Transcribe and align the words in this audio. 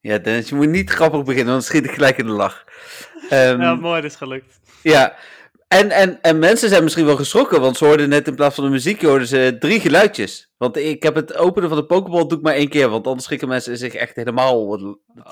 Ja, 0.00 0.18
Dennis, 0.18 0.48
je 0.48 0.54
moet 0.54 0.68
niet 0.68 0.90
grappig 0.90 1.22
beginnen, 1.22 1.52
want 1.52 1.64
dan 1.64 1.70
schiet 1.74 1.84
ik 1.84 1.94
gelijk 1.94 2.18
in 2.18 2.26
de 2.26 2.32
lach. 2.32 2.64
Um, 3.32 3.60
ja, 3.60 3.74
mooi, 3.74 4.00
dat 4.00 4.10
is 4.10 4.16
gelukt. 4.16 4.60
Ja, 4.82 5.16
en, 5.68 5.90
en, 5.90 6.20
en 6.22 6.38
mensen 6.38 6.68
zijn 6.68 6.82
misschien 6.82 7.04
wel 7.04 7.16
geschrokken, 7.16 7.60
want 7.60 7.76
ze 7.76 7.84
hoorden 7.84 8.08
net 8.08 8.28
in 8.28 8.34
plaats 8.34 8.54
van 8.54 8.64
de 8.64 8.70
muziek, 8.70 9.02
hoorden 9.02 9.26
ze 9.26 9.56
drie 9.58 9.80
geluidjes. 9.80 10.52
Want 10.56 10.76
ik 10.76 11.02
heb 11.02 11.14
het 11.14 11.36
openen 11.36 11.68
van 11.68 11.78
de 11.78 11.84
Pokéball 11.84 12.26
doe 12.26 12.38
ik 12.38 12.44
maar 12.44 12.54
één 12.54 12.68
keer, 12.68 12.88
want 12.88 13.06
anders 13.06 13.24
schrikken 13.24 13.48
mensen 13.48 13.76
zich 13.76 13.94
echt 13.94 14.16
helemaal. 14.16 14.66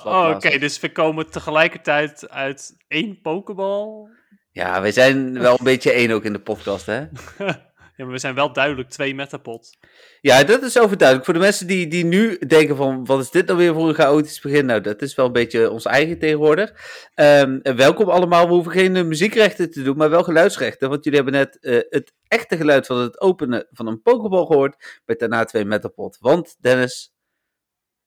Oh, 0.05 0.31
Oké, 0.35 0.59
dus 0.59 0.81
we 0.81 0.93
komen 0.93 1.31
tegelijkertijd 1.31 2.29
uit 2.31 2.77
één 2.89 3.21
Pokéball. 3.21 4.09
Ja, 4.51 4.81
wij 4.81 4.93
zijn 4.93 5.39
wel 5.39 5.53
een 5.59 5.65
beetje 5.65 5.93
één 5.93 6.11
ook 6.11 6.25
in 6.25 6.33
de 6.33 6.41
podcast, 6.41 6.87
hè? 6.87 7.05
Ja, 7.97 8.05
maar 8.05 8.13
we 8.13 8.21
zijn 8.21 8.35
wel 8.35 8.53
duidelijk 8.53 8.89
twee 8.89 9.15
metapod. 9.15 9.77
Ja, 10.21 10.45
dat 10.45 10.63
is 10.63 10.79
overduidelijk. 10.79 11.25
Voor 11.25 11.35
de 11.35 11.41
mensen 11.41 11.67
die, 11.67 11.89
die 11.89 12.05
nu 12.05 12.39
denken 12.39 12.77
van, 12.77 13.05
wat 13.05 13.21
is 13.21 13.31
dit 13.31 13.47
nou 13.47 13.59
weer 13.59 13.75
voor 13.75 13.89
een 13.89 13.95
chaotisch 13.95 14.41
begin? 14.41 14.67
Nou, 14.67 14.81
dat 14.81 15.03
is 15.03 15.15
wel 15.15 15.27
een 15.27 15.33
beetje 15.33 15.71
ons 15.71 15.85
eigen 15.85 16.19
tegenwoordig. 16.19 16.73
Um, 17.15 17.61
welkom 17.63 18.09
allemaal. 18.09 18.47
We 18.47 18.53
hoeven 18.53 18.73
geen 18.73 18.95
uh, 18.95 19.05
muziekrechten 19.05 19.71
te 19.71 19.83
doen, 19.83 19.97
maar 19.97 20.11
wel 20.11 20.23
geluidsrechten. 20.23 20.89
Want 20.89 21.05
jullie 21.05 21.21
hebben 21.21 21.41
net 21.41 21.59
uh, 21.61 21.81
het 21.89 22.13
echte 22.29 22.57
geluid 22.57 22.87
van 22.87 22.99
het 22.99 23.21
openen 23.21 23.67
van 23.71 23.87
een 23.87 24.03
pokeball 24.03 24.47
gehoord. 24.47 25.01
Met 25.05 25.19
daarna 25.19 25.45
twee 25.45 25.65
metapod. 25.65 26.17
Want, 26.21 26.57
Dennis... 26.61 27.15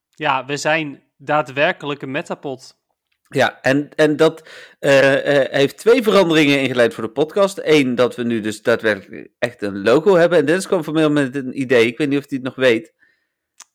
Ja, 0.09 0.45
we 0.45 0.57
zijn 0.57 1.03
daadwerkelijk 1.17 2.01
een 2.01 2.11
metapod. 2.11 2.77
Ja, 3.29 3.61
en, 3.61 3.89
en 3.95 4.15
dat 4.15 4.49
uh, 4.79 5.13
uh, 5.13 5.45
heeft 5.49 5.77
twee 5.77 6.03
veranderingen 6.03 6.61
ingeleid 6.61 6.93
voor 6.93 7.03
de 7.03 7.09
podcast. 7.09 7.59
Eén, 7.63 7.95
dat 7.95 8.15
we 8.15 8.23
nu 8.23 8.39
dus 8.41 8.61
daadwerkelijk 8.61 9.29
echt 9.39 9.61
een 9.61 9.81
logo 9.81 10.15
hebben. 10.15 10.37
En 10.37 10.45
Dennis 10.45 10.67
kwam 10.67 10.83
vanmiddag 10.83 11.11
met 11.11 11.35
een 11.35 11.59
idee. 11.61 11.85
Ik 11.87 11.97
weet 11.97 12.09
niet 12.09 12.17
of 12.17 12.29
hij 12.29 12.37
het 12.37 12.45
nog 12.45 12.55
weet. 12.55 12.93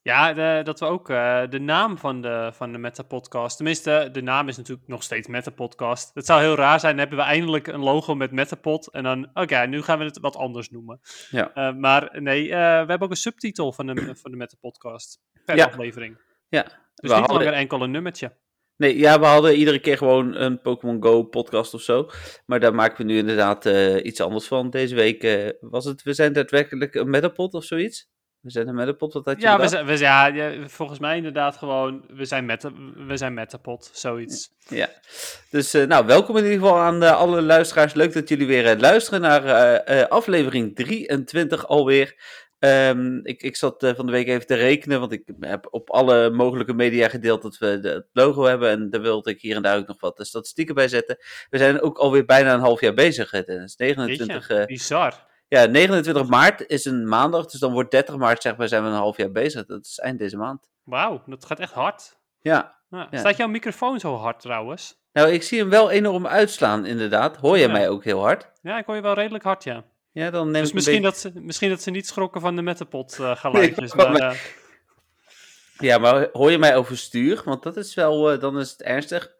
Ja, 0.02 0.32
de, 0.32 0.60
dat 0.64 0.80
we 0.80 0.86
ook 0.86 1.10
uh, 1.10 1.42
de 1.48 1.58
naam 1.60 1.98
van 1.98 2.20
de, 2.22 2.50
van 2.54 2.72
de 2.72 2.78
Meta-podcast... 2.78 3.56
Tenminste, 3.56 4.08
de 4.12 4.22
naam 4.22 4.48
is 4.48 4.56
natuurlijk 4.56 4.88
nog 4.88 5.02
steeds 5.02 5.28
Meta-podcast. 5.28 6.10
Het 6.14 6.26
zou 6.26 6.40
heel 6.40 6.54
raar 6.54 6.80
zijn, 6.80 6.96
dan 6.96 7.00
hebben 7.00 7.24
we 7.24 7.30
eindelijk 7.30 7.66
een 7.66 7.80
logo 7.82 8.14
met 8.14 8.30
Metapod. 8.32 8.90
En 8.90 9.02
dan, 9.02 9.24
oké, 9.28 9.40
okay, 9.40 9.66
nu 9.66 9.82
gaan 9.82 9.98
we 9.98 10.04
het 10.04 10.18
wat 10.18 10.36
anders 10.36 10.70
noemen. 10.70 11.00
Ja. 11.30 11.72
maar 11.72 12.20
nee, 12.20 12.48
we 12.48 12.54
hebben 12.56 13.00
ook 13.00 13.10
een 13.10 13.16
subtitel 13.16 13.72
van 13.72 13.86
de, 13.86 13.94
van 14.22 14.30
de 14.30 14.36
Meta-podcast. 14.36 15.20
Per 15.44 15.56
Ja. 15.56 15.64
aflevering. 15.66 16.18
Ja. 16.48 16.62
Dus 16.62 16.72
We 16.94 17.06
niet 17.08 17.12
hadden- 17.16 17.36
langer 17.36 17.52
enkel 17.52 17.82
een 17.82 17.90
nummertje. 17.90 18.36
Nee, 18.84 18.98
ja, 18.98 19.20
we 19.20 19.26
hadden 19.26 19.54
iedere 19.54 19.78
keer 19.78 19.96
gewoon 19.96 20.34
een 20.34 20.60
Pokémon 20.60 21.02
Go 21.02 21.22
podcast 21.22 21.74
of 21.74 21.80
zo. 21.80 22.10
Maar 22.46 22.60
daar 22.60 22.74
maken 22.74 22.96
we 22.96 23.12
nu 23.12 23.18
inderdaad 23.18 23.66
eh, 23.66 24.04
iets 24.04 24.20
anders 24.20 24.46
van. 24.46 24.70
Deze 24.70 24.94
week 24.94 25.22
eh, 25.22 25.48
was 25.60 25.84
het, 25.84 26.02
we 26.02 26.12
zijn 26.12 26.32
daadwerkelijk 26.32 26.94
een 26.94 27.10
Metapod 27.10 27.54
of 27.54 27.64
zoiets. 27.64 28.12
We 28.40 28.50
zijn 28.50 28.68
een 28.68 28.74
Metapod, 28.74 29.12
wat 29.12 29.24
had 29.24 29.36
je 29.36 29.42
Ja, 29.42 29.58
we 29.58 29.68
zijn, 29.68 29.86
we, 29.86 29.98
ja, 29.98 30.26
ja, 30.26 30.68
volgens 30.68 30.98
mij 30.98 31.16
inderdaad 31.16 31.56
gewoon, 31.56 32.04
we 32.08 32.24
zijn, 32.24 32.44
meta, 32.44 32.72
we 33.06 33.16
zijn 33.16 33.34
Metapod, 33.34 33.90
zoiets. 33.92 34.50
Ja, 34.68 34.88
dus 35.50 35.74
eh, 35.74 35.86
nou, 35.86 36.06
welkom 36.06 36.36
in 36.36 36.44
ieder 36.44 36.58
geval 36.58 36.78
aan 36.78 37.02
alle 37.02 37.42
luisteraars. 37.42 37.94
Leuk 37.94 38.12
dat 38.12 38.28
jullie 38.28 38.46
weer 38.46 38.76
luisteren 38.78 39.20
naar 39.20 40.08
aflevering 40.08 40.76
23 40.76 41.66
alweer. 41.66 42.14
Ehm, 42.64 43.18
ik, 43.22 43.42
ik 43.42 43.56
zat 43.56 43.82
eh, 43.82 43.94
van 43.94 44.06
de 44.06 44.12
week 44.12 44.26
even 44.28 44.46
te 44.46 44.54
rekenen, 44.54 45.00
want 45.00 45.12
ik 45.12 45.22
heb 45.40 45.66
op 45.70 45.90
alle 45.90 46.30
mogelijke 46.30 46.74
media 46.74 47.08
gedeeld 47.08 47.42
dat 47.42 47.58
we 47.58 47.78
de, 47.80 47.88
het 47.88 48.06
logo 48.12 48.42
hebben. 48.44 48.70
En 48.70 48.90
daar 48.90 49.00
wilde 49.00 49.30
ik 49.30 49.40
hier 49.40 49.56
en 49.56 49.62
daar 49.62 49.76
ook 49.78 49.86
nog 49.86 50.00
wat 50.00 50.18
eh, 50.18 50.24
statistieken 50.24 50.74
bij 50.74 50.88
zetten. 50.88 51.16
We 51.50 51.58
zijn 51.58 51.80
ook 51.80 51.98
alweer 51.98 52.24
bijna 52.24 52.52
een 52.54 52.60
half 52.60 52.80
jaar 52.80 52.94
bezig. 52.94 53.30
hè, 53.30 53.42
Dennis. 53.42 53.76
29, 53.76 54.34
Jeetje, 54.48 54.54
eh, 54.62 54.66
bizar. 54.66 55.26
ja, 55.48 55.64
29 55.66 56.28
maart 56.28 56.66
is 56.66 56.84
een 56.84 57.08
maandag, 57.08 57.46
dus 57.46 57.60
dan 57.60 57.72
wordt 57.72 57.90
30 57.90 58.16
maart 58.16 58.42
zeg 58.42 58.56
maar 58.56 58.68
zijn 58.68 58.82
we 58.82 58.88
een 58.88 58.94
half 58.94 59.16
jaar 59.16 59.30
bezig. 59.32 59.66
Dat 59.66 59.84
is 59.84 59.98
eind 59.98 60.18
deze 60.18 60.36
maand. 60.36 60.68
Wauw, 60.82 61.22
dat 61.26 61.44
gaat 61.44 61.58
echt 61.60 61.72
hard. 61.72 62.18
Ja. 62.40 62.82
Staat 63.10 63.36
jouw 63.36 63.48
microfoon 63.48 64.00
zo 64.00 64.14
hard 64.16 64.40
trouwens? 64.40 65.02
nou 65.12 65.28
ik 65.32 65.42
zie 65.42 65.58
hem 65.58 65.68
wel 65.70 65.90
enorm 65.90 66.26
uitslaan 66.26 66.86
inderdaad. 66.86 67.36
Hoor 67.36 67.58
je 67.58 67.66
Ja. 67.66 67.72
mij 67.72 67.88
ook 67.88 68.04
heel 68.04 68.20
hard? 68.20 68.50
Ja, 68.62 68.78
ik 68.78 68.86
hoor 68.86 68.94
je 68.94 69.00
wel 69.02 69.14
redelijk 69.14 69.44
hard, 69.44 69.64
ja. 69.64 69.84
Ja, 70.14 70.30
dan 70.30 70.50
neem 70.50 70.60
Dus 70.60 70.68
ik 70.68 70.74
misschien, 70.74 71.02
beetje- 71.02 71.10
dat 71.10 71.34
ze, 71.34 71.40
misschien 71.40 71.68
dat 71.70 71.82
ze 71.82 71.90
niet 71.90 72.06
schrokken 72.06 72.40
van 72.40 72.56
de 72.56 72.62
Metapod 72.62 73.18
eh 73.20 73.36
geluidjes. 73.44 73.92
Nee, 73.92 74.06
maar, 74.06 74.18
maar- 74.20 74.30
eh, 74.30 74.38
Ja, 75.78 75.98
maar 75.98 76.28
hoor 76.32 76.50
je 76.50 76.58
mij 76.58 76.76
overstuur? 76.76 77.42
Want 77.44 77.62
dat 77.62 77.76
is 77.76 77.94
wel, 77.94 78.30
eh, 78.32 78.40
dan 78.40 78.58
is 78.58 78.70
het 78.70 78.82
ernstig. 78.82 79.30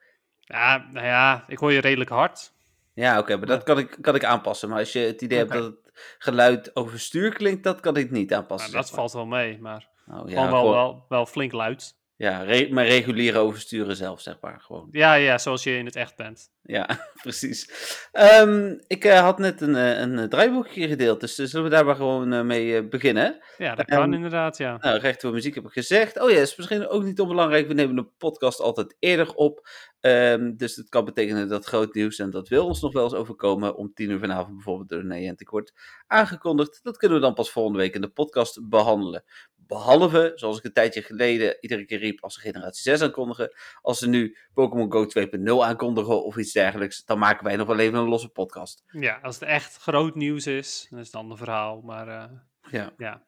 ja, 0.40 0.86
nou 0.92 1.06
ja, 1.06 1.44
ik 1.48 1.58
hoor 1.58 1.72
je 1.72 1.80
redelijk 1.80 2.10
hard. 2.10 2.52
Ja, 2.94 3.18
oké, 3.18 3.36
maar 3.36 3.46
dat 3.46 3.62
kan 3.62 3.78
ik, 3.78 3.96
kan 4.00 4.14
ik 4.14 4.24
aanpassen. 4.24 4.68
Maar 4.68 4.78
als 4.78 4.92
je 4.92 4.98
het 4.98 5.22
idee 5.22 5.38
hebt 5.38 5.52
dat 5.52 5.64
het 5.64 5.92
geluid 6.18 6.76
overstuur 6.76 7.32
klinkt, 7.34 7.62
dat 7.64 7.80
kan 7.80 7.96
ik 7.96 8.10
niet 8.10 8.34
aanpassen. 8.34 8.70
Nou, 8.70 8.82
dat 8.82 8.88
zeg 8.90 8.96
maar. 8.98 9.08
valt 9.10 9.12
wel 9.30 9.38
mee, 9.38 9.58
maar 9.60 9.88
Oh, 10.10 10.28
ja, 10.30 10.34
gewoon 10.34 10.50
wel, 10.62 10.70
wel, 10.72 11.04
wel 11.08 11.26
flink 11.26 11.52
luid. 11.52 11.94
Ja, 12.16 12.42
re- 12.42 12.68
maar 12.70 12.86
reguliere 12.86 13.38
oversturen 13.38 13.96
zelf, 13.96 14.20
zeg 14.20 14.36
maar. 14.40 14.60
Gewoon. 14.60 14.88
Ja, 14.90 15.14
ja, 15.14 15.38
zoals 15.38 15.62
je 15.62 15.76
in 15.76 15.84
het 15.84 15.96
echt 15.96 16.16
bent. 16.16 16.50
Ja, 16.66 16.86
precies. 17.22 17.68
Ehm, 18.12 18.74
ik 18.86 19.04
eh, 19.04 19.20
had 19.20 19.38
net 19.38 19.60
een, 19.60 19.76
eh, 19.76 19.98
een 20.00 20.28
draaiboekje 20.28 20.88
gedeeld, 20.88 21.20
dus 21.20 21.38
eh, 21.38 21.46
zullen 21.46 21.64
we 21.64 21.70
daar 21.70 21.84
maar 21.84 21.96
gewoon 21.96 22.46
mee 22.46 22.88
beginnen? 22.88 23.44
Ja, 23.56 23.74
dat 23.74 23.86
Ehm, 23.88 23.98
kan 23.98 24.14
inderdaad, 24.14 24.56
ja. 24.56 24.76
Nou, 24.80 24.98
recht 24.98 25.20
voor 25.20 25.32
muziek 25.32 25.54
heb 25.54 25.64
ik 25.64 25.72
gezegd. 25.72 26.20
Oh 26.20 26.30
ja, 26.30 26.36
is 26.36 26.56
misschien 26.56 26.88
ook 26.88 27.04
niet 27.04 27.20
onbelangrijk. 27.20 27.68
We 27.68 27.74
nemen 27.74 27.96
de 27.96 28.08
podcast 28.18 28.60
altijd 28.60 28.96
eerder 28.98 29.34
op. 29.34 29.68
Ehm, 30.00 30.56
dus 30.56 30.76
het 30.76 30.88
kan 30.88 31.04
betekenen 31.04 31.48
dat 31.48 31.64
groot 31.64 31.94
nieuws, 31.94 32.18
en 32.18 32.30
dat 32.30 32.48
wil 32.48 32.66
ons 32.66 32.80
nog 32.80 32.92
wel 32.92 33.04
eens 33.04 33.14
overkomen, 33.14 33.76
om 33.76 33.92
tien 33.94 34.10
uur 34.10 34.18
vanavond 34.18 34.54
bijvoorbeeld 34.54 34.88
door 34.88 35.04
Niantic 35.04 35.48
wordt 35.48 35.72
aangekondigd. 36.06 36.80
Dat 36.82 36.96
kunnen 36.96 37.18
we 37.18 37.24
dan 37.24 37.34
pas 37.34 37.50
volgende 37.50 37.78
week 37.78 37.94
in 37.94 38.00
de 38.00 38.08
podcast 38.08 38.68
behandelen. 38.68 39.24
Behalve, 39.66 40.32
zoals 40.34 40.58
ik 40.58 40.64
een 40.64 40.72
tijdje 40.72 41.02
geleden 41.02 41.56
iedere 41.60 41.84
keer 41.84 41.98
riep, 41.98 42.22
als 42.22 42.34
ze 42.34 42.40
generatie 42.40 42.82
6 42.82 43.02
aankondigen. 43.02 43.52
Als 43.80 43.98
ze 43.98 44.08
nu 44.08 44.36
Pokémon 44.54 44.92
Go 44.92 45.06
2.0 45.06 45.64
aankondigen 45.64 46.24
of 46.24 46.36
iets 46.36 46.52
dergelijks, 46.54 47.04
dan 47.04 47.18
maken 47.18 47.44
wij 47.44 47.56
nog 47.56 47.66
wel 47.66 47.78
even 47.78 47.98
een 47.98 48.08
losse 48.08 48.28
podcast. 48.28 48.84
Ja, 48.90 49.18
als 49.22 49.34
het 49.40 49.48
echt 49.48 49.76
groot 49.76 50.14
nieuws 50.14 50.46
is, 50.46 50.86
dan 50.90 50.98
is 50.98 51.06
het 51.06 51.14
een 51.14 51.20
ander 51.20 51.36
verhaal. 51.38 51.80
Maar 51.80 52.08
eh, 52.08 52.24
Ja. 52.70 52.92
ja. 52.96 53.22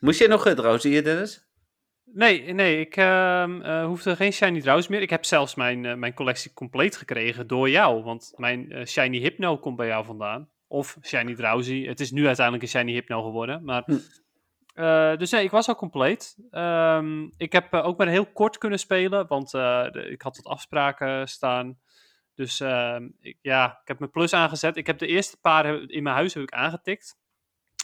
Moest 0.00 0.18
jij 0.18 0.28
nog 0.28 0.46
uh, 0.46 0.52
trouwens 0.52 0.84
hier, 0.84 1.04
Dennis? 1.04 1.46
Nee, 2.04 2.52
nee, 2.52 2.80
ik 2.80 2.96
ehm, 2.96 3.60
eh, 3.62 3.84
hoefde 3.84 4.16
geen 4.16 4.32
Shiny 4.32 4.60
Drowse 4.60 4.90
meer. 4.90 5.02
Ik 5.02 5.10
heb 5.10 5.24
zelfs 5.24 5.54
mijn, 5.54 5.84
eh, 5.84 5.94
mijn 5.94 6.14
collectie 6.14 6.52
compleet 6.52 6.96
gekregen 6.96 7.46
door 7.46 7.70
jou. 7.70 8.02
Want 8.02 8.32
mijn 8.36 8.72
eh, 8.72 8.84
Shiny 8.86 9.18
Hypno 9.18 9.58
komt 9.58 9.76
bij 9.76 9.86
jou 9.86 10.04
vandaan. 10.04 10.48
Of 10.66 10.96
Shiny 11.02 11.34
Drowsy. 11.34 11.86
Het 11.86 12.00
is 12.00 12.10
nu 12.10 12.26
uiteindelijk 12.26 12.64
een 12.64 12.80
Shiny 12.80 12.92
Hypno 12.92 13.22
geworden. 13.22 13.64
Maar, 13.64 13.82
Hm. 13.86 13.96
eh, 14.74 15.16
dus 15.16 15.30
nee, 15.30 15.44
ik 15.44 15.50
was 15.50 15.68
al 15.68 15.74
compleet. 15.76 16.36
Ehm, 16.50 17.22
ik 17.36 17.52
heb 17.52 17.72
eh, 17.72 17.86
ook 17.86 17.98
maar 17.98 18.08
heel 18.08 18.26
kort 18.26 18.58
kunnen 18.58 18.78
spelen. 18.78 19.26
Want 19.26 19.54
eh, 19.54 19.86
ik 19.92 20.22
had 20.22 20.36
wat 20.36 20.46
afspraken 20.52 21.28
staan. 21.28 21.78
Dus 22.38 22.60
ehm, 22.60 23.08
ik, 23.20 23.36
ja, 23.42 23.78
ik 23.82 23.88
heb 23.88 23.98
mijn 23.98 24.10
plus 24.10 24.32
aangezet. 24.32 24.76
Ik 24.76 24.86
heb 24.86 24.98
de 24.98 25.06
eerste 25.06 25.36
paar 25.40 25.90
in 25.90 26.02
mijn 26.02 26.14
huis 26.16 26.34
heb 26.34 26.42
ik 26.42 26.52
aangetikt. 26.52 27.16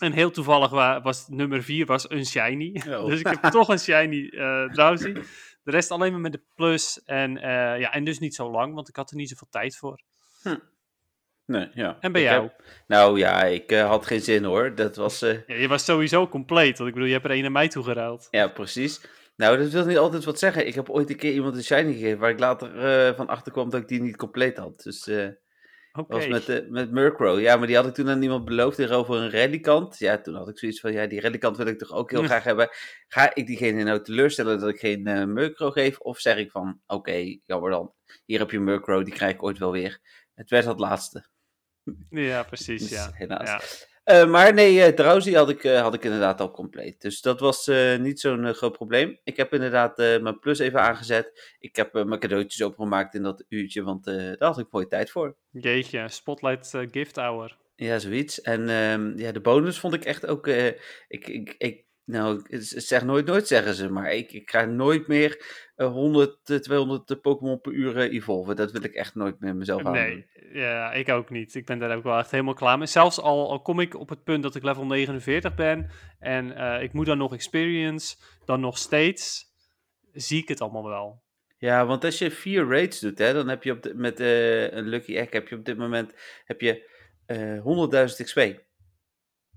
En 0.00 0.12
heel 0.12 0.31
toevallig 0.31 0.70
wa- 0.70 1.03
was 1.03 1.28
nummer 1.28 1.62
4 1.62 1.87
was 1.87 2.10
een 2.10 2.26
shiny. 2.26 2.82
Oh. 2.88 3.06
dus 3.10 3.20
ik 3.20 3.26
heb 3.26 3.42
toch 3.42 3.69
een 3.69 3.78
shiny 3.78 4.28
eh 4.28 4.65
Drowsy. 4.72 5.12
De 5.62 5.70
rest 5.70 5.91
alleen 5.91 6.12
maar 6.12 6.20
met 6.20 6.32
de 6.32 6.42
plus. 6.54 7.03
En, 7.04 7.37
eh, 7.38 7.81
ja, 7.81 7.92
en 7.92 8.04
dus 8.04 8.19
niet 8.19 8.34
zo 8.34 8.50
lang, 8.50 8.75
want 8.75 8.88
ik 8.88 8.97
had 8.97 9.10
er 9.10 9.16
niet 9.16 9.28
zoveel 9.28 9.48
tijd 9.50 9.76
voor. 9.76 10.00
Nee, 11.47 11.69
ja. 11.75 11.97
En 12.00 12.12
bij 12.12 12.22
Ik 12.22 12.28
jou? 12.28 12.42
heb- 12.42 12.62
nou 12.86 13.19
ja, 13.19 13.42
ik 13.44 13.71
eh, 13.72 13.86
had 13.88 14.06
geen 14.06 14.21
zin 14.21 14.44
hoor. 14.44 14.75
Dat 14.75 14.97
was... 14.97 15.19
Ja, 15.21 15.42
je 15.47 15.69
was 15.69 15.84
sowieso 15.84 16.28
compleet. 16.28 16.76
Want 16.78 16.88
ik 16.88 16.94
bedoel, 16.94 17.09
je 17.09 17.15
hebt 17.15 17.25
er 17.25 17.31
een 17.31 17.42
naar 17.42 17.53
mij 17.53 17.69
toegeruild. 17.69 18.28
Ja, 18.31 18.48
precies. 18.48 19.00
Nou, 19.37 19.59
dat 19.59 19.71
wil 19.71 19.87
niet 19.87 19.97
altijd 19.97 20.25
wat 20.25 20.39
zeggen. 20.39 20.67
Ik 20.67 20.75
heb 20.75 20.91
ooit 20.91 21.11
een 21.11 21.17
keer 21.17 21.33
iemand 21.33 21.56
een 21.56 21.62
shiny 21.62 21.93
gegeven 21.93 22.19
waar 22.19 22.31
ik 22.31 22.39
later 22.39 22.78
eh, 22.78 23.17
van 23.17 23.27
achter 23.27 23.53
kwam 23.53 23.71
dat 23.71 23.81
ik 23.81 23.89
die 23.89 24.00
niet 24.00 24.17
compleet 24.17 24.56
had. 24.56 24.83
Dus 24.83 25.06
eh 25.06 25.28
dat 25.93 26.06
was 26.09 26.27
met, 26.27 26.49
eh, 26.49 26.69
met 26.69 26.91
Murkrow. 26.91 27.41
Ja, 27.41 27.56
maar 27.56 27.67
die 27.67 27.77
had 27.77 27.87
ik 27.87 27.95
toen 27.95 28.09
aan 28.09 28.22
iemand 28.22 28.45
beloofd 28.45 28.77
tegenover 28.77 29.17
een 29.17 29.31
rallykant. 29.31 29.98
Ja, 29.98 30.21
toen 30.21 30.34
had 30.34 30.48
ik 30.48 30.59
zoiets 30.59 30.81
van, 30.81 30.92
ja, 30.92 31.07
die 31.07 31.21
rallykant 31.21 31.57
wil 31.57 31.66
ik 31.66 31.78
toch 31.78 31.92
ook 31.92 32.10
heel 32.10 32.22
graag 32.22 32.45
hebben. 32.45 32.69
Ga 33.09 33.34
ik 33.34 33.47
diegene 33.47 33.83
nou 33.83 34.03
teleurstellen 34.03 34.60
dat 34.60 34.69
ik 34.69 34.78
geen 34.78 35.33
Murkrow 35.33 35.72
geef? 35.72 35.98
Of 35.98 36.19
zeg 36.19 36.36
ik 36.36 36.51
van, 36.51 36.81
oké, 36.86 37.39
jammer 37.42 37.71
dan. 37.71 37.92
Hier 38.25 38.39
heb 38.39 38.51
je 38.51 38.60
Murkrow, 38.60 39.04
die 39.04 39.15
krijg 39.15 39.34
ik 39.34 39.42
ooit 39.42 39.59
wel 39.59 39.72
weer. 39.72 40.01
Het 40.34 40.51
werd 40.51 40.65
het 40.65 40.78
laatste. 40.78 41.27
Ja, 42.10 42.42
precies, 42.42 42.81
Dus 42.89 42.91
ja. 42.91 43.10
helaas. 43.13 43.51
ja. 43.51 43.92
Eh, 44.04 44.30
maar 44.30 44.54
nee, 44.54 44.95
Drowsy 44.95 45.33
had 45.33 45.48
ik, 45.48 45.65
eh, 45.65 45.80
had 45.80 45.95
ik 45.95 46.04
inderdaad 46.04 46.41
al 46.41 46.51
compleet. 46.51 47.01
Dus 47.01 47.21
dat 47.21 47.41
was 47.41 47.71
niet 47.98 48.21
zo'n 48.21 48.54
groot 48.54 48.72
probleem. 48.72 49.18
Ik 49.24 49.36
heb 49.36 49.54
inderdaad 49.54 49.97
mijn 49.97 50.39
plus 50.39 50.59
even 50.59 50.80
aangezet. 50.80 51.54
Ik 51.59 51.77
heb 51.77 51.92
mijn 51.92 52.18
cadeautjes 52.18 52.62
opengemaakt 52.62 53.15
in 53.15 53.22
dat 53.22 53.45
uurtje, 53.48 53.83
want 53.83 54.04
daar 54.04 54.36
had 54.39 54.59
ik 54.59 54.66
mooie 54.71 54.86
tijd 54.86 55.10
voor. 55.10 55.36
Jeetje, 55.51 56.09
Spotlight 56.09 56.72
Gift 56.91 57.16
Hour. 57.16 57.56
Ja, 57.77 57.98
zoiets. 57.98 58.41
En 58.41 58.68
ehm, 58.68 59.18
ja, 59.18 59.33
de 59.33 59.41
bonus 59.41 59.78
vond 59.78 59.95
ik 59.95 60.04
echt 60.04 60.27
ook... 60.27 60.47
ik, 60.47 60.78
ik, 61.09 61.54
ik 61.59 61.84
Nou, 62.04 62.42
zeg 62.59 63.04
nooit 63.04 63.27
nooit 63.27 63.47
zeggen 63.47 63.74
ze, 63.74 63.91
maar 63.91 64.12
ik, 64.12 64.33
ik 64.33 64.50
ga 64.50 64.65
nooit 64.65 65.07
meer 65.07 65.45
100, 65.76 66.50
eh, 66.50 66.56
200 66.56 67.21
Pokémon 67.21 67.60
per 67.60 67.72
uur 67.72 67.97
eh, 67.97 68.12
evolven. 68.12 68.56
Dat 68.56 68.72
wil 68.72 68.84
ik 68.84 68.94
echt 68.94 69.15
nooit 69.15 69.41
meer 69.41 69.56
mezelf 69.56 69.84
aan 69.84 69.92
Nee, 69.92 70.26
ja, 70.53 70.92
ik 70.92 71.09
ook 71.09 71.30
niet. 71.30 71.54
Ik 71.54 71.66
ben 71.66 71.78
daar 71.78 71.97
ook 71.97 72.03
wel 72.03 72.18
echt 72.18 72.30
helemaal 72.30 72.54
klaar 72.54 72.78
mee. 72.78 72.86
Zelfs 72.86 73.21
al, 73.21 73.50
al 73.50 73.62
kom 73.62 73.80
ik 73.80 73.98
op 73.98 74.09
het 74.09 74.24
punt 74.24 74.42
dat 74.42 74.54
ik 74.54 74.62
level 74.62 74.86
49 74.86 75.54
ben 75.54 75.91
en 76.18 76.56
eh, 76.56 76.82
ik 76.82 76.92
moet 76.92 77.06
dan 77.06 77.18
nog 77.18 77.32
experience, 77.32 78.16
dan 78.44 78.60
nog 78.60 78.78
steeds 78.78 79.53
zie 80.12 80.42
ik 80.42 80.48
het 80.48 80.60
allemaal 80.60 80.88
wel. 80.88 81.22
Ja, 81.59 81.86
want 81.86 82.04
als 82.04 82.18
je 82.18 82.30
vier 82.30 82.68
raids 82.68 83.00
doet, 83.00 83.18
hè, 83.18 83.32
dan 83.32 83.48
heb 83.48 83.62
je 83.62 83.72
op 83.72 83.82
de, 83.82 83.94
met 83.94 84.21
eh, 84.21 84.72
een 84.72 84.88
Lucky 84.88 85.16
Egg 85.16 85.30
heb 85.30 85.48
je 85.48 85.56
op 85.56 85.65
dit 85.65 85.76
moment 85.76 86.15
heb 86.44 86.60
je 86.60 86.92
eh 87.26 88.09
100.000 88.09 88.24
XP. 88.24 88.62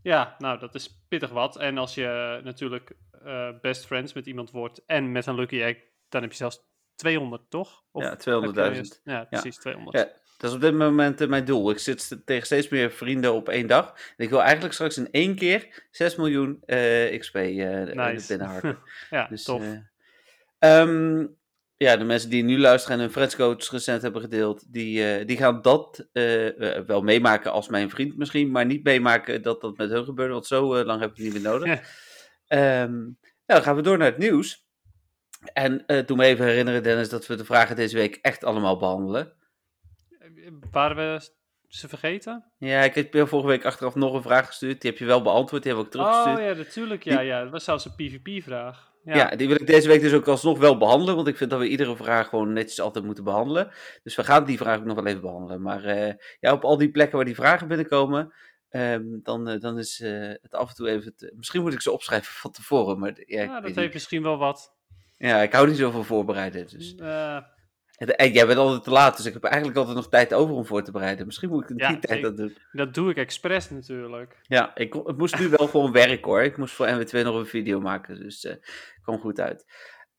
Ja, 0.01 0.35
nou, 0.37 0.59
dat 0.59 0.75
is 0.75 1.05
pittig 1.07 1.29
wat. 1.29 1.57
En 1.57 1.77
als 1.77 1.95
je 1.95 2.39
natuurlijk 2.43 2.95
eh, 3.11 3.49
best 3.61 3.85
friends 3.85 4.13
met 4.13 4.25
iemand 4.25 4.51
wordt 4.51 4.85
en 4.85 5.11
met 5.11 5.25
een 5.25 5.35
lucky 5.35 5.61
egg, 5.61 5.77
dan 6.09 6.21
heb 6.21 6.31
je 6.31 6.37
zelfs 6.37 6.65
200, 6.95 7.41
toch? 7.49 7.83
Of 7.91 8.03
Ja, 8.03 8.09
heb 8.09 8.17
je 8.21 8.23
200.000. 8.23 8.77
eerst- 8.77 9.01
Ja, 9.03 9.23
precies, 9.23 9.57
200. 9.57 9.97
Ja, 9.97 10.03
dat 10.37 10.49
is 10.49 10.55
op 10.55 10.61
dit 10.61 10.73
moment 10.73 11.21
eh, 11.21 11.27
mijn 11.27 11.45
doel. 11.45 11.69
Ik 11.69 11.79
zit 11.79 12.17
tegen 12.25 12.45
steeds 12.45 12.69
meer 12.69 12.91
vrienden 12.91 13.33
op 13.33 13.49
één 13.49 13.67
dag. 13.67 13.87
En 14.17 14.23
ik 14.23 14.29
wil 14.29 14.41
eigenlijk 14.41 14.73
straks 14.73 14.97
in 14.97 15.11
één 15.11 15.35
keer 15.35 15.87
6 15.91 16.15
miljoen 16.15 16.61
eh, 16.65 17.19
XP 17.19 17.35
eh 17.35 17.45
Nice. 17.83 18.27
binnenharken. 18.27 18.77
ja, 19.09 19.27
Dus, 19.27 19.43
tof. 19.43 19.61
eh, 19.61 20.79
ehm, 20.79 21.25
ja, 21.77 21.97
de 21.97 22.03
mensen 22.03 22.29
die 22.29 22.43
nu 22.43 22.59
luisteren 22.59 22.97
en 22.97 23.03
hun 23.03 23.11
friendscoach 23.11 23.69
recent 23.71 24.01
hebben 24.01 24.21
gedeeld, 24.21 24.73
die, 24.73 25.25
die 25.25 25.37
gaan 25.37 25.61
dat 25.61 26.07
wel 26.87 27.01
meemaken 27.01 27.51
als 27.51 27.67
mijn 27.69 27.89
vriend 27.89 28.17
misschien, 28.17 28.51
maar 28.51 28.65
niet 28.65 28.83
meemaken 28.83 29.41
dat 29.41 29.61
dat 29.61 29.77
met 29.77 29.89
hun 29.89 30.03
gebeurt, 30.03 30.31
want 30.31 30.45
zo 30.45 30.83
lang 30.83 30.99
heb 31.01 31.09
ik 31.09 31.15
het 31.15 31.25
niet 31.25 31.33
meer 31.33 31.51
nodig. 31.51 31.67
Ja. 31.67 31.81
Ehm, 32.47 32.91
nou, 32.93 33.15
dan 33.45 33.61
gaan 33.63 33.75
we 33.75 33.81
door 33.81 33.97
naar 33.97 34.07
het 34.07 34.17
nieuws. 34.17 34.66
En 35.53 35.85
eh 35.85 36.05
doe 36.05 36.17
me 36.17 36.25
even 36.25 36.45
herinneren, 36.45 36.83
Dennis, 36.83 37.09
dat 37.09 37.27
we 37.27 37.35
de 37.35 37.45
vragen 37.45 37.75
deze 37.75 37.95
week 37.95 38.15
echt 38.21 38.43
allemaal 38.43 38.77
behandelen. 38.77 39.33
Waren 40.71 40.95
we 40.95 41.29
ze 41.67 41.87
vergeten? 41.87 42.51
Ja, 42.57 42.81
ik 42.83 42.95
heb 42.95 43.27
vorige 43.27 43.47
week 43.47 43.65
achteraf 43.65 43.95
nog 43.95 44.13
een 44.13 44.21
vraag 44.21 44.45
gestuurd. 44.47 44.81
Die 44.81 44.89
heb 44.89 44.99
je 44.99 45.05
wel 45.05 45.21
beantwoord, 45.21 45.63
die 45.63 45.71
hebben 45.73 45.91
we 45.91 45.97
ook 45.99 46.05
teruggestuurd. 46.05 46.49
Oh 46.49 46.55
ja, 46.55 46.63
natuurlijk. 46.63 47.03
Ja, 47.03 47.19
ja, 47.19 47.41
dat 47.43 47.51
was 47.51 47.63
zelfs 47.63 47.85
een 47.85 47.95
PvP-vraag. 47.95 48.91
Ja. 49.03 49.15
Ja. 49.15 49.35
die 49.35 49.47
wil 49.47 49.55
ik 49.61 49.67
deze 49.67 49.87
week 49.87 50.01
dus 50.01 50.13
ook 50.13 50.27
alsnog 50.27 50.57
wel 50.59 50.77
behandelen, 50.77 51.15
want 51.15 51.27
ik 51.27 51.37
vind 51.37 51.49
dat 51.49 51.59
we 51.59 51.67
iedere 51.67 51.95
vraag 51.95 52.27
gewoon 52.29 52.53
netjes 52.53 52.79
altijd 52.81 53.05
moeten 53.05 53.23
behandelen. 53.23 53.71
Dus 54.03 54.15
we 54.15 54.23
gaan 54.23 54.45
die 54.45 54.57
vraag 54.57 54.77
ook 54.79 54.85
nog 54.85 54.95
wel 54.95 55.05
even 55.05 55.21
behandelen. 55.21 55.61
Maar 55.61 55.83
eh, 55.83 56.13
ja, 56.39 56.53
op 56.53 56.63
al 56.63 56.77
die 56.77 56.91
plekken 56.91 57.15
waar 57.15 57.25
die 57.25 57.35
vragen 57.35 57.67
binnenkomen, 57.67 58.33
ehm, 58.69 59.03
dan, 59.23 59.47
eh, 59.47 59.59
dan 59.59 59.77
is 59.77 59.99
het 60.41 60.53
af 60.53 60.69
en 60.69 60.75
toe 60.75 60.89
even... 60.89 61.15
te- 61.15 61.33
Misschien 61.35 61.61
moet 61.61 61.73
ik 61.73 61.81
ze 61.81 61.91
opschrijven 61.91 62.33
van 62.33 62.51
tevoren, 62.51 62.99
maar 62.99 63.09
ja, 63.15 63.41
ik, 63.41 63.49
Ja, 63.49 63.53
weet 63.53 63.63
dat 63.63 63.75
heeft 63.83 63.93
misschien 63.93 64.23
wel 64.23 64.37
wat. 64.37 64.75
Ja, 65.17 65.41
ik 65.41 65.53
hou 65.53 65.67
niet 65.67 65.77
zo 65.77 65.91
van 65.91 66.05
voorbereiden. 66.05 66.67
Dus. 66.67 66.95
Eh, 66.95 67.35
En, 67.97 68.15
en 68.17 68.31
jij 68.31 68.45
bent 68.47 68.57
altijd 68.59 68.83
te 68.83 68.89
laat, 68.89 69.17
dus 69.17 69.25
ik 69.25 69.33
heb 69.33 69.43
eigenlijk 69.43 69.77
altijd 69.77 69.95
nog 69.95 70.09
tijd 70.09 70.33
over 70.33 70.55
om 70.55 70.65
voor 70.65 70.83
te 70.83 70.91
bereiden. 70.91 71.25
Misschien 71.25 71.49
moet 71.49 71.63
ik 71.63 71.69
in 71.69 71.77
Ja, 71.77 71.87
die 71.87 71.99
tijd 71.99 72.21
dat 72.21 72.37
doen. 72.37 72.57
dat 72.71 72.93
doe 72.93 73.09
ik 73.09 73.17
expres 73.17 73.69
natuurlijk. 73.69 74.37
Ja, 74.41 74.75
ik, 74.75 74.93
het 74.93 75.17
moest 75.17 75.39
nu 75.39 75.49
wel 75.49 75.67
gewoon 75.67 75.91
werken 75.91 76.23
hoor. 76.29 76.41
Ik 76.43 76.57
moest 76.57 76.73
voor 76.73 76.87
NW2 76.87 77.11
nog 77.23 77.35
een 77.35 77.45
video 77.45 77.79
maken, 77.79 78.19
dus 78.19 78.45
eh 78.45 78.55
kwam 79.01 79.19
goed 79.19 79.39
uit. 79.39 79.65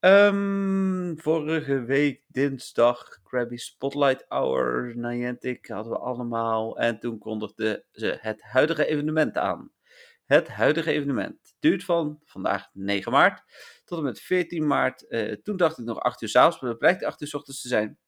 Ehm, 0.01 1.17
vorige 1.17 1.85
week 1.85 2.23
dinsdag, 2.29 3.21
Krabby 3.23 3.57
Spotlight 3.57 4.25
Hour, 4.29 4.93
Niantic 4.97 5.67
hadden 5.67 5.93
we 5.93 5.99
allemaal. 5.99 6.79
En 6.79 6.99
toen 6.99 7.19
kondigden 7.19 7.85
ze 7.93 8.19
het 8.21 8.43
huidige 8.43 8.87
evenement 8.87 9.37
aan. 9.37 9.71
Het 10.25 10.49
huidige 10.49 10.93
evenement 10.93 11.57
duurt 11.59 11.85
van 11.85 12.21
vandaag 12.25 12.69
9 12.73 13.13
maart 13.13 13.43
tot 13.89 13.99
en 13.99 14.05
met 14.05 14.21
14 14.21 14.67
maart. 14.67 15.09
Eh, 15.09 15.33
toen 15.33 15.57
dacht 15.57 15.79
ik 15.79 15.85
nog 15.85 16.01
8 16.01 16.23
uur 16.23 16.29
s'avonds, 16.29 16.61
maar 16.61 16.71
dat 16.71 16.79
blijkt 16.79 17.05
8 17.05 17.21
uur 17.21 17.29
s 17.29 17.35
ochtends 17.35 17.61
te 17.61 17.69
zijn. 17.69 17.99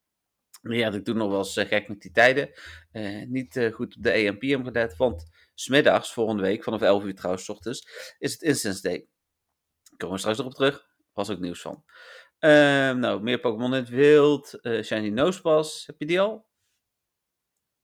Maar 0.61 0.75
ja, 0.75 0.91
ik 0.91 1.05
doe 1.05 1.15
nog 1.15 1.29
wel 1.29 1.37
eens 1.37 1.57
eh, 1.57 1.67
gek 1.67 1.87
met 1.87 2.01
die 2.01 2.11
tijden. 2.11 2.51
Eh, 2.91 3.25
niet 3.27 3.69
goed 3.73 3.95
op 3.95 4.03
de 4.03 4.11
EMPM 4.11 4.63
gelet, 4.63 4.97
want 4.97 5.29
smiddags, 5.53 6.13
volgende 6.13 6.41
week, 6.41 6.63
vanaf 6.63 6.81
11 6.81 7.03
uur 7.03 7.15
trouwens, 7.15 7.45
's 7.45 7.49
ochtends, 7.49 7.87
is 8.17 8.31
het 8.31 8.41
Instance 8.41 8.81
Day. 8.81 9.07
Daar 9.83 9.97
komen 9.97 10.15
we 10.15 10.21
straks 10.21 10.37
nog 10.37 10.47
op 10.47 10.53
terug. 10.53 10.89
Was 11.13 11.29
ook 11.29 11.39
nieuws 11.39 11.61
van. 11.61 11.83
Ehm, 12.39 12.99
nou, 12.99 13.21
meer 13.21 13.39
Pokémon 13.39 13.73
in 13.73 13.79
het 13.79 13.89
wild. 13.89 14.59
Shiny 14.83 15.09
Nosepass. 15.09 15.85
Heb 15.85 15.99
je 15.99 16.05
die 16.05 16.19
al? 16.19 16.49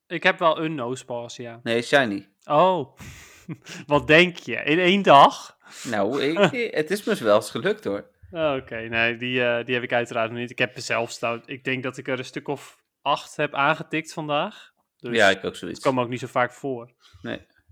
Ik 0.07 0.23
heb 0.23 0.39
wel 0.39 0.59
een 0.59 0.75
nosepass, 0.75 1.35
ja. 1.35 1.59
Nee, 1.63 1.81
Shiny. 1.81 2.29
Oh, 2.45 2.97
wat 3.85 4.07
denk 4.07 4.37
je? 4.37 4.55
In 4.55 4.79
één 4.79 5.01
dag? 5.01 5.56
Nou, 5.83 6.23
ik, 6.23 6.37
het 6.75 6.91
is 6.91 7.03
me 7.03 7.15
wel 7.15 7.35
eens 7.35 7.51
gelukt 7.51 7.83
hoor. 7.83 8.09
Oh, 8.31 8.55
Oké, 8.61 8.75
nee, 8.75 9.17
die, 9.17 9.43
eh, 9.43 9.65
die 9.65 9.73
heb 9.73 9.83
ik 9.83 9.93
uiteraard 9.93 10.31
nog 10.31 10.39
niet. 10.39 10.51
Ik 10.51 10.59
heb 10.59 10.79
zelf 10.79 11.11
staan. 11.11 11.41
Ik 11.45 11.63
denk 11.63 11.83
dat 11.83 11.97
ik 11.97 12.07
er 12.07 12.17
een 12.17 12.25
stuk 12.25 12.47
of 12.47 12.83
acht 13.01 13.35
heb 13.35 13.53
aangetikt 13.53 14.13
vandaag. 14.13 14.71
Dus 14.97 15.15
ja, 15.15 15.29
ik 15.29 15.37
ook 15.37 15.43
het 15.43 15.57
zoiets. 15.57 15.79
kwam 15.79 15.99
ook 15.99 16.09
niet 16.09 16.19
zo 16.19 16.27
vaak 16.27 16.53
voor. 16.53 16.91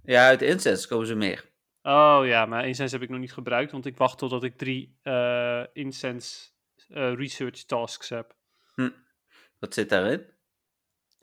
Ja, 0.03 0.27
uit 0.27 0.41
Incense 0.41 0.87
komen 0.87 1.07
ze 1.07 1.15
meer. 1.15 1.45
Oh 1.81 2.21
ja, 2.23 2.45
maar 2.45 2.67
Incense 2.67 2.93
heb 2.93 3.03
ik 3.03 3.09
nog 3.09 3.19
niet 3.19 3.33
gebruikt, 3.33 3.71
want 3.71 3.85
ik 3.85 3.97
wacht 3.97 4.17
totdat 4.17 4.43
ik 4.43 4.57
drie 4.57 4.97
eh 5.01 5.63
Incense 5.73 6.49
eh, 6.89 7.13
research 7.13 7.63
tasks 7.63 8.09
heb. 8.09 8.35
Wat 9.59 9.73
zit 9.73 9.89
daarin? 9.89 10.25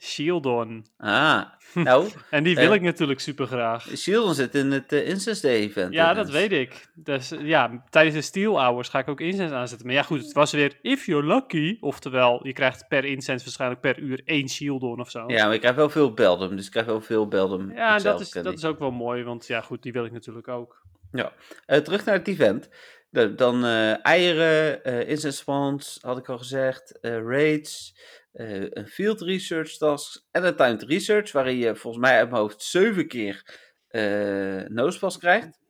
Shieldon. 0.02 0.86
Ah, 0.98 1.42
nou, 1.74 2.08
En 2.30 2.42
die 2.44 2.54
wil 2.54 2.68
Eh, 2.68 2.74
ik 2.74 2.80
natuurlijk 2.82 3.20
super 3.20 3.46
graag. 3.46 3.88
Shieldon 3.96 4.34
zit 4.34 4.54
in 4.54 4.70
het 4.70 4.92
eh, 4.92 5.08
Incense 5.08 5.42
Day 5.42 5.54
event. 5.60 5.92
Ja, 5.94 6.14
dat 6.14 6.24
dus. 6.26 6.34
weet 6.34 6.52
ik. 6.52 6.86
Dus 6.94 7.30
eh, 7.30 7.46
ja, 7.46 7.84
tijdens 7.90 8.14
de 8.16 8.22
Steel 8.22 8.60
Hours 8.60 8.88
ga 8.88 8.98
ik 8.98 9.08
ook 9.08 9.20
incense 9.20 9.54
aanzetten. 9.54 9.86
Maar 9.86 9.96
ja, 9.96 10.02
goed, 10.02 10.22
het 10.22 10.32
was 10.32 10.52
weer 10.52 10.78
if 10.82 11.06
you're 11.06 11.26
lucky. 11.26 11.76
Oftewel, 11.80 12.46
je 12.46 12.52
krijgt 12.52 12.88
per 12.88 13.04
incense 13.04 13.44
waarschijnlijk 13.44 13.80
per 13.80 13.98
uur 13.98 14.20
één 14.24 14.48
Shieldon 14.48 15.00
of 15.00 15.10
zo. 15.10 15.24
Ja, 15.26 15.44
maar 15.44 15.54
ik 15.54 15.60
krijg 15.60 15.74
wel 15.76 15.90
veel 15.90 16.12
Beldum, 16.12 16.56
dus 16.56 16.64
ik 16.64 16.70
krijg 16.70 16.86
wel 16.86 17.00
veel 17.00 17.28
Beldum. 17.28 17.72
Ja, 17.74 17.96
en 17.96 18.02
dat 18.02 18.20
is, 18.20 18.30
dat 18.30 18.52
is 18.52 18.64
ook 18.64 18.78
wel 18.78 18.90
mooi, 18.90 19.22
want 19.24 19.46
ja, 19.46 19.60
goed, 19.60 19.82
die 19.82 19.92
wil 19.92 20.04
ik 20.04 20.12
natuurlijk 20.12 20.48
ook. 20.48 20.80
Eh, 21.66 21.78
terug 21.78 22.04
naar 22.04 22.14
het 22.14 22.28
event. 22.28 22.68
De- 23.10 23.34
dan 23.34 23.64
eieren, 24.02 24.84
incense 25.08 25.38
spawns, 25.38 25.98
had 26.02 26.18
ik 26.18 26.28
al 26.28 26.38
gezegd, 26.38 26.98
raids, 27.00 27.94
eh, 28.32 28.62
een 28.70 28.86
field 28.86 29.20
research 29.20 29.76
task 29.76 30.22
en 30.30 30.44
een 30.46 30.56
timed 30.56 30.82
research, 30.82 31.32
waarin 31.32 31.56
je 31.56 31.76
volgens 31.76 32.02
mij 32.04 32.16
uit 32.18 32.30
mijn 32.30 32.42
hoofd 32.42 32.62
zeven 32.62 33.08
keer 33.08 33.60
eh 33.88 34.62
nosepass 34.68 35.18
krijgt. 35.18 35.60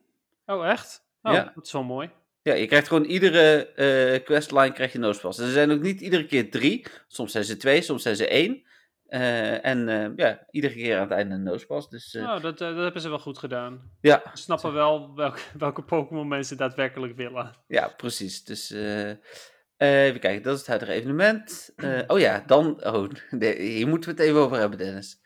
Oh, 0.46 0.68
echt? 0.68 1.04
Oh, 1.22 1.32
Ja. 1.32 1.52
dat 1.54 1.66
is 1.66 1.72
wel 1.72 1.82
mooi. 1.82 2.10
Ja, 2.42 2.54
je 2.54 2.66
krijgt 2.66 2.88
gewoon 2.88 3.04
iedere 3.04 3.66
eh 3.66 4.24
questline 4.24 4.72
krijg 4.72 4.92
je 4.92 4.98
nosepass. 4.98 5.38
En 5.38 5.44
er 5.44 5.50
zijn 5.52 5.70
ook 5.70 5.80
niet 5.80 6.00
iedere 6.00 6.26
keer 6.26 6.50
drie, 6.50 6.86
soms 7.08 7.32
zijn 7.32 7.44
ze 7.44 7.56
twee, 7.56 7.82
soms 7.82 8.02
zijn 8.02 8.16
ze 8.16 8.28
één. 8.28 8.70
En 9.62 10.12
ja, 10.16 10.46
iedere 10.50 10.74
keer 10.74 10.94
aan 10.96 11.02
het 11.02 11.10
einde 11.10 11.34
een 11.34 11.42
nosepass. 11.42 11.88
Dus 11.88 12.14
Oh, 12.16 12.40
dat, 12.42 12.58
dat 12.58 12.76
hebben 12.76 13.00
ze 13.02 13.08
wel 13.08 13.18
goed 13.18 13.38
gedaan. 13.38 13.90
ja, 14.00 14.22
Ze 14.34 14.42
snappen 14.42 14.72
wel 14.72 15.14
welke, 15.14 15.40
welke 15.58 15.82
Pokémon 15.82 16.28
mensen 16.28 16.56
daadwerkelijk 16.56 17.16
willen. 17.16 17.56
Ja, 17.66 17.88
precies. 17.88 18.44
Dus 18.44 18.74
eh, 19.82 20.04
even 20.04 20.20
kijken, 20.20 20.42
dat 20.42 20.52
is 20.52 20.58
het 20.58 20.68
huidige 20.68 20.92
evenement. 20.92 21.72
Eh, 21.76 21.98
oh 22.06 22.18
ja, 22.18 22.42
dan. 22.46 22.84
Oh, 22.86 23.08
nee, 23.30 23.60
hier 23.60 23.88
moeten 23.88 24.10
we 24.10 24.16
het 24.20 24.28
even 24.28 24.40
over 24.40 24.58
hebben, 24.58 24.78
Dennis. 24.78 25.20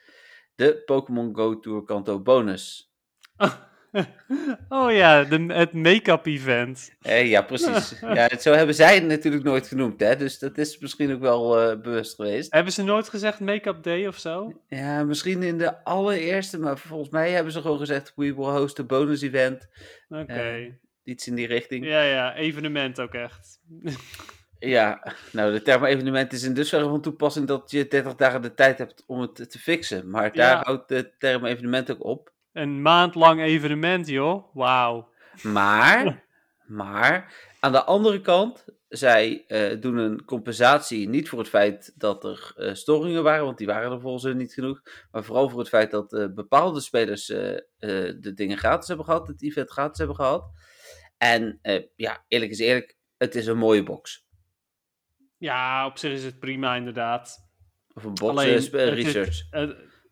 De 0.55 0.83
Pokémon 0.85 1.35
Go 1.37 1.59
Tour 1.59 1.85
Kanto 1.85 2.21
bonus. 2.21 2.93
oh 4.69 4.93
ja, 4.93 5.25
de, 5.25 5.45
het 5.53 5.73
make-up 5.73 6.27
event. 6.27 6.95
Eh, 7.01 7.31
ja, 7.31 7.43
precies. 7.43 7.99
ja, 8.01 8.15
het- 8.27 8.43
zo 8.43 8.53
hebben 8.53 8.75
zij 8.75 8.95
het 8.95 9.05
natuurlijk 9.05 9.45
nooit 9.45 9.67
genoemd, 9.69 10.01
hè? 10.01 10.17
Dus 10.17 10.39
dat 10.39 10.59
is 10.59 10.79
misschien 10.79 11.13
ook 11.13 11.21
wel 11.21 11.81
bewust 11.81 12.15
geweest. 12.15 12.53
Hebben 12.53 12.73
ze 12.73 12.83
nooit 12.83 13.09
gezegd 13.09 13.41
make-up 13.41 13.83
day 13.83 14.07
of 14.07 14.19
zo? 14.19 14.63
Ja, 14.69 15.05
misschien 15.05 15.43
in 15.43 15.59
de 15.59 15.85
allereerste, 15.85 16.59
maar 16.59 16.79
volgens 16.79 17.11
mij 17.11 17.31
hebben 17.31 17.53
ze 17.53 17.61
gewoon 17.61 17.79
gezegd: 17.79 18.13
We 18.17 18.35
will 18.35 18.45
host 18.59 18.79
a 18.79 18.85
bonus 18.85 19.23
event. 19.23 19.69
Oké. 20.09 20.79
Iets 21.05 21.27
in 21.27 21.35
die 21.35 21.47
richting. 21.47 21.87
Ja, 21.87 22.03
ja, 22.03 22.35
evenement 22.35 23.01
ook 23.01 23.15
echt. 23.15 23.61
Ja, 24.59 25.15
nou, 25.33 25.53
de 25.53 25.63
term 25.63 25.85
evenement 25.85 26.33
is 26.33 26.43
in 26.43 26.55
dusverre 26.55 26.89
van 26.89 27.01
toepassing 27.01 27.47
dat 27.47 27.71
je 27.71 27.87
30 27.89 28.15
dagen 28.15 28.43
de 28.43 28.55
tijd 28.55 28.79
hebt 28.79 29.05
om 29.07 29.21
het 29.21 29.51
te- 29.51 29.59
fixen. 29.59 30.11
Maar 30.11 30.33
daar 30.33 30.57
Ja. 30.57 30.63
houdt 30.63 30.89
de 30.89 31.13
term 31.19 31.45
evenement 31.45 31.91
ook 31.91 32.05
op. 32.05 32.33
Een 32.53 32.83
maand 32.83 33.15
lang 33.15 33.41
evenement, 33.41 34.09
joh. 34.09 34.55
Wauw. 34.55 35.09
Maar, 35.43 36.25
maar, 36.67 37.35
aan 37.61 37.73
de 37.73 37.85
andere 37.85 38.21
kant, 38.21 38.65
zij 38.89 39.45
eh, 39.47 39.81
doen 39.81 39.97
een 39.97 40.25
compensatie 40.25 41.09
niet 41.09 41.29
voor 41.29 41.39
het 41.39 41.49
feit 41.49 41.93
dat 41.97 42.25
er 42.25 42.53
eh, 42.57 42.75
storingen 42.75 43.23
waren, 43.23 43.45
want 43.45 43.59
die 43.59 43.67
waren 43.67 43.93
er 43.93 44.01
volgens 44.01 44.25
hen 44.25 44.37
niet 44.37 44.53
genoeg. 44.53 44.83
Maar 45.11 45.25
vooral 45.25 45.49
voor 45.49 45.59
het 45.59 45.69
feit 45.69 45.91
dat 45.91 46.13
eh, 46.13 46.27
bepaalde 46.35 46.81
spelers 46.81 47.27
de 47.27 48.33
dingen 48.35 48.59
gratis 48.59 48.89
hebben 48.89 49.07
gehad, 49.07 49.29
het 49.29 49.43
event 49.43 49.71
gratis 49.71 49.99
hebben 49.99 50.17
gehad. 50.17 50.45
En 51.19 51.61
ja, 51.97 52.25
eerlijk 52.29 52.51
is 52.51 52.59
eerlijk, 52.59 52.97
het 53.17 53.35
is 53.35 53.47
een 53.47 53.59
mooie 53.59 53.83
box. 53.83 54.26
Ja, 55.39 55.87
op 55.87 55.99
zich 55.99 56.13
is 56.13 56.25
het 56.25 56.39
prima, 56.39 56.75
inderdaad. 56.75 57.39
Of 57.95 58.05
een 58.05 58.19
Alleen, 58.19 58.49
eh, 58.49 58.55
het 58.55 58.73
research. 58.95 59.51
Eh, 59.51 59.69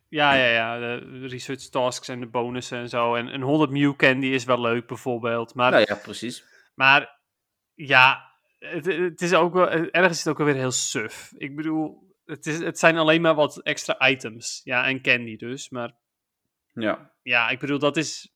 Ja, 0.08 0.34
ja, 0.34 0.46
ja. 0.46 0.78
De 0.98 1.26
research 1.26 1.68
tasks 1.68 2.08
en 2.08 2.20
de 2.20 2.26
bonussen 2.26 2.78
en 2.78 2.88
zo. 2.88 3.14
En 3.14 3.34
een 3.34 3.42
100 3.42 3.70
Mew 3.70 3.96
Candy 3.96 4.26
is 4.26 4.44
wel 4.44 4.60
leuk, 4.60 4.86
bijvoorbeeld. 4.86 5.54
Maar, 5.54 5.70
Nou 5.70 5.84
ja, 5.88 5.94
precies. 5.94 6.44
maar 6.74 7.20
ja, 7.74 8.30
het, 8.58 8.86
het 8.86 9.22
is 9.22 9.34
ook 9.34 9.52
wel, 9.54 9.68
ergens 9.70 10.12
is 10.12 10.18
het 10.18 10.28
ook 10.28 10.36
wel 10.38 10.46
weer 10.46 10.56
heel 10.56 10.70
suf. 10.70 11.32
Ik 11.36 11.56
bedoel, 11.56 12.12
het, 12.24 12.46
is, 12.46 12.58
het 12.58 12.78
zijn 12.78 12.96
alleen 12.98 13.20
maar 13.20 13.34
wat 13.34 13.62
extra 13.62 14.08
items. 14.08 14.60
Ja, 14.64 14.86
en 14.86 15.02
candy 15.02 15.36
dus. 15.36 15.68
Maar 15.70 15.92
Ja. 16.74 17.10
ja, 17.22 17.48
ik 17.48 17.58
bedoel, 17.58 17.78
dat 17.78 17.96
is. 17.96 18.32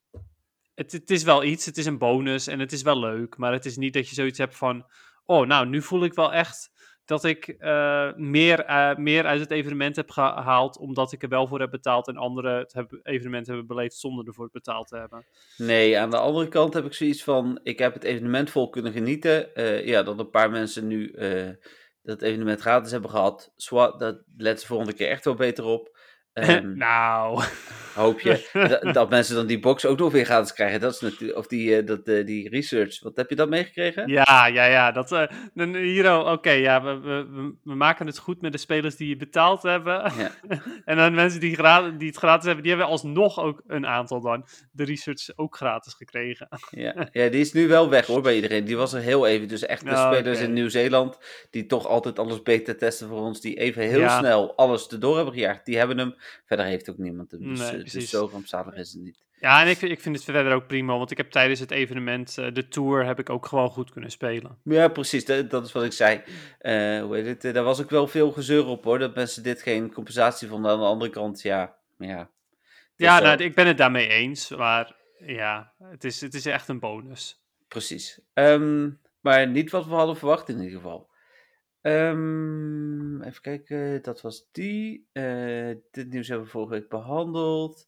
Het, 0.75 0.93
het 0.93 1.11
is 1.11 1.23
wel 1.23 1.45
iets, 1.45 1.67
het 1.67 1.77
is 1.77 1.87
een 1.87 1.99
bonus 1.99 2.47
en 2.47 2.59
het 2.59 2.73
is 2.73 2.83
wel 2.83 2.99
leuk. 2.99 3.37
Maar 3.37 3.53
het 3.53 3.65
is 3.65 3.77
niet 3.77 3.93
dat 3.93 4.09
je 4.09 4.15
zoiets 4.15 4.39
hebt 4.39 4.57
van. 4.57 4.87
Oh, 5.25 5.47
nou, 5.47 5.67
nu 5.67 5.83
voel 5.83 6.05
ik 6.05 6.15
wel 6.15 6.33
echt 6.33 6.71
dat 7.09 7.25
ik 7.25 7.49
eh, 7.49 8.15
meer, 8.17 8.65
eh, 8.65 8.97
meer 8.97 9.25
uit 9.25 9.41
het 9.41 9.51
evenement 9.51 9.97
heb 9.97 10.11
gehaald. 10.11 10.79
Omdat 10.79 11.13
ik 11.13 11.23
er 11.23 11.29
wel 11.29 11.47
voor 11.47 11.61
heb 11.61 11.71
betaald 11.71 12.09
en 12.09 12.17
anderen 12.17 12.59
het 12.59 12.73
heb- 12.73 13.01
evenement 13.03 13.47
hebben 13.47 13.67
beleefd 13.67 13.97
zonder 13.97 14.27
ervoor 14.27 14.49
betaald 14.53 14.89
te 14.89 14.97
hebben. 14.97 15.25
Nee, 15.57 15.99
aan 15.99 16.11
de 16.11 16.17
andere 16.19 16.49
kant 16.49 16.75
heb 16.75 16.85
ik 16.85 16.95
zoiets 16.95 17.25
van, 17.25 17.61
ik 17.63 17.79
heb 17.79 17.95
het 17.95 18.05
evenement 18.05 18.51
vol 18.51 18.69
kunnen 18.69 18.93
genieten. 18.93 19.55
Eh, 19.55 19.87
ja, 19.87 20.03
dat 20.03 20.19
een 20.19 20.31
paar 20.31 20.51
mensen 20.51 20.87
nu 20.87 21.15
dat 22.03 22.23
evenement 22.23 22.61
gratis 22.61 22.91
hebben 22.91 23.11
gehad. 23.11 23.53
Zwa, 23.57 23.91
dat 23.91 24.23
let 24.37 24.61
ze 24.61 24.67
volgende 24.67 24.93
keer 24.93 25.09
echt 25.09 25.25
wel 25.25 25.35
beter 25.35 25.65
op. 25.65 25.97
Ehm, 26.33 26.77
nou, 26.77 27.43
hoop 27.99 28.21
je 28.21 28.49
dat, 28.93 29.11
mensen 29.11 29.35
dan 29.35 29.47
die 29.47 29.59
box 29.59 29.87
ook 29.87 29.99
nog 29.99 30.13
weer 30.13 30.25
gratis 30.25 30.53
krijgen. 30.53 30.81
Dat 30.81 30.95
is 30.95 31.01
natuurlijk, 31.01 31.39
of 31.39 31.47
die, 31.47 31.77
eh, 31.77 31.87
dat, 31.87 32.09
eh, 32.09 32.27
die 32.27 32.49
research. 32.49 33.03
Wat 33.03 33.17
heb 33.17 33.29
je 33.31 33.37
dat 33.37 33.49
meegekregen? 33.49 34.09
ja, 34.09 34.47
ja, 34.47 34.65
ja. 34.65 34.93
Dat, 34.93 35.13
eh 35.13 35.27
dan 35.55 35.75
hier, 35.75 36.13
oh, 36.19 36.33
oké, 36.33 36.51
ja, 36.51 36.83
we, 36.83 36.99
we, 37.01 37.27
we- 37.65 37.75
maken 37.75 38.07
het 38.07 38.19
goed 38.19 38.41
met 38.41 38.53
de 38.53 38.59
spelers 38.59 38.97
die 38.97 39.17
betaald 39.17 39.63
hebben. 39.63 40.13
Ja. 40.19 40.31
en 40.85 40.97
dan 40.97 41.15
mensen 41.15 41.41
die, 41.41 41.57
die 41.97 42.09
het 42.09 42.17
gratis 42.17 42.45
hebben, 42.45 42.63
die 42.63 42.73
hebben 42.73 42.91
alsnog 42.91 43.39
ook 43.41 43.63
een 43.67 43.87
aantal 43.87 44.21
dan 44.21 44.47
de 44.73 44.85
research 44.85 45.29
ook 45.37 45.57
gratis 45.57 45.95
gekregen. 45.95 46.49
Ja, 46.71 47.09
ja, 47.13 47.29
die 47.29 47.41
is 47.41 47.53
nu 47.53 47.69
wel 47.69 47.89
weg 47.91 48.07
hoor 48.07 48.23
bij 48.23 48.35
iedereen. 48.35 48.65
Die 48.65 48.77
was 48.77 48.93
er 48.93 49.01
heel 49.01 49.27
even. 49.27 49.49
Dus 49.49 49.67
echt 49.67 49.85
de 49.85 49.91
Oh, 49.91 50.13
spelers 50.13 50.41
in 50.41 50.53
Nieuw-Zeeland, 50.53 51.19
die 51.51 51.67
toch 51.67 51.87
altijd 51.87 52.19
alles 52.19 52.43
beta 52.43 52.75
testen 52.75 53.09
voor 53.09 53.21
ons, 53.21 53.41
die 53.41 53.55
even 53.57 53.83
heel 53.83 53.99
Ja. 53.99 54.19
snel 54.19 54.57
alles 54.57 54.89
erdoor 54.89 55.17
hebben 55.17 55.35
gejaagd, 55.35 55.65
die 55.65 55.77
hebben 55.79 55.99
hem. 55.99 56.15
Verder 56.47 56.67
heeft 56.67 56.91
ook 56.91 56.99
niemand 56.99 57.31
hem. 57.31 57.49
Dus, 57.49 57.71
Nee, 57.71 57.83
eh, 57.93 57.99
dus 58.01 58.09
precies. 58.11 58.11
zo 58.11 58.29
rampzalig 58.33 58.75
is 58.75 58.93
het 58.93 59.03
niet. 59.03 59.27
Ja, 59.41 59.63
en 59.63 59.69
ik, 59.69 59.77
vind- 59.77 59.93
ik 59.93 60.01
vind 60.01 60.15
het 60.17 60.25
verder 60.25 60.53
ook 60.55 60.67
prima, 60.67 60.97
want 60.99 61.11
ik 61.11 61.17
heb 61.17 61.31
tijdens 61.31 61.61
het 61.61 61.71
evenement, 61.71 62.39
eh, 62.39 62.53
de 62.53 62.69
tour, 62.69 63.05
heb 63.07 63.19
ik 63.19 63.31
ook 63.31 63.47
gewoon 63.47 63.71
goed 63.71 63.91
kunnen 63.91 64.11
spelen. 64.11 64.59
Ja, 64.65 64.89
precies. 64.89 65.25
Dat, 65.25 65.51
dat 65.51 65.67
is 65.67 65.73
wat 65.73 65.85
ik 65.85 65.93
zei. 65.93 66.23
Eh, 66.59 67.01
hoe 67.03 67.17
heet 67.17 67.27
het? 67.27 67.45
eh, 67.45 67.53
Daar 67.55 67.65
was 67.65 67.81
ook 67.81 67.91
wel 67.91 68.07
veel 68.07 68.33
gezeur 68.33 68.67
op 68.67 68.85
hoor. 68.85 68.99
Dat 68.99 69.15
mensen 69.15 69.43
dit 69.43 69.63
geen 69.63 69.93
compensatie 69.93 70.49
vonden. 70.49 70.71
Aan 70.71 70.79
de 70.79 70.85
andere 70.85 71.11
kant, 71.11 71.43
ja. 71.43 71.77
ja. 71.99 72.31
Ja, 72.97 73.19
nou, 73.21 73.43
ik 73.43 73.55
ben 73.55 73.67
het 73.67 73.79
daarmee 73.79 74.09
eens, 74.09 74.49
maar 74.49 74.97
ja, 75.19 75.73
het 75.83 76.05
is, 76.05 76.21
het 76.21 76.35
is 76.35 76.47
echt 76.47 76.69
een 76.69 76.79
bonus. 76.81 77.43
Precies. 77.69 78.21
Ehm, 78.35 78.91
maar 79.21 79.49
niet 79.49 79.71
wat 79.71 79.87
we 79.87 79.95
hadden 79.95 80.17
verwacht 80.17 80.49
in 80.49 80.57
ieder 80.61 80.77
geval. 80.77 81.08
Ehm, 81.81 83.23
even 83.23 83.41
kijken, 83.41 84.03
dat 84.03 84.21
was 84.21 84.49
die. 84.53 85.09
Eh, 85.13 85.71
dit 85.91 86.11
nieuws 86.11 86.29
hebben 86.29 86.47
we 86.47 86.53
vorige 86.53 86.73
week 86.73 86.89
behandeld. 86.89 87.87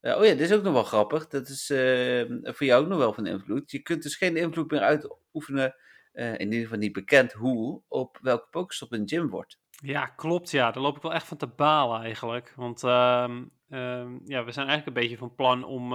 Eh, 0.00 0.16
oh 0.16 0.24
ja, 0.24 0.30
dit 0.30 0.40
is 0.40 0.52
ook 0.52 0.62
nog 0.62 0.72
wel 0.72 0.82
grappig. 0.82 1.28
Dat 1.28 1.48
is 1.48 1.70
eh, 1.70 2.24
voor 2.42 2.66
jou 2.66 2.82
ook 2.82 2.88
nog 2.88 2.98
wel 2.98 3.12
van 3.12 3.26
invloed. 3.26 3.70
Je 3.70 3.78
kunt 3.78 4.02
dus 4.02 4.16
geen 4.16 4.36
invloed 4.36 4.70
meer 4.70 4.80
uitoefenen, 4.80 5.74
eh, 6.12 6.32
in 6.32 6.40
ieder 6.40 6.60
geval 6.60 6.78
niet 6.78 6.92
bekend 6.92 7.32
hoe, 7.32 7.82
op 7.88 8.18
welke 8.22 8.46
Pokestop 8.50 8.92
een 8.92 9.08
gym 9.08 9.28
wordt. 9.28 9.58
Ja, 9.70 10.06
klopt, 10.06 10.50
ja. 10.50 10.70
Daar 10.70 10.82
loop 10.82 10.96
ik 10.96 11.02
wel 11.02 11.14
echt 11.14 11.26
van 11.26 11.36
te 11.36 11.46
balen 11.46 12.00
eigenlijk. 12.00 12.52
Want 12.56 12.82
ehm, 12.82 13.44
ehm, 13.68 14.18
ja, 14.24 14.44
we 14.44 14.52
zijn 14.52 14.66
eigenlijk 14.66 14.86
een 14.86 15.02
beetje 15.02 15.16
van 15.16 15.34
plan 15.34 15.64
om 15.64 15.92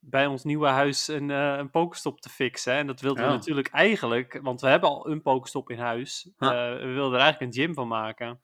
bij 0.00 0.26
ons 0.26 0.44
nieuwe 0.44 0.66
huis 0.66 1.08
een, 1.08 1.30
eh 1.30 1.54
een 1.58 1.70
pokestop 1.70 2.20
te 2.20 2.28
fixen. 2.28 2.72
En 2.72 2.86
dat 2.86 3.00
wilden 3.00 3.24
we 3.24 3.30
natuurlijk 3.30 3.68
eigenlijk, 3.68 4.38
want 4.42 4.60
we 4.60 4.68
hebben 4.68 4.88
al 4.88 5.08
een 5.08 5.22
pokestop 5.22 5.70
in 5.70 5.78
huis. 5.78 6.30
Ja. 6.38 6.72
Eh, 6.72 6.80
we 6.80 6.92
wilden 6.92 7.18
er 7.18 7.24
eigenlijk 7.24 7.40
een 7.40 7.62
gym 7.62 7.74
van 7.74 7.88
maken. 7.88 8.40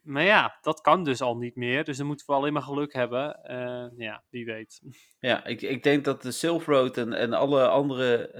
Maar 0.00 0.22
ja, 0.22 0.58
dat 0.60 0.80
kan 0.80 1.04
dus 1.04 1.20
al 1.20 1.36
niet 1.36 1.56
meer. 1.56 1.84
Dus 1.84 1.96
dan 1.96 2.06
moeten 2.06 2.26
we 2.26 2.32
alleen 2.32 2.52
maar 2.52 2.62
geluk 2.62 2.92
hebben. 2.92 3.42
Eh, 3.42 3.86
ja, 3.96 4.24
wie 4.30 4.44
weet. 4.44 4.80
Ja, 5.18 5.44
ik, 5.44 5.62
ik 5.62 5.82
denk 5.82 6.04
dat 6.04 6.22
de 6.22 6.30
Silver 6.30 6.74
Road 6.74 6.96
en, 6.96 7.12
en 7.12 7.32
alle 7.32 7.68
andere 7.68 8.30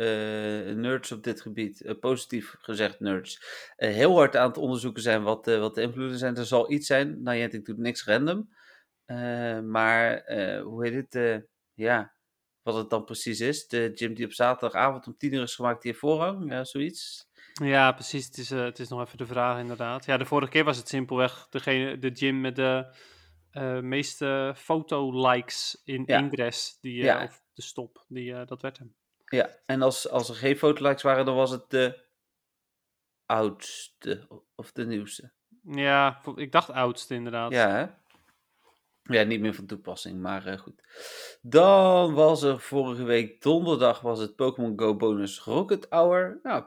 nerds 0.77 1.13
op 1.13 1.23
dit 1.23 1.41
gebied, 1.41 1.97
positief 2.01 2.55
gezegd 2.59 3.01
nerds, 3.01 3.45
heel 3.77 4.17
hard 4.17 4.37
aan 4.37 4.49
het 4.49 4.59
onderzoeken 4.59 5.03
zijn 5.03 5.23
wat, 5.23 5.47
wat 5.47 5.75
de 5.75 5.83
invloeden 5.83 6.19
zijn. 6.19 6.37
Er 6.37 6.47
zal 6.47 6.73
iets 6.73 6.87
zijn, 6.87 7.23
Niantic 7.23 7.65
doet 7.65 7.79
niks 7.79 8.05
random, 8.05 8.49
maar 9.71 10.23
hoe 10.63 10.87
heet 10.87 11.13
het, 11.13 11.47
ja, 11.77 12.15
wat 12.63 12.75
het 12.75 12.91
dan 12.91 13.05
precies 13.05 13.41
is. 13.41 13.67
De 13.67 13.91
gym 13.95 14.15
die 14.15 14.25
op 14.25 14.33
zaterdagavond 14.33 15.07
om 15.07 15.17
tien 15.17 15.33
uur 15.33 15.43
is 15.43 15.55
gemaakt, 15.55 15.83
die 15.83 15.91
heeft 15.91 16.03
voorrang, 16.03 16.51
ja, 16.53 16.65
zoiets. 16.65 17.29
Ja, 17.53 17.93
precies. 17.93 18.27
Het 18.27 18.39
is, 18.39 18.51
eh, 18.51 18.63
het 18.65 18.79
is 18.79 18.89
nog 18.89 19.01
even 19.01 19.19
de 19.19 19.27
vraag, 19.27 19.59
inderdaad. 19.59 20.05
Ja, 20.05 20.17
de 20.17 20.25
vorige 20.25 20.51
keer 20.51 20.65
was 20.65 20.77
het 20.77 20.89
simpelweg 20.89 21.47
degene, 21.51 21.99
de 21.99 22.11
gym 22.15 22.41
met 22.41 22.57
de 22.57 22.95
eh, 23.51 23.81
meeste 23.81 24.53
foto-likes 24.57 25.81
in 25.85 26.03
Ja. 26.07 26.19
Ingress. 26.19 26.81
Die, 26.81 26.99
eh, 26.99 27.05
Ja. 27.05 27.23
Of 27.25 27.43
de 27.53 27.63
stop, 27.63 28.05
die, 28.09 28.35
eh, 28.35 28.47
dat 28.47 28.63
werd 28.63 28.79
hem. 28.79 28.95
Ja, 29.27 29.51
en 29.67 29.83
als, 29.83 30.09
als 30.11 30.29
er 30.29 30.35
geen 30.35 30.57
fotolikes 30.57 31.03
waren, 31.03 31.25
dan 31.25 31.35
was 31.35 31.51
het 31.51 31.71
de 31.71 32.05
oudste 33.27 34.27
of 34.55 34.73
de 34.73 34.87
nieuwste. 34.87 35.33
Ja, 35.63 36.21
ik 36.35 36.53
dacht 36.53 36.71
oudste 36.71 37.15
inderdaad. 37.15 37.53
Ja, 37.53 37.69
hè? 37.71 37.87
Ja, 39.09 39.23
niet 39.23 39.41
meer 39.41 39.55
van 39.55 39.67
toepassing, 39.67 40.21
maar 40.21 40.47
eh, 40.47 40.59
goed. 40.59 40.83
Dan 41.43 42.15
was 42.15 42.43
er 42.43 42.61
vorige 42.61 43.05
week 43.05 43.43
donderdag 43.43 44.01
was 44.01 44.19
het 44.21 44.37
Pokémon 44.37 44.79
Go 44.79 44.97
bonus 44.97 45.41
Rocket 45.41 45.87
Hour. 45.91 46.39
Nou, 46.43 46.65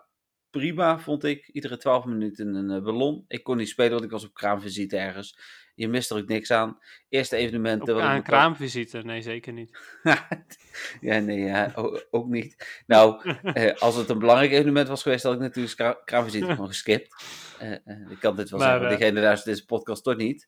prima 0.49 0.99
vond 0.99 1.23
ik. 1.23 1.47
Iedere 1.47 1.77
12 1.77 2.05
minuten 2.05 2.55
een 2.55 2.69
eh, 2.71 2.81
ballon. 2.83 3.25
Ik 3.27 3.43
kon 3.43 3.57
niet 3.57 3.69
spelen, 3.69 3.91
want 3.91 4.03
ik 4.03 4.11
was 4.11 4.25
op 4.25 4.33
kraamvisite 4.33 4.97
ergens. 4.97 5.39
Je 5.75 5.87
mist 5.87 6.11
er 6.11 6.17
ook 6.17 6.27
niks 6.27 6.51
aan. 6.51 6.77
Eerste 7.09 7.35
evenement. 7.35 7.81
Op, 7.89 7.99
aan 7.99 8.15
me- 8.15 8.21
kraamvisite? 8.21 8.97
Nee, 8.97 9.21
zeker 9.21 9.53
niet. 9.53 9.77
ja, 11.01 11.19
nee, 11.19 11.39
ja, 11.39 11.71
ook 12.11 12.27
niet. 12.27 12.81
Nou, 12.87 13.29
eh, 13.43 13.75
als 13.81 13.95
het 13.95 14.09
een 14.09 14.19
belangrijk 14.19 14.51
evenement 14.51 14.87
was 14.87 15.01
geweest, 15.01 15.23
had 15.23 15.33
ik 15.33 15.39
natuurlijk 15.39 15.75
kra- 15.75 16.01
kraamvisite 16.05 16.45
gewoon 16.45 16.67
geskipt. 16.67 17.15
Ik 18.09 18.19
kan 18.19 18.35
dit 18.35 18.49
wel 18.49 18.59
Maar, 18.59 18.69
zeggen, 18.79 18.89
diegene 18.97 19.19
luistert 19.21 19.55
deze 19.55 19.65
podcast 19.65 20.03
toch 20.03 20.15
niet. 20.17 20.45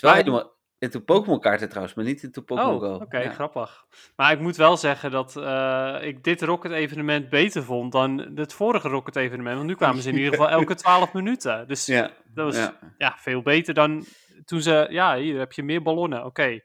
Wel 0.00 0.24
Maar- 0.24 0.50
into 0.82 1.00
Pokémon 1.00 1.40
kaarten 1.40 1.68
trouwens, 1.68 1.94
maar 1.94 2.04
niet 2.04 2.22
into 2.22 2.42
Pokémon 2.42 2.74
oh, 2.74 2.80
Go. 2.80 2.94
oké, 2.94 3.18
Ja. 3.18 3.30
grappig. 3.30 3.86
Maar 4.16 4.32
ik 4.32 4.40
moet 4.40 4.56
wel 4.56 4.76
zeggen 4.76 5.10
dat 5.10 5.36
eh, 5.36 5.98
ik 6.00 6.24
dit 6.24 6.42
Rocket-evenement 6.42 7.28
beter 7.28 7.62
vond 7.62 7.92
dan 7.92 8.32
het 8.34 8.52
vorige 8.52 8.88
Rocket-evenement. 8.88 9.56
Want 9.56 9.68
nu 9.68 9.74
kwamen 9.74 10.02
ze 10.02 10.08
in 10.08 10.16
ieder 10.16 10.30
geval 10.30 10.50
elke 10.58 10.74
12 10.74 11.12
minuten. 11.12 11.68
Dus 11.68 11.86
Ja, 11.86 12.10
dat 12.34 12.44
was 12.44 12.56
ja. 12.56 12.78
ja, 12.98 13.16
veel 13.18 13.42
beter 13.42 13.74
dan 13.74 14.04
toen 14.44 14.60
ze... 14.60 14.86
Ja, 14.90 15.16
hier 15.16 15.38
heb 15.38 15.52
je 15.52 15.62
meer 15.62 15.82
ballonnen. 15.82 16.24
Oké, 16.24 16.60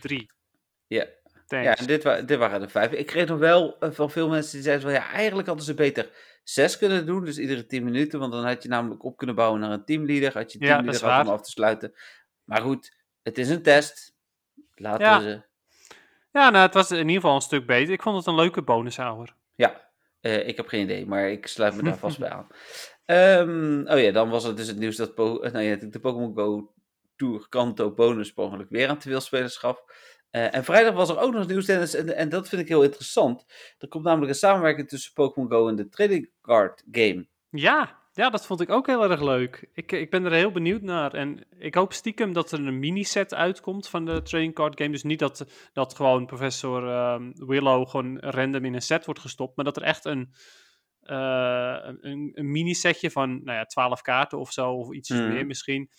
drie. 0.00 0.30
Ja. 0.86 1.06
Thanks. 1.46 1.66
ja 1.66 1.76
en 1.76 1.86
dit, 1.86 2.02
wa 2.02 2.20
dit 2.22 2.38
waren 2.38 2.62
er 2.62 2.70
vijf. 2.70 2.92
Ik 2.92 3.06
kreeg 3.06 3.28
nog 3.28 3.38
wel 3.38 3.78
eh, 3.78 3.90
van 3.90 4.10
veel 4.10 4.28
mensen 4.28 4.52
die 4.52 4.62
zeiden 4.62 4.84
van 4.84 4.94
ja, 4.94 5.10
eigenlijk 5.12 5.48
hadden 5.48 5.66
ze 5.66 5.74
beter 5.74 6.10
zes 6.42 6.78
kunnen 6.78 7.06
doen, 7.06 7.24
dus 7.24 7.38
iedere 7.38 7.66
tien 7.66 7.84
minuten, 7.84 8.18
want 8.18 8.32
dan 8.32 8.44
had 8.44 8.62
je 8.62 8.68
namelijk 8.68 9.04
op 9.04 9.16
kunnen 9.16 9.36
bouwen 9.36 9.60
naar 9.60 9.70
een 9.70 9.84
teamleader, 9.84 10.32
had 10.32 10.52
je 10.52 10.58
teamleader 10.58 11.20
om 11.20 11.32
af 11.32 11.42
te 11.42 11.50
sluiten. 11.50 11.92
Maar 12.44 12.62
goed, 12.62 12.99
het 13.22 13.38
is 13.38 13.48
een 13.48 13.62
test. 13.62 14.14
Laten 14.74 15.06
Ja. 15.06 15.18
we 15.18 15.22
ze... 15.22 15.42
Ja, 16.32 16.50
nou, 16.50 16.64
het 16.64 16.74
was 16.74 16.90
in 16.90 16.98
ieder 16.98 17.14
geval 17.14 17.34
een 17.34 17.40
stuk 17.40 17.66
beter. 17.66 17.92
Ik 17.92 18.02
vond 18.02 18.16
het 18.16 18.26
een 18.26 18.34
leuke 18.34 18.62
bonushour. 18.62 19.34
Ja, 19.54 19.90
eh, 20.20 20.48
ik 20.48 20.56
heb 20.56 20.68
geen 20.68 20.82
idee, 20.82 21.06
maar 21.06 21.30
ik 21.30 21.46
sluit 21.46 21.74
me 21.74 21.82
daar 21.82 21.98
vast 21.98 22.18
bij 22.28 22.30
aan. 22.30 22.46
Ehm, 23.04 23.92
oh 23.92 24.00
ja, 24.00 24.10
dan 24.12 24.28
was 24.28 24.44
het 24.44 24.56
dus 24.56 24.66
het 24.66 24.78
nieuws 24.78 24.96
dat 24.96 25.14
po 25.14 25.40
eh, 25.40 25.52
nou 25.52 25.64
ja, 25.64 25.76
de 25.76 26.00
Pokémon 26.00 26.34
Go 26.34 26.72
Tour 27.16 27.48
Kanto 27.48 27.92
bonus 27.92 28.34
ongeluk 28.34 28.68
weer 28.68 28.88
aan 28.88 29.20
spelers 29.20 29.56
gaf. 29.56 29.84
Eh, 30.30 30.54
en 30.54 30.64
vrijdag 30.64 30.94
was 30.94 31.08
er 31.08 31.18
ook 31.18 31.32
nog 31.32 31.46
nieuws, 31.46 31.66
Dennis, 31.66 31.94
en, 31.94 32.16
en 32.16 32.28
dat 32.28 32.48
vind 32.48 32.62
ik 32.62 32.68
heel 32.68 32.82
interessant. 32.82 33.44
Er 33.78 33.88
komt 33.88 34.04
namelijk 34.04 34.30
een 34.32 34.38
samenwerking 34.38 34.88
tussen 34.88 35.12
Pokémon 35.12 35.50
Go 35.50 35.68
en 35.68 35.76
de 35.76 35.88
Trading 35.88 36.30
Card 36.42 36.84
Game. 36.90 37.28
Ja, 37.50 37.99
ja, 38.12 38.30
dat 38.30 38.46
vond 38.46 38.60
ik 38.60 38.70
ook 38.70 38.86
heel 38.86 39.10
erg 39.10 39.20
leuk. 39.22 39.68
Ik, 39.74 39.92
ik 39.92 40.10
ben 40.10 40.24
er 40.24 40.32
heel 40.32 40.50
benieuwd 40.52 40.82
naar. 40.82 41.14
En 41.14 41.46
ik 41.58 41.74
hoop 41.74 41.92
stiekem 41.92 42.32
dat 42.32 42.52
er 42.52 42.66
een 42.66 42.78
miniset 42.78 43.34
uitkomt 43.34 43.88
van 43.88 44.04
de 44.04 44.22
trading 44.22 44.54
card 44.54 44.78
game. 44.78 44.90
Dus 44.90 45.02
niet 45.02 45.18
dat, 45.18 45.46
dat 45.72 45.94
gewoon 45.94 46.26
professor 46.26 46.88
ehm, 46.88 47.32
Willow 47.34 47.88
gewoon 47.88 48.18
random 48.18 48.64
in 48.64 48.74
een 48.74 48.82
set 48.82 49.04
wordt 49.04 49.20
gestopt. 49.20 49.56
Maar 49.56 49.64
dat 49.64 49.76
er 49.76 49.82
echt 49.82 50.04
een, 50.04 50.34
eh 51.00 51.78
een, 52.00 52.30
een 52.34 52.50
minisetje 52.50 53.10
van 53.10 53.30
nou 53.44 53.58
ja, 53.58 53.64
12 53.64 54.00
kaarten 54.02 54.38
of 54.38 54.52
zo. 54.52 54.72
Of 54.72 54.92
ietsjes 54.92 55.18
Mhm. 55.18 55.28
meer 55.28 55.46
misschien. 55.46 55.90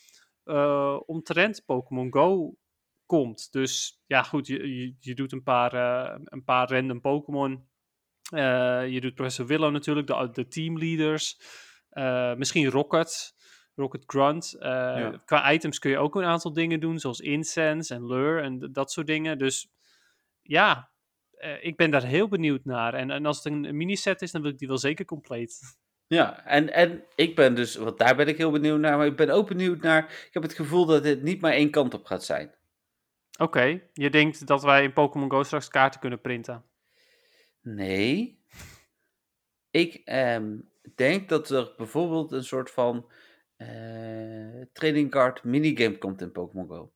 eh 0.44 1.00
omtrent 1.06 1.64
Pokémon 1.66 2.14
Go 2.14 2.56
komt. 3.06 3.52
Dus 3.52 4.02
ja, 4.06 4.24
goed, 4.24 4.48
je, 4.48 4.76
je, 4.76 4.96
je 5.00 5.14
doet 5.16 5.32
een 5.32 5.44
paar, 5.44 5.74
eh, 5.74 6.20
een 6.24 6.44
paar 6.44 6.70
random 6.72 7.02
Pokémon. 7.02 7.70
Eh, 8.34 8.88
je 8.90 9.02
doet 9.02 9.14
professor 9.16 9.46
Willow 9.46 9.72
natuurlijk, 9.72 10.08
de, 10.08 10.30
de 10.32 10.48
teamleaders. 10.48 11.38
Eh, 11.92 12.34
misschien 12.36 12.70
Rocket. 12.70 13.36
Rocket 13.76 14.04
Grunt. 14.06 14.54
Eh, 14.60 14.70
Ja. 14.70 15.22
Qua 15.26 15.52
items 15.52 15.80
kun 15.80 15.92
je 15.92 15.98
ook 15.98 16.16
een 16.16 16.24
aantal 16.24 16.54
dingen 16.54 16.80
doen, 16.80 17.00
zoals 17.00 17.20
incense 17.20 17.94
en 17.94 18.06
lure 18.06 18.42
en 18.42 18.70
dat 18.72 18.92
soort 18.92 19.08
dingen. 19.08 19.38
Dus 19.38 19.72
ja, 20.42 20.92
eh, 21.32 21.66
ik 21.66 21.78
ben 21.78 21.92
daar 21.92 22.04
heel 22.04 22.28
benieuwd 22.28 22.66
naar. 22.66 22.94
En, 22.94 23.12
en 23.12 23.26
als 23.26 23.44
het 23.44 23.54
een, 23.54 23.78
miniset 23.78 24.22
is, 24.22 24.32
dan 24.32 24.42
wil 24.42 24.52
ik 24.52 24.58
die 24.58 24.68
wel 24.68 24.78
zeker 24.78 25.06
compleet. 25.06 25.60
Ja, 26.08 26.46
en, 26.46 26.74
en 26.74 27.04
ik 27.16 27.36
ben 27.36 27.56
dus, 27.56 27.76
want 27.76 27.98
daar 27.98 28.16
ben 28.16 28.28
ik 28.28 28.38
heel 28.38 28.52
benieuwd 28.52 28.80
naar, 28.80 28.98
maar 28.98 29.06
ik 29.06 29.16
ben 29.16 29.30
ook 29.30 29.48
benieuwd 29.48 29.82
naar, 29.82 30.04
ik 30.04 30.30
heb 30.32 30.44
het 30.44 30.54
gevoel 30.54 30.86
dat 30.86 31.04
dit 31.04 31.22
niet 31.22 31.42
maar 31.42 31.52
één 31.52 31.70
kant 31.72 31.94
op 31.94 32.06
gaat 32.06 32.24
zijn. 32.24 32.56
Oké, 33.40 33.82
je 33.94 34.10
denkt 34.10 34.48
dat 34.48 34.64
wij 34.64 34.84
in 34.84 34.94
Pokémon 34.94 35.32
Go 35.32 35.44
straks 35.44 35.68
kaarten 35.68 36.00
kunnen 36.00 36.22
printen. 36.22 36.64
Nee. 37.62 38.40
Ik 39.70 39.94
ehm, 40.06 40.58
denk 40.96 41.30
dat 41.30 41.50
er 41.50 41.74
bijvoorbeeld 41.78 42.32
een 42.32 42.44
soort 42.44 42.72
van 42.72 43.12
eh, 43.56 44.62
trading 44.74 45.12
card 45.12 45.44
minigame 45.44 45.98
komt 45.98 46.22
in 46.22 46.32
Pokémon 46.32 46.68
Go. 46.68 46.94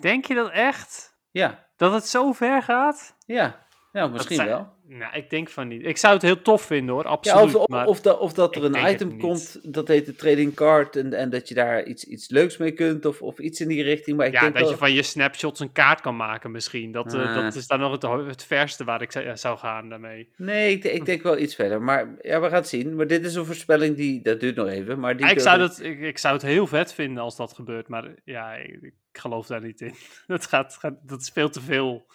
Denk 0.00 0.24
je 0.24 0.34
dat 0.34 0.50
echt? 0.50 1.18
Ja, 1.30 1.68
Dat 1.76 1.92
het 1.92 2.06
zo 2.06 2.32
ver 2.32 2.62
gaat? 2.62 3.16
ja. 3.26 3.68
Nou, 3.92 4.10
misschien 4.10 4.36
zijn- 4.36 4.48
wel. 4.48 4.78
Nou, 4.92 5.14
ik 5.16 5.30
denk 5.30 5.48
van 5.48 5.68
niet. 5.68 5.84
Ik 5.86 5.96
zou 5.96 6.12
het 6.14 6.22
heel 6.22 6.42
tof 6.42 6.62
vinden 6.62 6.94
hoor, 6.94 7.04
absoluut. 7.04 7.44
of, 7.44 7.54
of, 7.54 7.68
maar... 7.68 7.86
of, 7.86 8.00
dat, 8.00 8.18
of 8.18 8.32
dat 8.32 8.56
er 8.56 8.64
ik 8.64 8.74
een 8.74 8.92
item 8.92 9.18
komt, 9.18 9.74
dat 9.74 9.88
heet 9.88 10.06
de 10.06 10.14
trading 10.14 10.54
card, 10.54 10.96
en, 10.96 11.12
en 11.12 11.30
dat 11.30 11.48
je 11.48 11.54
daar 11.54 11.84
iets, 11.84 12.04
iets 12.04 12.28
leuks 12.30 12.56
mee 12.56 12.72
kunt, 12.72 13.04
of, 13.06 13.22
of 13.22 13.38
iets 13.38 13.60
in 13.60 13.68
die 13.68 13.82
richting. 13.82 14.16
Maar 14.16 14.26
ik 14.26 14.32
ja, 14.32 14.40
denk 14.40 14.52
dat 14.52 14.62
wel, 14.62 14.70
je 14.70 14.76
van 14.76 14.92
je 14.92 15.02
snapshots 15.02 15.60
een 15.60 15.72
kaart 15.72 16.00
kan 16.00 16.16
maken 16.16 16.50
misschien. 16.50 16.92
Dat, 16.92 17.14
eh, 17.14 17.20
Ah. 17.20 17.34
dat 17.34 17.54
is 17.54 17.66
dan 17.66 17.80
nog 17.80 17.92
het, 17.92 18.26
het 18.26 18.44
verste 18.44 18.84
waar 18.84 19.02
ik 19.02 19.12
zou- 19.12 19.36
zou 19.36 19.58
gaan 19.58 19.88
daarmee. 19.88 20.28
Nee, 20.36 20.72
ik, 20.72 20.84
ik 20.84 21.04
denk 21.06 21.22
wel 21.22 21.38
iets 21.38 21.54
verder. 21.54 21.82
Maar 21.82 22.08
ja, 22.22 22.40
we 22.40 22.46
gaan 22.46 22.54
het 22.56 22.68
zien. 22.68 22.96
Maar 22.96 23.06
dit 23.06 23.24
is 23.24 23.34
een 23.34 23.44
voorspelling 23.46 23.96
die, 23.96 24.22
dat 24.22 24.40
duurt 24.40 24.56
nog 24.56 24.68
even. 24.68 24.98
Maar 25.00 25.16
die 25.16 25.26
ik, 25.26 25.34
wil 25.34 25.42
zou 25.42 25.62
ik- 25.62 25.68
dat, 25.68 25.80
ik, 25.82 26.00
ik 26.00 26.18
zou 26.18 26.34
het 26.34 26.42
heel 26.42 26.66
vet 26.66 26.92
vinden 26.94 27.22
als 27.22 27.36
dat 27.36 27.52
gebeurt, 27.52 27.88
maar 27.88 28.14
ja, 28.24 28.52
ik, 28.54 28.78
ik 28.82 28.94
geloof 29.12 29.46
daar 29.46 29.62
niet 29.62 29.80
in. 29.80 29.94
Dat, 30.26 30.46
gaat, 30.46 30.76
gaat, 30.80 30.94
dat 31.02 31.20
is 31.20 31.30
veel 31.34 31.50
te 31.50 31.60
veel 31.60 32.06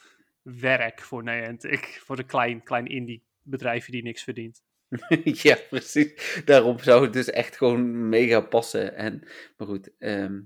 werk 0.46 1.02
voor 1.02 1.24
Niantic, 1.24 2.02
voor 2.06 2.18
een 2.18 2.26
klein, 2.26 2.64
klein 2.64 2.88
indie 2.88 3.24
bedrijfje 3.42 3.92
die 3.92 4.04
niks 4.04 4.24
verdient. 4.24 4.64
ja, 5.24 5.58
precies. 5.70 6.42
Daarom 6.46 6.80
zou 6.80 7.04
het 7.04 7.14
dus 7.14 7.30
echt 7.30 7.58
gewoon 7.58 8.10
mega 8.10 8.40
passen. 8.42 8.96
En, 8.96 9.20
maar 9.58 9.68
goed, 9.68 9.98
ehm, 10.00 10.42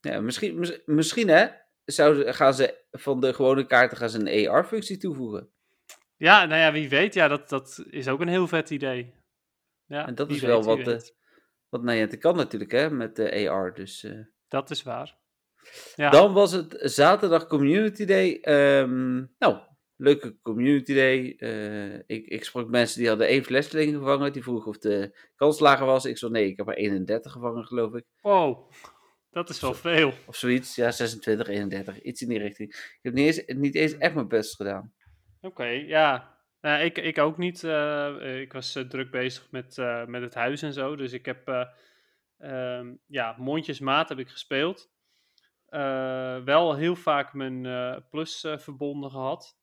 ja, 0.00 0.20
misschien, 0.20 0.58
mis- 0.58 0.80
misschien 0.86 1.28
hè, 1.28 1.46
zouden, 1.84 2.34
gaan 2.34 2.54
ze 2.54 2.84
van 2.90 3.20
de 3.20 3.34
gewone 3.34 3.66
kaarten 3.66 3.96
gaan 3.96 4.10
ze 4.10 4.30
een 4.30 4.48
AR-functie 4.48 4.96
toevoegen. 4.96 5.50
Ja, 6.16 6.44
nou 6.44 6.60
ja, 6.60 6.72
wie 6.72 6.88
weet, 6.88 7.14
ja, 7.14 7.28
dat, 7.28 7.48
dat 7.48 7.84
is 7.90 8.08
ook 8.08 8.20
een 8.20 8.28
heel 8.28 8.46
vet 8.48 8.70
idee. 8.70 9.14
Ja, 9.86 10.06
En 10.06 10.14
dat 10.14 10.30
is 10.30 10.40
wel 10.40 10.56
weet, 10.56 10.66
wat, 10.66 10.86
weet. 10.86 11.14
Wat 11.68 11.82
Niantic 11.82 12.20
kan 12.20 12.36
natuurlijk, 12.36 12.70
hè, 12.70 12.90
met 12.90 13.16
de 13.16 13.48
AR. 13.48 13.74
Dus, 13.74 14.04
eh. 14.04 14.18
Dat 14.48 14.70
is 14.70 14.82
waar. 14.82 15.16
Ja. 15.94 16.10
Dan 16.10 16.32
was 16.32 16.52
het 16.52 16.78
zaterdag 16.80 17.46
Community 17.46 18.04
Day. 18.04 18.38
Ehm, 18.40 19.16
nou, 19.38 19.58
leuke 19.96 20.36
Community 20.42 20.94
Day. 20.94 21.34
Eh, 21.38 21.94
ik, 21.94 22.26
ik 22.26 22.44
sprak 22.44 22.68
mensen 22.68 22.98
die 22.98 23.08
hadden 23.08 23.26
één 23.26 23.44
flesling 23.44 23.94
gevangen. 23.94 24.32
Die 24.32 24.42
vroegen 24.42 24.68
of 24.68 24.78
de 24.78 25.18
kans 25.36 25.58
lager 25.60 25.86
was. 25.86 26.04
Ik 26.04 26.18
zei 26.18 26.30
nee, 26.32 26.46
ik 26.46 26.56
heb 26.56 26.68
er 26.68 26.76
31 26.76 27.32
gevangen, 27.32 27.64
geloof 27.64 27.94
ik. 27.94 28.04
Wow, 28.20 28.70
dat 29.30 29.48
is 29.48 29.60
wel 29.60 29.74
veel. 29.74 30.12
Of 30.26 30.36
zoiets. 30.36 30.74
Ja, 30.74 30.90
26, 30.90 31.48
31. 31.48 32.02
Iets 32.02 32.22
in 32.22 32.28
die 32.28 32.38
richting. 32.38 32.68
Ik 32.74 32.98
heb 33.02 33.12
niet 33.14 33.26
eens, 33.26 33.58
niet 33.58 33.74
eens 33.74 33.96
echt 33.98 34.14
mijn 34.14 34.28
best 34.28 34.56
gedaan. 34.56 34.92
Oké, 35.40 35.64
ja. 35.66 36.34
Nou, 36.60 36.82
ik, 36.84 36.98
ik 36.98 37.18
ook 37.18 37.38
niet. 37.38 37.64
eh, 37.64 38.40
ik 38.40 38.52
was 38.52 38.74
eh, 38.74 38.82
druk 38.82 39.10
bezig 39.10 39.46
met, 39.50 39.78
eh, 39.78 40.04
met 40.04 40.22
het 40.22 40.34
huis 40.34 40.62
en 40.62 40.72
zo. 40.72 40.96
Dus 40.96 41.12
ik 41.12 41.26
heb, 41.26 41.48
eh, 41.48 41.64
ehm, 42.38 42.94
ja, 43.06 43.34
mondjesmaat 43.38 44.08
heb 44.08 44.18
ik 44.18 44.28
gespeeld. 44.28 44.90
Eh, 45.66 46.38
wel 46.44 46.74
heel 46.74 46.96
vaak 46.96 47.32
mijn 47.32 47.66
eh, 47.66 47.96
plus 48.10 48.44
eh, 48.44 48.58
verbonden 48.58 49.10
gehad. 49.10 49.56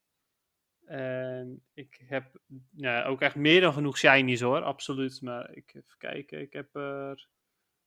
En 0.86 1.64
ik 1.74 2.02
heb 2.08 2.40
ja, 2.76 3.04
ook 3.04 3.22
echt 3.22 3.36
meer 3.36 3.62
dan 3.62 3.74
genoeg 3.74 3.98
shinies 3.98 4.42
hoor, 4.42 4.62
absoluut. 4.62 5.22
Maar 5.22 5.52
ik 5.56 5.74
even 5.76 5.98
kijken, 5.98 6.42
ik 6.42 6.54
heb 6.54 6.76
er 6.76 7.28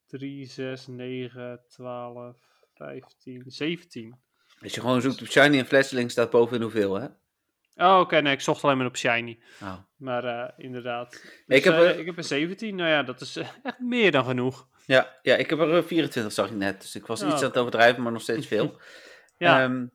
3, 0.07 0.47
6, 0.47 0.87
9, 0.87 1.61
12, 1.69 2.37
15, 2.75 3.43
17. 3.47 4.21
Als 4.63 4.75
je 4.75 4.81
gewoon 4.81 5.01
zoekt 5.01 5.21
op 5.21 5.27
Shiny 5.27 5.59
en 5.59 5.67
flesling 5.67 6.11
staat 6.11 6.31
bovenin 6.31 6.63
hoeveel, 6.63 6.95
hè? 6.95 7.07
Oh, 7.75 8.01
oké, 8.01 8.21
nee, 8.21 8.33
ik 8.33 8.41
zocht 8.41 8.65
alleen 8.65 8.77
maar 8.77 8.87
op 8.87 8.97
shiny. 8.97 9.39
Nou, 9.61 9.81
Maar 9.97 10.55
inderdaad. 10.57 11.15
Ik 11.47 11.65
Dus, 11.65 11.65
heb 11.65 11.99
ik 11.99 12.07
heb 12.07 12.17
er 12.17 12.25
17. 12.25 12.75
Nou 12.77 12.91
ja, 12.91 13.03
dat 13.03 13.21
is 13.21 13.37
echt 13.63 13.79
meer 13.79 14.13
dan 14.13 14.25
genoeg. 14.25 14.69
Ja, 14.87 15.19
ja, 15.23 15.37
ik 15.37 15.51
heb 15.51 15.59
er 15.59 15.77
eh, 15.77 15.83
24, 15.83 16.33
zag 16.33 16.47
ik 16.51 16.57
net. 16.57 16.81
Dus 16.81 16.95
ik 16.95 17.07
was 17.07 17.23
Oh, 17.23 17.29
iets 17.29 17.41
aan 17.43 17.49
het 17.49 17.59
overdrijven, 17.59 18.03
maar 18.03 18.13
nog 18.13 18.23
steeds 18.23 18.47
veel. 18.47 18.81
Ja, 19.39 19.63
Ehm, 19.63 19.87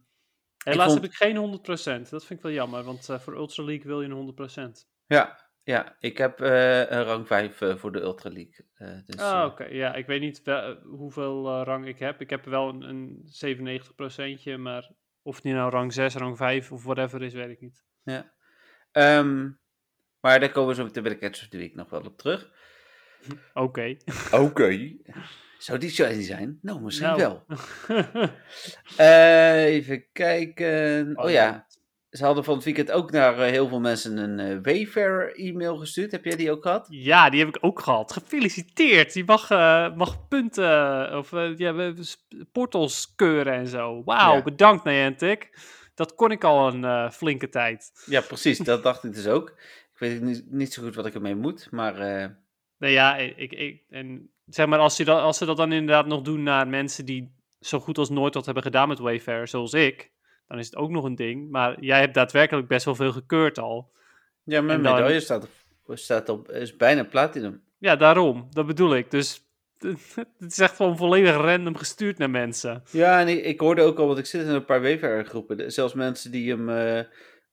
helaas 0.64 0.88
vond- 0.88 1.02
heb 1.02 1.12
ik 1.12 1.18
geen 1.18 1.36
100%. 1.38 2.10
Dat 2.10 2.26
vind 2.26 2.40
ik 2.40 2.42
wel 2.46 2.52
jammer, 2.52 2.84
want 2.84 3.10
eh, 3.10 3.20
voor 3.20 3.36
Ultra 3.36 3.64
League 3.64 3.86
wil 3.86 4.02
je 4.02 4.08
een 4.08 4.16
100%. 4.16 4.88
ja, 5.06 5.50
ja, 5.64 5.96
ik 6.00 6.18
heb 6.18 6.42
eh, 6.42 6.80
een 6.80 7.04
rang 7.04 7.28
5 7.28 7.62
eh, 7.62 7.76
voor 7.76 7.92
de 7.92 8.00
Ultra 8.00 8.30
League. 8.30 8.66
Eh, 8.74 8.98
dus, 9.06 9.16
Ah, 9.22 9.40
eh, 9.40 9.46
oké. 9.46 9.64
Ja, 9.64 9.94
ik 9.96 10.06
weet 10.06 10.22
niet 10.22 10.42
wel- 10.44 10.76
hoeveel 10.84 11.48
eh, 11.48 11.62
rang 11.64 11.88
ik 11.88 12.00
heb. 12.00 12.22
Ik 12.22 12.30
heb 12.30 12.46
wel 12.46 12.70
een, 12.70 12.82
een 12.82 13.22
97%, 13.26 14.58
maar 14.58 14.92
of 15.22 15.42
die 15.42 15.54
nou 15.54 15.72
rang 15.72 15.94
6, 15.94 16.16
rang 16.16 16.38
5 16.38 16.72
of 16.72 16.84
whatever 16.84 17.22
is, 17.22 17.34
weet 17.34 17.50
ik 17.50 17.62
niet. 17.62 17.84
Ja. 18.04 18.34
Ehm, 18.92 19.50
maar 20.20 20.40
daar 20.40 20.52
komen 20.52 20.70
we 20.70 20.76
zo 20.76 20.84
meteen 20.84 21.04
bij 21.04 21.12
de 21.14 21.18
Catch 21.18 21.42
of 21.42 21.48
the 21.48 21.58
Week 21.58 21.76
nog 21.76 21.90
wel 21.90 22.02
op 22.02 22.18
terug. 22.18 22.52
Oké. 23.54 23.98
Oké. 24.32 24.92
Zou 25.58 25.78
die 25.80 25.90
shiny 25.90 26.22
zijn? 26.24 26.60
Nou, 26.62 26.82
misschien 26.82 27.08
Nou. 27.08 27.20
wel. 27.20 27.46
Eh, 28.98 29.64
even 29.66 30.06
kijken. 30.14 31.12
Oh, 31.16 31.24
Oh, 31.26 31.32
ja, 31.32 31.66
ze 32.10 32.26
hadden 32.26 32.44
van 32.44 32.56
het 32.56 32.64
weekend 32.64 32.92
ook 32.92 33.12
naar 33.12 33.40
eh, 33.40 33.50
heel 33.50 33.68
veel 33.68 33.80
mensen 33.80 34.18
een 34.18 34.40
eh, 34.40 34.58
Wayfair-e-mail 34.62 35.78
gestuurd. 35.78 36.12
Heb 36.12 36.26
jij 36.26 36.36
die 36.36 36.52
ook 36.52 36.62
gehad? 36.64 36.88
Ja, 36.90 37.30
die 37.30 37.40
heb 37.40 37.50
ik 37.56 37.58
ook 37.62 37.80
gehad. 37.80 38.12
Gefeliciteerd. 38.14 39.14
Die 39.14 39.26
mag, 39.26 39.50
eh, 39.50 39.96
mag 39.96 40.28
punten 40.28 41.18
of 41.18 41.32
ja, 41.58 41.94
portals 42.52 43.14
keuren 43.16 43.54
en 43.54 43.68
zo. 43.68 44.02
Wauw, 44.04 44.36
Ja. 44.36 44.42
bedankt 44.44 44.84
Niantic. 44.84 45.50
Dat 45.96 46.16
kon 46.16 46.32
ik 46.32 46.44
al 46.44 46.68
een 46.74 46.84
eh, 46.84 47.10
flinke 47.12 47.50
tijd. 47.50 47.92
Ja, 48.06 48.22
precies. 48.22 48.58
Dat 48.58 48.84
dacht 48.84 49.04
ik 49.04 49.14
dus 49.14 49.28
ook. 49.28 49.50
Ik 49.94 50.00
weet 50.10 50.22
niet, 50.22 50.44
niet 50.52 50.74
zo 50.74 50.84
goed 50.84 50.96
wat 50.96 51.06
ik 51.06 51.14
ermee 51.14 51.36
moet, 51.36 51.68
maar... 51.72 51.96
Nou 52.82 52.94
ja, 52.94 53.17
ik, 53.17 53.54
ik, 53.54 53.84
en 53.89 54.30
zeg 54.46 54.65
maar, 54.65 54.80
als, 54.80 54.98
je 54.98 55.06
dat, 55.06 55.22
als 55.22 55.38
ze 55.38 55.46
dat 55.46 55.58
dan 55.58 55.72
inderdaad 55.72 56.06
nog 56.06 56.22
doen 56.22 56.44
naar 56.44 56.67
mensen 56.67 57.06
die 57.06 57.36
zo 57.60 57.80
goed 57.80 57.98
als 57.98 58.10
nooit 58.10 58.34
wat 58.34 58.46
hebben 58.46 58.63
gedaan 58.63 58.88
met 58.88 59.00
Wayfair, 59.00 59.48
zoals 59.48 59.74
ik, 59.74 60.12
dan 60.48 60.60
is 60.60 60.65
het 60.65 60.76
ook 60.76 60.89
nog 60.89 61.04
een 61.04 61.15
ding. 61.15 61.50
Maar 61.50 61.82
jij 61.84 62.00
hebt 62.00 62.13
daadwerkelijk 62.13 62.67
best 62.67 62.86
wel 62.86 62.96
veel 62.96 63.12
gekeurd 63.12 63.60
al. 63.60 63.91
ja, 64.44 64.62
mijn 64.62 64.84
dan- 64.84 64.94
medaille 64.94 65.20
staat 65.20 65.44
op, 65.86 65.98
staat 65.98 66.30
op, 66.30 66.52
is 66.52 66.76
bijna 66.76 67.04
platinum. 67.04 67.63
Ja, 67.78 67.96
daarom. 67.96 68.48
Dat 68.52 68.67
bedoel 68.67 68.96
ik. 68.96 69.12
Dus 69.12 69.46
het 70.39 70.52
is 70.52 70.60
echt 70.60 70.76
gewoon 70.76 70.98
volledig 70.98 71.36
random 71.36 71.76
gestuurd 71.76 72.17
naar 72.17 72.30
mensen. 72.30 72.84
Ja, 72.91 73.20
en 73.20 73.28
ik, 73.28 73.46
ik 73.46 73.60
hoorde 73.60 73.82
ook 73.82 74.00
al, 74.00 74.08
want 74.08 74.20
ik 74.20 74.26
zit 74.26 74.41
in 74.41 74.50
een 74.50 74.65
paar 74.65 74.82
Wayfair-groepen. 74.82 75.72
Zelfs 75.72 75.94
mensen 75.94 76.32
die 76.32 76.50
hem, 76.50 76.70
eh, 76.70 77.00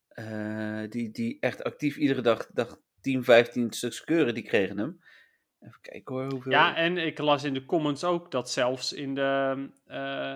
eh, 0.08 0.90
die, 0.90 1.10
die 1.10 1.36
echt 1.40 1.64
actief 1.64 1.96
iedere 1.96 2.20
dag, 2.20 2.46
dag 2.52 2.80
10, 3.00 3.24
15 3.24 3.72
stuks 3.72 4.04
keuren, 4.04 4.34
die 4.34 4.44
kregen 4.44 4.78
hem. 4.78 5.00
Even 5.60 5.80
kijken 5.80 6.14
hoor, 6.14 6.30
hoeveel... 6.30 6.52
Ja, 6.52 6.76
en 6.76 6.96
ik 6.96 7.18
las 7.18 7.44
in 7.44 7.54
de 7.54 7.64
comments 7.64 8.04
ook 8.04 8.30
dat 8.30 8.50
zelfs 8.50 8.92
in 8.92 9.14
de 9.14 9.68
eh, 9.86 10.34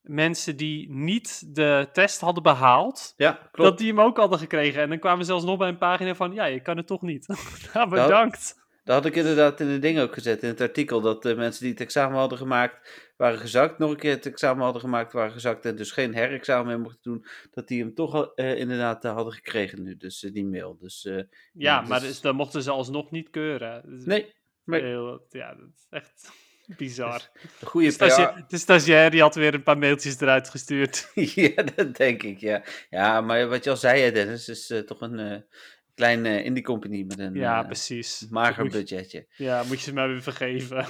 mensen 0.00 0.56
die 0.56 0.90
niet 0.92 1.54
de 1.54 1.88
test 1.92 2.20
hadden 2.20 2.42
behaald, 2.42 3.14
Ja, 3.16 3.32
klopt. 3.32 3.70
dat 3.70 3.78
die 3.78 3.88
hem 3.88 4.00
ook 4.00 4.16
hadden 4.16 4.38
gekregen. 4.38 4.82
En 4.82 4.88
dan 4.88 4.98
kwamen 4.98 5.24
zelfs 5.24 5.44
nog 5.44 5.58
bij 5.58 5.68
een 5.68 5.78
pagina 5.78 6.14
van, 6.14 6.32
ja, 6.32 6.44
je 6.44 6.60
kan 6.60 6.76
het 6.76 6.86
toch 6.86 7.02
niet. 7.02 7.26
nou, 7.74 7.88
bedankt. 7.88 8.66
Dat 8.84 8.96
had 8.96 9.06
ik 9.06 9.16
inderdaad 9.16 9.60
in 9.60 9.66
het 9.66 9.82
ding 9.82 9.98
ook 9.98 10.14
gezet, 10.14 10.42
in 10.42 10.48
het 10.48 10.60
artikel, 10.60 11.00
dat 11.00 11.22
de 11.22 11.34
mensen 11.34 11.62
die 11.62 11.70
het 11.70 11.80
examen 11.80 12.18
hadden 12.18 12.38
gemaakt, 12.38 13.10
waren 13.16 13.38
gezakt. 13.38 13.78
Nog 13.78 13.90
een 13.90 13.96
keer 13.96 14.10
het 14.10 14.26
examen 14.26 14.62
hadden 14.62 14.82
gemaakt, 14.82 15.12
waren 15.12 15.32
gezakt 15.32 15.64
en 15.64 15.76
dus 15.76 15.92
geen 15.92 16.14
herexamen 16.14 16.66
meer 16.66 16.80
mochten 16.80 17.02
doen. 17.02 17.26
Dat 17.50 17.68
die 17.68 17.80
hem 17.80 17.94
toch 17.94 18.34
eh, 18.34 18.58
inderdaad 18.58 19.04
eh, 19.04 19.14
hadden 19.14 19.32
gekregen 19.32 19.82
nu, 19.82 19.96
dus 19.96 20.20
die 20.20 20.46
mail. 20.46 20.76
Dus 20.80 21.08
Ja, 21.52 21.80
maar 21.80 22.00
dus- 22.00 22.08
dus, 22.08 22.20
dan 22.20 22.36
mochten 22.36 22.62
ze 22.62 22.70
alsnog 22.70 23.10
niet 23.10 23.30
keuren. 23.30 23.82
Dat 23.86 24.06
nee, 24.06 24.34
maar 24.68 24.80
heel- 24.80 25.26
ja, 25.28 25.54
dat 25.54 25.68
is 25.76 25.86
echt 25.90 26.30
bizar. 26.78 27.30
de 27.60 27.66
goede 27.66 27.88
De, 27.96 27.96
PR... 27.96 28.40
de 28.48 28.58
stagiair 28.58 29.10
die 29.10 29.20
had 29.20 29.34
weer 29.34 29.54
een 29.54 29.62
paar 29.62 29.78
mailtjes 29.78 30.20
eruit 30.20 30.48
gestuurd. 30.48 31.10
ja, 31.34 31.62
dat 31.74 31.96
denk 31.96 32.22
ik, 32.22 32.38
ja. 32.38 32.64
Ja, 32.90 33.20
maar 33.20 33.48
wat 33.48 33.64
je 33.64 33.70
al 33.70 33.76
zei, 33.76 34.10
Dennis, 34.12 34.48
is 34.48 34.70
eh, 34.70 34.78
toch 34.78 35.00
een 35.00 35.18
eh 35.18 35.40
klein 35.94 36.26
eh, 36.26 36.44
indie 36.44 36.62
company 36.64 37.02
met 37.06 37.18
een 37.18 37.34
ja, 37.34 37.62
precies. 37.62 38.26
mager 38.30 38.62
Moet 38.64 38.72
je- 38.72 38.78
budgetje. 38.78 39.26
Ja, 39.36 39.62
moet 39.62 39.78
je 39.78 39.84
ze 39.84 39.92
maar 39.92 40.08
weer 40.08 40.22
vergeven. 40.22 40.86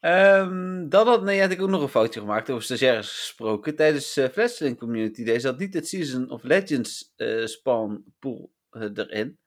Ehm, 0.00 0.88
dan 0.88 1.06
had 1.06 1.22
nee, 1.22 1.40
had 1.40 1.50
ik 1.50 1.62
ook 1.62 1.68
nog 1.68 1.82
een 1.82 1.88
foutje 1.88 2.20
gemaakt 2.20 2.50
over 2.50 2.62
stagiaires 2.62 3.10
gesproken. 3.18 3.76
Tijdens 3.76 4.16
eh 4.16 4.28
Fledgling 4.28 4.78
Community 4.78 5.24
Day 5.24 5.40
zat 5.40 5.58
niet 5.58 5.74
het 5.74 5.88
Season 5.88 6.30
of 6.30 6.42
Legends 6.42 7.12
eh, 7.16 7.44
spawn 7.46 8.04
pool 8.18 8.52
erin. 8.70 9.38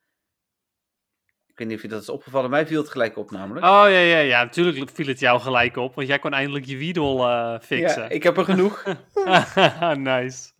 Ik 1.56 1.62
weet 1.62 1.70
niet 1.70 1.84
of 1.84 1.90
je 1.90 1.94
dat 1.94 2.02
is 2.02 2.08
opgevallen. 2.08 2.50
Mij 2.50 2.66
viel 2.66 2.80
het 2.80 2.90
gelijk 2.90 3.16
op 3.16 3.30
namelijk. 3.30 3.66
Oh 3.66 3.70
ja, 3.70 3.98
ja, 3.98 4.18
ja. 4.18 4.42
Natuurlijk 4.42 4.90
viel 4.90 5.06
het 5.06 5.20
jou 5.20 5.40
gelijk 5.40 5.76
op, 5.76 5.94
want 5.94 6.08
jij 6.08 6.18
kon 6.18 6.32
eindelijk 6.32 6.64
je 6.64 6.76
Weedle 6.76 7.26
eh, 7.26 7.60
fixen. 7.60 8.02
ja, 8.02 8.08
ik 8.08 8.22
heb 8.22 8.36
er 8.36 8.44
genoeg. 8.44 8.84
nice. 9.98 10.50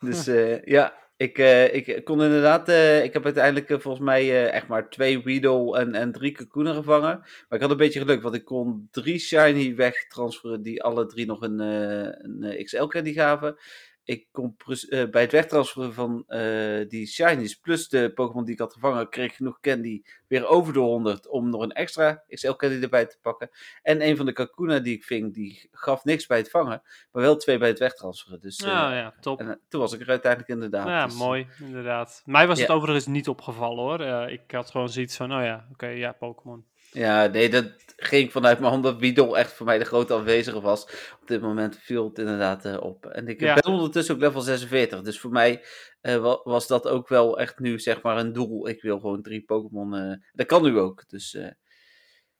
dus 0.00 0.26
eh, 0.26 0.64
ja, 0.64 0.94
ik, 1.16 1.38
eh, 1.38 1.74
ik 1.74 2.04
kon 2.04 2.22
inderdaad... 2.22 2.68
ik 3.04 3.12
heb 3.12 3.24
uiteindelijk 3.24 3.82
volgens 3.82 4.04
mij 4.04 4.50
echt 4.50 4.66
maar 4.66 4.90
twee 4.90 5.22
Weedle 5.22 5.78
en, 5.78 5.94
en 5.94 6.12
drie 6.12 6.32
Kakuna 6.32 6.72
gevangen. 6.72 7.18
Maar 7.18 7.58
ik 7.58 7.60
had 7.60 7.70
een 7.70 7.76
beetje 7.76 8.00
geluk, 8.00 8.22
want 8.22 8.34
ik 8.34 8.44
kon 8.44 8.88
drie 8.90 9.18
Shiny 9.18 9.74
wegtransferen 9.74 10.62
die 10.62 10.82
alle 10.82 11.06
drie 11.06 11.26
nog 11.26 11.42
een, 11.42 11.58
een 11.58 12.42
eh, 12.42 12.64
XL 12.64 12.86
candy 12.86 13.12
gaven. 13.12 13.56
Ik 14.06 14.26
kon 14.32 14.56
pres- 14.56 14.88
eh, 14.88 15.08
bij 15.10 15.22
het 15.22 15.32
wegtransferen 15.32 15.94
van 15.94 16.24
eh, 16.26 16.88
die 16.88 17.06
Shinies 17.06 17.54
plus 17.54 17.88
de 17.88 18.12
Pokémon 18.14 18.44
die 18.44 18.54
ik 18.54 18.60
had 18.60 18.72
gevangen, 18.72 19.08
kreeg 19.08 19.30
ik 19.30 19.34
genoeg 19.36 19.60
candy 19.60 20.02
weer 20.28 20.46
over 20.46 20.72
de 20.72 20.78
100 20.78 21.28
om 21.28 21.50
nog 21.50 21.62
een 21.62 21.72
extra 21.72 22.22
XL 22.28 22.52
candy 22.52 22.82
erbij 22.82 23.06
te 23.06 23.18
pakken. 23.22 23.50
En 23.82 24.06
een 24.06 24.16
van 24.16 24.26
de 24.26 24.32
Kakuna 24.32 24.78
die 24.78 24.94
ik 24.94 25.04
ving, 25.04 25.34
die 25.34 25.68
gaf 25.72 26.04
niks 26.04 26.26
bij 26.26 26.38
het 26.38 26.50
vangen, 26.50 26.82
maar 27.12 27.22
wel 27.22 27.36
twee 27.36 27.58
bij 27.58 27.68
het 27.68 27.78
wegtransferen. 27.78 28.40
Dus 28.40 28.58
eh, 28.60 28.66
Nou 28.66 28.94
ja, 28.94 29.14
top. 29.20 29.40
en, 29.40 29.48
eh, 29.48 29.54
toen 29.68 29.80
was 29.80 29.92
ik 29.92 30.00
er 30.00 30.08
uiteindelijk 30.08 30.50
inderdaad. 30.52 30.86
Ja, 30.86 31.04
Dus, 31.04 31.14
eh, 31.14 31.20
mooi, 31.20 31.46
inderdaad. 31.60 32.22
Mij 32.24 32.46
was 32.46 32.58
het 32.58 32.68
Ja. 32.68 32.74
overigens 32.74 33.06
niet 33.06 33.28
opgevallen 33.28 33.84
hoor. 33.84 34.00
Eh, 34.00 34.32
ik 34.32 34.50
had 34.50 34.70
gewoon 34.70 34.88
zoiets 34.88 35.16
van, 35.16 35.32
oh 35.36 35.42
ja, 35.42 35.66
oké, 35.72 35.86
ja, 35.86 36.12
Pokémon. 36.12 36.66
Ja, 36.94 37.26
nee, 37.26 37.48
dat 37.48 37.72
ging 37.96 38.32
vanuit 38.32 38.60
me 38.60 38.68
omdat 38.68 38.98
Weedle 39.00 39.36
echt 39.36 39.52
voor 39.52 39.66
mij 39.66 39.78
de 39.78 39.84
grote 39.84 40.14
aanwezige 40.14 40.60
was. 40.60 40.82
Op 41.20 41.26
dit 41.26 41.40
moment 41.40 41.78
viel 41.78 42.08
het 42.08 42.18
inderdaad 42.18 42.64
eh, 42.64 42.80
op. 42.80 43.06
En 43.06 43.28
ik 43.28 43.40
Ja. 43.40 43.54
ben 43.54 43.72
ondertussen 43.72 44.14
ook 44.14 44.20
level 44.20 44.40
46. 44.40 45.00
Dus 45.00 45.20
voor 45.20 45.30
mij 45.30 45.64
eh, 46.00 46.16
wa- 46.16 46.40
was 46.44 46.66
dat 46.66 46.88
ook 46.88 47.08
wel 47.08 47.38
echt 47.38 47.58
nu 47.58 47.78
zeg 47.80 48.02
maar 48.02 48.16
een 48.18 48.32
doel. 48.32 48.68
Ik 48.68 48.82
wil 48.82 48.98
gewoon 49.00 49.22
drie 49.22 49.44
Pokémon. 49.44 49.94
eh, 49.94 50.16
dat 50.32 50.46
kan 50.46 50.62
nu 50.62 50.78
ook. 50.78 51.08
Dus 51.08 51.38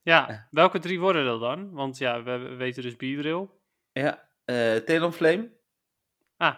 Ja, 0.03 0.49
welke 0.51 0.79
drie 0.79 1.01
worden 1.01 1.25
dat 1.25 1.41
dan? 1.41 1.71
Want 1.73 1.99
ja, 1.99 2.23
we, 2.23 2.37
we 2.39 2.55
weten 2.55 2.83
dus 2.83 2.97
Beedrill. 2.97 3.49
ja, 3.93 4.29
Talonflame. 4.85 5.51
Ah, 6.37 6.57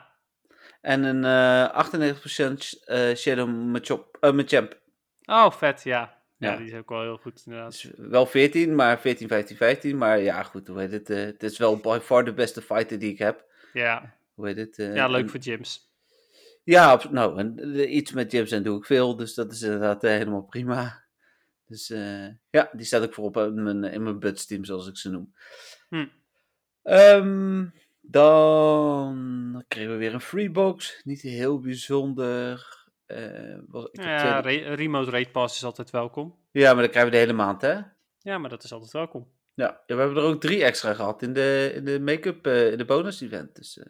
En 0.81 1.03
een 1.05 1.25
eh 1.25 1.73
98% 1.73 2.85
eh 2.85 3.15
Shadow 3.15 3.49
Machop, 3.49 4.17
Machamp. 4.21 4.81
oh 5.25 5.51
vet, 5.51 5.83
ja. 5.83 6.15
Ja, 6.38 6.51
Ja. 6.51 6.57
die 6.57 6.66
is 6.66 6.75
ook 6.75 6.88
wel 6.88 7.03
heel 7.03 7.16
goed 7.16 7.42
inderdaad. 7.46 7.70
Dus 7.70 7.90
wel 7.96 8.27
14, 8.27 8.75
maar 8.75 9.01
14, 9.01 9.29
15, 9.29 9.57
15. 9.57 9.96
Maar 9.99 10.20
ja, 10.20 10.42
goed, 10.42 10.66
hoe 10.68 10.79
heet 10.81 10.92
het? 10.92 11.11
eh, 11.11 11.25
het 11.25 11.42
is 11.42 11.59
wel 11.59 11.77
by 11.77 11.99
far 12.03 12.25
de 12.25 12.33
beste 12.35 12.62
fighter 12.62 12.99
die 12.99 13.11
ik 13.12 13.18
heb. 13.18 13.44
Ja, 13.72 14.14
Hoe 14.35 14.46
heet 14.46 14.57
het? 14.57 14.79
eh, 14.79 14.94
ja 14.94 15.09
leuk 15.09 15.22
en- 15.22 15.29
voor 15.31 15.42
gyms. 15.42 15.85
Ja, 16.64 17.01
nou, 17.11 17.38
en, 17.38 17.59
eh, 17.59 17.94
iets 17.94 18.12
met 18.12 18.31
gyms 18.31 18.51
en 18.51 18.62
doe 18.62 18.79
ik 18.79 18.85
veel, 18.85 19.16
dus 19.16 19.35
dat 19.35 19.53
is 19.53 19.62
inderdaad 19.62 20.03
helemaal 20.03 20.42
prima. 20.42 21.05
Dus 21.66 21.88
ja, 22.51 22.70
die 22.72 22.85
staat 22.87 23.03
ook 23.03 23.14
voorop 23.14 23.37
in 23.37 23.62
mijn, 23.62 23.85
in 23.85 24.03
mijn 24.03 24.18
buds 24.18 24.46
team, 24.46 24.64
zoals 24.64 24.88
ik 24.88 24.96
ze 24.96 25.11
noem. 25.11 25.35
Hm. 25.88 26.07
Ehm, 26.83 27.64
dan 28.01 29.64
kregen 29.68 29.90
we 29.92 29.96
weer 29.96 30.14
een 30.14 30.20
freebox. 30.20 31.01
Niet 31.05 31.20
heel 31.22 31.61
bijzonder. 31.61 32.85
Eh, 33.07 33.59
was, 33.69 33.85
ik 33.85 33.97
heb 34.01 34.05
Ja, 34.07 34.40
re- 34.40 34.75
remote 34.75 35.11
rate 35.11 35.31
pass 35.31 35.57
is 35.57 35.64
altijd 35.64 35.90
welkom. 35.90 36.38
ja, 36.51 36.73
maar 36.73 36.83
dan 36.83 36.90
krijgen 36.90 37.11
we 37.11 37.16
de 37.16 37.23
hele 37.23 37.33
maand, 37.38 37.61
hè? 37.62 37.79
Ja, 38.19 38.38
maar 38.38 38.51
dat 38.51 38.64
is 38.64 38.73
altijd 38.73 38.92
welkom. 38.92 39.29
Ja, 39.55 39.81
ja, 39.87 39.95
we 39.95 40.01
hebben 40.03 40.16
er 40.23 40.29
ook 40.29 40.40
drie 40.40 40.64
extra 40.64 40.95
gehad 40.95 41.23
in 41.23 41.33
de, 41.33 41.73
in 41.75 41.85
de 41.85 42.01
make-up, 42.01 42.47
eh, 42.47 42.73
in 42.73 42.79
de 42.79 42.85
bonus 42.85 43.21
event. 43.21 43.55
Dus 43.57 43.79
eh, 43.79 43.87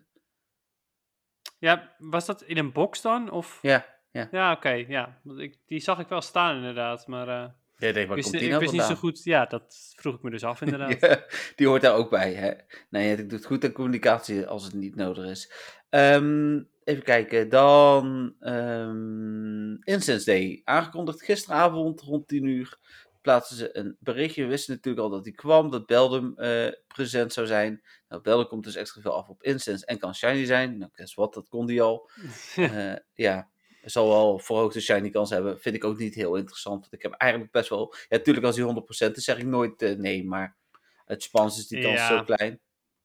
Ja, 1.59 1.95
was 1.99 2.27
dat 2.27 2.43
in 2.43 2.59
een 2.59 2.73
box 2.73 3.01
dan? 3.03 3.31
Of... 3.31 3.59
ja. 3.63 3.95
Ja, 4.31 4.53
oké, 4.53 4.71
ja. 4.71 5.21
Want 5.23 5.39
Ik, 5.39 5.59
die 5.67 5.81
zag 5.81 5.99
ik 5.99 6.09
wel 6.09 6.21
staan 6.21 6.57
inderdaad, 6.57 7.07
maar 7.07 7.29
eh, 7.29 7.49
Ja, 7.77 7.93
denk, 7.93 8.09
ik 8.09 8.15
wist, 8.15 8.33
nou 8.33 8.71
niet 8.73 8.83
zo 8.83 8.95
goed. 8.95 9.25
Ja, 9.25 9.47
dat 9.47 9.95
vroeg 9.97 10.15
ik 10.15 10.23
me 10.23 10.31
dus 10.31 10.45
af 10.45 10.61
inderdaad. 10.67 11.01
Ja, 11.01 11.25
die 11.57 11.67
hoort 11.67 11.83
daar 11.83 11.95
ook 11.95 12.11
bij. 12.11 12.33
Hè? 12.35 12.53
Nee, 12.91 13.17
het 13.17 13.31
doet 13.31 13.45
goed 13.47 13.65
aan 13.65 13.73
communicatie 13.73 14.47
als 14.47 14.65
het 14.65 14.75
niet 14.75 14.95
nodig 14.97 15.25
is. 15.25 15.53
Ehm, 15.89 16.63
even 16.87 17.03
kijken, 17.03 17.49
dan 17.49 18.35
ehm 18.41 19.75
Incense 19.83 20.25
Day. 20.25 20.61
Aangekondigd 20.65 21.23
gisteravond 21.23 22.01
rond 22.01 22.29
10 22.29 22.45
uur 22.45 22.79
plaatsen 23.23 23.57
ze 23.57 23.77
een 23.77 23.97
berichtje. 24.01 24.43
We 24.43 24.49
wisten 24.49 24.75
natuurlijk 24.75 25.05
al 25.05 25.11
dat 25.11 25.25
die 25.25 25.35
kwam, 25.35 25.71
dat 25.71 25.87
Beldum 25.87 26.39
eh, 26.39 26.69
present 26.87 27.33
zou 27.33 27.47
zijn. 27.47 27.83
Nou, 28.09 28.23
Beldum 28.23 28.47
komt 28.47 28.65
dus 28.65 28.75
extra 28.75 29.01
veel 29.01 29.15
af 29.15 29.29
op 29.29 29.43
Incense 29.43 29.87
en 29.87 29.99
kan 29.99 30.15
shiny 30.15 30.45
zijn. 30.45 30.79
Nou, 30.79 30.91
guess 30.95 31.15
what, 31.15 31.35
dat 31.35 31.49
kon 31.49 31.67
die 31.67 31.83
al. 31.83 32.11
Eh, 32.57 32.95
ja, 33.15 33.49
zal 33.85 34.09
wel 34.09 34.39
verhoogde 34.39 34.81
shiny 34.81 35.11
kans 35.11 35.31
hebben. 35.31 35.61
Vind 35.61 35.75
ik 35.77 35.85
ook 35.85 35.99
niet 35.99 36.15
heel 36.15 36.37
interessant. 36.37 36.81
Want 36.81 36.93
ik 36.93 37.03
heb 37.03 37.13
eigenlijk 37.13 37.53
best 37.53 37.69
wel... 37.69 37.95
Ja, 38.09 38.17
natuurlijk 38.17 38.47
als 38.47 38.57
die 38.57 38.65
100% 39.11 39.13
is, 39.13 39.25
zeg 39.25 39.39
ik 39.39 39.47
nooit 39.47 39.83
eh, 39.83 39.97
nee. 39.97 40.25
Maar 40.25 40.57
het 41.05 41.23
spans 41.23 41.59
is 41.59 41.67
die 41.67 41.83
kans 41.83 41.95
Ja. 41.99 42.09
zo 42.09 42.23
klein. 42.25 42.61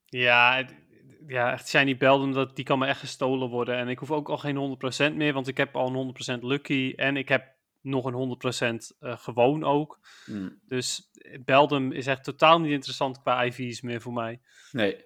Ja, 0.05 0.55
het- 0.55 0.75
ja, 1.27 1.51
echt 1.51 1.69
shiny 1.69 1.97
Beldum, 1.97 2.33
dat, 2.33 2.55
die 2.55 2.65
kan 2.65 2.79
me 2.79 2.85
echt 2.85 2.99
gestolen 2.99 3.49
worden. 3.49 3.75
En 3.75 3.87
ik 3.87 3.99
hoef 3.99 4.11
ook 4.11 4.29
al 4.29 4.37
geen 4.37 4.77
100% 5.11 5.15
meer, 5.15 5.33
want 5.33 5.47
ik 5.47 5.57
heb 5.57 5.75
al 5.75 5.95
een 5.95 6.37
100% 6.39 6.39
lucky. 6.43 6.93
En 6.95 7.17
ik 7.17 7.29
heb 7.29 7.55
nog 7.81 8.05
een 8.05 8.13
100% 8.93 8.97
eh, 8.99 9.17
gewoon 9.17 9.63
ook. 9.63 9.99
Hm, 10.25 10.49
Dus 10.67 11.09
eh, 11.13 11.39
Beldum 11.45 11.91
is 11.91 12.07
echt 12.07 12.23
totaal 12.23 12.59
niet 12.59 12.71
interessant 12.71 13.21
qua 13.21 13.43
IV's 13.45 13.81
meer 13.81 14.01
voor 14.01 14.13
mij. 14.13 14.39
nee. 14.71 15.05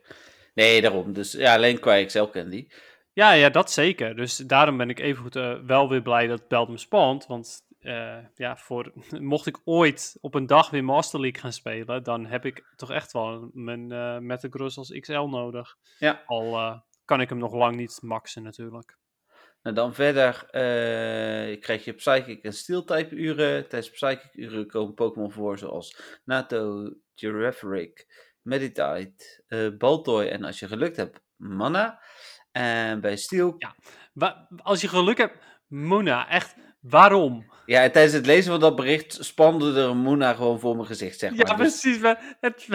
Nee, 0.53 0.81
daarom. 0.81 1.13
Dus 1.13 1.31
ja, 1.31 1.55
alleen 1.55 1.79
qua 1.79 1.97
Excel 1.97 2.29
Candy. 2.29 2.67
Ja, 3.13 3.31
ja, 3.31 3.49
dat 3.49 3.71
zeker. 3.71 4.15
Dus 4.15 4.37
daarom 4.37 4.77
ben 4.77 4.89
ik 4.89 4.99
evengoed 4.99 5.35
eh 5.35 5.53
wel 5.65 5.89
weer 5.89 6.01
blij 6.01 6.27
dat 6.27 6.47
Beldum 6.47 6.77
spant. 6.77 7.25
Want 7.25 7.64
eh, 7.85 8.17
ja, 8.35 8.57
voor, 8.57 8.91
mocht 9.19 9.45
ik 9.45 9.59
ooit 9.63 10.17
op 10.21 10.33
een 10.33 10.45
dag 10.45 10.69
weer 10.69 10.83
Master 10.83 11.19
League 11.19 11.41
gaan 11.41 11.53
spelen, 11.53 12.03
dan 12.03 12.25
heb 12.25 12.45
ik 12.45 12.73
toch 12.75 12.91
echt 12.91 13.11
wel 13.11 13.49
mijn 13.53 13.91
eh 13.91 14.17
Metagross 14.17 14.77
als 14.77 14.99
XL 14.99 15.21
nodig. 15.21 15.75
Ja. 15.99 16.23
Al 16.25 16.57
eh, 16.57 16.79
kan 17.05 17.21
ik 17.21 17.29
hem 17.29 17.37
nog 17.37 17.53
lang 17.53 17.75
niet 17.75 17.99
maxen 18.01 18.43
natuurlijk. 18.43 18.97
Nou, 19.61 19.75
dan 19.75 19.93
verder 19.93 20.45
eh, 20.49 21.59
krijg 21.59 21.85
je 21.85 21.93
Psychic 21.93 22.43
en 22.43 22.53
Steel-type 22.53 23.15
uren. 23.15 23.67
Tijdens 23.67 23.91
Psychic 23.91 24.29
uren 24.33 24.67
komen 24.67 24.93
Pokémon 24.93 25.31
voor 25.31 25.57
zoals 25.57 26.19
Nato, 26.23 26.91
Girafarig, 27.15 28.05
Meditite, 28.41 29.75
Baltoy 29.77 30.25
en 30.25 30.43
als 30.43 30.59
je 30.59 30.67
gelukt 30.67 30.95
hebt, 30.95 31.21
Mana. 31.35 32.01
En 32.51 33.01
bij 33.01 33.15
Steel... 33.15 33.55
Ja. 33.57 33.75
Als 34.57 34.81
je 34.81 34.87
geluk 34.87 35.17
hebt, 35.17 35.37
Mona, 35.67 36.29
echt, 36.29 36.55
waarom? 36.89 37.53
Ja, 37.65 37.83
en 37.83 37.91
tijdens 37.91 38.13
het 38.13 38.25
lezen 38.25 38.51
van 38.51 38.59
dat 38.59 38.75
bericht 38.75 39.17
spande 39.25 39.79
er 39.81 39.89
een 39.89 39.97
Moona 39.97 40.33
gewoon 40.33 40.59
voor 40.59 40.75
mijn 40.75 40.87
gezicht, 40.87 41.19
zeg 41.19 41.29
maar. 41.29 41.39
Ja, 41.39 41.45
Dus- 41.55 41.55
precies. 41.55 41.99
maar 42.01 42.37
Het, 42.39 42.67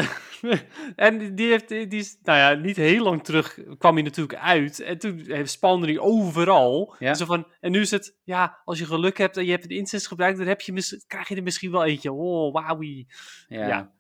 en 0.97 1.35
die 1.35 1.51
heeft, 1.51 1.69
die 1.69 1.89
is, 1.89 2.19
nou 2.23 2.39
ja, 2.39 2.63
niet 2.63 2.77
heel 2.77 3.03
lang 3.03 3.25
terug 3.25 3.59
kwam 3.79 3.95
hij 3.95 4.03
natuurlijk 4.03 4.39
uit. 4.39 4.81
En 4.81 4.99
toen 4.99 5.27
spande 5.45 5.87
hij 5.87 5.99
overal. 5.99 6.95
Ja. 6.99 7.15
Zo 7.15 7.25
van, 7.25 7.47
en 7.61 7.71
nu 7.71 7.81
is 7.81 7.91
het, 7.91 8.17
ja, 8.25 8.61
als 8.65 8.79
je 8.79 8.87
geluk 8.87 9.19
hebt 9.19 9.37
en 9.37 9.45
je 9.45 9.51
hebt 9.51 9.65
een 9.65 9.77
instance 9.77 10.09
gebruikt, 10.09 10.39
dan 10.39 10.47
heb 10.47 10.61
je 10.61 11.03
krijg 11.07 11.29
je 11.29 11.37
er 11.37 11.43
misschien 11.43 11.71
wel 11.71 11.85
eentje. 11.85 12.13
Oh, 12.13 12.53
wauwie. 12.53 13.07
ja, 13.49 13.93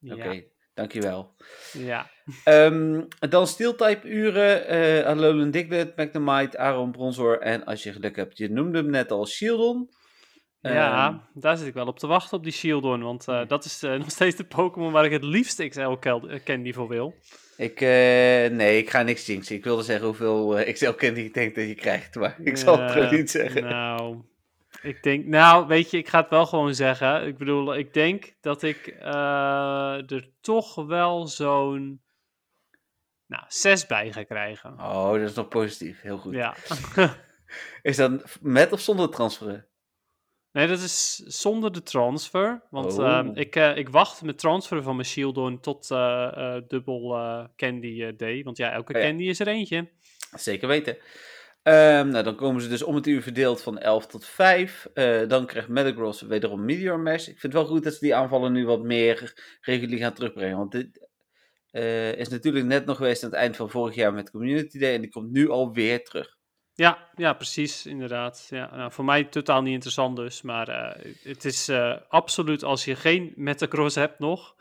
ja. 0.00 0.14
oké. 0.14 0.44
Dankjewel. 0.76 1.34
Ja. 1.72 2.10
Ehm, 2.44 3.02
dan 3.28 3.46
Steel-type 3.46 4.08
uren. 4.08 4.66
eh 4.68 5.06
Alolan 5.06 5.50
Diglett, 5.50 5.96
Magnemite, 5.96 6.58
Aron 6.58 6.90
Bronzor 6.90 7.40
en 7.40 7.64
als 7.64 7.82
je 7.82 7.92
geluk 7.92 8.16
hebt, 8.16 8.38
je 8.38 8.50
noemde 8.50 8.78
hem 8.78 8.90
net 8.90 9.10
al 9.10 9.26
Shieldon. 9.26 9.90
Ja, 10.60 11.08
Ehm, 11.08 11.16
daar 11.34 11.56
zit 11.56 11.66
ik 11.66 11.74
wel 11.74 11.86
op 11.86 11.98
te 11.98 12.06
wachten 12.06 12.36
op 12.36 12.42
die 12.44 12.52
Shieldon. 12.52 13.02
Want 13.02 13.28
eh, 13.28 13.40
dat 13.48 13.64
is 13.64 13.82
eh, 13.82 13.94
nog 13.98 14.10
steeds 14.10 14.36
de 14.36 14.44
Pokémon 14.44 14.92
waar 14.92 15.04
ik 15.04 15.12
het 15.12 15.24
liefst 15.24 15.68
XL 15.68 15.92
Candy 16.44 16.72
voor 16.72 16.88
wil. 16.88 17.14
Ik, 17.56 17.80
nee, 17.80 18.78
ik 18.78 18.90
ga 18.90 19.02
niks 19.02 19.26
jinxen. 19.26 19.56
Ik 19.56 19.64
wilde 19.64 19.82
zeggen 19.82 20.06
hoeveel 20.06 20.64
XL 20.72 20.90
candy 20.90 21.20
ik 21.20 21.34
denk 21.34 21.54
dat 21.54 21.66
je 21.66 21.74
krijgt, 21.74 22.14
maar 22.14 22.36
ik 22.42 22.56
zal 22.56 22.78
het 22.80 22.90
gewoon 22.90 23.14
niet 23.14 23.30
zeggen. 23.30 23.62
Nou, 23.64 24.16
ik 24.86 25.02
denk, 25.02 25.24
nou, 25.24 25.66
weet 25.66 25.90
je, 25.90 25.98
ik 25.98 26.08
ga 26.08 26.20
het 26.20 26.30
wel 26.30 26.46
gewoon 26.46 26.74
zeggen. 26.74 27.26
Ik 27.26 27.38
bedoel, 27.38 27.76
ik 27.76 27.94
denk 27.94 28.34
dat 28.40 28.62
ik 28.62 28.86
eh, 28.86 30.10
er 30.10 30.30
toch 30.40 30.74
wel 30.74 31.26
zo'n, 31.26 32.02
nou, 33.26 33.44
zes 33.48 33.86
bij 33.86 34.12
ga 34.12 34.22
krijgen. 34.22 34.72
Oh, 34.72 35.12
dat 35.12 35.20
is 35.20 35.34
nog 35.34 35.48
positief. 35.48 36.00
Heel 36.00 36.18
goed. 36.18 36.34
Ja. 36.34 36.54
Is 37.82 37.96
dat 37.96 38.38
met 38.40 38.72
of 38.72 38.80
zonder 38.80 39.10
transferen? 39.10 39.66
Nee, 40.52 40.66
dat 40.66 40.78
is 40.78 41.14
zonder 41.16 41.72
de 41.72 41.82
transfer. 41.82 42.62
Want 42.70 42.98
Oh. 42.98 43.06
ehm, 43.06 43.30
ik, 43.34 43.56
eh, 43.56 43.76
ik 43.76 43.88
wacht 43.88 44.22
met 44.22 44.38
transferen 44.38 44.82
van 44.82 44.96
mijn 44.96 45.08
Shieldon 45.08 45.60
tot 45.60 45.90
eh, 45.90 46.56
dubbel 46.68 47.16
Candy 47.56 48.16
Day. 48.16 48.42
Want 48.42 48.56
ja, 48.56 48.72
elke 48.72 48.94
Oh 48.94 49.00
ja. 49.00 49.06
Candy 49.06 49.24
is 49.24 49.40
er 49.40 49.48
eentje. 49.48 49.88
Zeker 50.34 50.68
weten. 50.68 50.96
Ehm, 51.66 52.08
nou, 52.08 52.24
dan 52.24 52.36
komen 52.36 52.62
ze 52.62 52.68
dus 52.68 52.82
om 52.82 52.94
het 52.94 53.06
uur 53.06 53.22
verdeeld 53.22 53.62
van 53.62 53.78
11 53.78 54.06
tot 54.06 54.24
5. 54.24 54.88
Eh, 54.94 55.28
dan 55.28 55.46
krijgt 55.46 55.68
Metagross 55.68 56.22
wederom 56.22 56.64
Meteor 56.64 57.00
Mash. 57.00 57.28
Ik 57.28 57.40
vind 57.40 57.42
het 57.42 57.52
wel 57.52 57.66
goed 57.66 57.84
dat 57.84 57.92
ze 57.92 57.98
die 58.00 58.14
aanvallen 58.14 58.52
nu 58.52 58.66
wat 58.66 58.82
meer 58.82 59.32
regulier 59.60 59.98
gaan 59.98 60.12
terugbrengen. 60.12 60.56
Want 60.56 60.72
dit 60.72 61.08
eh, 61.70 62.12
is 62.12 62.28
natuurlijk 62.28 62.64
net 62.64 62.86
nog 62.86 62.96
geweest 62.96 63.24
aan 63.24 63.30
het 63.30 63.38
eind 63.38 63.56
van 63.56 63.70
vorig 63.70 63.94
jaar 63.94 64.12
met 64.12 64.30
Community 64.30 64.78
Day. 64.78 64.94
En 64.94 65.00
die 65.00 65.10
komt 65.10 65.30
nu 65.30 65.50
alweer 65.50 66.04
terug. 66.04 66.36
Ja, 66.74 67.10
ja, 67.14 67.32
precies, 67.32 67.86
inderdaad. 67.86 68.46
Ja, 68.50 68.76
nou, 68.76 68.92
voor 68.92 69.04
mij 69.04 69.24
totaal 69.24 69.62
niet 69.62 69.74
interessant 69.74 70.16
dus, 70.16 70.42
maar 70.42 70.68
uh, 70.68 71.04
het 71.22 71.44
is 71.44 71.70
absoluut 72.08 72.64
als 72.64 72.84
je 72.84 72.96
geen 72.96 73.32
Metagross 73.36 73.96
hebt 73.96 74.18
nog, 74.18 74.54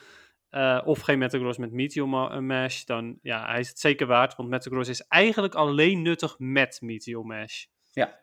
uh, 0.56 0.82
of 0.86 1.00
geen 1.00 1.18
Metagross 1.18 1.58
met 1.58 1.72
Meteor 1.72 2.08
Mash, 2.44 2.84
dan 2.84 3.20
ja, 3.22 3.46
hij 3.46 3.60
is 3.60 3.68
het 3.68 3.80
zeker 3.80 4.08
waard, 4.08 4.36
want 4.36 4.50
Metagross 4.50 4.90
is 4.90 5.02
eigenlijk 5.08 5.56
alleen 5.56 6.02
nuttig 6.02 6.36
met 6.40 6.82
Meteor 6.82 7.26
Mash. 7.26 7.66
Ja, 7.92 8.20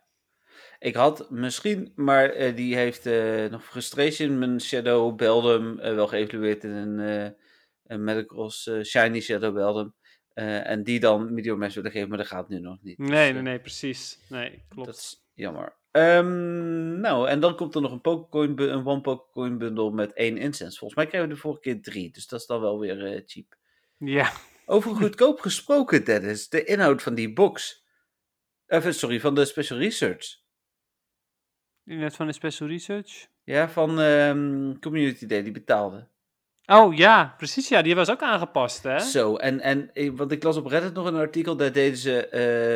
ik 0.79 0.95
had 0.95 1.31
misschien, 1.31 1.93
maar 1.95 2.37
uh, 2.37 2.57
die 2.57 2.77
heeft 2.77 3.07
uh, 3.07 3.51
nog 3.51 3.65
frustration 3.65 4.39
mijn 4.39 4.61
Shadow 4.61 5.17
Beldum 5.17 5.77
wel 5.77 6.07
geëvalueerd 6.07 6.65
in 6.65 6.71
een, 6.71 7.35
een 7.87 8.05
Metagross 8.05 8.71
Shiny 8.83 9.21
Shadow 9.21 9.55
Beldum. 9.55 9.95
en 10.35 10.83
die 10.83 11.01
dan 11.01 11.35
Meteor 11.35 11.59
Mash 11.59 11.75
willen 11.75 11.91
geven, 11.91 12.09
maar 12.09 12.19
dat 12.19 12.27
gaat 12.27 12.49
nu 12.49 12.61
nog 12.61 12.79
niet. 12.83 12.99
Nee, 12.99 13.09
dus, 13.09 13.33
nee, 13.33 13.43
nee, 13.43 13.61
precies. 13.61 14.19
Nee, 14.29 14.65
klopt. 14.69 14.87
Dat 14.87 14.97
is 14.97 15.27
jammer. 15.35 15.81
Um, 15.93 17.01
nou, 17.01 17.29
en 17.29 17.41
dan 17.41 17.57
komt 17.57 17.75
er 17.75 17.81
nog 17.81 17.93
een 17.93 18.01
Pokécoin, 18.01 18.61
een 18.61 18.87
One 18.87 19.01
Pokécoin 19.01 19.59
bundle 19.59 19.91
met 19.91 20.13
één 20.13 20.37
incense. 20.37 20.79
Volgens 20.79 20.95
mij 20.95 21.07
krijgen 21.07 21.29
we 21.29 21.35
de 21.35 21.41
vorige 21.41 21.61
keer 21.61 21.83
drie, 21.83 22.11
dus 22.11 22.27
dat 22.27 22.41
is 22.41 22.47
dan 22.47 22.61
wel 22.61 22.79
weer 22.79 23.23
cheap. 23.27 23.57
Ja. 23.99 24.33
Over 24.67 24.95
goedkoop 25.03 25.41
gesproken, 25.41 26.05
Dennis. 26.05 26.49
De 26.49 26.65
inhoud 26.65 27.03
van 27.03 27.15
die 27.15 27.33
box. 27.33 27.87
Even, 28.67 28.95
sorry, 28.95 29.21
van 29.21 29.35
de 29.35 29.45
Special 29.45 29.79
Research. 29.79 30.41
Net 31.83 32.17
van 32.17 32.27
de 32.27 32.33
Special 32.33 32.69
Research? 32.69 33.29
Ja, 33.45 33.69
van 33.69 33.99
um, 33.99 34.79
Community 34.81 35.27
Day, 35.27 35.43
die 35.43 35.53
betaalde. 35.53 36.09
Oh 36.67 36.95
ja, 36.95 37.35
precies 37.37 37.69
ja, 37.69 37.83
die 37.83 37.95
was 37.95 38.11
ook 38.11 38.23
aangepast 38.23 38.83
hè? 38.83 38.99
Zo, 38.99 39.37
en, 39.37 39.61
en 39.61 39.91
want 40.17 40.33
ik 40.33 40.43
las 40.43 40.57
op 40.57 40.67
Reddit 40.67 40.95
nog 40.95 41.07
een 41.07 41.15
artikel, 41.15 41.57
daar 41.57 41.73
deden 41.73 41.99
ze 41.99 42.29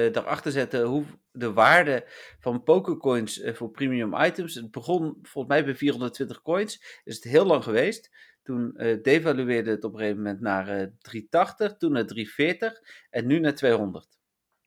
uh, 0.08 0.12
daarachter 0.14 0.52
zetten 0.52 0.82
hoe 0.82 1.04
de 1.32 1.52
waarde 1.52 2.04
van 2.40 2.62
Pokécoins 2.62 3.38
uh, 3.38 3.54
voor 3.54 3.70
premium 3.70 4.14
items. 4.14 4.54
Het 4.54 4.70
begon 4.70 5.18
volgens 5.22 5.54
mij 5.54 5.64
bij 5.64 5.74
420 5.74 6.42
coins, 6.42 7.00
is 7.04 7.14
het 7.14 7.24
heel 7.24 7.46
lang 7.46 7.62
geweest. 7.62 8.10
Toen 8.42 8.74
uh, 8.76 9.02
devalueerde 9.02 9.70
het 9.70 9.84
op 9.84 9.92
een 9.92 9.98
gegeven 9.98 10.22
moment 10.22 10.40
naar 10.40 10.90
380, 10.98 11.76
toen 11.76 11.92
naar 11.92 12.06
340 12.06 12.80
en 13.10 13.26
nu 13.26 13.38
naar 13.38 13.54
200. 13.54 14.08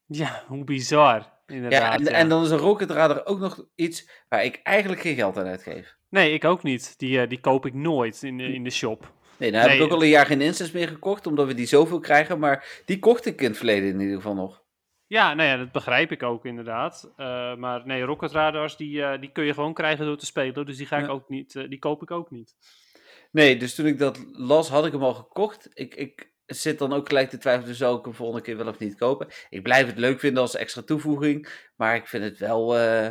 Ja, 0.06 0.44
hoe 0.48 0.64
bizar. 0.64 1.39
Inderdaad, 1.50 1.82
ja, 1.82 1.94
en, 1.94 2.04
ja. 2.04 2.12
en 2.12 2.30
dan 2.30 2.44
is 2.44 2.50
een 2.50 2.58
Rocket 2.58 2.90
Radar 2.92 3.26
ook 3.26 3.40
nog 3.40 3.66
iets 3.76 4.10
waar 4.30 4.44
ik 4.44 4.60
eigenlijk 4.64 5.02
geen 5.02 5.16
geld 5.16 5.38
aan 5.38 5.46
uitgeef. 5.46 5.98
Nee, 6.10 6.34
ik 6.34 6.46
ook 6.46 6.64
niet. 6.64 6.94
Die, 6.98 7.22
uh, 7.22 7.28
die 7.28 7.40
koop 7.40 7.66
ik 7.66 7.74
nooit 7.74 8.24
in 8.24 8.38
de, 8.38 8.54
in 8.54 8.64
de 8.64 8.70
shop. 8.70 9.14
Nee, 9.38 9.52
daar 9.52 9.62
nee. 9.62 9.70
heb 9.70 9.80
ik 9.80 9.86
ook 9.86 9.98
al 9.98 10.04
een 10.04 10.10
jaar 10.10 10.26
geen 10.26 10.42
instance 10.42 10.78
meer 10.78 10.88
gekocht, 10.88 11.28
omdat 11.28 11.48
we 11.48 11.54
die 11.54 11.66
zoveel 11.66 12.00
krijgen. 12.00 12.40
Maar 12.40 12.82
die 12.86 13.00
kocht 13.00 13.26
ik 13.26 13.42
in 13.42 13.48
het 13.48 13.58
verleden 13.58 13.90
in 13.90 14.00
ieder 14.00 14.16
geval 14.16 14.36
nog. 14.36 14.64
Ja, 15.08 15.34
nou 15.34 15.50
ja, 15.50 15.58
dat 15.58 15.72
begrijp 15.72 16.12
ik 16.12 16.24
ook 16.24 16.46
inderdaad. 16.46 17.14
Uh, 17.18 17.56
maar 17.56 17.86
nee, 17.86 18.02
Rocket 18.02 18.32
Radars, 18.32 18.76
die, 18.76 18.98
uh, 18.98 19.20
die 19.20 19.32
kun 19.32 19.44
je 19.44 19.54
gewoon 19.54 19.74
krijgen 19.74 20.06
door 20.06 20.18
te 20.18 20.26
spelen. 20.26 20.66
Dus 20.66 20.78
die, 20.78 20.86
ga 20.86 20.98
ik 20.98 21.06
ja. 21.06 21.12
ook 21.12 21.30
niet, 21.30 21.54
die 21.70 21.80
koop 21.80 22.02
ik 22.02 22.12
ook 22.12 22.32
niet. 22.32 22.56
Nee, 23.32 23.58
dus 23.58 23.76
toen 23.76 23.86
ik 23.86 24.00
dat 24.00 24.26
las, 24.32 24.70
had 24.70 24.86
ik 24.86 24.92
hem 24.92 25.04
al 25.04 25.14
gekocht. 25.14 25.70
Ik, 25.74 25.96
ik 25.96 26.32
zit 26.50 26.80
dan 26.80 26.94
ook 26.94 27.08
gelijk 27.08 27.30
te 27.30 27.38
twijfelen, 27.38 27.76
zou 27.76 28.00
ik 28.00 28.06
hem 28.06 28.14
volgende 28.14 28.42
keer 28.42 28.58
wel 28.58 28.68
of 28.68 28.80
niet 28.80 28.96
kopen. 28.96 29.28
Ik 29.50 29.64
blijf 29.64 29.88
het 29.88 29.98
leuk 29.98 30.20
vinden 30.20 30.42
als 30.42 30.56
extra 30.56 30.82
toevoeging, 30.82 31.50
maar 31.76 31.96
ik 31.96 32.08
vind 32.08 32.24
het 32.24 32.38
wel, 32.38 32.78
uh, 32.78 33.08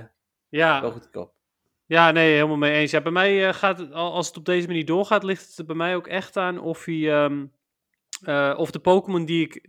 ja. 0.49 0.81
wel 0.81 0.91
goedkoop. 0.91 1.33
Ja, 1.87 2.11
nee, 2.11 2.33
helemaal 2.33 2.57
mee 2.57 2.73
eens. 2.73 2.91
Ja, 2.91 3.01
bij 3.01 3.13
mij 3.13 3.49
uh, 3.49 3.55
gaat 3.55 3.79
het, 3.79 3.93
als 3.93 4.27
het 4.27 4.37
op 4.37 4.45
deze 4.45 4.67
manier 4.67 4.85
doorgaat, 4.85 5.23
ligt 5.23 5.49
het 5.49 5.59
er 5.59 5.65
bij 5.65 5.77
mij 5.77 5.97
ook 5.97 6.07
echt 6.07 6.37
aan 6.37 6.59
of 6.59 6.85
hij... 6.85 7.23
Um, 7.25 7.57
uh, 8.25 8.55
of 8.57 8.71
de 8.71 8.79
Pokémon 8.79 9.25
die, 9.25 9.43
ik, 9.43 9.69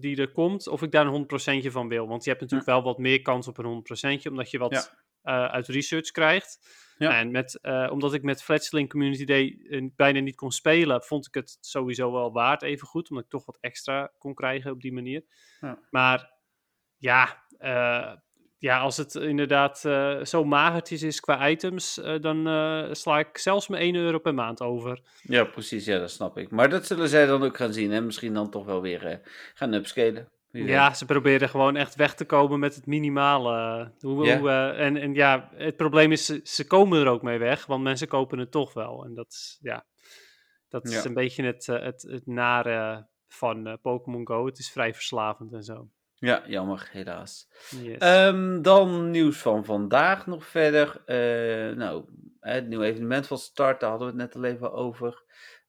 die 0.00 0.16
er 0.16 0.32
komt, 0.32 0.68
of 0.68 0.82
ik 0.82 0.90
daar 0.90 1.06
een 1.06 1.62
100% 1.66 1.66
van 1.70 1.88
wil. 1.88 2.08
Want 2.08 2.24
je 2.24 2.30
hebt 2.30 2.42
natuurlijk 2.42 2.70
ja. 2.70 2.74
wel 2.74 2.84
wat 2.84 2.98
meer 2.98 3.22
kans 3.22 3.48
op 3.48 3.58
een 3.58 3.84
100%, 4.20 4.30
omdat 4.30 4.50
je 4.50 4.58
wat 4.58 4.92
ja. 5.22 5.48
uit 5.48 5.68
research 5.68 6.10
krijgt. 6.10 6.58
Ja. 6.98 7.18
En 7.18 7.30
met, 7.30 7.58
uh, 7.62 7.88
omdat 7.90 8.14
ik 8.14 8.22
met 8.22 8.42
Fletchling 8.42 8.88
Community 8.90 9.24
Day 9.24 9.58
bijna 9.96 10.20
niet 10.20 10.36
kon 10.36 10.52
spelen, 10.52 11.02
vond 11.02 11.26
ik 11.26 11.34
het 11.34 11.58
sowieso 11.60 12.12
wel 12.12 12.32
waard 12.32 12.62
even 12.62 12.86
goed. 12.86 13.10
Omdat 13.10 13.24
ik 13.24 13.30
toch 13.30 13.46
wat 13.46 13.58
extra 13.60 14.12
kon 14.18 14.34
krijgen 14.34 14.70
op 14.70 14.80
die 14.80 14.92
manier. 14.92 15.24
Ja. 15.60 15.78
Maar 15.90 16.30
ja, 16.96 17.44
uh, 17.58 18.12
ja, 18.58 18.78
als 18.78 18.96
het 18.96 19.14
inderdaad 19.14 19.82
uh, 19.86 20.24
zo 20.24 20.44
magertjes 20.44 21.02
is 21.02 21.20
qua 21.20 21.48
items, 21.48 21.94
dan 22.20 22.46
sla 22.96 23.18
ik 23.18 23.38
zelfs 23.38 23.68
mijn 23.68 23.82
1 23.82 23.94
euro 23.94 24.18
per 24.18 24.34
maand 24.34 24.60
over. 24.60 25.00
Ja, 25.22 25.44
precies. 25.44 25.84
Ja, 25.84 25.98
dat 25.98 26.10
snap 26.10 26.38
ik. 26.38 26.50
Maar 26.50 26.68
dat 26.68 26.86
zullen 26.86 27.08
zij 27.08 27.26
dan 27.26 27.42
ook 27.42 27.56
gaan 27.56 27.72
zien. 27.72 27.92
En 27.92 28.04
misschien 28.06 28.34
dan 28.34 28.50
toch 28.50 28.64
wel 28.64 28.82
weer 28.82 29.20
gaan 29.54 29.72
upscalen. 29.72 30.28
Ja, 30.52 30.94
ze 30.94 31.04
proberen 31.04 31.48
gewoon 31.48 31.76
echt 31.76 31.94
weg 31.94 32.14
te 32.14 32.24
komen 32.24 32.58
met 32.58 32.74
het 32.74 32.86
minimale. 32.86 33.92
Hoe, 34.00 34.24
yeah. 34.24 34.38
hoe, 34.38 34.48
uh, 34.48 34.80
en, 34.86 34.96
en 34.96 35.14
ja, 35.14 35.50
het 35.54 35.76
probleem 35.76 36.12
is, 36.12 36.26
ze, 36.26 36.40
ze, 36.44 36.66
komen 36.66 37.00
er 37.00 37.06
ook 37.06 37.22
mee 37.22 37.38
weg, 37.38 37.66
want 37.66 37.82
mensen 37.82 38.08
kopen 38.08 38.38
het 38.38 38.50
toch 38.50 38.72
wel. 38.72 39.04
En 39.04 39.14
dat 39.14 39.26
is, 39.28 39.58
ja, 39.60 39.86
dat 40.68 40.84
is 40.84 41.04
een 41.04 41.14
beetje 41.14 41.44
het, 41.44 41.66
uh, 41.66 41.82
het, 41.82 42.02
het 42.02 42.26
nare 42.26 43.06
van 43.28 43.68
uh, 43.68 43.74
Pokémon 43.82 44.26
Go. 44.26 44.46
Het 44.46 44.58
is 44.58 44.70
vrij 44.70 44.94
verslavend 44.94 45.52
en 45.52 45.62
zo. 45.62 45.88
Ja, 46.14 46.42
jammer, 46.46 46.88
helaas. 46.90 47.48
Yes. 47.82 48.26
Um, 48.26 48.62
dan 48.62 49.10
nieuws 49.10 49.38
van 49.38 49.64
vandaag 49.64 50.26
nog 50.26 50.46
verder. 50.46 51.02
Uh, 51.06 51.76
nou, 51.76 52.04
het 52.40 52.68
nieuwe 52.68 52.84
evenement 52.84 53.26
van 53.26 53.38
start, 53.38 53.80
daar 53.80 53.90
hadden 53.90 54.08
we 54.08 54.22
het 54.22 54.22
net 54.22 54.42
al 54.42 54.50
even 54.50 54.72
over. 54.72 55.24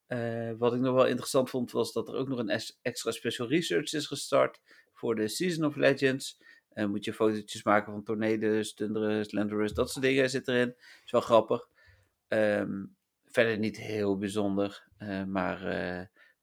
Uh, 0.07 0.51
wat 0.57 0.73
ik 0.73 0.79
nog 0.79 0.93
wel 0.95 1.05
interessant 1.05 1.49
vond, 1.49 1.71
was 1.71 1.93
dat 1.93 2.07
er 2.07 2.15
ook 2.15 2.27
nog 2.27 2.39
een 2.39 2.61
extra 2.81 3.11
special 3.11 3.47
research 3.47 3.93
is 3.93 4.07
gestart 4.07 4.59
voor 4.93 5.15
de 5.15 5.27
Season 5.27 5.65
of 5.65 5.75
Legends. 5.75 6.41
Uh, 6.73 6.85
moet 6.85 7.05
je 7.05 7.13
fotootjes 7.13 7.63
maken 7.63 7.93
van 7.93 8.03
Tornadus, 8.03 8.73
Tundrus, 8.73 9.31
Landorus, 9.31 9.73
dat 9.73 9.91
soort 9.91 10.05
dingen 10.05 10.29
zit 10.29 10.47
erin. 10.47 10.75
Is 11.05 11.11
wel 11.11 11.21
grappig. 11.21 11.67
Um, 12.27 12.95
verder 13.25 13.57
niet 13.57 13.77
heel 13.77 14.17
bijzonder, 14.17 14.87
uh, 14.99 15.23
maar 15.23 15.59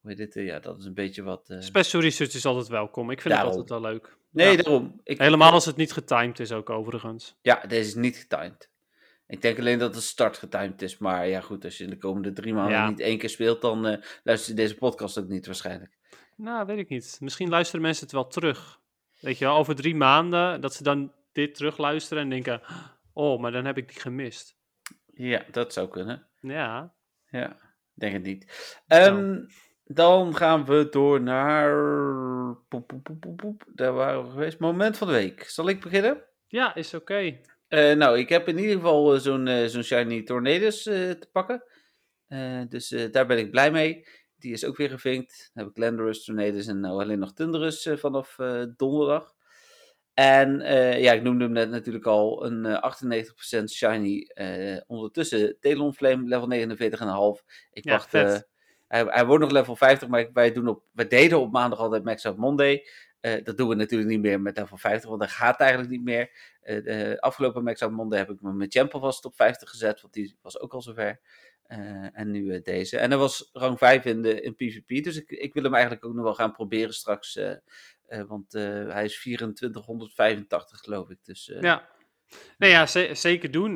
hoe 0.00 0.10
heet 0.10 0.16
dit? 0.16 0.34
ja, 0.34 0.58
dat 0.58 0.78
is 0.78 0.84
een 0.84 0.94
beetje 0.94 1.22
wat... 1.22 1.56
Special 1.58 2.02
research 2.02 2.34
is 2.34 2.46
altijd 2.46 2.68
welkom. 2.68 3.10
Ik 3.10 3.20
vind 3.20 3.34
daarom. 3.34 3.50
het 3.50 3.60
altijd 3.60 3.80
wel 3.80 3.90
leuk. 3.90 4.18
Nee, 4.30 4.56
ja. 4.56 4.62
daarom. 4.62 5.00
Ik, 5.02 5.18
Helemaal 5.18 5.52
als 5.52 5.64
het 5.64 5.76
niet 5.76 5.92
getimed 5.92 6.40
is 6.40 6.52
ook 6.52 6.70
overigens. 6.70 7.36
Ja, 7.42 7.60
deze 7.60 7.88
is 7.88 7.94
niet 7.94 8.16
getimed. 8.16 8.69
Ik 9.30 9.42
denk 9.42 9.58
alleen 9.58 9.78
dat 9.78 9.94
de 9.94 10.00
start 10.00 10.38
getimed 10.38 10.82
is. 10.82 10.98
Maar 10.98 11.28
ja, 11.28 11.40
goed, 11.40 11.64
als 11.64 11.78
je 11.78 11.84
in 11.84 11.90
de 11.90 11.98
komende 11.98 12.32
drie 12.32 12.54
maanden 12.54 12.72
ja. 12.72 12.88
niet 12.88 13.00
één 13.00 13.18
keer 13.18 13.28
speelt, 13.28 13.60
dan 13.60 13.86
uh, 13.86 13.96
luister 14.22 14.50
je 14.50 14.56
deze 14.60 14.74
podcast 14.74 15.18
ook 15.18 15.28
niet 15.28 15.46
waarschijnlijk. 15.46 15.98
Nou, 16.36 16.66
weet 16.66 16.78
ik 16.78 16.88
niet. 16.88 17.18
Misschien 17.20 17.48
luisteren 17.48 17.82
mensen 17.82 18.04
het 18.04 18.12
wel 18.12 18.26
terug. 18.26 18.80
Weet 19.20 19.38
je 19.38 19.44
wel, 19.44 19.56
over 19.56 19.74
drie 19.74 19.94
maanden, 19.94 20.60
dat 20.60 20.74
ze 20.74 20.82
dan 20.82 21.12
dit 21.32 21.54
terugluisteren 21.54 22.22
en 22.22 22.28
denken: 22.28 22.62
oh, 23.12 23.40
maar 23.40 23.52
dan 23.52 23.64
heb 23.64 23.76
ik 23.76 23.88
die 23.88 24.00
gemist. 24.00 24.56
Ja, 25.06 25.44
dat 25.50 25.72
zou 25.72 25.88
kunnen. 25.88 26.26
Ja. 26.40 26.94
Ja, 27.30 27.56
denk 27.94 28.12
het 28.12 28.22
niet. 28.22 28.74
Um, 28.88 28.98
nou. 28.98 29.48
Dan 29.84 30.36
gaan 30.36 30.64
we 30.64 30.88
door 30.90 31.20
naar. 31.20 31.70
Poep, 32.68 32.86
poep, 32.86 33.04
poep, 33.20 33.36
poep. 33.36 33.64
Daar 33.74 33.92
waren 33.92 34.24
we 34.24 34.30
geweest. 34.30 34.58
Moment 34.58 34.98
van 34.98 35.06
de 35.06 35.12
week. 35.12 35.42
Zal 35.42 35.68
ik 35.68 35.80
beginnen? 35.80 36.24
Ja, 36.46 36.74
is 36.74 36.94
oké. 36.94 37.02
Okay. 37.02 37.40
Uh, 37.70 37.92
nou, 37.92 38.18
ik 38.18 38.28
heb 38.28 38.48
in 38.48 38.58
ieder 38.58 38.74
geval 38.74 39.14
uh, 39.14 39.20
zo'n 39.20 39.46
uh, 39.46 39.66
zo'n 39.66 39.82
Shiny 39.82 40.22
Tornadoes 40.22 40.82
te 40.82 41.28
pakken. 41.32 41.64
dus 42.68 42.88
daar 43.10 43.26
ben 43.26 43.38
ik 43.38 43.50
blij 43.50 43.70
mee. 43.70 44.06
Die 44.38 44.52
is 44.52 44.64
ook 44.64 44.76
weer 44.76 44.90
gevinkt. 44.90 45.50
Dan 45.54 45.64
heb 45.64 45.72
ik 45.72 45.82
Landorus, 45.82 46.24
Tornadoes 46.24 46.66
en 46.66 46.80
nou 46.80 47.02
alleen 47.02 47.18
nog 47.18 47.32
Thunderus 47.32 47.88
vanaf 47.94 48.36
donderdag. 48.76 49.34
En 50.14 50.60
ja, 51.00 51.12
ik 51.12 51.22
noemde 51.22 51.44
hem 51.44 51.52
net 51.52 51.70
natuurlijk 51.70 52.06
al 52.06 52.46
een 52.46 52.80
98% 53.60 53.64
Shiny. 53.64 54.30
ondertussen 54.86 55.56
Talonflame, 55.60 56.28
level 56.28 56.76
49,5. 57.38 57.44
Ik 57.72 57.84
ja, 57.84 57.92
wacht... 57.92 58.12
Hij, 58.12 59.04
hij, 59.04 59.26
wordt 59.26 59.42
nog 59.42 59.52
level 59.52 59.76
50, 59.76 60.08
maar 60.08 60.30
wij, 60.32 60.52
doen 60.52 60.68
op, 60.68 60.84
wij 60.92 61.08
deden 61.08 61.40
op 61.40 61.52
maandag 61.52 61.78
altijd 61.78 62.04
Max 62.04 62.26
Out 62.26 62.36
Monday. 62.36 62.86
Uh, 63.20 63.44
dat 63.44 63.56
doen 63.56 63.68
we 63.68 63.74
natuurlijk 63.74 64.10
niet 64.10 64.20
meer 64.20 64.40
met 64.40 64.56
level 64.56 64.76
50, 64.76 65.08
want 65.08 65.20
dat 65.20 65.30
gaat 65.30 65.60
eigenlijk 65.60 65.90
niet 65.90 66.02
meer. 66.02 66.30
Uh, 66.62 66.84
de 66.84 67.20
afgelopen 67.20 67.64
Max 67.64 67.80
heb 67.80 68.30
ik 68.30 68.40
me 68.40 68.52
met 68.52 68.72
Champ 68.72 68.94
alvast 68.94 69.24
op 69.24 69.34
50 69.34 69.70
gezet, 69.70 70.00
want 70.00 70.14
die 70.14 70.36
was 70.42 70.60
ook 70.60 70.74
al 70.74 70.82
zover. 70.82 71.20
Uh, 71.68 72.18
en 72.18 72.30
nu 72.30 72.60
deze. 72.60 72.98
En 72.98 73.12
er 73.12 73.18
was 73.18 73.50
rang 73.52 73.78
5 73.78 74.04
in, 74.04 74.22
de, 74.22 74.40
in 74.40 74.54
PvP, 74.54 75.04
dus 75.04 75.16
ik, 75.16 75.30
ik 75.30 75.54
wil 75.54 75.62
hem 75.62 75.74
eigenlijk 75.74 76.04
ook 76.04 76.14
nog 76.14 76.24
wel 76.24 76.34
gaan 76.34 76.52
proberen 76.52 76.94
straks. 76.94 77.38
want 78.26 78.52
hij 78.52 79.04
is 79.04 79.20
2485 79.20 80.80
geloof 80.80 81.10
ik. 81.10 81.18
Dus, 81.24 81.52
ja, 81.60 81.88
nee, 82.58 82.70
ja 82.70 82.86
zeker 83.14 83.50
doen. 83.50 83.74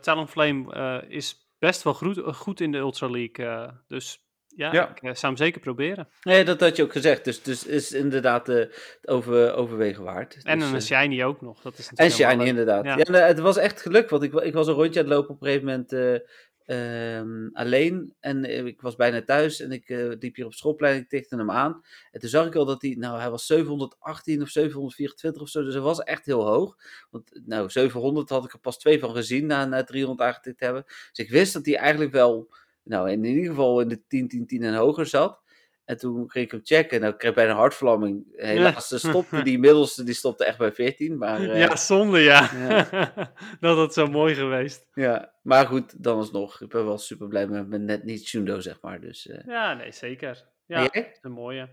Talonflame 0.00 1.04
is 1.08 1.50
best 1.58 1.82
wel 1.82 1.94
goed, 1.94 2.18
goed 2.18 2.60
in 2.60 2.72
de 2.72 2.78
Ultra 2.78 3.10
League, 3.10 3.70
dus 3.86 4.25
ja, 4.56 4.72
ja, 4.72 4.90
ik 4.90 5.02
uh, 5.02 5.14
zou 5.14 5.26
hem 5.32 5.36
zeker 5.36 5.60
proberen. 5.60 6.08
Nee, 6.22 6.44
dat 6.44 6.60
had 6.60 6.76
je 6.76 6.82
ook 6.82 6.92
gezegd. 6.92 7.24
Dus, 7.24 7.42
dus 7.42 7.66
is 7.66 7.92
inderdaad 7.92 8.48
uh, 8.48 8.56
het 8.56 9.00
over, 9.04 9.54
overwegen 9.54 10.04
waard. 10.04 10.38
En 10.42 10.58
dus, 10.58 10.70
een 10.70 10.82
shiny 10.82 11.24
ook 11.24 11.40
nog. 11.40 11.60
Dat 11.60 11.78
is 11.78 11.90
en 11.94 12.10
shiny 12.10 12.44
inderdaad. 12.44 12.84
Ja. 12.84 12.96
ja 12.96 13.26
het 13.26 13.38
was 13.38 13.56
echt 13.56 13.80
geluk, 13.80 14.10
want 14.10 14.22
ik, 14.22 14.32
ik 14.32 14.52
was 14.52 14.66
een 14.66 14.74
rondje 14.74 15.00
aan 15.00 15.06
het 15.06 15.14
lopen 15.14 15.34
op 15.34 15.40
een 15.40 15.46
gegeven 15.46 15.66
moment 15.66 15.92
uh, 15.92 16.18
ehm, 16.66 17.48
alleen 17.52 18.14
en 18.20 18.44
eh, 18.44 18.64
ik 18.64 18.80
was 18.80 18.96
bijna 18.96 19.22
thuis 19.22 19.60
en 19.60 19.72
ik 19.72 19.88
eh, 19.88 20.08
liep 20.18 20.36
hier 20.36 20.46
op 20.46 20.54
schoolplein, 20.54 21.00
ik 21.00 21.08
tikte 21.08 21.36
hem 21.36 21.50
aan. 21.50 21.82
En 22.10 22.20
toen 22.20 22.28
zag 22.28 22.46
ik 22.46 22.54
al 22.54 22.64
dat 22.64 22.82
hij, 22.82 22.96
nou 22.98 23.18
hij 23.18 23.30
was 23.30 23.46
718 23.46 24.42
of 24.42 24.48
724 24.48 25.42
of 25.42 25.48
zo, 25.48 25.62
dus 25.62 25.74
hij 25.74 25.82
was 25.82 26.00
echt 26.00 26.26
heel 26.26 26.46
hoog. 26.46 26.76
Want 27.10 27.40
nou, 27.44 27.70
700 27.70 28.28
had 28.28 28.44
ik 28.44 28.52
er 28.52 28.58
pas 28.58 28.78
twee 28.78 28.98
van 28.98 29.14
gezien 29.14 29.46
na, 29.46 29.64
na 29.64 29.84
300 29.84 30.28
aangetikt 30.28 30.58
te 30.58 30.64
hebben. 30.64 30.84
Dus 30.84 31.26
ik 31.26 31.30
wist 31.30 31.52
dat 31.52 31.66
hij 31.66 31.76
eigenlijk 31.76 32.12
wel, 32.12 32.54
nou 32.86 33.10
in 33.10 33.24
ieder 33.24 33.44
geval 33.44 33.80
in 33.80 33.88
de 33.88 34.06
10, 34.06 34.28
10, 34.28 34.46
10 34.46 34.62
en 34.62 34.74
hoger 34.74 35.06
zat. 35.06 35.44
En 35.86 35.98
toen 35.98 36.30
ging 36.30 36.44
ik 36.44 36.50
hem 36.50 36.60
checken. 36.64 37.00
Nou, 37.00 37.12
ik 37.12 37.18
kreeg 37.18 37.34
bijna 37.34 37.50
een 37.50 37.56
hartvlamming. 37.56 38.24
Helaas 38.36 38.88
ja. 38.88 38.98
stopte 38.98 39.42
die 39.50 39.58
middelste, 39.58 40.04
die 40.04 40.14
stopte 40.14 40.44
echt 40.44 40.58
bij 40.58 40.72
14. 40.72 41.18
Maar, 41.18 41.40
uh, 41.40 41.58
ja, 41.58 41.76
zonde 41.76 42.20
ja. 42.20 42.50
ja. 42.68 42.88
dat 43.60 43.76
had 43.76 43.94
zo 43.94 44.06
mooi 44.06 44.34
geweest. 44.34 44.86
Ja, 44.94 45.32
maar 45.42 45.66
goed, 45.66 46.02
dan 46.02 46.16
alsnog. 46.16 46.60
Ik 46.60 46.68
ben 46.68 46.84
wel 46.84 46.98
super 46.98 47.28
blij 47.28 47.46
met 47.46 47.68
mijn 47.68 47.84
net 47.84 48.04
niet 48.04 48.26
Shundo, 48.26 48.60
zeg 48.60 48.80
maar. 48.80 49.00
Dus, 49.00 49.26
uh... 49.26 49.38
Ja, 49.46 49.74
nee, 49.74 49.92
zeker. 49.92 50.44
Ja, 50.66 50.88
een 51.20 51.32
mooie. 51.32 51.68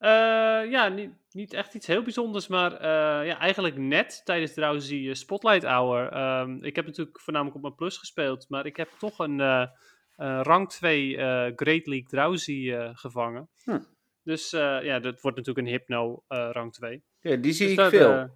Uh, 0.00 0.08
ja, 0.70 0.88
niet, 0.88 1.10
niet 1.30 1.52
echt 1.52 1.74
iets 1.74 1.86
heel 1.86 2.02
bijzonders, 2.02 2.46
maar 2.46 2.82
ja, 3.26 3.38
eigenlijk 3.38 3.76
net 3.76 4.20
tijdens 4.24 4.54
trouwens 4.54 4.88
die 4.88 5.14
Spotlight 5.14 5.64
Hour. 5.64 6.16
Um, 6.40 6.64
ik 6.64 6.76
heb 6.76 6.86
natuurlijk 6.86 7.20
voornamelijk 7.20 7.56
op 7.56 7.62
mijn 7.62 7.74
plus 7.74 7.96
gespeeld, 7.96 8.46
maar 8.48 8.66
ik 8.66 8.76
heb 8.76 8.88
toch 8.98 9.18
een 9.18 9.40
rang 10.16 10.68
2 10.68 11.08
uh, 11.08 11.16
Great 11.56 11.86
League 11.86 12.06
Drowsy 12.06 12.52
uh, 12.52 12.90
gevangen. 12.92 13.48
Hm. 13.64 13.80
Dus 14.22 14.50
ja, 14.50 14.98
dat 14.98 15.20
wordt 15.20 15.36
natuurlijk 15.36 15.66
een 15.66 15.72
Hypno 15.72 16.24
rang 16.28 16.72
2. 16.72 17.02
Ja, 17.20 17.36
die 17.36 17.52
zie 17.52 17.76
dus 17.76 17.84
ik 17.84 17.90
veel. 17.90 18.28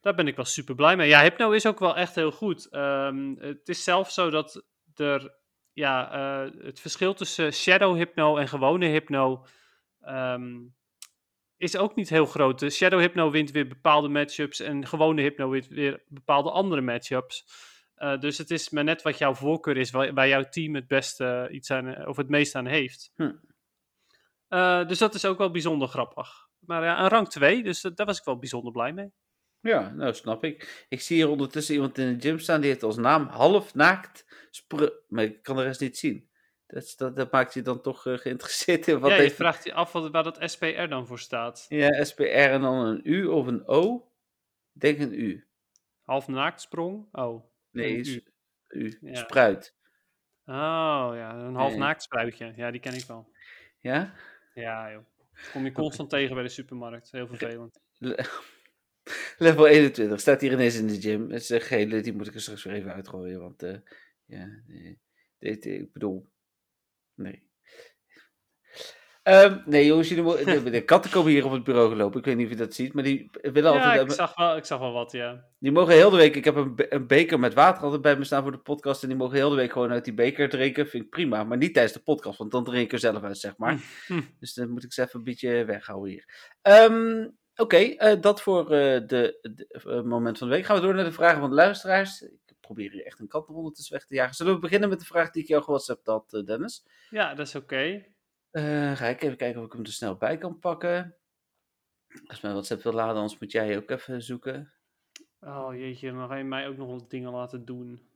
daar 0.00 0.14
ben 0.14 0.26
ik 0.26 0.36
wel 0.36 0.44
super 0.44 0.74
blij 0.74 0.96
mee. 0.96 1.08
Ja, 1.08 1.22
Hypno 1.22 1.50
is 1.50 1.66
ook 1.66 1.78
wel 1.78 1.96
echt 1.96 2.14
heel 2.14 2.30
goed. 2.30 2.74
Um, 2.74 3.36
het 3.38 3.68
is 3.68 3.84
zelfs 3.84 4.14
zo 4.14 4.30
dat 4.30 4.64
er, 4.94 5.34
ja, 5.72 6.10
het 6.62 6.80
verschil 6.80 7.14
tussen 7.14 7.52
Shadow 7.52 7.96
Hypno 7.96 8.36
en 8.36 8.48
gewone 8.48 8.86
Hypno 8.86 9.46
um, 10.06 10.76
is 11.58 11.76
ook 11.76 11.94
niet 11.94 12.08
heel 12.08 12.26
groot. 12.26 12.58
De 12.58 12.70
Shadow 12.70 13.00
Hypno 13.00 13.30
wint 13.30 13.50
weer 13.50 13.68
bepaalde 13.68 14.08
matchups 14.08 14.60
en 14.60 14.86
gewone 14.86 15.22
Hypno 15.22 15.48
wint 15.48 15.68
weer 15.68 16.02
bepaalde 16.08 16.50
andere 16.50 16.80
matchups. 16.80 17.44
Uh, 17.98 18.18
dus 18.18 18.38
het 18.38 18.50
is 18.50 18.70
maar 18.70 18.84
net 18.84 19.02
wat 19.02 19.18
jouw 19.18 19.34
voorkeur 19.34 19.76
is, 19.76 19.90
waar, 19.90 20.14
waar 20.14 20.28
jouw 20.28 20.48
team 20.48 20.74
het 20.74 20.86
beste 20.86 21.48
iets 21.50 21.70
aan, 21.70 22.06
of 22.06 22.16
het 22.16 22.28
meest 22.28 22.54
aan 22.54 22.66
heeft. 22.66 23.12
Hm. 23.14 23.32
Uh, 24.48 24.88
dus 24.88 24.98
dat 24.98 25.14
is 25.14 25.24
ook 25.24 25.38
wel 25.38 25.50
bijzonder 25.50 25.88
grappig. 25.88 26.48
Maar 26.58 26.84
ja, 26.84 27.00
een 27.00 27.08
rang 27.08 27.28
2, 27.28 27.62
dus 27.62 27.80
daar 27.80 28.06
was 28.06 28.18
ik 28.18 28.24
wel 28.24 28.38
bijzonder 28.38 28.72
blij 28.72 28.92
mee. 28.92 29.12
Ja, 29.60 29.90
nou 29.90 30.14
snap 30.14 30.44
ik. 30.44 30.86
Ik 30.88 31.00
zie 31.00 31.16
hier 31.16 31.28
ondertussen 31.28 31.74
iemand 31.74 31.98
in 31.98 32.18
de 32.18 32.28
gym 32.28 32.38
staan 32.38 32.60
die 32.60 32.70
heeft 32.70 32.82
als 32.82 32.96
naam 32.96 33.26
half 33.26 33.74
naakt 33.74 34.24
maar 35.08 35.24
ik 35.24 35.42
kan 35.42 35.56
de 35.56 35.62
rest 35.62 35.80
niet 35.80 35.98
zien. 35.98 36.28
Dat, 36.66 36.94
dat, 36.96 37.16
dat 37.16 37.32
maakt 37.32 37.54
je 37.54 37.62
dan 37.62 37.80
toch 37.80 38.06
uh, 38.06 38.18
geïnteresseerd 38.18 38.88
in 38.88 38.98
wat 38.98 39.10
Ja, 39.10 39.16
je 39.16 39.22
heeft... 39.22 39.34
vraagt 39.34 39.64
je 39.64 39.74
af 39.74 39.92
wat, 39.92 40.10
waar 40.10 40.22
dat 40.22 40.38
SPR 40.40 40.86
dan 40.88 41.06
voor 41.06 41.18
staat. 41.18 41.66
Ja, 41.68 42.04
SPR 42.04 42.22
en 42.22 42.60
dan 42.60 42.74
een 42.74 43.00
U 43.04 43.26
of 43.26 43.46
een 43.46 43.66
O. 43.66 44.10
Ik 44.74 44.80
denk 44.80 44.98
een 44.98 45.12
U. 45.12 45.46
Half 46.02 46.28
naakt 46.28 46.60
sprong? 46.60 47.08
Oh. 47.12 47.44
Nee, 47.78 48.04
u. 48.04 48.22
u. 48.68 48.98
Ja. 49.00 49.14
Spruit. 49.14 49.76
Oh 50.44 51.10
ja, 51.14 51.34
een 51.34 51.54
half 51.54 51.70
nee. 51.70 51.78
naakt 51.78 52.02
spruitje. 52.02 52.52
Ja, 52.56 52.70
die 52.70 52.80
ken 52.80 52.94
ik 52.94 53.04
wel. 53.04 53.32
Ja? 53.78 54.14
Ja, 54.54 54.92
joh. 54.92 55.04
Dat 55.32 55.50
kom 55.52 55.64
je 55.64 55.72
constant 55.72 56.10
tegen 56.10 56.34
bij 56.34 56.42
de 56.42 56.48
supermarkt. 56.48 57.10
Heel 57.10 57.26
vervelend. 57.26 57.80
Level 59.38 59.66
21 59.66 60.20
staat 60.20 60.40
hier 60.40 60.52
ineens 60.52 60.76
in 60.76 60.86
de 60.86 61.00
gym. 61.00 61.30
Het 61.30 61.42
is 61.42 61.48
een 61.48 61.60
gele, 61.60 62.00
die 62.00 62.12
moet 62.12 62.26
ik 62.26 62.34
er 62.34 62.40
straks 62.40 62.64
weer 62.64 62.74
even 62.74 62.92
uitgooien. 62.92 63.40
Want 63.40 63.62
uh, 63.62 63.76
ja, 64.24 64.62
nee, 64.66 65.00
dit, 65.38 65.64
ik 65.66 65.92
bedoel, 65.92 66.28
nee. 67.14 67.47
Um, 69.28 69.62
nee, 69.66 69.86
jongens, 69.86 70.08
de, 70.08 70.70
de, 70.70 70.84
katten 70.84 71.10
komen 71.10 71.30
hier 71.30 71.44
op 71.44 71.52
het 71.52 71.64
bureau 71.64 71.88
gelopen. 71.88 72.18
Ik 72.18 72.24
weet 72.24 72.36
niet 72.36 72.44
of 72.46 72.52
je 72.52 72.58
dat 72.58 72.74
ziet, 72.74 72.92
maar 72.92 73.02
die 73.02 73.30
willen 73.32 73.72
ja, 73.72 73.84
altijd... 73.84 74.10
ik 74.10 74.10
zag, 74.10 74.34
wel, 74.34 74.56
ik 74.56 74.64
zag 74.64 74.78
wel 74.78 74.92
wat, 74.92 75.12
ja. 75.12 75.44
Die 75.58 75.72
mogen 75.72 75.94
heel 75.94 76.10
de 76.10 76.16
week... 76.16 76.36
Ik 76.36 76.44
heb 76.44 76.56
een, 76.56 76.74
een, 76.76 77.06
beker 77.06 77.38
met 77.38 77.54
water 77.54 77.82
altijd 77.82 78.02
bij 78.02 78.16
me 78.16 78.24
staan 78.24 78.42
voor 78.42 78.52
de 78.52 78.58
podcast. 78.58 79.02
En 79.02 79.08
die 79.08 79.16
mogen 79.16 79.36
heel 79.36 79.50
de 79.50 79.56
week 79.56 79.72
gewoon 79.72 79.90
uit 79.90 80.04
die 80.04 80.14
beker 80.14 80.48
drinken. 80.48 80.88
Vind 80.88 81.04
ik 81.04 81.10
prima, 81.10 81.44
maar 81.44 81.56
niet 81.56 81.72
tijdens 81.72 81.94
de 81.94 82.02
podcast, 82.02 82.38
want 82.38 82.50
dan 82.50 82.64
drink 82.64 82.84
ik 82.84 82.92
er 82.92 82.98
zelf 82.98 83.22
uit, 83.22 83.38
zeg 83.38 83.56
maar. 83.56 83.80
dus 84.40 84.54
dan 84.54 84.70
moet 84.70 84.84
ik 84.84 84.92
ze 84.92 85.02
even 85.02 85.18
een 85.18 85.24
beetje 85.24 85.64
weghouden 85.64 86.10
hier. 86.10 86.52
Um, 86.62 87.36
Oké, 87.56 87.76
okay, 87.76 88.14
uh, 88.14 88.20
dat 88.20 88.42
voor 88.42 88.62
uh, 88.62 88.68
de, 88.68 89.38
de 89.42 89.82
uh, 89.86 90.02
moment 90.02 90.38
van 90.38 90.48
de 90.48 90.54
week. 90.54 90.64
Gaan 90.64 90.76
we 90.76 90.82
door 90.82 90.94
naar 90.94 91.04
de 91.04 91.12
vragen 91.12 91.40
van 91.40 91.48
de 91.48 91.54
luisteraars. 91.56 92.22
Ik 92.22 92.56
probeer 92.60 92.90
hier 92.90 93.04
echt 93.06 93.20
een 93.20 93.28
kat 93.28 93.48
ondertussen 93.48 93.94
weg 93.94 94.06
te 94.06 94.14
jagen. 94.14 94.34
Zullen 94.34 94.54
we 94.54 94.60
beginnen 94.60 94.88
met 94.88 94.98
de 94.98 95.04
vraag 95.04 95.30
die 95.30 95.42
ik 95.42 95.48
jou 95.48 95.62
gewhatsappt 95.62 96.06
had, 96.06 96.42
Dennis? 96.44 96.84
Ja, 97.10 97.34
dat 97.34 97.46
is 97.46 97.54
oké. 97.54 97.64
Okay. 97.64 98.12
Uh, 98.52 98.96
ga 98.96 99.06
ik 99.06 99.22
even 99.22 99.36
kijken 99.36 99.60
of 99.60 99.66
ik 99.66 99.72
hem 99.72 99.82
er 99.82 99.92
snel 99.92 100.16
bij 100.16 100.38
kan 100.38 100.58
pakken. 100.58 101.16
Als 102.26 102.40
mijn 102.40 102.54
WhatsApp 102.54 102.82
wil 102.82 102.92
laden, 102.92 103.16
anders 103.16 103.38
moet 103.38 103.52
jij 103.52 103.76
ook 103.76 103.90
even 103.90 104.22
zoeken. 104.22 104.72
Oh 105.40 105.74
jeetje, 105.74 106.12
dan 106.12 106.28
ga 106.28 106.36
je 106.36 106.44
mij 106.44 106.68
ook 106.68 106.76
nog 106.76 106.88
wat 106.88 107.10
dingen 107.10 107.30
laten 107.30 107.64
doen. 107.64 108.08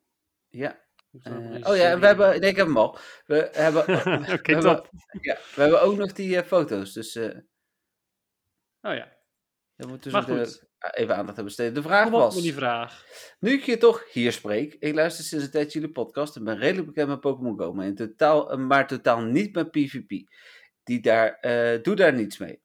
Ja. 0.49 0.81
Uh, 1.11 1.69
oh 1.69 1.77
ja, 1.77 1.99
we 1.99 2.07
hebben. 2.07 2.41
Nee, 2.41 2.51
ik 2.51 2.57
heb 2.57 2.67
hem 2.67 2.77
al. 2.77 2.99
We 3.27 3.49
hebben. 3.53 3.83
Oké, 4.23 4.33
okay, 4.33 4.61
top. 4.61 4.91
Ja, 5.21 5.39
we 5.55 5.61
hebben 5.61 5.83
ook 5.83 5.97
nog 5.97 6.13
die 6.13 6.37
uh, 6.37 6.43
foto's. 6.43 6.93
Dus. 6.93 7.17
Oh 7.17 8.95
ja. 8.95 9.17
Dan 9.77 9.89
moeten 9.89 10.13
we 10.13 10.25
dus 10.25 10.65
even 10.91 11.15
aandacht 11.17 11.27
hebben 11.27 11.45
besteden. 11.45 11.75
De 11.75 11.83
vraag 11.83 12.03
Kom 12.03 12.13
was. 12.13 12.43
die 12.43 12.55
vraag. 12.55 13.05
Nu 13.41 13.53
ik 13.53 13.63
je 13.63 13.77
toch 13.79 14.13
hier 14.13 14.33
spreek. 14.33 14.77
Ik 14.79 14.95
luister 14.95 15.25
sinds 15.25 15.45
een 15.45 15.51
tijdje 15.51 15.79
jullie 15.79 15.95
podcast 15.95 16.37
en 16.37 16.45
ben 16.45 16.59
redelijk 16.59 16.87
bekend 16.87 17.09
met 17.09 17.21
Pokémon 17.21 17.59
Go. 17.59 17.73
Maar, 17.73 17.87
in 17.87 17.95
totaal, 17.95 18.57
maar 18.57 18.87
totaal 18.87 19.21
niet 19.21 19.55
met 19.55 19.71
PvP. 19.71 20.29
Die 20.83 21.01
daar, 21.01 21.39
uh, 21.41 21.83
doe 21.83 21.95
daar 21.95 22.15
niets 22.15 22.39
mee. 22.39 22.61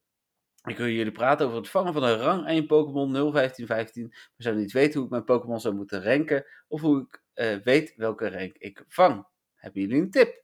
Ik 0.63 0.77
wil 0.77 0.87
jullie 0.87 1.11
praten 1.11 1.45
over 1.45 1.57
het 1.57 1.69
vangen 1.69 1.93
van 1.93 2.03
een 2.03 2.17
rang 2.17 2.47
1 2.47 2.65
Pokémon 2.67 3.11
01515. 3.11 4.07
Maar 4.07 4.21
zou 4.37 4.55
niet 4.55 4.71
weten 4.71 4.93
hoe 4.93 5.03
ik 5.03 5.11
mijn 5.11 5.23
Pokémon 5.23 5.59
zou 5.59 5.75
moeten 5.75 6.03
ranken. 6.03 6.45
Of 6.67 6.81
hoe 6.81 7.01
ik 7.01 7.21
uh, 7.35 7.63
weet 7.63 7.93
welke 7.95 8.29
rank 8.29 8.55
ik 8.57 8.83
vang. 8.87 9.25
Hebben 9.55 9.81
jullie 9.81 10.01
een 10.01 10.11
tip? 10.11 10.43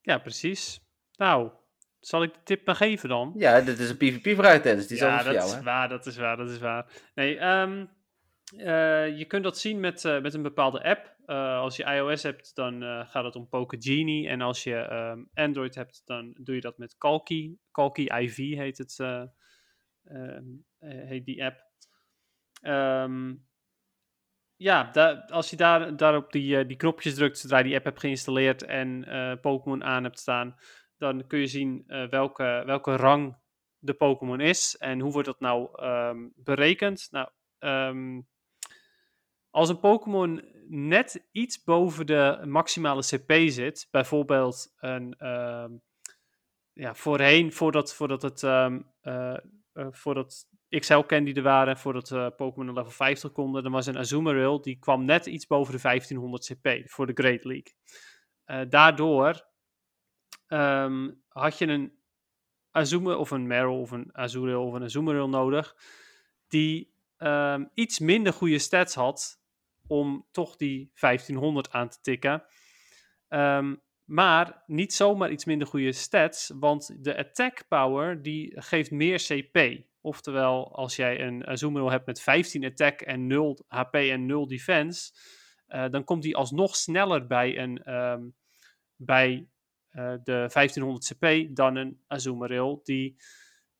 Ja, 0.00 0.18
precies. 0.18 0.80
Nou, 1.16 1.50
zal 2.06 2.22
ik 2.22 2.34
de 2.34 2.40
tip 2.44 2.66
maar 2.66 2.74
geven 2.74 3.08
dan? 3.08 3.32
Ja, 3.36 3.60
dit 3.60 3.78
is 3.78 3.90
een 3.90 3.96
PvP-vraag, 3.96 4.62
Dennis. 4.62 4.86
Die 4.86 4.96
is 4.96 5.02
ja, 5.02 5.22
voor 5.22 5.32
jou, 5.32 5.46
is 5.46 5.62
waar, 5.62 5.88
dat 5.88 6.06
is 6.06 6.16
waar, 6.16 6.36
dat 6.36 6.50
is 6.50 6.58
waar. 6.58 6.86
Nee, 7.14 7.40
um, 7.40 7.90
uh, 8.56 9.18
je 9.18 9.24
kunt 9.24 9.44
dat 9.44 9.58
zien 9.58 9.80
met, 9.80 10.04
uh, 10.04 10.20
met 10.20 10.34
een 10.34 10.42
bepaalde 10.42 10.84
app. 10.84 11.14
Uh, 11.26 11.58
als 11.58 11.76
je 11.76 11.84
iOS 11.84 12.22
hebt, 12.22 12.54
dan 12.54 12.82
gaat 13.06 13.24
het 13.24 13.36
om 13.36 13.48
Genie. 13.50 14.28
En 14.28 14.40
als 14.40 14.62
je 14.62 14.92
um, 14.92 15.30
Android 15.34 15.74
hebt, 15.74 16.02
dan 16.04 16.34
doe 16.40 16.54
je 16.54 16.60
dat 16.60 16.78
met 16.78 16.96
Kalki. 16.98 17.58
Kalki 17.70 18.04
IV 18.04 18.36
heet, 18.36 18.78
het, 18.78 18.98
heet 20.78 21.24
die 21.24 21.44
app. 21.44 21.64
Um, 22.62 23.46
ja, 24.56 24.90
da 24.92 25.24
als 25.28 25.50
je 25.50 25.56
daar, 25.56 25.96
daarop 25.96 26.32
die, 26.32 26.66
die 26.66 26.76
knopjes 26.76 27.14
drukt 27.14 27.38
zodra 27.38 27.58
je 27.58 27.64
die 27.64 27.74
app 27.74 27.84
hebt 27.84 28.00
geïnstalleerd 28.00 28.62
en 28.62 29.04
Pokémon 29.40 29.84
aan 29.84 30.04
hebt 30.04 30.18
staan, 30.18 30.56
dan 30.98 31.26
kun 31.26 31.38
je 31.38 31.46
zien 31.46 31.84
uh, 31.86 32.08
welke, 32.08 32.62
welke 32.66 32.96
rang 32.96 33.36
de 33.78 33.94
Pokémon 33.94 34.40
is. 34.40 34.76
En 34.76 35.00
hoe 35.00 35.12
wordt 35.12 35.26
dat 35.28 35.40
nou 35.40 35.84
um, 35.84 36.32
berekend? 36.36 37.08
Nou, 37.10 37.28
um, 37.58 38.28
als 39.50 39.68
een 39.68 39.80
Pokémon 39.80 40.44
net 40.68 41.26
iets 41.32 41.64
boven 41.64 42.06
de 42.06 42.42
maximale 42.44 43.02
CP 43.02 43.32
zit, 43.50 43.88
bijvoorbeeld 43.90 44.74
een, 44.76 45.26
um, 45.28 45.82
ja, 46.72 46.94
voorheen, 46.94 47.52
voordat, 47.52 47.94
voordat 47.94 48.22
het, 48.22 48.42
uh, 48.42 48.76
uh, 49.02 49.36
voordat 49.90 50.48
XL 50.68 50.98
Candy 50.98 51.32
er 51.32 51.42
waren, 51.42 51.78
voordat 51.78 52.10
uh, 52.10 52.26
Pokémon 52.36 52.74
level 52.74 52.90
50 52.90 53.32
konden, 53.32 53.62
dan 53.62 53.72
was 53.72 53.86
een 53.86 53.98
Azumarill, 53.98 54.60
die 54.60 54.78
kwam 54.78 55.04
net 55.04 55.26
iets 55.26 55.46
boven 55.46 55.74
de 55.74 55.80
1500 55.82 56.52
CP 56.52 56.90
voor 56.90 57.06
de 57.06 57.12
Great 57.14 57.44
League. 57.44 58.68
daardoor 58.68 59.46
um, 60.48 61.22
had 61.28 61.58
je 61.58 61.66
een 61.66 61.92
Azuma 62.70 63.14
of 63.14 63.30
een 63.30 63.46
Meryl 63.46 63.80
of 63.80 63.90
een 63.90 64.08
Azurill 64.12 64.54
of 64.54 64.72
een 64.72 64.82
Azumarill 64.82 65.28
nodig, 65.28 65.76
die 66.48 66.94
um, 67.18 67.70
iets 67.74 67.98
minder 67.98 68.32
goede 68.32 68.58
stats 68.58 68.94
had 68.94 69.40
om 69.86 70.26
toch 70.30 70.56
die 70.56 70.90
1500 71.00 71.70
aan 71.70 71.88
te 71.88 72.00
tikken. 72.00 72.44
Um, 73.28 73.82
maar 74.04 74.62
niet 74.66 74.94
zomaar 74.94 75.30
iets 75.30 75.44
minder 75.44 75.68
goede 75.68 75.92
stats, 75.92 76.52
want 76.54 77.04
de 77.04 77.16
attack 77.16 77.64
power 77.68 78.22
die 78.22 78.60
geeft 78.60 78.90
meer 78.90 79.18
CP. 79.18 79.84
Oftewel, 80.00 80.76
als 80.76 80.96
jij 80.96 81.20
een 81.20 81.46
Azumarill 81.46 81.90
hebt 81.90 82.06
met 82.06 82.20
15 82.20 82.64
attack 82.64 83.00
en 83.00 83.26
0 83.26 83.64
HP 83.68 83.94
en 83.94 84.26
0 84.26 84.46
defense, 84.46 85.12
uh, 85.68 85.88
dan 85.90 86.04
komt 86.04 86.22
die 86.22 86.36
alsnog 86.36 86.76
sneller 86.76 87.26
bij 87.26 87.58
een, 87.58 87.82
bij 88.96 89.48
de 89.96 90.48
1500 90.52 91.12
CP 91.12 91.56
dan 91.56 91.76
een 91.76 92.00
Azumarill 92.06 92.78
die, 92.82 93.16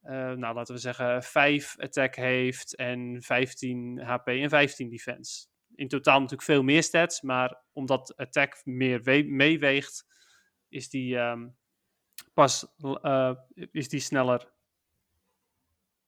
uh, 0.02 0.10
nou 0.10 0.54
laten 0.54 0.74
we 0.74 0.80
zeggen, 0.80 1.22
5 1.22 1.76
attack 1.78 2.14
heeft 2.14 2.76
en 2.76 3.22
15 3.22 4.00
HP 4.00 4.26
en 4.26 4.48
15 4.48 4.88
defense. 4.88 5.46
in 5.74 5.88
totaal 5.88 6.14
natuurlijk 6.14 6.42
veel 6.42 6.62
meer 6.62 6.82
stats, 6.82 7.20
maar 7.20 7.62
omdat 7.72 8.16
attack 8.16 8.60
meer 8.64 9.26
meeweegt, 9.26 10.06
is 10.68 10.88
die 10.88 11.18
ehm, 11.18 11.48
pas 12.34 12.66
uh, 12.80 13.34
is 13.72 13.88
die 13.88 14.00
sneller, 14.00 14.52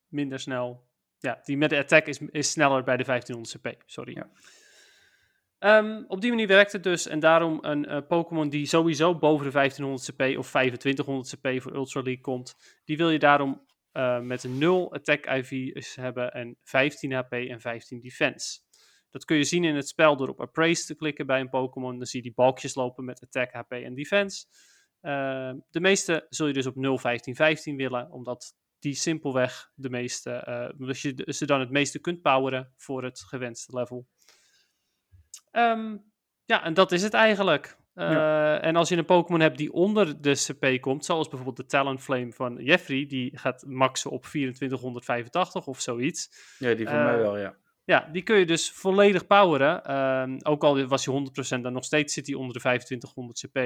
minder 0.07 0.41
snel. 0.41 0.87
Ja, 1.19 1.41
die 1.45 1.57
met 1.57 1.71
de 1.71 1.79
attack 1.79 2.07
is, 2.07 2.19
is 2.19 2.51
sneller 2.51 2.83
bij 2.83 2.97
de 2.97 3.05
1500 3.05 3.77
CP, 3.77 3.83
sorry. 3.87 4.15
Ja. 4.15 4.31
Um, 5.61 6.05
op 6.09 6.21
die 6.21 6.31
manier 6.31 6.47
werkt 6.47 6.73
het 6.73 6.83
dus. 6.83 7.07
En 7.07 7.21
daarom 7.21 7.59
een 7.61 7.91
uh, 7.91 7.99
Pokémon 8.09 8.49
die 8.49 8.67
sowieso 8.67 9.19
boven 9.19 9.47
de 9.47 9.53
1500 9.53 10.11
CP 10.11 10.39
of 10.39 10.49
2500 10.49 11.35
CP 11.35 11.63
voor 11.63 11.75
Ultra 11.75 12.03
League 12.03 12.23
komt. 12.23 12.57
Die 12.85 12.97
wil 12.97 13.11
je 13.11 13.19
daarom 13.19 13.67
uh, 13.93 14.21
met 14.21 14.45
een 14.45 14.59
0 14.59 14.93
attack 14.93 15.27
IV's 15.27 15.95
hebben 15.95 16.33
en 16.33 16.57
15 16.63 17.13
HP 17.13 17.33
en 17.33 17.61
15 17.61 18.01
defense. 18.01 18.61
Dat 19.11 19.25
kun 19.25 19.37
je 19.37 19.45
zien 19.45 19.65
in 19.65 19.77
het 19.77 19.89
spel 19.89 20.17
door 20.17 20.29
op 20.29 20.41
Appraise 20.41 20.87
te 20.87 20.95
klikken 20.95 21.27
bij 21.27 21.41
een 21.41 21.49
Pokémon. 21.49 21.99
Dan 21.99 22.07
zie 22.07 22.23
je 22.23 22.27
die 22.27 22.35
balkjes 22.35 22.75
lopen 22.75 23.05
met 23.05 23.23
attack, 23.23 23.53
HP 23.53 23.73
en 23.73 23.95
defense. 23.95 24.47
Uh, 25.03 25.53
de 25.71 25.81
meeste 25.81 26.27
zul 26.29 26.47
je 26.47 26.53
dus 26.53 26.67
op 26.67 26.77
0, 26.77 26.99
15, 26.99 27.35
15 27.35 27.77
willen, 27.77 28.11
omdat 28.11 28.55
die 28.79 28.95
simpelweg 28.95 29.71
de 29.75 29.91
meeste, 29.91 30.45
uh, 30.49 30.87
dus 30.87 31.03
je 31.03 31.25
ze 31.27 31.47
dan 31.47 31.61
het 31.61 31.71
meeste 31.71 31.99
kunt 31.99 32.23
poweren 32.23 32.73
voor 32.77 33.05
het 33.05 33.21
gewenste 33.21 33.77
level. 33.77 34.07
Um, 35.53 36.05
ja, 36.45 36.65
en 36.65 36.75
dat 36.75 36.93
is 36.93 37.03
het 37.03 37.15
eigenlijk. 37.15 37.77
Uh, 37.95 38.65
En 38.65 38.77
als 38.77 38.89
je 38.89 38.97
een 38.97 39.05
Pokémon 39.05 39.41
hebt 39.41 39.59
die 39.59 39.73
onder 39.73 40.21
de 40.21 40.33
CP 40.33 40.81
komt, 40.81 41.05
zoals 41.05 41.29
bijvoorbeeld 41.29 41.57
de 41.57 41.67
Talonflame 41.67 42.33
van 42.33 42.57
Jeffrey, 42.57 43.07
die 43.07 43.39
gaat 43.39 43.65
maxen 43.67 44.11
op 44.11 44.25
2485 44.25 45.67
of 45.67 45.81
zoiets. 45.81 46.31
Ja, 46.59 46.75
die 46.75 46.89
voor 46.89 46.99
mij 46.99 47.15
eh, 47.15 47.21
wel, 47.21 47.39
ja. 47.39 47.57
Ja, 47.85 48.09
die 48.13 48.23
kun 48.23 48.37
je 48.37 48.47
dus 48.47 48.71
volledig 48.71 49.27
poweren. 49.27 49.83
Uh, 49.87 50.39
ook 50.43 50.65
al 50.65 50.87
was 50.87 51.05
je 51.05 51.31
100%, 51.59 51.61
dan 51.61 51.73
nog 51.73 51.85
steeds 51.85 52.15
zit 52.15 52.27
hij 52.27 52.37
onder 52.37 52.53
de 52.53 52.61
2500 52.61 53.47
CP. 53.47 53.57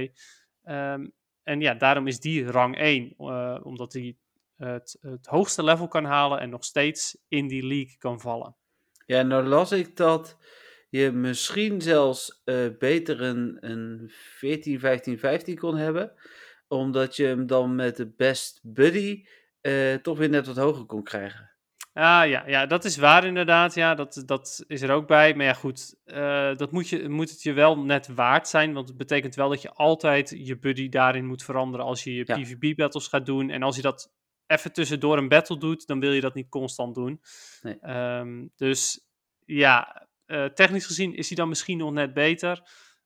Um, 0.70 1.12
en 1.42 1.60
ja, 1.60 1.74
daarom 1.74 2.06
is 2.06 2.20
die 2.20 2.50
rang 2.50 2.76
1, 2.76 3.14
uh, 3.18 3.54
eh, 3.54 3.64
omdat 3.66 3.92
hij 3.92 4.16
het, 4.56 4.98
het 5.00 5.26
hoogste 5.26 5.64
level 5.64 5.88
kan 5.88 6.04
halen 6.04 6.40
en 6.40 6.50
nog 6.50 6.64
steeds 6.64 7.18
in 7.28 7.48
die 7.48 7.66
league 7.66 7.96
kan 7.98 8.20
vallen. 8.20 8.56
Ja, 9.06 9.22
nou 9.22 9.44
las 9.44 9.72
ik 9.72 9.96
dat 9.96 10.38
je 10.92 11.12
misschien 11.12 11.80
zelfs 11.80 12.42
uh, 12.44 12.68
beter 12.78 13.22
een, 13.22 13.56
een 13.60 14.10
14, 14.10 14.80
15, 14.80 15.18
15 15.18 15.58
kon 15.58 15.76
hebben. 15.76 16.12
Omdat 16.68 17.16
je 17.16 17.24
hem 17.24 17.46
dan 17.46 17.74
met 17.74 17.96
de 17.96 18.12
best 18.16 18.60
buddy 18.62 19.24
uh, 19.62 19.94
toch 19.94 20.18
weer 20.18 20.28
net 20.28 20.46
wat 20.46 20.56
hoger 20.56 20.84
kon 20.84 21.02
krijgen. 21.02 21.50
Ah 21.92 22.28
ja, 22.28 22.46
ja, 22.46 22.66
dat 22.66 22.84
is 22.84 22.96
waar 22.96 23.24
inderdaad. 23.24 23.74
Ja, 23.74 23.94
dat, 23.94 24.22
dat 24.26 24.64
is 24.66 24.82
er 24.82 24.90
ook 24.90 25.06
bij. 25.06 25.34
Maar 25.34 25.46
ja, 25.46 25.52
goed, 25.52 25.94
uh, 26.04 26.56
dat 26.56 26.72
moet, 26.72 26.88
je, 26.88 27.08
moet 27.08 27.30
het 27.30 27.42
je 27.42 27.52
wel 27.52 27.78
net 27.78 28.08
waard 28.14 28.48
zijn. 28.48 28.72
Want 28.72 28.88
het 28.88 28.96
betekent 28.96 29.34
wel 29.34 29.48
dat 29.48 29.62
je 29.62 29.72
altijd 29.72 30.34
je 30.36 30.58
buddy 30.58 30.88
daarin 30.88 31.26
moet 31.26 31.44
veranderen 31.44 31.86
als 31.86 32.04
je 32.04 32.14
je 32.14 32.24
ja. 32.26 32.36
PvP-battles 32.36 33.06
gaat 33.06 33.26
doen. 33.26 33.50
En 33.50 33.62
als 33.62 33.76
je 33.76 33.82
dat 33.82 34.12
even 34.46 34.72
tussendoor 34.72 35.18
een 35.18 35.28
battle 35.28 35.58
doet, 35.58 35.86
dan 35.86 36.00
wil 36.00 36.12
je 36.12 36.20
dat 36.20 36.34
niet 36.34 36.48
constant 36.48 36.94
doen. 36.94 37.20
Nee. 37.62 37.78
Um, 38.18 38.50
dus 38.56 39.06
ja, 39.44 40.06
uh, 40.32 40.44
technisch 40.44 40.86
gezien 40.86 41.14
is 41.14 41.28
hij 41.28 41.36
dan 41.36 41.48
misschien 41.48 41.78
nog 41.78 41.92
net 41.92 42.14
beter. 42.14 42.62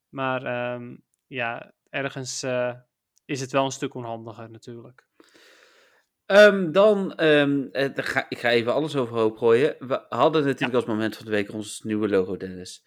Maar 0.09 0.73
um, 0.73 1.03
ja, 1.27 1.73
ergens 1.89 2.43
uh, 2.43 2.73
is 3.25 3.41
het 3.41 3.51
wel 3.51 3.65
een 3.65 3.71
stuk 3.71 3.93
onhandiger 3.93 4.49
natuurlijk. 4.49 5.05
Um, 6.25 6.71
dan, 6.71 7.23
um, 7.23 7.69
ga, 7.93 8.25
ik 8.29 8.37
ga 8.37 8.49
even 8.49 8.73
alles 8.73 8.95
overhoop 8.95 9.37
gooien. 9.37 9.75
We 9.79 10.05
hadden 10.09 10.43
natuurlijk 10.43 10.71
ja. 10.71 10.77
als 10.77 10.85
moment 10.85 11.15
van 11.15 11.25
de 11.25 11.31
week 11.31 11.53
ons 11.53 11.81
nieuwe 11.81 12.09
logo, 12.09 12.37
Dennis. 12.37 12.85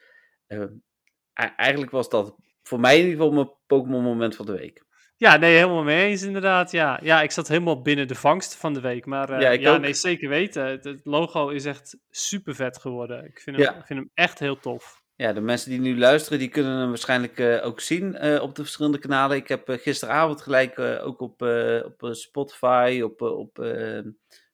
eigenlijk 1.57 1.91
was 1.91 2.09
dat 2.09 2.37
voor 2.63 2.81
mij 2.81 2.99
in 2.99 3.05
ieder 3.05 3.17
geval 3.17 3.33
mijn 3.33 3.57
Pokémon 3.67 4.03
moment 4.03 4.37
van 4.37 4.47
de 4.47 4.53
week. 4.53 4.85
Ja, 5.21 5.37
nee, 5.37 5.55
helemaal 5.55 5.83
mee 5.83 6.07
eens 6.07 6.23
inderdaad. 6.23 6.71
Ja, 6.71 7.01
ja 7.03 7.23
ik 7.23 7.31
zat 7.31 7.49
helemaal 7.49 7.83
binnen 7.83 8.09
de 8.09 8.15
vangst 8.15 8.57
van 8.57 8.75
de 8.75 8.81
week. 8.81 9.07
Maar 9.07 9.31
uh, 9.31 9.41
ja, 9.41 9.51
ja 9.51 9.77
nee, 9.77 9.95
zeker 9.95 10.29
weten. 10.29 10.67
Het, 10.67 10.85
het, 10.85 11.01
logo 11.05 11.49
is 11.49 11.65
echt 11.65 11.97
super 12.11 12.55
vet 12.55 12.79
geworden. 12.79 13.25
Ik 13.25 13.41
vind, 13.41 13.57
hem, 13.57 13.65
ja. 13.65 13.75
ik 13.75 13.87
vind 13.87 13.99
hem 13.99 14.11
echt 14.15 14.39
heel 14.39 14.59
tof. 14.59 15.03
Ja, 15.17 15.33
de 15.33 15.41
mensen 15.41 15.71
die 15.71 15.81
nu 15.81 15.99
luisteren, 15.99 16.39
die 16.39 16.49
kunnen 16.49 16.79
hem 16.79 16.89
waarschijnlijk 16.89 17.39
uh, 17.39 17.67
ook 17.67 17.81
zien 17.81 18.27
uh, 18.27 18.43
op 18.43 18.55
de 18.55 18.63
verschillende 18.63 18.99
kanalen. 18.99 19.37
Ik 19.37 19.49
heb 19.49 19.69
gisteravond 19.69 20.41
gelijk 20.41 20.79
ook 20.79 21.21
op, 21.21 21.43
op 21.85 22.09
Spotify, 22.15 23.01
op, 23.05 23.21
op 23.21 23.59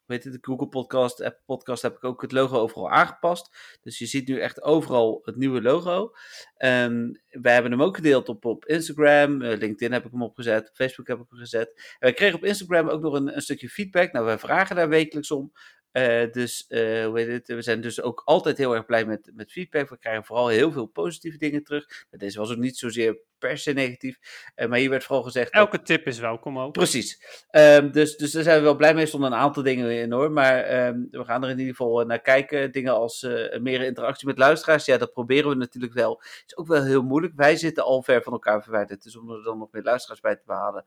weet 0.06 0.24
het, 0.24 0.32
de 0.32 0.38
Google 0.40 0.68
Podcast, 0.68 1.22
Apple 1.22 1.42
Podcast, 1.46 1.82
heb 1.82 1.96
ik 1.96 2.04
ook 2.04 2.22
het 2.22 2.32
logo 2.32 2.58
overal 2.58 2.90
aangepast. 2.90 3.78
Dus 3.82 3.98
je 3.98 4.06
ziet 4.06 4.28
nu 4.28 4.40
echt 4.40 4.62
overal 4.62 5.20
het 5.24 5.36
nieuwe 5.36 5.62
logo. 5.62 6.12
Um, 6.58 7.20
wij 7.28 7.52
hebben 7.52 7.70
hem 7.70 7.82
ook 7.82 7.96
gedeeld 7.96 8.28
op, 8.28 8.44
op 8.44 8.64
Instagram, 8.64 9.42
uh, 9.42 9.58
LinkedIn 9.58 9.92
heb 9.92 10.04
ik 10.04 10.10
hem 10.10 10.22
opgezet, 10.22 10.70
Facebook 10.74 11.06
heb 11.06 11.18
ik 11.18 11.26
hem 11.28 11.38
gezet. 11.38 11.72
En 11.76 11.96
wij 11.98 12.12
kregen 12.12 12.36
op 12.36 12.44
Instagram 12.44 12.88
ook 12.88 13.00
nog 13.00 13.14
een, 13.14 13.34
een 13.34 13.42
stukje 13.42 13.68
feedback. 13.68 14.12
Nou, 14.12 14.24
wij 14.24 14.38
vragen 14.38 14.76
daar 14.76 14.88
wekelijks 14.88 15.30
om. 15.30 15.52
Uh, 15.96 16.32
dus 16.32 16.64
uh, 16.68 17.04
hoe 17.04 17.18
heet 17.18 17.28
het? 17.28 17.46
we 17.46 17.62
zijn 17.62 17.80
dus 17.80 18.02
ook 18.02 18.22
altijd 18.24 18.58
heel 18.58 18.74
erg 18.74 18.86
blij 18.86 19.04
met, 19.04 19.30
met 19.34 19.52
feedback. 19.52 19.88
We 19.88 19.98
krijgen 19.98 20.24
vooral 20.24 20.48
heel 20.48 20.72
veel 20.72 20.86
positieve 20.86 21.38
dingen 21.38 21.64
terug. 21.64 22.06
Deze 22.10 22.38
was 22.38 22.50
ook 22.50 22.56
niet 22.56 22.76
zozeer 22.76 23.18
per 23.38 23.58
se 23.58 23.72
negatief. 23.72 24.18
Uh, 24.56 24.68
maar 24.68 24.78
hier 24.78 24.90
werd 24.90 25.04
vooral 25.04 25.24
gezegd. 25.24 25.52
Elke 25.52 25.82
tip 25.82 26.06
is 26.06 26.18
welkom 26.18 26.58
ook. 26.58 26.72
Precies. 26.72 27.22
Um, 27.50 27.92
dus, 27.92 28.16
dus 28.16 28.32
daar 28.32 28.42
zijn 28.42 28.58
we 28.58 28.64
wel 28.64 28.76
blij 28.76 28.94
mee. 28.94 29.06
Stonden 29.06 29.32
een 29.32 29.38
aantal 29.38 29.62
dingen 29.62 29.90
in 29.90 30.12
hoor. 30.12 30.30
Maar 30.30 30.86
um, 30.86 31.08
we 31.10 31.24
gaan 31.24 31.44
er 31.44 31.50
in 31.50 31.58
ieder 31.58 31.74
geval 31.74 32.04
naar 32.04 32.20
kijken. 32.20 32.72
Dingen 32.72 32.94
als 32.94 33.22
meer 33.60 33.82
interactie 33.82 34.26
met 34.26 34.38
luisteraars. 34.38 34.84
Ja, 34.84 34.96
dat 34.96 35.12
proberen 35.12 35.50
we 35.50 35.56
natuurlijk 35.56 35.92
wel. 35.92 36.22
Is 36.46 36.56
ook 36.56 36.66
wel 36.66 36.84
heel 36.84 37.02
moeilijk. 37.02 37.32
Wij 37.36 37.56
zitten 37.56 37.84
al 37.84 38.02
ver 38.02 38.22
van 38.22 38.32
elkaar 38.32 38.62
verwijderd. 38.62 39.02
Dus 39.02 39.16
om 39.16 39.30
er 39.30 39.42
dan 39.42 39.58
nog 39.58 39.68
meer 39.70 39.82
luisteraars 39.82 40.20
bij 40.20 40.36
te, 40.36 40.42
behalen, 40.46 40.84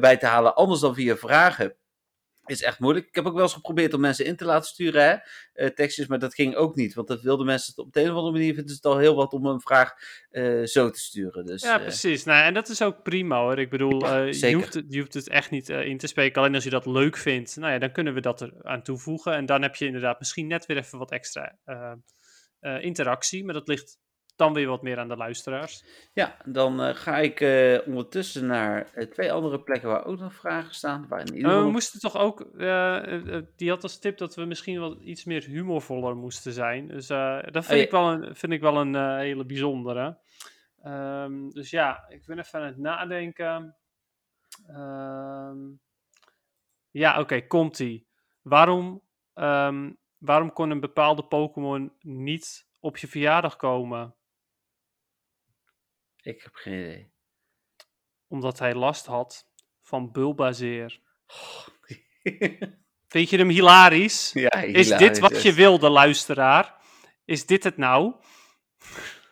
bij 0.00 0.16
te 0.16 0.26
halen. 0.26 0.54
Anders 0.54 0.80
dan 0.80 0.94
via 0.94 1.16
vragen 1.16 1.76
is 2.46 2.62
echt 2.62 2.78
moeilijk. 2.78 3.06
Ik 3.06 3.14
heb 3.14 3.26
ook 3.26 3.34
wel 3.34 3.42
eens 3.42 3.52
geprobeerd 3.52 3.94
om 3.94 4.00
mensen 4.00 4.24
in 4.24 4.36
te 4.36 4.44
laten 4.44 4.68
sturen, 4.68 5.04
hè, 5.04 5.16
uh, 5.64 5.70
tekstjes, 5.70 6.06
maar 6.06 6.18
dat 6.18 6.34
ging 6.34 6.54
ook 6.54 6.74
niet. 6.74 6.94
Want 6.94 7.08
dat 7.08 7.22
wilden 7.22 7.46
mensen 7.46 7.76
op 7.76 7.92
de 7.92 8.00
een 8.00 8.10
of 8.10 8.16
andere 8.16 8.32
manier, 8.32 8.54
vinden 8.54 8.70
ze 8.70 8.76
het 8.76 8.84
al 8.84 8.98
heel 8.98 9.14
wat 9.14 9.32
om 9.32 9.46
een 9.46 9.60
vraag 9.60 9.92
uh, 10.30 10.64
zo 10.66 10.90
te 10.90 11.00
sturen. 11.00 11.46
Dus, 11.46 11.62
ja, 11.62 11.76
uh, 11.76 11.82
precies. 11.82 12.24
Nou, 12.24 12.44
en 12.44 12.54
dat 12.54 12.68
is 12.68 12.82
ook 12.82 13.02
prima 13.02 13.40
hoor. 13.40 13.58
Ik 13.58 13.70
bedoel, 13.70 14.24
je, 14.24 14.54
hoeft 14.54 14.74
het, 14.74 14.84
je 14.88 14.98
hoeft 14.98 15.14
het 15.14 15.28
echt 15.28 15.50
niet 15.50 15.68
in 15.68 15.98
te 15.98 16.06
spreken. 16.06 16.40
Alleen 16.40 16.54
als 16.54 16.64
je 16.64 16.70
dat 16.70 16.86
leuk 16.86 17.16
vindt, 17.16 17.56
nou 17.56 17.72
ja, 17.72 17.78
dan 17.78 17.92
kunnen 17.92 18.14
we 18.14 18.20
dat 18.20 18.40
er 18.40 18.52
aan 18.62 18.82
toevoegen. 18.82 19.32
En 19.32 19.46
dan 19.46 19.62
heb 19.62 19.76
je 19.76 19.86
inderdaad 19.86 20.18
misschien 20.18 20.46
net 20.46 20.66
weer 20.66 20.76
even 20.76 20.98
wat 20.98 21.10
extra 21.10 21.58
interactie. 22.80 23.44
Maar 23.44 23.54
dat 23.54 23.68
ligt 23.68 23.98
dan 24.36 24.52
weer 24.52 24.68
wat 24.68 24.82
meer 24.82 24.98
aan 24.98 25.08
de 25.08 25.16
luisteraars. 25.16 25.84
Ja, 26.12 26.36
dan 26.44 26.80
uh, 26.80 26.94
ga 26.94 27.18
ik 27.18 27.40
uh, 27.40 27.86
ondertussen 27.86 28.46
naar 28.46 28.90
uh, 28.94 29.04
twee 29.04 29.32
andere 29.32 29.62
plekken 29.62 29.88
waar 29.88 30.04
ook 30.04 30.18
nog 30.18 30.34
vragen 30.34 30.74
staan. 30.74 31.08
Waar 31.08 31.20
in 31.20 31.34
ieder 31.34 31.50
geval... 31.50 31.64
we 31.64 31.70
moesten 31.70 32.00
toch 32.00 32.16
ook, 32.16 32.58
die 33.56 33.70
had 33.70 33.82
als 33.82 33.98
tip 33.98 34.18
dat 34.18 34.34
we 34.34 34.44
misschien 34.44 34.80
wel 34.80 35.02
iets 35.02 35.24
meer 35.24 35.44
humorvoller 35.44 36.16
moesten 36.16 36.52
zijn. 36.52 36.88
Dus 36.88 37.06
dat 37.06 37.64
vind, 37.64 37.70
oh, 37.70 37.76
ik 37.76 37.90
wel 37.90 38.12
een, 38.12 38.36
vind 38.36 38.52
ik 38.52 38.60
wel 38.60 38.76
een 38.76 39.18
hele 39.18 39.44
bijzondere. 39.44 40.18
Um, 40.84 41.50
dus 41.50 41.70
ja, 41.70 42.04
ik 42.08 42.26
ben 42.26 42.38
even 42.38 42.60
aan 42.60 42.66
het 42.66 42.78
nadenken. 42.78 43.76
Um, 44.70 45.80
ja, 46.90 47.10
oké, 47.10 47.20
okay, 47.20 47.46
komt-ie. 47.46 48.06
Waarom, 48.42 49.02
um, 49.34 49.98
waarom 50.18 50.52
kon 50.52 50.70
een 50.70 50.80
bepaalde 50.80 51.24
Pokémon 51.24 51.92
niet 52.00 52.68
op 52.80 52.96
je 52.96 53.08
verjaardag 53.08 53.56
komen? 53.56 54.14
Ik 56.22 56.42
heb 56.42 56.54
geen 56.54 56.72
idee. 56.72 57.10
Omdat 58.28 58.58
hij 58.58 58.74
last 58.74 59.06
had 59.06 59.46
van 59.82 60.12
bulbazeer. 60.12 61.00
Vind 63.08 63.30
je 63.30 63.36
hem 63.36 63.48
hilarisch? 63.48 64.32
Ja, 64.32 64.58
hilarisch. 64.58 64.90
Is 64.90 64.98
dit 64.98 65.18
wat 65.18 65.42
je 65.42 65.52
wilde, 65.52 65.88
luisteraar? 65.88 66.74
Is 67.24 67.46
dit 67.46 67.64
het 67.64 67.76
nou? 67.76 68.14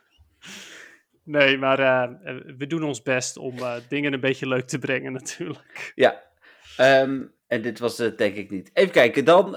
nee, 1.24 1.58
maar 1.58 1.80
uh, 1.80 2.18
we 2.56 2.66
doen 2.66 2.82
ons 2.82 3.02
best 3.02 3.36
om 3.36 3.58
uh, 3.58 3.76
dingen 3.88 4.12
een 4.12 4.20
beetje 4.20 4.48
leuk 4.48 4.66
te 4.66 4.78
brengen, 4.78 5.12
natuurlijk. 5.22 5.92
Ja, 5.94 6.22
um, 6.78 7.34
en 7.46 7.62
dit 7.62 7.78
was 7.78 7.98
het 7.98 8.18
denk 8.18 8.36
ik 8.36 8.50
niet. 8.50 8.70
Even 8.72 8.92
kijken, 8.92 9.24
dan. 9.24 9.56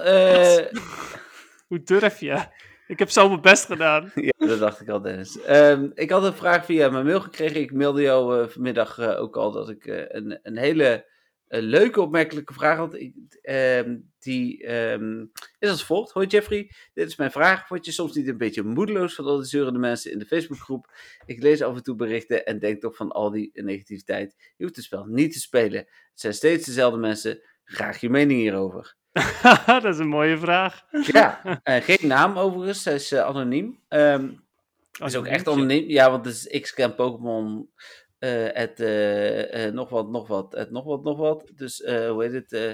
Hoe 1.66 1.82
durf 1.82 2.20
je? 2.20 2.46
Ik 2.86 2.98
heb 2.98 3.10
zo 3.10 3.28
mijn 3.28 3.40
best 3.40 3.64
gedaan. 3.64 4.12
Ja, 4.36 4.46
dat 4.46 4.58
dacht 4.58 4.80
ik 4.80 4.88
al, 4.88 5.00
Dennis. 5.00 5.38
Um, 5.48 5.90
ik 5.94 6.10
had 6.10 6.24
een 6.24 6.34
vraag 6.34 6.64
via 6.64 6.88
mijn 6.88 7.04
mail 7.04 7.20
gekregen. 7.20 7.60
Ik 7.60 7.72
mailde 7.72 8.02
jou 8.02 8.40
uh, 8.40 8.48
vanmiddag 8.48 8.98
uh, 8.98 9.20
ook 9.20 9.36
al 9.36 9.52
dat 9.52 9.68
ik 9.68 9.86
uh, 9.86 10.02
een, 10.08 10.38
een 10.42 10.56
hele 10.56 11.12
leuke, 11.46 12.00
opmerkelijke 12.00 12.52
vraag 12.52 12.76
had. 12.76 12.94
Ik, 12.94 13.14
um, 13.42 14.12
die 14.18 14.72
um, 14.72 15.30
is 15.58 15.70
als 15.70 15.84
volgt. 15.84 16.12
Hoi 16.12 16.26
Jeffrey, 16.26 16.70
dit 16.94 17.08
is 17.08 17.16
mijn 17.16 17.30
vraag. 17.30 17.68
Word 17.68 17.84
je 17.84 17.92
soms 17.92 18.14
niet 18.14 18.28
een 18.28 18.38
beetje 18.38 18.62
moedeloos 18.62 19.14
van 19.14 19.24
al 19.24 19.36
die 19.36 19.46
zeurende 19.46 19.78
mensen 19.78 20.12
in 20.12 20.18
de 20.18 20.26
Facebookgroep? 20.26 20.92
Ik 21.26 21.42
lees 21.42 21.62
af 21.62 21.76
en 21.76 21.82
toe 21.82 21.96
berichten 21.96 22.44
en 22.44 22.58
denk 22.58 22.80
toch 22.80 22.96
van 22.96 23.12
al 23.12 23.30
die 23.30 23.50
negativiteit. 23.52 24.34
Je 24.56 24.64
hoeft 24.64 24.76
het 24.76 24.84
spel 24.84 25.04
niet 25.04 25.32
te 25.32 25.40
spelen. 25.40 25.78
Het 25.78 26.20
zijn 26.20 26.34
steeds 26.34 26.66
dezelfde 26.66 26.98
mensen. 26.98 27.42
Graag 27.64 28.00
je 28.00 28.10
mening 28.10 28.40
hierover. 28.40 28.96
dat 29.66 29.84
is 29.84 29.98
een 29.98 30.08
mooie 30.08 30.38
vraag. 30.38 30.84
ja, 30.90 31.40
uh, 31.64 31.76
geen 31.88 32.08
naam 32.08 32.38
overigens, 32.38 32.84
hij 32.84 32.94
is 32.94 33.12
uh, 33.12 33.20
anoniem. 33.20 33.78
Um, 33.88 34.44
Het 34.92 35.06
is 35.08 35.16
ook 35.16 35.26
echt 35.26 35.48
anoniem. 35.48 35.88
Ja, 35.88 36.10
want 36.10 36.24
het 36.24 36.48
is 36.50 36.74
Pokémon. 36.94 37.70
eh 38.18 38.46
het 38.52 38.80
eh, 38.80 39.66
eh, 39.66 39.72
nog 39.72 39.88
wat, 39.88 40.08
nog 40.10 40.26
wat, 40.28 40.52
het 40.52 40.70
nog 40.70 40.84
wat, 40.84 41.02
nog 41.02 41.18
wat. 41.18 41.50
Dus 41.54 41.82
eh, 41.82 42.08
hoe 42.10 42.22
heet 42.22 42.32
het? 42.32 42.52
eh, 42.52 42.72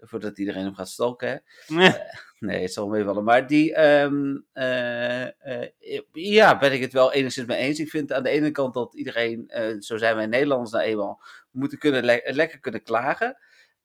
voordat 0.00 0.38
iedereen 0.38 0.64
hem 0.64 0.74
gaat 0.74 0.88
stalken. 0.88 1.42
Hè? 1.66 1.90
Nee, 2.38 2.62
het 2.62 2.72
zal 2.72 2.88
meevallen. 2.88 3.24
Maar 3.24 3.46
die, 3.46 3.74
ehm, 3.74 4.36
eh, 4.52 5.22
eh, 5.22 5.68
ja, 6.12 6.58
ben 6.58 6.72
ik 6.72 6.80
het 6.80 6.92
wel 6.92 7.12
enigszins 7.12 7.46
mee 7.46 7.58
eens. 7.58 7.78
Ik 7.80 7.88
vind 7.90 8.12
aan 8.12 8.22
de 8.22 8.28
ene 8.28 8.50
kant 8.50 8.74
dat 8.74 8.94
iedereen, 8.94 9.48
eh, 9.48 9.74
zo 9.78 9.96
zijn 9.96 10.16
wij 10.16 10.26
Nederlanders 10.26 10.70
nou 10.70 10.84
eenmaal, 10.84 11.20
moeten 11.50 11.78
kunnen 11.78 12.04
le- 12.04 12.20
lekker 12.24 12.60
kunnen 12.60 12.82
klagen. 12.82 13.36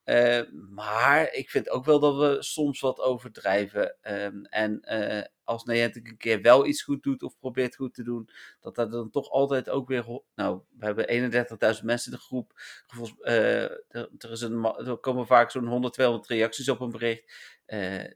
Eh, 0.04 0.42
maar 0.70 1.34
ik 1.34 1.50
vind 1.50 1.70
ook 1.70 1.86
wel 1.86 2.00
dat 2.00 2.16
we 2.18 2.38
soms 2.44 2.80
wat 2.80 3.00
overdrijven. 3.00 3.96
Ehm, 4.02 4.44
en 4.44 4.82
eh, 4.82 5.24
als 5.44 5.64
Niantic 5.64 6.08
een 6.08 6.18
keer 6.18 6.42
wel 6.42 6.66
iets 6.66 6.82
goed 6.84 7.04
doet 7.04 7.24
of 7.24 7.38
probeert 7.40 7.76
goed 7.76 7.94
te 7.94 8.04
doen, 8.04 8.30
dat 8.60 8.76
dat 8.76 8.92
dan 8.92 9.10
toch 9.10 9.30
altijd 9.30 9.70
ook 9.70 9.88
weer. 9.88 10.06
Nou, 10.36 10.62
we 10.78 10.86
hebben 10.86 11.08
31.000 11.08 11.84
mensen 11.86 12.12
in 12.12 12.18
de 12.18 12.24
groep. 12.24 12.52
Eh, 13.22 13.62
er, 13.64 14.10
er, 14.18 14.32
is 14.32 14.42
een, 14.42 14.64
er 14.66 14.98
komen 14.98 15.28
vaak 15.28 15.52
zo'n 15.52 15.68
100, 15.68 15.94
200 15.94 16.30
reacties 16.30 16.70
op 16.70 16.80
een 16.80 16.92
bericht. 16.92 17.34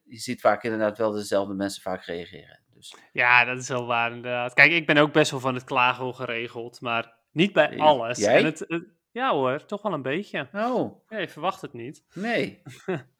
Je 0.05 0.17
ziet 0.17 0.41
vaak 0.41 0.63
inderdaad 0.63 0.97
wel 0.97 1.11
dezelfde 1.11 1.53
mensen 1.53 1.81
vaak 1.81 2.03
reageren. 2.05 2.59
Dus 2.73 2.95
Ja, 3.11 3.45
dat 3.45 3.57
is 3.57 3.67
wel 3.69 3.85
waar 3.85 4.11
inderdaad. 4.11 4.53
Kijk, 4.53 4.71
ik 4.71 4.85
ben 4.85 4.97
ook 4.97 5.13
best 5.13 5.31
wel 5.31 5.39
van 5.39 5.53
het 5.53 5.63
klagen 5.63 6.15
geregeld, 6.15 6.81
maar 6.81 7.15
niet 7.31 7.53
bij 7.53 7.77
alles. 7.77 8.17
jij? 8.17 8.37
En 8.37 8.45
het, 8.45 8.59
het- 8.67 8.95
ja 9.17 9.31
hoor, 9.31 9.65
toch 9.65 9.81
wel 9.81 9.93
een 9.93 10.01
beetje. 10.01 10.49
Oh, 10.53 11.05
Ja, 11.09 11.17
je 11.17 11.27
verwacht 11.29 11.61
het 11.61 11.73
niet. 11.73 12.05
nee. 12.13 12.61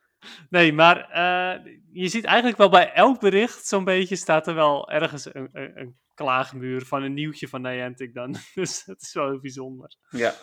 Nee, 0.50 0.74
maar 0.74 1.10
eh, 1.10 1.74
je 1.91 2.08
ziet 2.08 2.26
eigenlijk 2.26 2.58
wel 2.58 2.70
bij 2.70 2.93
elk 2.93 3.20
bericht 3.20 3.66
zo'n 3.68 3.84
beetje 3.84 4.16
staat 4.16 4.48
er 4.48 4.56
wel 4.56 4.91
ergens 4.91 5.34
een, 5.34 5.50
een, 5.52 5.80
een 5.80 5.98
klaagmuur 6.14 6.86
van 6.86 7.04
een 7.04 7.14
nieuwtje 7.14 7.48
van 7.48 7.62
Niantic 7.62 8.14
dan. 8.14 8.36
Dus 8.56 8.86
het 8.86 9.02
is 9.02 9.14
wel 9.14 9.30
heel 9.30 9.39
bijzonder. 9.39 9.95
Ja. 10.10 10.34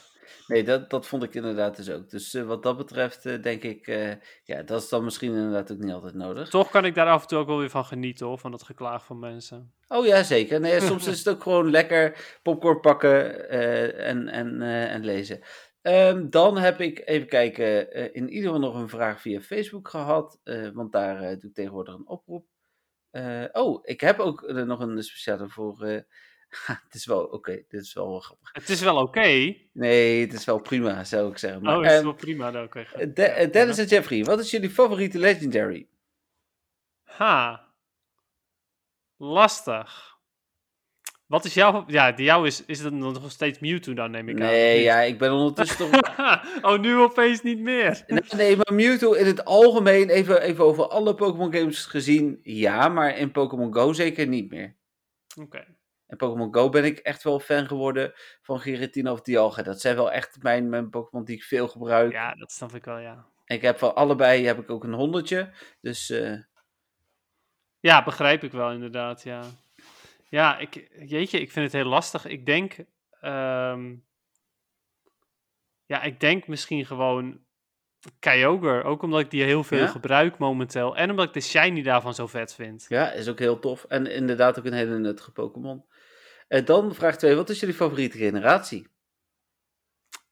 Nee, 0.47 0.65
dat, 0.65 0.91
dat 0.91 1.07
vond 1.07 1.23
ik 1.23 1.35
inderdaad 1.35 1.77
dus 1.77 1.91
ook. 1.91 2.11
Dus 2.11 2.35
eh, 2.35 2.43
wat 2.43 2.63
dat 2.63 2.77
betreft 2.77 3.27
eh, 3.27 3.43
denk 3.43 3.63
ik, 3.63 3.87
eh, 3.87 4.13
ja, 4.45 4.63
dat 4.63 4.83
is 4.83 4.89
dan 4.89 5.05
misschien 5.05 5.35
inderdaad 5.35 5.73
ook 5.73 5.79
niet 5.79 5.93
altijd 5.93 6.15
nodig. 6.15 6.49
Toch 6.49 6.71
kan 6.71 6.85
ik 6.85 6.95
daar 6.95 7.09
af 7.09 7.23
en 7.23 7.29
toe 7.29 7.39
ook 7.39 7.47
wel 7.47 7.59
weer 7.59 7.71
van 7.71 7.85
genieten 7.85 8.27
hoor, 8.27 8.39
van 8.39 8.51
dat 8.51 8.63
geklaag 8.63 9.05
van 9.05 9.19
mensen. 9.19 9.73
Oh 9.89 10.07
ja, 10.07 10.23
zeker. 10.23 10.61
Nee, 10.61 10.81
soms 10.91 11.07
is 11.07 11.19
het 11.19 11.29
ook 11.29 11.43
gewoon 11.43 11.71
lekker 11.71 12.39
popcorn 12.43 12.81
pakken 12.81 13.49
en, 13.99 14.29
en, 14.29 14.63
en 14.63 15.05
lezen. 15.05 15.41
Ehm, 15.85 16.29
dan 16.31 16.59
heb 16.59 16.81
ik, 16.81 17.03
even 17.05 17.29
kijken, 17.29 17.93
in 18.15 18.29
ieder 18.29 18.53
geval 18.53 18.69
nog 18.71 18.75
een 18.81 18.89
vraag 18.89 19.21
via 19.21 19.41
Facebook 19.41 19.89
gehad. 19.89 20.41
eh, 20.45 20.69
want 20.73 20.93
daar 20.93 21.19
doe 21.21 21.49
ik 21.49 21.55
tegenwoordig 21.55 21.95
een 21.95 22.09
oproep. 22.09 22.47
Oh, 23.53 23.81
ik 23.83 24.01
heb 24.01 24.19
ook 24.19 24.53
nog 24.53 24.81
een 24.81 25.03
speciale 25.03 25.49
voor... 25.49 26.05
eh 26.67 26.77
het 26.85 26.95
is 26.95 27.07
wel, 27.07 27.25
oké, 27.25 27.53
dit 27.69 27.81
is 27.81 27.93
wel 27.95 28.21
grappig. 28.21 28.51
Het 28.53 28.69
is 28.69 28.81
wel 28.81 28.97
oké. 28.97 29.55
Nee, 29.73 30.21
het 30.21 30.33
is 30.33 30.45
wel 30.45 30.59
prima, 30.61 31.05
zou 31.05 31.31
ik 31.31 31.39
zeggen. 31.39 31.63
Maar, 31.63 31.77
Oh, 31.77 31.81
is 31.83 31.87
het 31.89 31.97
ehm, 31.97 32.05
wel 32.05 32.15
prima 32.15 32.51
dan? 32.51 32.65
Oké. 32.65 32.85
goed. 32.87 33.17
De- 33.17 33.23
eh, 33.25 33.53
Dennis 33.53 33.79
en 33.79 33.87
Jeffrey, 33.87 34.25
wat 34.25 34.39
is 34.41 34.51
jullie 34.51 34.71
favoriete 34.71 35.19
Legendary? 35.19 35.89
Ha. 37.05 37.69
Lastig. 39.17 40.13
Wat 41.27 41.45
is 41.45 41.55
jouw... 41.55 41.85
Ja, 41.87 42.13
die 42.13 42.25
jou 42.25 42.47
is, 42.47 42.65
is 42.65 42.81
het 42.81 42.93
nog 42.93 43.31
steeds 43.31 43.59
Mewtwo 43.59 43.95
dan, 43.95 44.11
neem 44.11 44.29
ik 44.29 44.41
aan. 44.41 44.47
Nee, 44.47 44.83
ja, 44.83 45.01
ik 45.01 45.19
ben 45.19 45.33
ondertussen 45.33 45.91
toch... 45.91 46.19
oh, 46.73 46.81
nu 46.81 46.97
opeens 46.97 47.43
niet 47.43 47.59
meer. 47.59 48.05
Nee, 48.07 48.21
nee, 48.37 48.57
maar 48.57 48.75
Mewtwo 48.75 49.13
in 49.13 49.27
het 49.27 49.45
algemeen, 49.45 50.09
even, 50.09 50.43
even 50.43 50.65
over 50.65 50.89
alle 50.89 51.15
Pokémon 51.15 51.53
games 51.55 51.85
gezien, 51.85 52.41
ja, 52.43 52.89
maar 52.89 53.19
in 53.19 53.31
Pokémon 53.31 53.75
Go 53.75 53.93
zeker 53.93 54.27
niet 54.27 54.51
meer. 54.51 54.77
Oké. 55.41 55.65
In 56.15 56.21
Pokémon 56.27 56.55
Go 56.55 56.69
ben 56.69 56.85
ik 56.85 56.99
echt 56.99 57.23
wel 57.23 57.41
fan 57.41 57.67
geworden 57.67 58.13
van 58.43 58.61
Giratina 58.61 59.13
of 59.13 59.21
Dialga. 59.21 59.63
Dat 59.63 59.81
zijn 59.81 59.97
wel 59.97 60.13
echt 60.13 60.43
mijn, 60.43 60.69
mijn 60.69 60.91
Pokémon 60.91 61.25
die 61.25 61.37
ik 61.37 61.43
veel 61.43 61.69
gebruik. 61.69 62.13
Ja, 62.13 62.35
dat 62.35 62.53
snap 62.53 62.75
ik 62.75 62.85
wel, 62.85 62.99
ja. 62.99 63.27
Ik 63.47 63.63
heb 63.63 63.79
van 63.79 63.95
allebei 63.95 64.47
heb 64.47 64.59
ik 64.59 64.71
ook 64.71 64.85
een 64.85 64.93
honderdje. 64.93 65.51
Dus 65.81 66.11
eh, 66.11 66.39
Ja, 67.81 68.05
begrijp 68.05 68.43
ik 68.45 68.53
wel 68.53 68.73
inderdaad, 68.73 69.23
ja. 69.23 69.43
Ja, 70.29 70.59
ik, 70.59 70.89
jeetje, 71.07 71.41
ik 71.41 71.51
vind 71.51 71.65
het 71.73 71.83
heel 71.83 71.91
lastig. 71.91 72.27
Ik 72.27 72.47
denk, 72.47 72.77
ehm, 73.21 73.95
ja, 75.87 76.03
ik 76.03 76.21
denk 76.21 76.47
misschien 76.47 76.87
gewoon 76.87 77.41
Kyogre. 78.19 78.83
Ook 78.83 79.03
omdat 79.03 79.21
ik 79.21 79.31
die 79.31 79.43
heel 79.45 79.65
veel 79.65 79.79
Ja? 79.79 79.87
gebruik 79.87 80.39
momenteel. 80.39 80.97
En 80.97 81.11
omdat 81.11 81.27
ik 81.27 81.33
de 81.33 81.41
shiny 81.41 81.83
daarvan 81.83 82.15
zo 82.15 82.27
vet 82.27 82.55
vind. 82.55 82.87
ja, 82.89 83.11
is 83.13 83.29
ook 83.29 83.39
heel 83.39 83.59
tof. 83.59 83.85
En 83.85 84.07
inderdaad 84.07 84.59
ook 84.59 84.65
een 84.65 84.73
hele 84.73 84.99
nuttige 84.99 85.33
Pokémon. 85.33 85.85
En 86.49 86.65
dan 86.65 86.95
vraag 86.95 87.17
2, 87.17 87.35
wat 87.35 87.51
is 87.51 87.61
jullie 87.61 87.75
favoriete 87.75 88.19
generatie? 88.19 88.87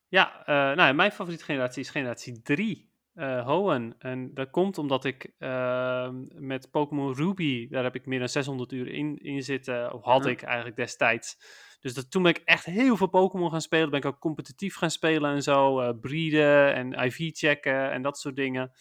Ja, 0.09 0.45
eh, 0.47 0.77
nou, 0.77 0.95
mijn 0.95 1.13
favoriete 1.13 1.45
generatie 1.45 1.83
is 1.83 1.91
generatie 1.91 2.43
3. 2.43 2.91
eh 3.15 3.47
Hoenn. 3.47 3.95
En 3.99 4.35
dat 4.35 4.51
komt 4.51 4.79
omdat 4.79 5.05
ik 5.05 5.33
ehm, 5.39 6.15
met 6.47 6.71
Pokémon 6.71 7.15
Ruby, 7.15 7.69
daar 7.69 7.83
heb 7.85 7.95
ik 7.95 8.07
meer 8.07 8.19
dan 8.19 8.29
600 8.29 8.73
uur 8.73 8.89
in, 8.89 9.19
in 9.19 9.43
zitten, 9.43 9.93
of 9.93 10.03
had 10.05 10.25
Ja. 10.25 10.31
ik 10.31 10.43
eigenlijk 10.43 10.77
destijds. 10.77 11.37
Dus 11.81 11.95
dat, 11.95 12.11
toen 12.11 12.23
ben 12.23 12.35
ik 12.35 12.43
echt 12.45 12.65
heel 12.65 12.97
veel 12.97 13.07
Pokémon 13.07 13.51
gaan 13.51 13.61
spelen. 13.61 13.91
Ben 13.91 13.99
ik 13.99 14.05
ook 14.07 14.19
competitief 14.19 14.75
gaan 14.77 14.91
spelen 14.91 15.31
en 15.35 15.43
zo. 15.43 15.81
eh 15.81 15.91
breeden 16.01 16.75
en 16.75 16.93
IV 17.05 17.31
checken 17.33 17.91
en 17.91 18.03
dat 18.03 18.19
soort 18.19 18.37
dingen. 18.37 18.73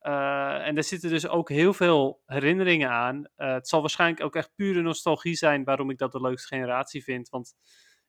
Eh, 0.00 0.66
en 0.66 0.74
daar 0.74 0.84
zitten 0.84 1.10
dus 1.10 1.28
ook 1.28 1.48
heel 1.48 1.72
veel 1.72 2.22
herinneringen 2.26 2.90
aan. 2.90 3.28
Eh, 3.36 3.52
het 3.52 3.68
zal 3.68 3.80
waarschijnlijk 3.80 4.22
ook 4.22 4.36
echt 4.36 4.54
pure 4.54 4.82
nostalgie 4.82 5.34
zijn 5.34 5.64
waarom 5.64 5.90
ik 5.90 5.98
dat 5.98 6.12
de 6.12 6.20
leukste 6.20 6.54
generatie 6.54 7.02
vind. 7.02 7.28
Want 7.28 7.54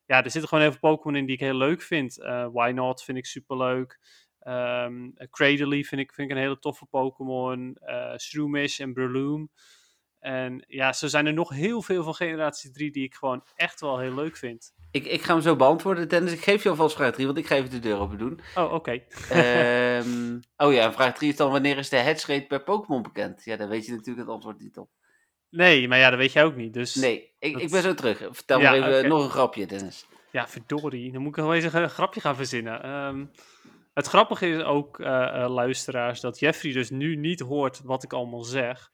ja, 0.06 0.24
er 0.24 0.30
zitten 0.30 0.48
gewoon 0.48 0.64
heel 0.64 0.72
veel 0.72 0.90
Pokémon 0.90 1.16
in 1.16 1.26
die 1.26 1.34
ik 1.34 1.40
heel 1.40 1.56
leuk 1.56 1.82
vind. 1.82 2.20
Eh 2.20 2.48
Why 2.52 2.70
Not 2.74 3.02
vind 3.02 3.18
ik 3.18 3.26
superleuk. 3.26 3.98
Ehm 4.38 5.10
Cradily 5.30 5.84
vind 5.84 6.00
ik, 6.00 6.12
vind 6.14 6.30
ik 6.30 6.36
een 6.36 6.42
hele 6.42 6.58
toffe 6.58 6.86
Pokémon. 6.86 7.78
Shroomish 8.16 8.80
en 8.80 8.92
Breloom. 8.92 9.50
En 10.22 10.64
ja, 10.68 10.92
zo 10.92 11.06
zijn 11.06 11.26
er 11.26 11.32
nog 11.32 11.48
heel 11.50 11.82
veel 11.82 12.02
van 12.04 12.14
generatie 12.14 12.70
3 12.70 12.90
die 12.90 13.04
ik 13.04 13.14
gewoon 13.14 13.44
echt 13.54 13.80
wel 13.80 13.98
heel 13.98 14.14
leuk 14.14 14.36
vind. 14.36 14.72
Ik, 14.90 15.04
ik 15.06 15.22
ga 15.22 15.32
hem 15.32 15.42
zo 15.42 15.56
beantwoorden, 15.56 16.08
Dennis. 16.08 16.32
Ik 16.32 16.42
geef 16.42 16.62
je 16.62 16.68
alvast 16.68 16.96
vraag 16.96 17.12
3, 17.12 17.26
want 17.26 17.38
ik 17.38 17.46
ga 17.46 17.54
even 17.54 17.70
de 17.70 17.78
deur 17.78 17.98
open 17.98 18.18
doen. 18.18 18.40
Oh, 18.54 18.72
oké. 18.72 19.02
Ehm, 19.30 20.38
oh 20.56 20.72
ja, 20.72 20.92
vraag 20.92 21.14
3 21.14 21.30
is 21.30 21.36
dan 21.36 21.50
wanneer 21.50 21.78
is 21.78 21.88
de 21.88 21.96
headsrate 21.96 22.46
per 22.46 22.62
Pokémon 22.62 23.02
bekend? 23.02 23.44
Ja, 23.44 23.56
daar 23.56 23.68
weet 23.68 23.86
je 23.86 23.90
natuurlijk 23.92 24.26
het 24.26 24.34
antwoord 24.34 24.60
niet 24.60 24.78
op. 24.78 24.90
nee, 25.50 25.88
maar 25.88 25.98
ja, 25.98 26.10
dat 26.10 26.18
weet 26.18 26.32
jij 26.32 26.44
ook 26.44 26.56
niet. 26.56 26.72
Dus 26.72 26.94
Nee, 26.94 27.32
ik, 27.38 27.52
Dat- 27.52 27.62
ik 27.62 27.70
ben 27.70 27.82
zo 27.82 27.94
terug. 27.94 28.18
Vertel 28.30 28.60
Ja, 28.60 28.70
maar 28.70 28.92
even 28.92 29.08
nog 29.08 29.24
een 29.24 29.30
grapje, 29.30 29.66
Dennis. 29.66 30.06
ja, 30.30 30.48
verdorie. 30.48 31.12
Dan 31.12 31.20
moet 31.22 31.36
ik 31.36 31.42
wel 31.44 31.54
eens 31.54 31.72
een 31.72 31.90
grapje 31.90 32.20
gaan 32.20 32.36
verzinnen. 32.36 32.82
Ehm, 32.82 33.24
het 33.94 34.06
grappige 34.06 34.46
is 34.48 34.62
ook, 34.62 35.00
eh, 35.00 35.42
eh, 35.42 35.50
luisteraars, 35.50 36.20
dat 36.20 36.38
Jeffrey 36.38 36.72
dus 36.72 36.90
nu 36.90 37.16
niet 37.16 37.40
hoort 37.40 37.80
wat 37.84 38.02
ik 38.02 38.12
allemaal 38.12 38.42
zeg. 38.44 38.90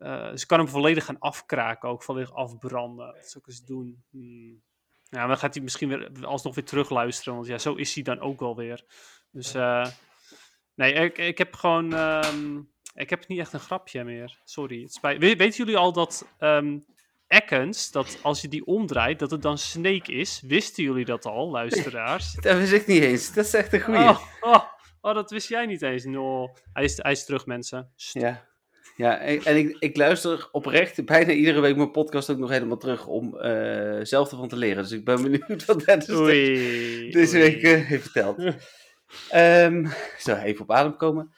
Eh 0.00 0.30
dus 0.30 0.46
kan 0.46 0.58
hem 0.58 0.68
volledig 0.68 1.04
gaan 1.04 1.18
afkraken, 1.18 1.88
ook 1.88 2.02
volledig 2.02 2.32
afbranden. 2.34 3.06
Dat 3.06 3.28
zou 3.30 3.44
ik 3.44 3.46
eens 3.46 3.64
doen. 3.64 4.02
Hmm. 4.10 4.62
Ja, 5.08 5.18
maar 5.18 5.28
dan 5.28 5.36
gaat 5.38 5.54
hij 5.54 5.62
misschien 5.62 5.88
weer 5.88 6.10
alsnog 6.26 6.54
weer 6.54 6.64
terugluisteren, 6.64 7.34
want 7.34 7.46
ja, 7.46 7.58
zo 7.58 7.74
is 7.74 7.94
hij 7.94 8.02
dan 8.02 8.20
ook 8.20 8.40
wel 8.40 8.56
weer. 8.56 8.84
Dus 9.30 9.54
eh, 9.54 9.86
nee, 10.74 10.92
ik, 10.92 11.18
ik 11.18 11.38
heb 11.38 11.54
gewoon, 11.54 11.94
ehm, 11.94 12.58
ik 12.94 13.10
heb 13.10 13.28
niet 13.28 13.38
echt 13.38 13.52
een 13.52 13.60
grapje 13.60 14.04
meer. 14.04 14.38
Sorry, 14.44 14.82
het 14.82 14.92
spijt. 14.92 15.18
We- 15.20 15.36
weten 15.36 15.56
jullie 15.56 15.76
al 15.76 15.92
dat 15.92 16.26
Ekans, 17.26 17.90
dat 17.90 18.18
als 18.22 18.40
je 18.40 18.48
die 18.48 18.66
omdraait, 18.66 19.18
dat 19.18 19.30
het 19.30 19.42
dan 19.42 19.58
Snake 19.58 20.12
is? 20.12 20.40
Wisten 20.40 20.84
jullie 20.84 21.04
dat 21.04 21.24
al, 21.26 21.50
luisteraars? 21.60 22.32
Dat 22.32 22.56
wist 22.56 22.72
ik 22.72 22.86
niet 22.86 23.02
eens. 23.02 23.32
Dat 23.32 23.44
is 23.44 23.54
echt 23.54 23.72
een 23.72 23.80
goeie. 23.80 24.00
Oh, 24.00 24.20
oh, 24.40 24.62
oh, 25.00 25.14
dat 25.14 25.30
wist 25.30 25.48
jij 25.48 25.66
niet 25.66 25.82
eens. 25.82 26.04
No. 26.04 26.52
Hij, 26.72 26.84
is, 26.84 26.96
hij 26.96 27.12
is 27.12 27.24
terug, 27.24 27.46
mensen. 27.46 27.92
Ja. 27.96 28.48
Ja, 28.96 29.18
en, 29.18 29.56
ik, 29.56 29.76
ik 29.78 29.96
luister 29.96 30.48
oprecht 30.52 31.04
bijna 31.04 31.32
iedere 31.32 31.60
week 31.60 31.76
mijn 31.76 31.90
podcast 31.90 32.30
ook 32.30 32.38
nog 32.38 32.50
helemaal 32.50 32.76
terug 32.76 33.06
om 33.06 33.38
eh, 33.38 33.98
zelf 34.02 34.30
ervan 34.30 34.48
te 34.48 34.56
leren. 34.56 34.82
Dus 34.82 34.92
ik 34.92 35.04
ben 35.04 35.22
benieuwd 35.22 35.64
wat 35.64 35.84
deze, 35.84 36.16
Oei. 36.16 37.10
deze 37.10 37.36
oei. 37.36 37.44
week 37.44 37.62
eh, 37.62 37.86
heeft 37.86 38.02
verteld. 38.02 38.36
Ehm 39.30 39.86
zo, 40.18 40.34
even 40.34 40.62
op 40.62 40.70
adem 40.70 40.96
komen. 40.96 41.32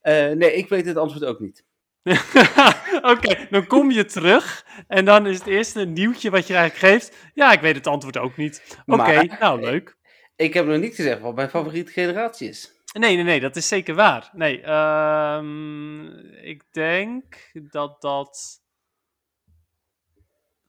Eh, 0.00 0.30
nee, 0.30 0.54
ik 0.54 0.68
weet 0.68 0.86
het 0.86 0.96
antwoord 0.96 1.24
ook 1.24 1.40
niet. 1.40 1.64
Oké, 3.12 3.46
dan 3.50 3.66
kom 3.66 3.90
je 3.90 4.04
terug 4.04 4.66
en 4.88 5.04
dan 5.04 5.26
is 5.26 5.38
het 5.38 5.46
eerste 5.46 5.84
nieuwtje 5.84 6.30
wat 6.30 6.46
je 6.46 6.54
eigenlijk 6.54 6.92
geeft. 6.92 7.16
Ja, 7.34 7.52
ik 7.52 7.60
weet 7.60 7.76
het 7.76 7.86
antwoord 7.86 8.18
ook 8.18 8.36
niet. 8.36 8.78
Oké, 8.86 9.22
nou 9.40 9.60
leuk. 9.60 9.96
Ik 10.36 10.54
heb 10.54 10.66
nog 10.66 10.78
niet 10.78 10.94
gezegd 10.94 11.20
wat 11.20 11.34
mijn 11.34 11.48
favoriete 11.48 11.92
generatie 11.92 12.48
is. 12.48 12.73
Nee, 12.98 13.14
nee, 13.14 13.24
nee, 13.24 13.40
dat 13.40 13.56
is 13.56 13.68
zeker 13.68 13.94
waar. 13.94 14.30
Nee, 14.32 14.62
ehm, 14.62 16.06
ik 16.36 16.62
denk 16.72 17.50
dat 17.70 18.00
dat 18.00 18.62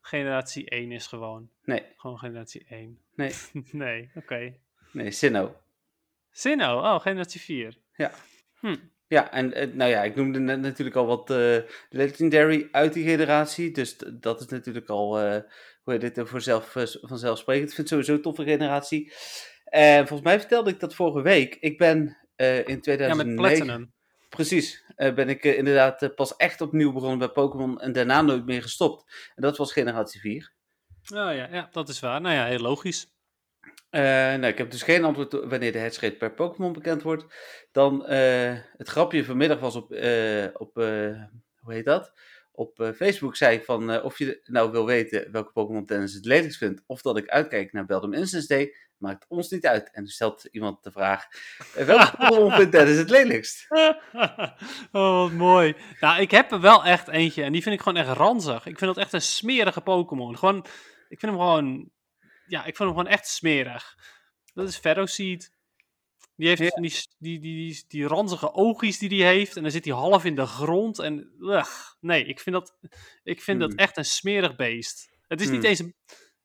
generatie 0.02 0.70
1 0.70 0.92
is 0.92 1.08
gewoon. 1.08 1.50
Nee, 1.64 1.84
Gewoon 1.98 2.18
generatie 2.18 2.66
1. 2.70 3.00
nee, 3.16 3.34
nee, 3.72 4.12
oké. 4.16 4.54
nee, 4.92 5.12
Sinnoh. 5.12 5.56
Sinnoh, 6.32 6.84
oh, 6.84 7.00
generatie 7.00 7.42
4. 7.42 7.78
Ja. 7.96 8.12
Hm. 8.60 8.76
Ja, 9.08 9.32
en 9.32 9.54
eh, 9.54 9.68
nou 9.74 9.90
ja, 9.90 10.04
ik 10.04 10.16
noemde 10.16 10.40
net 10.40 10.60
natuurlijk 10.60 10.96
al 10.96 11.06
wat 11.06 11.30
eh, 11.30 11.58
Legendary 11.90 12.68
uit 12.72 12.94
die 12.94 13.10
generatie. 13.10 13.72
Dus 13.72 13.98
dat 14.14 14.42
is 14.42 14.48
natuurlijk 14.48 14.90
al, 14.90 15.20
eh, 15.20 15.42
hoe 15.84 15.94
heet 15.94 16.16
dit, 16.16 16.30
voor 16.30 16.42
zelf, 16.42 16.72
vanzelfsprekend. 17.02 17.70
Ik 17.70 17.76
vind 17.76 17.78
het 17.78 17.88
sowieso 17.88 18.14
een 18.14 18.22
toffe 18.22 18.44
generatie. 18.44 19.14
En 19.76 20.08
volgens 20.08 20.30
mij 20.30 20.40
vertelde 20.40 20.70
ik 20.70 20.80
dat 20.80 20.96
vorige 20.96 21.22
week. 21.22 21.58
Ik 21.60 21.78
ben 21.78 22.18
eh, 22.36 22.68
in 22.68 22.74
Ja, 22.74 22.80
2009... 22.80 23.26
met 23.26 23.36
Platinum. 23.36 23.94
Precies, 24.30 24.84
eh, 24.96 25.14
ben 25.14 25.30
ik 25.30 25.44
eh, 25.44 25.58
inderdaad 25.58 26.02
eh, 26.02 26.10
pas 26.16 26.36
echt 26.36 26.62
opnieuw 26.62 26.92
begonnen 26.94 27.18
bij 27.18 27.30
Pokémon 27.30 27.80
en 27.82 27.92
daarna 27.92 28.22
nooit 28.22 28.46
meer 28.46 28.62
gestopt. 28.62 29.32
En 29.36 29.42
dat 29.42 29.58
was 29.58 29.72
generatie 29.74 30.20
4. 30.20 30.54
Oh 31.02 31.18
ja, 31.18 31.48
ja, 31.52 31.68
dat 31.72 31.90
is 31.90 32.00
waar. 32.00 32.22
Nou 32.22 32.36
ja, 32.36 32.46
heel 32.46 32.60
logisch. 32.60 33.08
Eh, 33.90 34.02
nou, 34.02 34.46
ik 34.46 34.58
heb 34.58 34.72
dus 34.72 34.84
geen 34.84 35.04
antwoord 35.04 35.32
wanneer 35.32 35.72
de 35.72 35.78
headsrate 35.78 36.16
per 36.16 36.34
Pokémon 36.34 36.74
bekend 36.74 37.02
wordt. 37.02 37.26
Dan 37.72 38.06
eh, 38.06 38.54
het 38.78 38.88
grapje 38.88 39.26
vanmiddag 39.26 39.60
was 39.60 39.76
op, 39.76 39.92
eh, 39.92 40.46
op 40.54 40.78
eh, 40.78 41.24
hoe 41.60 41.74
heet 41.74 41.86
dat? 41.86 42.12
Op 42.52 42.80
eh, 42.80 42.92
Facebook 42.92 43.36
zei 43.36 43.58
ik 43.58 43.66
van 43.66 43.92
eh, 43.92 44.06
of 44.06 44.18
je 44.18 44.42
nou 44.44 44.72
wil 44.72 44.86
weten 44.86 45.32
welke 45.32 45.52
Pokémon 45.52 45.86
tennis 45.86 46.14
het 46.14 46.26
lelijkst 46.26 46.58
vindt. 46.58 46.84
Of 46.86 47.02
dat 47.02 47.18
ik 47.18 47.30
uitkijk 47.30 47.72
naar 47.72 47.86
Beldum 47.86 48.14
Instance 48.14 48.48
Day. 48.48 48.76
Maakt 48.98 49.26
ons 49.28 49.50
niet 49.50 49.66
uit. 49.66 49.91
En 49.91 50.04
toen 50.04 50.12
stelt 50.12 50.46
iemand 50.52 50.84
de 50.84 50.91
vraag: 50.91 51.26
eh, 51.76 51.86
welke 51.86 52.18
Pokémon 52.18 52.52
vindt 52.52 52.72
tennis 52.72 52.98
het 52.98 53.10
lelijkst? 53.10 53.66
oh, 54.91 55.22
wat 55.22 55.32
mooi. 55.32 55.76
Nou, 56.00 56.22
ik 56.22 56.32
heb 56.32 56.52
er 56.52 56.62
wel 56.62 56.84
echt 56.86 57.08
eentje 57.08 57.43
en 57.43 57.52
die 57.52 57.62
vind 57.62 57.76
ik 57.76 57.82
gewoon 57.82 57.98
echt 58.04 58.18
ranzig. 58.18 58.66
Ik 58.66 58.78
vind 58.78 58.96
dat 58.96 59.04
echt 59.04 59.14
een 59.14 59.22
smerige 59.22 59.82
Pokémon. 59.82 60.38
Gewoon, 60.38 60.58
ik 61.10 61.20
vind 61.20 61.32
hem 61.32 61.41
gewoon, 61.41 61.89
ja, 62.48 62.60
ik 62.60 62.76
vind 62.76 62.78
hem 62.78 62.98
gewoon 62.98 63.08
echt 63.08 63.28
smerig. 63.28 63.96
Dat 64.54 64.68
is 64.68 64.78
Ferroseed. 64.78 65.54
Die 66.36 66.48
heeft 66.48 66.62
Ja. 66.62 66.70
die, 66.82 66.91
die, 67.18 67.39
die, 67.39 67.39
die, 67.39 67.84
die 67.88 68.08
ranzige 68.08 68.54
oogjes 68.54 68.98
die 68.98 69.24
hij 69.24 69.34
heeft 69.34 69.56
en 69.56 69.62
dan 69.62 69.72
zit 69.72 69.86
hij 69.86 69.93
half 69.93 70.26
in 70.26 70.36
de 70.36 70.46
grond 70.46 71.00
en 71.00 71.34
ugh, 71.39 71.72
nee, 72.00 72.26
ik 72.26 72.39
vind 72.39 72.56
dat, 72.56 72.78
ik 73.24 73.41
vind 73.41 73.60
dat 73.60 73.70
Hmm. 73.70 73.78
echt 73.80 73.98
een 73.98 74.06
smerig 74.06 74.56
beest. 74.56 75.10
Het 75.28 75.41
is 75.41 75.50
niet 75.50 75.60
Hmm. 75.60 75.70
eens 75.70 75.80
een, 75.80 75.96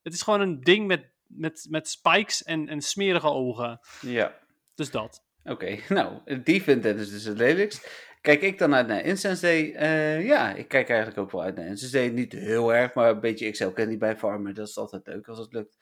het 0.03 0.13
is 0.13 0.23
gewoon 0.23 0.41
een 0.41 0.61
ding 0.61 0.87
met, 0.87 1.10
met, 1.31 1.67
met 1.71 1.89
spikes 1.89 2.43
en, 2.43 2.69
en 2.69 2.81
smerige 2.81 3.29
ogen. 3.29 3.81
Ja. 4.01 4.39
Dus 4.75 4.91
dat. 4.91 5.23
Oké, 5.45 5.79
nou, 5.89 6.41
die 6.43 6.63
vindt 6.63 6.83
tennis 6.83 7.11
dus 7.11 7.25
het 7.25 7.39
lelijkst. 7.39 8.09
Kijk 8.21 8.41
ik 8.43 8.59
dan 8.59 8.75
uit 8.75 8.87
naar 8.87 9.01
Instance 9.05 9.41
Day? 9.41 9.73
Eh, 9.75 10.27
ja, 10.27 10.55
ik 10.55 10.69
kijk 10.69 10.89
eigenlijk 10.89 11.19
ook 11.19 11.31
wel 11.31 11.43
uit 11.43 11.57
naar 11.57 11.67
Instance 11.67 11.97
Day. 11.97 12.09
Niet 12.09 12.33
heel 12.33 12.75
erg, 12.75 12.95
maar 12.95 13.11
een 13.11 13.21
beetje 13.21 13.51
XL 13.51 13.69
Candy 13.69 13.99
bij 13.99 14.17
Farmer. 14.17 14.55
Dat 14.55 14.69
is 14.69 14.77
altijd 14.79 15.07
leuk 15.07 15.29
als 15.29 15.39
het 15.39 15.53
lukt 15.53 15.77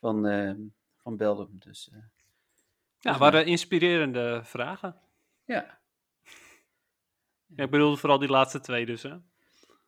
van, 0.00 0.26
eh 0.26 0.52
van 1.02 1.16
Beldum. 1.16 1.58
Dus 1.58 1.88
eh, 1.92 1.98
Ja, 1.98 2.04
Volgens 2.98 3.18
waren 3.18 3.46
inspirerende 3.46 4.40
vragen. 4.44 4.96
ja. 5.44 5.82
Ja, 7.56 7.64
ik 7.64 7.70
bedoel 7.70 7.96
vooral 7.96 8.18
die 8.18 8.28
laatste 8.28 8.60
twee 8.60 8.86
dus, 8.86 9.02
hè? 9.02 9.14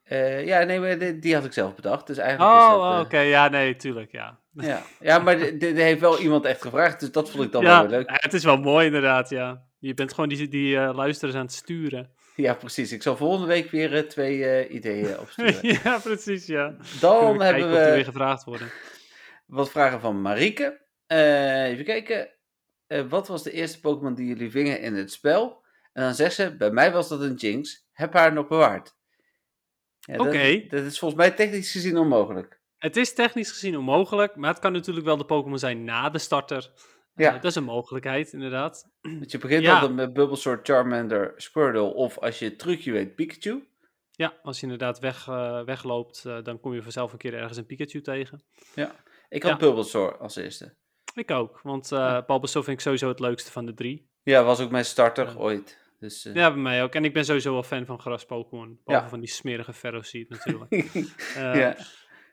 Eh, 0.03 0.47
ja, 0.47 0.63
nee, 0.63 0.81
maar 0.81 0.99
die, 0.99 1.19
die 1.19 1.35
had 1.35 1.45
ik 1.45 1.53
zelf 1.53 1.75
bedacht. 1.75 2.07
Dus 2.07 2.19
eigenlijk 2.19 2.51
Oh, 2.51 3.01
oké. 3.05 3.19
Ja, 3.19 3.49
nee, 3.49 3.77
tuurlijk, 3.77 4.13
ja. 4.13 4.41
Ja. 4.65 4.83
ja, 5.01 5.19
maar 5.19 5.39
dit 5.39 5.77
heeft 5.77 6.01
wel 6.01 6.19
iemand 6.21 6.45
echt 6.45 6.63
gevraagd. 6.63 7.01
Dus 7.01 7.11
dat 7.13 7.31
vond 7.31 7.45
ik 7.45 7.53
dan 7.53 7.63
ja, 7.63 7.81
wel 7.81 7.91
leuk. 7.91 8.11
het 8.13 8.35
is 8.35 8.45
wel 8.45 8.57
mooi 8.57 8.87
inderdaad, 8.87 9.29
ja. 9.31 9.65
Je 9.79 9.95
bent 9.95 10.11
gewoon 10.15 10.29
die, 10.29 10.49
die 10.49 10.77
luisteraars 10.79 11.37
aan 11.37 11.45
het 11.45 11.53
sturen. 11.55 12.11
Ja, 12.37 12.55
precies. 12.55 12.93
Ik 12.93 13.03
zal 13.03 13.17
volgende 13.17 13.47
week 13.47 13.71
weer 13.71 13.95
eh, 13.95 14.03
twee 14.03 14.45
eh, 14.45 14.75
ideeën 14.75 15.19
opsturen. 15.21 15.79
ja, 15.83 15.99
precies, 15.99 16.47
ja. 16.47 16.77
Dan 17.01 17.39
we 17.39 17.45
hebben 17.45 17.63
die 17.63 17.73
weer 17.79 17.95
we 17.97 18.05
gevraagd 18.05 18.45
worden. 18.45 18.71
wat 19.47 19.71
vragen 19.71 20.01
van 20.01 20.21
Marieke. 20.23 20.81
Even 21.07 21.85
kijken. 21.85 22.29
Wat 23.09 23.29
was 23.29 23.43
de 23.43 23.53
eerste 23.53 23.81
Pokémon 23.81 24.15
die 24.15 24.27
jullie 24.27 24.51
vingen 24.51 24.81
in 24.81 24.95
het 24.95 25.13
spel? 25.13 25.65
En 25.93 26.03
dan 26.03 26.15
zegt 26.15 26.35
ze, 26.35 26.57
bij 26.57 26.71
mij 26.71 26.93
was 26.93 27.09
dat 27.09 27.21
een 27.21 27.35
Jinx. 27.35 27.87
Heb 27.93 28.13
haar 28.13 28.33
nog 28.33 28.49
bewaard. 28.49 28.97
Ja, 30.01 30.17
dat- 30.17 30.27
Oké. 30.27 30.67
Dat, 30.69 30.83
is 30.85 30.99
volgens 30.99 31.21
mij 31.21 31.31
technisch 31.31 31.73
gezien 31.73 31.97
onmogelijk. 31.99 32.56
Het 32.79 32.97
is 32.97 33.15
technisch 33.15 33.51
gezien 33.51 33.77
onmogelijk, 33.77 34.37
maar 34.37 34.51
het 34.51 34.59
kan 34.59 34.73
natuurlijk 34.73 35.07
wel 35.07 35.17
de 35.17 35.25
Pokémon 35.25 35.59
zijn 35.59 35.85
na 35.85 36.11
de 36.11 36.19
starter. 36.19 36.71
Eh, 37.15 37.25
Ja. 37.27 37.33
dat 37.33 37.45
is 37.45 37.55
een 37.55 37.65
mogelijkheid, 37.65 38.33
inderdaad. 38.33 38.91
Want 39.01 39.31
je 39.31 39.39
begint 39.39 39.63
Ja. 39.63 39.75
altijd 39.75 39.95
met 39.95 40.13
Bulbasaur, 40.13 40.61
Charmander, 40.63 41.33
Squirtle 41.37 41.83
of 41.95 42.19
als 42.19 42.39
je 42.39 42.45
het 42.45 42.59
trucje 42.59 42.93
weet, 42.93 43.15
Pikachu. 43.15 43.69
Ja, 44.11 44.35
als 44.43 44.57
je 44.57 44.63
inderdaad 44.63 44.99
weg, 44.99 45.29
eh, 45.29 45.63
wegloopt, 45.65 46.25
eh, 46.25 46.43
dan 46.43 46.61
kom 46.61 46.75
je 46.75 46.83
vanzelf 46.83 47.13
een 47.13 47.19
keer 47.19 47.35
ergens 47.35 47.59
een 47.59 47.67
Pikachu 47.67 48.01
tegen. 48.01 48.43
Ik 49.29 49.43
had 49.43 49.53
Ja. 49.53 49.57
Bulbasaur 49.57 50.17
als 50.19 50.37
eerste. 50.37 50.75
Ik 51.15 51.31
ook, 51.31 51.61
want 51.63 51.89
Bulbasaur 52.27 52.65
vind 52.65 52.77
ik 52.77 52.81
sowieso 52.81 53.09
het 53.09 53.21
leukste 53.21 53.53
van 53.53 53.67
de 53.67 53.75
drie. 53.75 54.11
Ja, 54.23 54.45
was 54.45 54.61
ook 54.61 54.71
mijn 54.71 54.85
starter 54.85 55.27
Ja. 55.27 55.35
ooit. 55.35 55.79
Dus, 55.99 56.23
Ja, 56.23 56.51
bij 56.53 56.61
mij 56.63 56.83
ook. 56.83 56.95
En 56.95 57.05
ik 57.05 57.13
ben 57.13 57.25
sowieso 57.25 57.53
wel 57.53 57.63
fan 57.63 57.87
van 57.87 58.01
gras-Pokémon. 58.01 58.81
Behalve 58.85 59.05
Ja. 59.07 59.11
van 59.11 59.21
die 59.21 59.29
smerige 59.29 59.73
Ferroseed 59.73 60.29
natuurlijk. 60.29 60.71
Ja. 61.35 61.77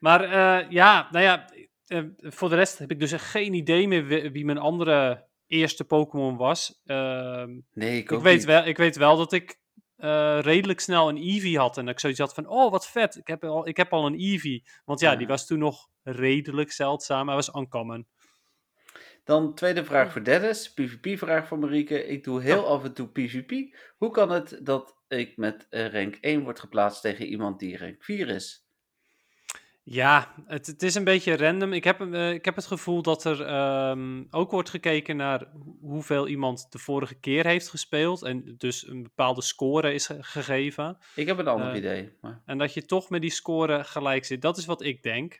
Maar 0.03 0.23
eh, 0.23 0.69
ja, 0.71 1.07
nou 1.11 1.23
ja, 1.23 1.49
eh, 1.87 2.03
voor 2.17 2.49
de 2.49 2.55
rest 2.55 2.77
heb 2.77 2.91
ik 2.91 2.99
dus 2.99 3.11
echt 3.11 3.25
geen 3.25 3.53
idee 3.53 3.87
meer 3.87 4.05
wie, 4.05 4.31
wie 4.31 4.45
mijn 4.45 4.57
andere 4.57 5.27
eerste 5.47 5.83
Pokémon 5.85 6.37
was. 6.37 6.81
Ehm, 6.85 7.59
Nee, 7.73 7.97
ik 7.97 8.03
ik, 8.03 8.11
ook 8.11 8.21
weet 8.21 8.35
niet. 8.35 8.45
wel, 8.45 8.65
ik 8.65 8.77
weet 8.77 8.95
wel 8.95 9.17
dat 9.17 9.33
ik 9.33 9.59
eh, 9.95 10.39
redelijk 10.41 10.79
snel 10.79 11.09
een 11.09 11.17
Eevee 11.17 11.57
had. 11.57 11.77
En 11.77 11.85
dat 11.85 11.93
ik 11.93 11.99
zoiets 11.99 12.19
had 12.19 12.33
van, 12.33 12.47
oh 12.47 12.71
wat 12.71 12.87
vet, 12.87 13.15
ik 13.15 13.27
heb 13.27 13.43
al, 13.43 13.67
ik 13.67 13.77
heb 13.77 13.93
al 13.93 14.05
een 14.05 14.19
Eevee. 14.19 14.63
Want 14.85 14.99
ja, 14.99 15.11
Ja. 15.11 15.17
die 15.17 15.27
was 15.27 15.45
toen 15.47 15.59
nog 15.59 15.87
redelijk 16.03 16.71
zeldzaam. 16.71 17.27
Hij 17.27 17.35
was 17.35 17.55
uncommon. 17.55 18.07
Dan 19.23 19.55
tweede 19.55 19.85
vraag 19.85 20.11
voor 20.11 20.23
Dennis. 20.23 20.73
PvP-vraag 20.73 21.47
voor 21.47 21.59
Marieke. 21.59 22.05
Ik 22.07 22.23
doe 22.23 22.41
heel 22.41 22.63
Oh. 22.63 22.69
af 22.69 22.83
en 22.83 22.93
toe 22.93 23.07
PvP. 23.07 23.75
Hoe 23.97 24.11
kan 24.11 24.31
het 24.31 24.59
dat 24.63 24.95
ik 25.07 25.37
met 25.37 25.67
rank 25.69 26.17
1 26.21 26.43
word 26.43 26.59
geplaatst 26.59 27.01
tegen 27.01 27.25
iemand 27.25 27.59
die 27.59 27.77
rank 27.77 28.03
4 28.03 28.27
is? 28.29 28.62
Ja, 29.85 30.33
het, 30.45 30.67
het 30.67 30.83
is 30.83 30.95
een 30.95 31.03
beetje 31.03 31.37
random. 31.37 31.73
Ik 31.73 31.83
heb, 31.83 32.01
eh, 32.13 32.31
ik 32.33 32.45
heb 32.45 32.55
het 32.55 32.65
gevoel 32.65 33.01
dat 33.01 33.23
er 33.23 33.41
ehm, 33.45 34.23
ook 34.29 34.51
wordt 34.51 34.69
gekeken 34.69 35.15
naar 35.15 35.45
hoe- 35.53 35.75
hoeveel 35.81 36.27
iemand 36.27 36.67
de 36.71 36.77
vorige 36.79 37.15
keer 37.15 37.45
heeft 37.45 37.69
gespeeld. 37.69 38.23
En 38.23 38.55
dus 38.57 38.87
een 38.87 39.03
bepaalde 39.03 39.41
score 39.41 39.93
is 39.93 40.05
ge- 40.05 40.17
gegeven. 40.23 40.97
Ik 41.15 41.27
heb 41.27 41.37
een 41.37 41.47
ander 41.47 41.69
Eh, 41.71 41.77
idee. 41.77 42.17
Maar 42.21 42.41
En 42.45 42.57
dat 42.57 42.73
je 42.73 42.85
toch 42.85 43.09
met 43.09 43.21
die 43.21 43.31
score 43.31 43.83
gelijk 43.83 44.25
zit. 44.25 44.41
Dat 44.41 44.57
is 44.57 44.65
wat 44.65 44.81
ik 44.83 45.03
denk. 45.03 45.39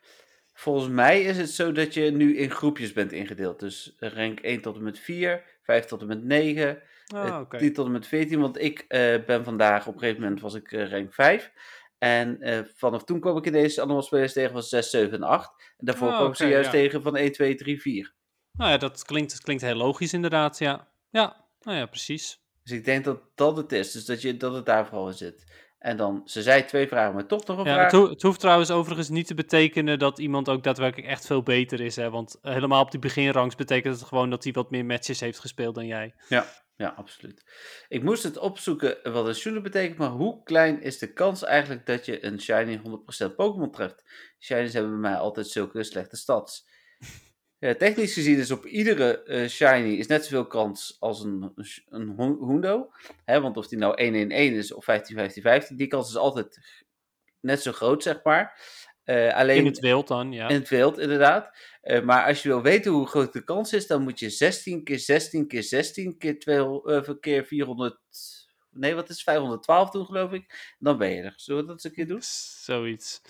volgens 0.55 0.87
mij 0.93 1.21
is 1.21 1.37
het 1.37 1.49
zo 1.49 1.71
dat 1.71 1.93
je 1.93 2.11
nu 2.11 2.37
in 2.37 2.51
groepjes 2.51 2.93
bent 2.93 3.11
ingedeeld. 3.11 3.59
Dus 3.59 3.95
rank 3.99 4.39
1 4.41 4.61
tot 4.61 4.75
en 4.75 4.83
met 4.83 4.99
4, 4.99 5.43
5 5.63 5.85
tot 5.85 6.01
en 6.01 6.07
met 6.07 6.23
9, 6.23 6.81
Ah, 7.07 7.25
eh. 7.49 7.59
10 7.59 7.73
tot 7.73 7.85
en 7.85 7.91
met 7.91 8.07
14. 8.07 8.39
Want 8.39 8.61
ik 8.61 8.85
ben 9.25 9.43
vandaag, 9.43 9.87
op 9.87 9.93
een 9.93 9.99
gegeven 9.99 10.21
moment 10.21 10.41
was 10.41 10.53
ik 10.53 10.71
rank 10.71 11.13
5. 11.13 11.51
En 12.03 12.41
eh, 12.41 12.59
vanaf 12.75 13.03
toen 13.03 13.19
kwam 13.19 13.37
ik 13.37 13.45
ineens 13.45 13.79
allemaal 13.79 14.01
spelers 14.01 14.33
tegen 14.33 14.51
van 14.51 14.63
6, 14.63 14.89
7 14.89 15.13
en 15.13 15.23
8. 15.23 15.51
En 15.77 15.85
daarvoor 15.85 16.07
Ah, 16.09 16.15
kwam 16.17 16.29
ik 16.29 16.35
ze 16.35 16.47
juist 16.47 16.65
ja. 16.65 16.71
tegen 16.71 17.01
van 17.01 17.15
1, 17.15 17.31
2, 17.31 17.55
3, 17.55 17.81
4. 17.81 18.13
Nou 18.51 18.71
ja, 18.71 18.77
dat 18.77 19.03
klinkt, 19.05 19.41
klinkt 19.41 19.63
heel 19.63 19.75
logisch 19.75 20.13
inderdaad, 20.13 20.57
ja. 20.59 20.87
Ja, 21.09 21.45
nou 21.61 21.77
ja, 21.77 21.85
precies. 21.85 22.41
Dus 22.63 22.77
ik 22.77 22.85
denk 22.85 23.03
dat 23.05 23.21
dat 23.35 23.57
het 23.57 23.71
is. 23.71 23.91
Dus 23.91 24.05
dat, 24.05 24.21
je, 24.21 24.37
dat 24.37 24.53
het 24.53 24.65
daar 24.65 24.87
vooral 24.87 25.07
in 25.07 25.13
zit. 25.13 25.51
En 25.79 25.97
dan, 25.97 26.21
ze 26.25 26.41
zei 26.41 26.65
twee 26.65 26.87
vragen, 26.87 27.13
maar 27.13 27.25
toch 27.27 27.45
nog 27.45 27.57
een 27.57 27.65
Ja, 27.65 27.73
vraag. 27.73 27.91
het, 27.91 28.01
ho- 28.01 28.09
het 28.09 28.21
hoeft 28.21 28.39
trouwens 28.39 28.71
overigens 28.71 29.09
niet 29.09 29.27
te 29.27 29.33
betekenen 29.33 29.99
dat 29.99 30.19
iemand 30.19 30.49
ook 30.49 30.63
daadwerkelijk 30.63 31.07
echt 31.09 31.25
veel 31.25 31.43
beter 31.43 31.81
is. 31.81 31.95
Hè? 31.95 32.09
Want 32.09 32.37
helemaal 32.41 32.81
op 32.81 32.91
die 32.91 32.99
beginrangs 32.99 33.55
betekent 33.55 33.99
het 33.99 34.07
gewoon 34.07 34.29
dat 34.29 34.43
hij 34.43 34.53
wat 34.53 34.71
meer 34.71 34.85
matches 34.85 35.19
heeft 35.19 35.39
gespeeld 35.39 35.75
dan 35.75 35.85
jij. 35.85 36.13
Ja, 36.27 36.45
absoluut. 36.89 37.43
Ik 37.87 38.03
moest 38.03 38.23
het 38.23 38.37
opzoeken 38.37 39.11
wat 39.13 39.27
een 39.27 39.35
shooter 39.35 39.61
betekent, 39.61 39.97
maar 39.97 40.09
hoe 40.09 40.43
klein 40.43 40.81
is 40.81 40.97
de 40.97 41.13
kans 41.13 41.43
eigenlijk 41.43 41.85
dat 41.85 42.05
je 42.05 42.25
een 42.25 42.41
shiny 42.41 42.81
100% 43.31 43.35
Pokémon 43.35 43.71
treft? 43.71 44.03
Shinies 44.39 44.73
hebben 44.73 44.91
bij 44.91 45.11
mij 45.11 45.19
altijd 45.19 45.47
zulke 45.47 45.83
slechte 45.83 46.15
stats. 46.15 46.67
Ja, 47.59 47.75
technisch 47.75 48.13
gezien 48.13 48.37
is 48.37 48.51
op 48.51 48.65
iedere 48.65 49.23
eh, 49.23 49.47
shiny 49.49 49.93
is 49.93 50.07
net 50.07 50.23
zoveel 50.23 50.47
kans 50.47 50.97
als 50.99 51.23
een, 51.23 51.53
een 51.89 52.13
Hu- 52.17 52.47
Hundo. 52.47 52.91
Hè, 53.25 53.41
want 53.41 53.57
of 53.57 53.67
die 53.67 53.77
nou 53.77 53.93
1-1-1 53.93 54.55
is 54.55 54.73
of 54.73 54.85
15-15-15, 55.71 55.75
die 55.75 55.87
kans 55.87 56.09
is 56.09 56.17
altijd 56.17 56.59
net 57.39 57.61
zo 57.61 57.71
groot, 57.71 58.03
zeg 58.03 58.23
maar. 58.23 58.59
Eh, 59.03 59.33
alleen 59.33 59.57
In 59.57 59.65
het 59.65 59.79
wild 59.79 60.07
dan, 60.07 60.31
ja. 60.31 60.47
in 60.49 60.55
het 60.55 60.69
wild, 60.69 60.99
inderdaad. 60.99 61.57
Eh, 61.81 62.01
maar 62.01 62.25
als 62.25 62.43
je 62.43 62.49
wil 62.49 62.61
weten 62.61 62.91
hoe 62.91 63.07
groot 63.07 63.33
de 63.33 63.43
kans 63.43 63.73
is, 63.73 63.87
dan 63.87 64.01
moet 64.03 64.19
je 64.19 64.29
16 64.29 64.83
keer 64.83 64.99
16 64.99 65.47
keer 65.47 65.63
16 65.63 66.17
keer, 66.17 66.39
200, 66.39 67.07
eh, 67.07 67.13
keer 67.19 67.45
400. 67.45 67.97
Nee, 68.71 68.95
wat 68.95 69.09
is 69.09 69.15
het? 69.15 69.23
512 69.23 69.89
doen, 69.89 70.05
geloof 70.05 70.31
ik. 70.31 70.75
Dan 70.79 70.97
ben 70.97 71.09
je 71.09 71.21
er. 71.21 71.33
Zullen 71.35 71.61
we 71.61 71.67
dat 71.67 71.75
eens 71.75 71.83
een 71.83 71.91
keer 71.91 72.07
doen? 72.07 72.21
Zoiets. 72.61 73.21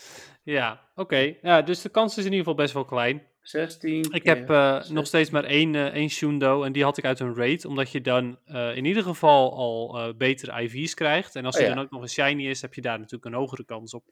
Ja, 0.44 0.90
oké. 0.96 1.36
Ja, 1.42 1.62
dus 1.62 1.82
de 1.82 1.90
kans 1.90 2.12
is 2.12 2.26
in 2.26 2.32
ieder 2.32 2.40
geval 2.40 2.56
best 2.56 2.74
wel 2.74 2.86
klein. 2.86 3.28
16. 3.42 4.12
Ik 4.12 4.24
heb 4.24 4.48
16. 4.48 4.94
nog 4.94 5.08
steeds 5.08 5.30
maar 5.30 5.44
één, 5.44 5.76
één 5.76 6.10
Shundo 6.10 6.64
en 6.64 6.72
die 6.72 6.84
had 6.84 6.98
ik 6.98 7.06
uit 7.06 7.20
een 7.20 7.36
raid, 7.36 7.66
omdat 7.66 7.92
je 7.92 8.02
dan 8.02 8.40
in 8.76 8.86
ieder 8.86 9.04
geval 9.04 9.54
al 9.56 10.14
betere 10.18 10.62
IV's 10.62 10.94
krijgt. 10.94 11.36
En 11.36 11.46
als 11.46 11.56
Oh, 11.56 11.60
die 11.62 11.70
ja. 11.70 11.76
dan 11.76 11.84
ook 11.84 11.92
nog 11.92 12.02
een 12.02 12.10
shiny 12.10 12.48
is, 12.48 12.62
heb 12.62 12.74
je 12.74 12.82
daar 12.82 12.98
natuurlijk 12.98 13.26
een 13.26 13.40
hogere 13.40 13.66
kans 13.66 13.94
op. 13.94 14.04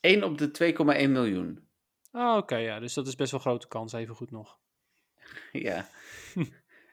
1 0.00 0.24
op 0.24 0.38
de 0.38 0.74
2,1 1.04 1.10
miljoen. 1.10 1.68
Ah, 2.10 2.36
oké, 2.36 2.56
ja, 2.56 2.80
dus 2.80 2.94
dat 2.94 3.06
is 3.06 3.14
best 3.14 3.30
wel 3.30 3.40
grote 3.40 3.68
kans, 3.68 3.92
even 3.92 4.14
goed 4.14 4.30
nog. 4.30 4.58
Ja. 5.52 5.88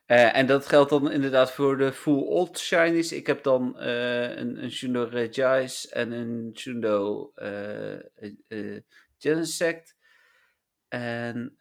Eh, 0.05 0.35
en 0.35 0.45
dat 0.45 0.67
geldt 0.67 0.89
dan 0.89 1.11
inderdaad 1.11 1.51
voor 1.51 1.77
de 1.77 1.93
full 1.93 2.21
old 2.21 2.59
shinies. 2.59 3.11
Ik 3.11 3.27
heb 3.27 3.43
dan 3.43 3.79
eh, 3.79 4.35
een, 4.35 4.63
een 4.63 4.71
Shundo 4.71 5.03
Regice 5.03 5.89
en 5.89 6.11
een 6.11 6.51
Shundo 6.53 7.31
uh, 7.35 8.79
Genesect. 9.17 9.95
En 10.87 11.57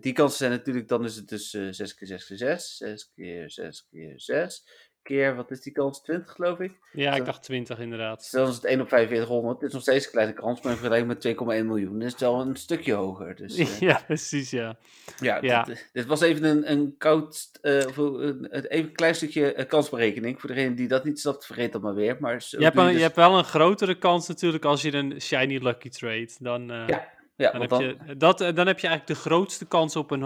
die 0.00 0.12
kansen 0.12 0.38
zijn 0.38 0.50
natuurlijk, 0.50 0.88
dan 0.88 1.04
is 1.04 1.16
het 1.16 1.28
dus 1.28 1.50
6 1.50 1.94
keer 1.94 2.06
6 2.06 2.26
keer 2.26 2.36
6, 2.36 2.76
6 2.76 3.10
keer 3.14 3.50
6 3.50 3.86
keer 3.90 4.20
6 4.20 4.64
keer, 5.06 5.36
wat 5.36 5.50
is 5.50 5.60
die 5.60 5.72
kans? 5.72 6.02
20 6.02 6.32
geloof 6.32 6.58
ik? 6.58 6.72
Ja, 6.92 7.14
ik 7.14 7.24
dacht 7.24 7.42
20 7.42 7.78
inderdaad. 7.78 8.18
Dus 8.18 8.30
dan 8.30 8.48
is 8.48 8.54
het 8.54 8.64
1 8.64 8.80
op 8.80 8.88
4500. 8.88 9.60
Het 9.60 9.68
is 9.68 9.74
nog 9.74 9.82
steeds 9.82 10.04
een 10.04 10.10
kleine 10.10 10.32
kans, 10.32 10.60
maar 10.60 10.72
in 10.72 10.78
vergelijking 10.78 11.36
met 11.38 11.60
2,1 11.62 11.66
miljoen 11.66 12.02
is 12.02 12.12
het 12.12 12.20
wel 12.20 12.40
een 12.40 12.56
stukje 12.56 12.92
hoger. 12.92 13.36
Dus, 13.36 13.58
uh, 13.58 13.80
ja, 13.88 14.02
precies, 14.06 14.50
ja. 14.50 14.76
Ja, 15.20 15.38
ja. 15.40 15.62
Dit, 15.62 15.90
dit, 15.92 16.06
was 16.06 16.20
even 16.20 16.44
een, 16.44 16.70
een 16.70 16.94
koud, 16.98 17.50
uh, 17.62 17.80
een, 17.80 18.46
even 18.46 18.76
een 18.76 18.92
klein 18.92 19.14
stukje 19.14 19.66
kansberekening. 19.68 20.40
Voor 20.40 20.54
degene 20.54 20.74
die 20.74 20.88
dat 20.88 21.04
niet 21.04 21.20
snapt, 21.20 21.46
vergeet 21.46 21.72
dat 21.72 21.82
maar 21.82 21.94
weer. 21.94 22.16
Maar 22.20 22.44
je, 22.48 22.64
hebt, 22.64 22.76
een, 22.76 22.86
dus... 22.86 22.94
je 22.94 23.02
hebt 23.02 23.16
wel 23.16 23.38
een 23.38 23.44
grotere 23.44 23.98
kans 23.98 24.28
natuurlijk 24.28 24.64
als 24.64 24.82
je 24.82 24.94
een 24.94 25.20
shiny 25.20 25.58
lucky 25.58 25.88
trade. 25.88 26.30
Dan, 26.38 26.66
ja. 26.66 27.14
Ja, 27.36 27.50
dan, 27.52 27.60
heb 27.60 27.70
dan... 27.70 27.82
Je, 27.82 28.16
dat, 28.16 28.38
dan 28.38 28.66
heb 28.66 28.78
je 28.78 28.86
eigenlijk 28.86 29.06
de 29.06 29.14
grootste 29.14 29.66
kans 29.66 29.96
op 29.96 30.10
een 30.10 30.22
100% 30.22 30.24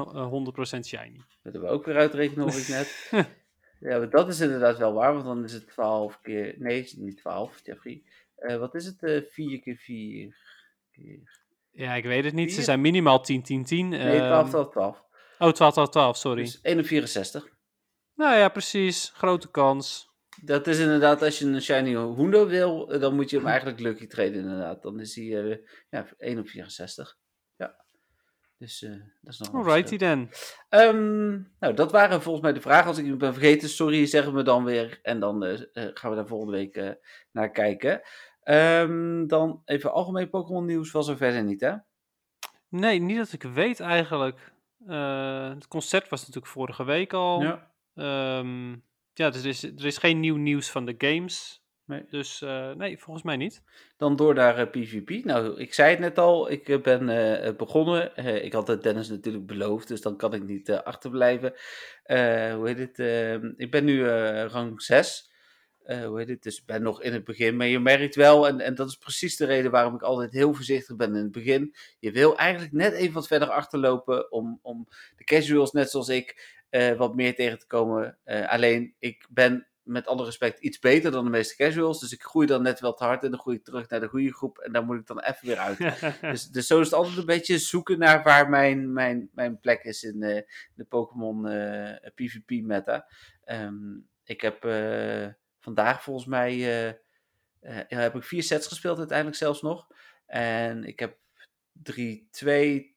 shiny. 0.87 1.17
Dat 1.17 1.53
hebben 1.53 1.61
we 1.61 1.69
ook 1.69 1.87
weer 1.87 1.97
uitrekenen, 1.97 2.43
hoor 2.45 2.61
ik 2.61 2.69
net. 2.69 3.11
Ja, 3.81 3.99
dat 3.99 4.29
is 4.29 4.41
inderdaad 4.41 4.79
wel 4.79 4.93
waar, 4.93 5.13
want 5.13 5.25
dan 5.25 5.45
is 5.45 5.53
het 5.53 5.69
12 5.69 6.21
keer. 6.21 6.55
Nee, 6.59 6.93
niet 6.97 7.17
12, 7.17 7.61
Jeffrey. 7.63 8.03
Uh, 8.39 8.57
wat 8.57 8.75
is 8.75 8.87
het? 8.87 9.03
Uh, 9.03 9.23
4 9.31 9.61
keer 9.61 9.77
4 9.77 10.37
keer. 10.93 11.39
Ja, 11.71 11.95
ik 11.95 12.05
weet 12.05 12.25
het 12.25 12.35
niet. 12.35 12.47
4? 12.47 12.55
Ze 12.55 12.63
zijn 12.63 12.81
minimaal 12.81 13.21
10, 13.21 13.43
10, 13.43 13.65
10. 13.65 13.89
Nee, 13.89 14.19
12, 14.19 14.49
12, 14.49 14.71
12. 14.71 15.05
Oh, 15.39 15.53
12, 15.53 15.73
12, 15.73 15.89
12, 15.89 16.17
sorry. 16.17 16.43
Dus 16.43 16.61
1 16.61 16.79
op 16.79 16.85
64. 16.85 17.49
Nou 18.15 18.37
ja, 18.37 18.49
precies. 18.49 19.13
Grote 19.15 19.51
kans. 19.51 20.09
Dat 20.43 20.67
is 20.67 20.79
inderdaad, 20.79 21.23
als 21.23 21.39
je 21.39 21.47
een 21.47 21.63
Shiny 21.63 21.95
Hundo 21.95 22.47
wil, 22.47 22.87
dan 22.87 23.15
moet 23.15 23.31
je 23.31 23.37
hem 23.37 23.47
eigenlijk 23.47 23.81
lucky 23.81 24.07
traden 24.07 24.35
inderdaad. 24.35 24.83
Dan 24.83 25.01
is 25.01 25.15
hij 25.15 25.25
uh, 25.25 25.57
ja, 25.91 26.07
1 26.19 26.39
op 26.39 26.49
64. 26.49 27.19
Dus 28.61 28.83
uh, 28.83 28.91
dat 29.21 29.33
is 29.33 29.39
nog 29.39 29.55
Alrighty 29.55 29.97
then. 29.97 30.31
Um, 30.69 31.53
nou, 31.59 31.75
dat 31.75 31.93
waren 31.93 32.23
volgens 32.23 32.45
mij 32.45 32.53
de 32.53 32.61
vragen. 32.61 32.87
Als 32.87 32.99
ik 32.99 33.07
het 33.07 33.19
ben 33.19 33.33
vergeten, 33.33 33.69
sorry, 33.69 34.07
zeggen 34.07 34.35
we 34.35 34.43
dan 34.43 34.65
weer. 34.65 34.99
En 35.03 35.21
dan 35.21 35.45
uh, 35.45 35.59
gaan 35.73 36.11
we 36.11 36.17
daar 36.17 36.27
volgende 36.27 36.53
week 36.53 36.77
uh, 36.77 36.91
naar 37.33 37.51
kijken. 37.51 38.01
Um, 38.45 39.27
dan 39.27 39.63
even 39.65 39.93
algemeen 39.93 40.31
Pokémon 40.31 40.65
nieuws 40.65 40.91
was 40.91 41.09
er 41.09 41.17
verder 41.17 41.45
niet, 41.45 41.61
hè? 41.61 41.75
Nee, 42.69 42.99
niet 42.99 43.17
dat 43.17 43.33
ik 43.33 43.43
weet 43.43 43.81
eigenlijk. 43.81 44.53
het 45.55 45.69
concert 45.69 46.09
was 46.09 46.21
natuurlijk 46.21 46.53
vorige 46.53 46.85
week 46.85 47.13
al. 47.13 47.43
Ja. 47.43 48.39
Um, 48.39 48.85
ja, 49.13 49.31
dus 49.31 49.43
er 49.43 49.49
is, 49.49 49.63
er 49.63 49.87
is 49.87 49.99
geen 49.99 50.21
nieuw 50.21 50.37
nieuws 50.37 50.71
van 50.71 50.85
de 50.85 50.95
games. 50.99 51.63
Dus 52.11 52.41
uh, 52.41 52.73
nee, 52.73 52.99
volgens 52.99 53.25
mij 53.25 53.37
niet. 53.37 53.63
Dan 53.97 54.17
door 54.17 54.35
naar 54.35 54.69
PvP. 54.69 55.25
Nou, 55.25 55.61
ik 55.61 55.75
zei 55.75 55.91
het 55.91 55.99
net 55.99 56.19
al, 56.19 56.51
ik 56.51 56.69
uh, 56.69 56.81
ben 56.81 57.57
begonnen. 57.57 58.17
ik 58.45 58.53
had 58.53 58.69
het 58.69 58.83
Dennis 58.83 59.09
natuurlijk 59.09 59.47
beloofd, 59.47 59.89
dus 59.89 60.01
dan 60.01 60.17
kan 60.17 60.35
ik 60.35 60.43
niet 60.43 60.71
achterblijven. 60.71 61.53
hoe 62.55 62.63
heet 62.65 62.79
het? 62.79 62.99
Ehm, 62.99 63.53
ik 63.57 63.71
ben 63.71 63.85
nu 63.85 64.09
rang 64.09 64.83
6. 64.83 65.31
hoe 65.85 66.19
heet 66.19 66.29
het? 66.29 66.43
Dus 66.43 66.59
ik 66.59 66.67
ben 66.67 66.83
nog 66.83 67.03
in 67.03 67.13
het 67.13 67.25
begin. 67.25 67.57
Maar 67.57 67.67
je 67.67 67.81
merkt 67.81 68.15
wel, 68.15 68.49
en, 68.49 68.61
en 68.61 68.75
dat 68.75 68.89
is 68.89 68.97
precies 68.97 69.37
de 69.37 69.47
reden 69.47 69.71
waarom 69.71 69.95
ik 69.95 70.03
altijd 70.03 70.33
heel 70.33 70.55
voorzichtig 70.55 70.97
ben 70.97 71.15
in 71.15 71.23
het 71.23 71.33
begin. 71.33 71.75
Je 71.99 72.13
wil 72.13 72.37
eigenlijk 72.37 72.73
net 72.73 72.93
even 72.93 73.15
wat 73.15 73.27
verder 73.27 73.49
achterlopen 73.49 74.33
om, 74.33 74.59
om 74.63 74.89
de 75.17 75.25
casuals, 75.25 75.73
net 75.73 75.91
zoals 75.91 76.09
ik, 76.09 76.59
wat 76.97 77.15
meer 77.15 77.35
tegen 77.35 77.59
te 77.59 77.67
komen. 77.67 78.19
alleen, 78.25 78.95
ik 78.99 79.27
ben 79.31 79.70
met 79.91 80.07
alle 80.07 80.25
respect 80.25 80.59
iets 80.59 80.79
beter 80.79 81.11
dan 81.11 81.25
de 81.25 81.31
meeste 81.31 81.57
casuals. 81.57 82.01
Dus 82.01 82.13
ik 82.13 82.23
groei 82.23 82.47
dan 82.47 82.63
net 82.63 82.81
wel 82.81 82.95
te 82.95 83.05
hard 83.05 83.23
en 83.25 83.31
dan 83.31 83.41
groei 83.41 83.57
ik 83.57 83.65
terug 83.65 83.89
naar 83.89 84.01
de 84.01 84.09
goede 84.09 84.33
groep. 84.33 84.59
En 84.59 84.73
daar 84.73 84.85
moet 84.85 84.97
ik 84.97 85.07
dan 85.07 85.21
even 85.21 85.47
weer 85.47 85.59
uit. 85.59 85.79
dus, 86.33 86.47
dus 86.47 86.67
zo 86.67 86.81
is 86.81 86.85
het 86.85 86.95
altijd 86.95 87.17
een 87.17 87.27
beetje 87.27 87.59
zoeken 87.59 87.99
naar 87.99 88.23
waar 88.23 88.49
mijn, 88.49 88.93
mijn, 88.93 89.31
mijn 89.33 89.61
plek 89.61 89.83
is 89.83 90.03
in 90.03 90.23
uh, 90.23 90.41
de 90.75 90.85
Pokémon 90.85 91.47
uh, 91.47 91.91
eh, 91.91 92.15
PvP 92.15 92.51
meta. 92.51 93.07
Um, 93.45 94.09
ik 94.25 94.41
heb 94.41 94.65
uh, 94.65 95.27
vandaag 95.59 96.03
volgens 96.03 96.27
mij 96.27 96.55
heb 97.89 98.15
ik 98.15 98.25
vier 98.25 98.43
sets 98.43 98.67
gespeeld 98.67 98.99
uiteindelijk 98.99 99.37
zelfs 99.37 99.63
nog. 99.63 99.87
En 100.27 100.85
ik 100.85 100.99
heb 100.99 101.19
3-2, 101.83 101.93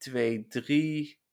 2-3, 0.09 1.23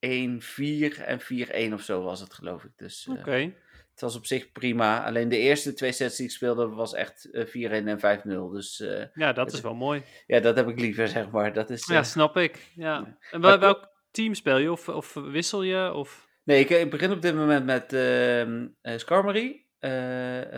en 0.00 1.20
4-1 1.20 1.72
of 1.72 1.82
zo 1.82 2.02
was 2.02 2.20
het 2.20 2.34
geloof 2.34 2.64
ik. 2.64 2.72
Dus, 2.76 3.06
Oké. 3.08 3.20
Okay. 3.20 3.56
Het 4.00 4.08
was 4.08 4.18
op 4.18 4.26
zich 4.26 4.52
prima. 4.52 5.04
Alleen 5.04 5.28
de 5.28 5.38
eerste 5.38 5.72
twee 5.72 5.92
sets 5.92 6.16
die 6.16 6.26
ik 6.26 6.32
speelde 6.32 6.68
was 6.68 6.94
echt 6.94 7.28
4-1 7.32 7.32
eh, 7.32 7.86
en 7.86 7.98
5-0. 7.98 8.52
Dus, 8.52 8.80
uh, 8.80 9.04
ja, 9.14 9.32
dat 9.32 9.52
is 9.52 9.60
wel 9.60 9.74
mooi. 9.74 10.02
Ja, 10.26 10.40
dat 10.40 10.56
heb 10.56 10.68
ik 10.68 10.80
liever, 10.80 11.08
zeg 11.08 11.30
maar. 11.30 11.52
Dat 11.52 11.70
is, 11.70 11.88
uh, 11.88 11.96
ja, 11.96 12.02
snap 12.02 12.36
ik. 12.36 12.70
Ja. 12.74 13.18
En 13.30 13.40
wel, 13.40 13.58
welk 13.58 13.88
team 14.10 14.34
speel 14.34 14.56
je? 14.56 14.72
Of, 14.72 14.88
of 14.88 15.14
wissel 15.14 15.62
je? 15.62 15.92
Of... 15.92 16.28
Nee, 16.44 16.60
ik, 16.60 16.70
ik 16.70 16.90
begin 16.90 17.12
op 17.12 17.22
dit 17.22 17.34
moment 17.34 17.64
met 17.64 17.92
uh, 17.92 18.96
Skarmory 18.96 19.66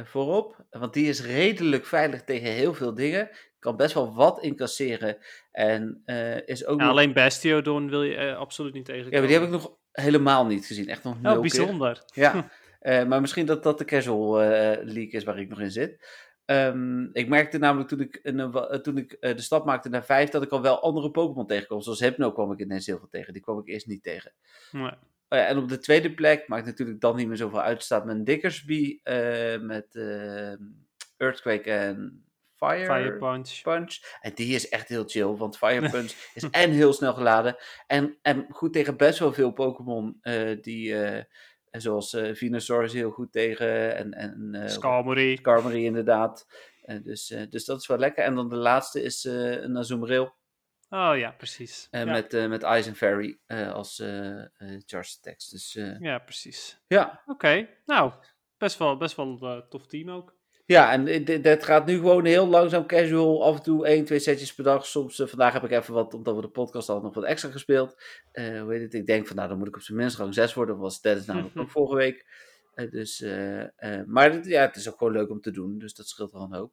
voorop. 0.04 0.64
Want 0.70 0.92
die 0.92 1.08
is 1.08 1.24
redelijk 1.24 1.86
veilig 1.86 2.24
tegen 2.24 2.48
heel 2.48 2.74
veel 2.74 2.94
dingen. 2.94 3.30
Kan 3.58 3.76
best 3.76 3.94
wel 3.94 4.14
wat 4.14 4.42
incasseren. 4.42 5.16
En 5.50 6.02
is 6.46 6.66
ook 6.66 6.78
ja, 6.78 6.84
nog... 6.84 6.92
Alleen 6.92 7.12
Bastiodon 7.12 7.90
wil 7.90 8.02
je 8.02 8.34
absoluut 8.34 8.72
niet 8.72 8.84
tegen. 8.84 9.10
Ja, 9.10 9.18
maar 9.18 9.26
die 9.26 9.36
heb 9.36 9.46
ik 9.46 9.52
nog 9.52 9.76
helemaal 9.92 10.46
niet 10.46 10.66
gezien. 10.66 10.88
Echt 10.88 11.04
nog 11.04 11.20
nul 11.20 11.34
oh, 11.34 11.40
bijzonder. 11.40 12.02
Keer. 12.12 12.22
Ja. 12.22 12.48
Uh, 12.82 13.04
maar 13.04 13.20
misschien 13.20 13.46
dat 13.46 13.62
dat 13.62 13.78
de 13.78 13.84
casual 13.84 14.42
uh, 14.42 14.48
league 14.82 15.10
is 15.10 15.24
waar 15.24 15.38
ik 15.38 15.48
nog 15.48 15.60
in 15.60 15.70
zit. 15.70 16.06
Um, 16.44 17.10
ik 17.12 17.28
merkte 17.28 17.58
namelijk 17.58 17.88
toen 17.88 18.00
ik, 18.00 18.20
uh, 18.22 18.56
toen 18.62 18.96
ik 18.96 19.16
de 19.20 19.40
stap 19.40 19.64
maakte 19.64 19.88
naar 19.88 20.04
5 20.04 20.30
dat 20.30 20.42
ik 20.42 20.50
al 20.50 20.62
wel 20.62 20.82
andere 20.82 21.10
Pokémon 21.10 21.46
tegenkwam. 21.46 21.80
Zoals 21.80 22.00
Hypno 22.00 22.32
kwam 22.32 22.52
ik 22.52 22.60
ineens 22.60 22.86
heel 22.86 22.98
veel 22.98 23.08
tegen. 23.08 23.32
Die 23.32 23.42
kwam 23.42 23.58
ik 23.58 23.68
eerst 23.68 23.86
niet 23.86 24.02
tegen. 24.02 24.32
Nee. 24.70 24.90
Oh 25.28 25.38
en 25.38 25.58
op 25.58 25.68
de 25.68 25.78
tweede 25.78 26.14
plek 26.14 26.48
maakt 26.48 26.66
natuurlijk 26.66 27.00
dan 27.00 27.16
niet 27.16 27.28
meer 27.28 27.36
zoveel 27.36 27.62
uit. 27.62 27.82
Staat 27.82 28.04
mijn 28.04 28.24
Dickersby 28.24 29.00
met 29.60 29.96
Earthquake 31.16 31.70
en 31.70 32.24
Fire, 32.56 32.84
Fire 32.84 33.16
Punch. 33.16 33.62
Punch. 33.62 33.98
En 34.20 34.32
die 34.34 34.54
is 34.54 34.68
echt 34.68 34.88
heel 34.88 35.04
chill, 35.06 35.36
want 35.36 35.58
Fire 35.58 35.90
Punch 35.94 36.12
is 36.34 36.50
en 36.50 36.70
heel 36.70 36.92
snel 36.92 37.14
geladen. 37.14 37.56
En, 37.86 38.18
en 38.22 38.46
goed 38.50 38.72
tegen 38.72 38.96
best 38.96 39.18
wel 39.18 39.32
veel 39.32 39.52
Pokémon 39.52 40.20
die 40.60 40.94
en 41.72 41.80
zoals 41.80 42.14
uh, 42.14 42.34
Venusaur 42.34 42.84
is 42.84 42.92
heel 42.92 43.10
goed 43.10 43.32
tegen. 43.32 43.96
En, 43.96 44.12
en, 44.12 44.50
uh, 44.54 44.68
Skarmory. 44.68 45.36
Skarmory 45.36 45.84
inderdaad. 45.84 46.46
Uh, 46.84 47.02
dus, 47.02 47.34
dus 47.50 47.64
dat 47.64 47.80
is 47.80 47.86
wel 47.86 47.98
lekker. 47.98 48.24
En 48.24 48.34
dan 48.34 48.48
de 48.48 48.56
laatste 48.56 49.02
is 49.02 49.24
een 49.24 49.78
Azumarill. 49.78 50.32
Oh 50.88 51.12
ja, 51.16 51.30
precies. 51.30 51.88
Ja. 51.90 52.04
Met, 52.04 52.48
met 52.48 52.62
Ice 52.62 52.88
and 52.88 52.96
Fairy 52.96 53.38
als 53.72 53.96
charge 54.86 55.20
text. 55.20 55.50
Dus, 55.50 55.72
ja, 56.00 56.18
precies. 56.18 56.80
Ja. 56.86 57.22
Oké, 57.26 57.68
nou, 57.86 58.12
best 58.58 58.78
wel, 58.78 58.96
best 58.96 59.16
wel 59.16 59.66
tof 59.68 59.86
team 59.86 60.10
ook. 60.10 60.36
Ja, 60.72 60.92
en 60.92 61.24
dat 61.42 61.64
gaat 61.64 61.86
nu 61.86 61.96
gewoon 61.96 62.24
heel 62.24 62.46
langzaam 62.46 62.86
casual. 62.86 63.44
Af 63.44 63.56
en 63.56 63.62
toe 63.62 63.86
één, 63.86 64.04
twee 64.04 64.18
setjes 64.18 64.54
per 64.54 64.64
dag. 64.64 64.86
Soms, 64.86 65.18
uh, 65.18 65.26
vandaag 65.26 65.52
heb 65.52 65.64
ik 65.64 65.70
even 65.70 65.94
wat, 65.94 66.14
omdat 66.14 66.34
we 66.34 66.40
de 66.40 66.48
podcast 66.48 66.86
hadden, 66.86 67.04
nog 67.04 67.14
wat 67.14 67.24
extra 67.24 67.50
gespeeld. 67.50 68.02
Uh, 68.32 68.60
hoe 68.60 68.72
heet 68.72 68.82
het? 68.82 68.94
Ik 68.94 69.06
denk 69.06 69.26
van, 69.26 69.36
nou, 69.36 69.48
dan 69.48 69.58
moet 69.58 69.68
ik 69.68 69.76
op 69.76 69.82
zijn 69.82 69.98
minst 69.98 70.16
rang 70.16 70.34
6 70.34 70.54
worden. 70.54 70.74
Dat 70.74 70.84
was 70.84 71.00
Dennis 71.00 71.26
namelijk 71.26 71.58
ook 71.58 71.70
vorige 71.78 71.96
week. 71.96 72.26
Uh, 72.74 72.90
dus, 72.90 73.20
maar 74.06 74.48
ja, 74.48 74.60
het 74.60 74.76
is 74.76 74.88
ook 74.88 74.98
gewoon 74.98 75.12
leuk 75.12 75.30
om 75.30 75.40
te 75.40 75.50
doen. 75.50 75.78
Dus 75.78 75.94
dat 75.94 76.08
scheelt 76.08 76.32
wel 76.32 76.42
een 76.42 76.54
hoop. 76.54 76.72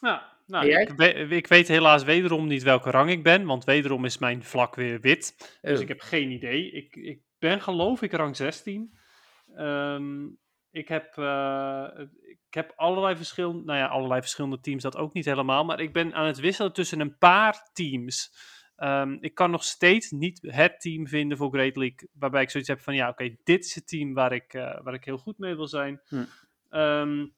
Ja, 0.00 0.38
nou, 0.46 0.68
ik, 0.68 1.30
ik, 1.30 1.46
weet 1.46 1.68
helaas 1.68 2.04
wederom 2.04 2.46
niet 2.46 2.62
welke 2.62 2.90
rang 2.90 3.10
ik 3.10 3.22
ben. 3.22 3.44
Want 3.46 3.64
wederom 3.64 4.04
is 4.04 4.18
mijn 4.18 4.42
vlak 4.42 4.74
weer 4.74 5.00
wit. 5.00 5.58
Dus 5.60 5.76
oh. 5.76 5.82
ik 5.82 5.88
heb 5.88 6.00
geen 6.00 6.30
idee. 6.30 6.70
Ik, 6.70 6.96
ik 6.96 7.20
ben 7.38 7.60
geloof 7.60 8.02
ik 8.02 8.12
rang 8.12 8.36
16. 8.36 8.98
Um, 9.50 9.56
ehm, 9.56 10.26
ik 10.70 10.88
heb, 10.88 11.14
ik 12.54 12.60
heb 12.60 12.72
allerlei 12.76 13.16
verschillende, 13.16 13.64
nou 13.64 13.78
ja, 13.78 13.86
allerlei 13.86 14.20
verschillende 14.20 14.60
teams, 14.60 14.82
dat 14.82 14.96
ook 14.96 15.12
niet 15.12 15.24
helemaal. 15.24 15.64
Maar 15.64 15.80
ik 15.80 15.92
ben 15.92 16.14
aan 16.14 16.26
het 16.26 16.38
wisselen 16.38 16.72
tussen 16.72 17.00
een 17.00 17.18
paar 17.18 17.68
teams. 17.72 18.34
Um, 18.76 19.18
ik 19.20 19.34
kan 19.34 19.50
nog 19.50 19.64
steeds 19.64 20.10
niet 20.10 20.38
het 20.42 20.80
team 20.80 21.06
vinden 21.06 21.36
voor 21.36 21.50
Great 21.50 21.76
League. 21.76 22.08
Waarbij 22.12 22.42
ik 22.42 22.50
zoiets 22.50 22.68
heb 22.68 22.80
van, 22.80 22.94
ja, 22.94 23.08
oké, 23.08 23.36
dit 23.44 23.64
is 23.64 23.74
het 23.74 23.88
team 23.88 24.14
waar 24.14 24.32
ik, 24.32 24.54
uh, 24.54 24.80
waar 24.82 24.94
ik 24.94 25.04
heel 25.04 25.18
goed 25.18 25.38
mee 25.38 25.54
wil 25.54 25.66
zijn. 25.66 26.00
Hm. 26.08 26.24
Um, 26.70 27.34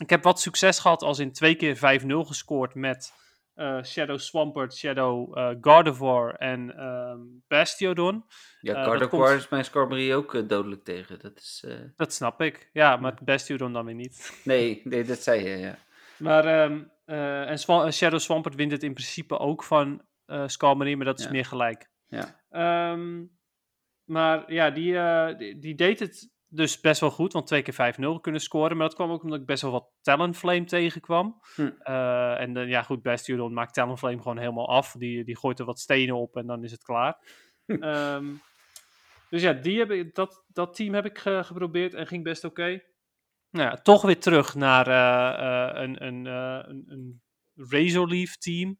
ik 0.00 0.10
heb 0.10 0.22
wat 0.22 0.40
succes 0.40 0.78
gehad 0.78 1.02
als 1.02 1.18
in 1.18 1.32
twee 1.32 1.54
keer 1.54 1.76
5-0 1.76 1.80
gescoord 2.26 2.74
met 2.74 3.12
uh, 3.60 3.82
Shadow 3.82 4.18
Swampert, 4.18 4.74
Shadow 4.74 5.38
uh, 5.38 5.50
Gardevoir 5.60 6.34
en 6.34 6.84
um, 6.84 7.42
Bastiodon. 7.48 8.24
Ja, 8.60 8.78
uh, 8.78 8.84
Gardevoir 8.84 9.28
komt... 9.28 9.40
is 9.40 9.48
mijn 9.48 9.64
Skarmory 9.64 10.12
ook 10.12 10.48
dodelijk 10.48 10.84
tegen. 10.84 11.18
Dat, 11.18 11.36
is, 11.36 11.64
dat 11.96 12.12
snap 12.12 12.40
ik. 12.40 12.70
Ja, 12.72 12.96
maar 12.96 13.14
Bastiodon 13.24 13.72
dan 13.72 13.84
weer 13.84 13.94
niet. 13.94 14.32
Nee, 14.44 14.80
nee 14.84 15.04
dat 15.04 15.18
zei 15.18 15.48
je, 15.48 15.56
ja. 15.56 15.78
Maar, 16.18 16.64
um, 16.64 16.90
en 17.04 17.58
Shadow 17.92 18.20
Swampert 18.20 18.54
wint 18.54 18.72
het 18.72 18.82
in 18.82 18.94
principe 18.94 19.38
ook 19.38 19.62
van 19.62 20.02
uh, 20.26 20.42
Skarmory, 20.46 20.94
maar 20.94 21.06
dat 21.06 21.18
is 21.18 21.24
ja. 21.24 21.30
meer 21.30 21.44
gelijk. 21.44 21.90
Ja. 22.08 22.92
Um, 22.92 23.38
maar 24.04 24.52
ja, 24.52 24.70
die, 24.70 24.94
die, 25.36 25.58
die, 25.58 25.74
deed 25.74 25.98
het 25.98 26.30
dus 26.52 26.80
best 26.80 27.00
wel 27.00 27.10
goed, 27.10 27.32
want 27.32 27.46
twee 27.46 27.62
keer 27.62 27.94
5-0 28.18 28.20
kunnen 28.20 28.40
scoren. 28.40 28.76
Maar 28.76 28.86
dat 28.86 28.96
kwam 28.96 29.10
ook 29.10 29.22
omdat 29.22 29.40
ik 29.40 29.46
best 29.46 29.62
wel 29.62 29.70
wat 29.70 29.90
Talonflame 30.00 30.64
tegenkwam. 30.64 31.40
Hm. 31.54 31.70
Uh, 31.82 32.40
en 32.40 32.68
ja, 32.68 32.82
goed, 32.82 33.02
Bastion 33.02 33.52
maakt 33.52 33.74
Talonflame 33.74 34.22
gewoon 34.22 34.38
helemaal 34.38 34.68
af. 34.68 34.92
Die, 34.92 35.24
die 35.24 35.38
gooit 35.38 35.58
er 35.58 35.64
wat 35.64 35.80
stenen 35.80 36.16
op 36.16 36.36
en 36.36 36.46
dan 36.46 36.64
is 36.64 36.70
het 36.70 36.82
klaar. 36.82 37.18
um, 37.66 38.40
dus 39.30 39.42
ja, 39.42 39.52
die 39.52 39.78
heb 39.78 39.90
ik, 39.90 40.14
dat, 40.14 40.44
dat 40.46 40.74
team 40.74 40.94
heb 40.94 41.04
ik 41.04 41.18
ge 41.18 41.40
geprobeerd 41.44 41.94
en 41.94 42.06
ging 42.06 42.24
best 42.24 42.44
oké. 42.44 42.60
Okay. 42.60 42.84
Nou 43.50 43.70
ja, 43.70 43.76
toch 43.76 44.02
weer 44.02 44.20
terug 44.20 44.54
naar 44.54 44.88
uh, 44.88 45.82
een, 45.82 46.06
een, 46.06 46.24
een, 46.24 46.84
een 46.86 47.22
Razorleaf 47.54 48.36
team. 48.36 48.78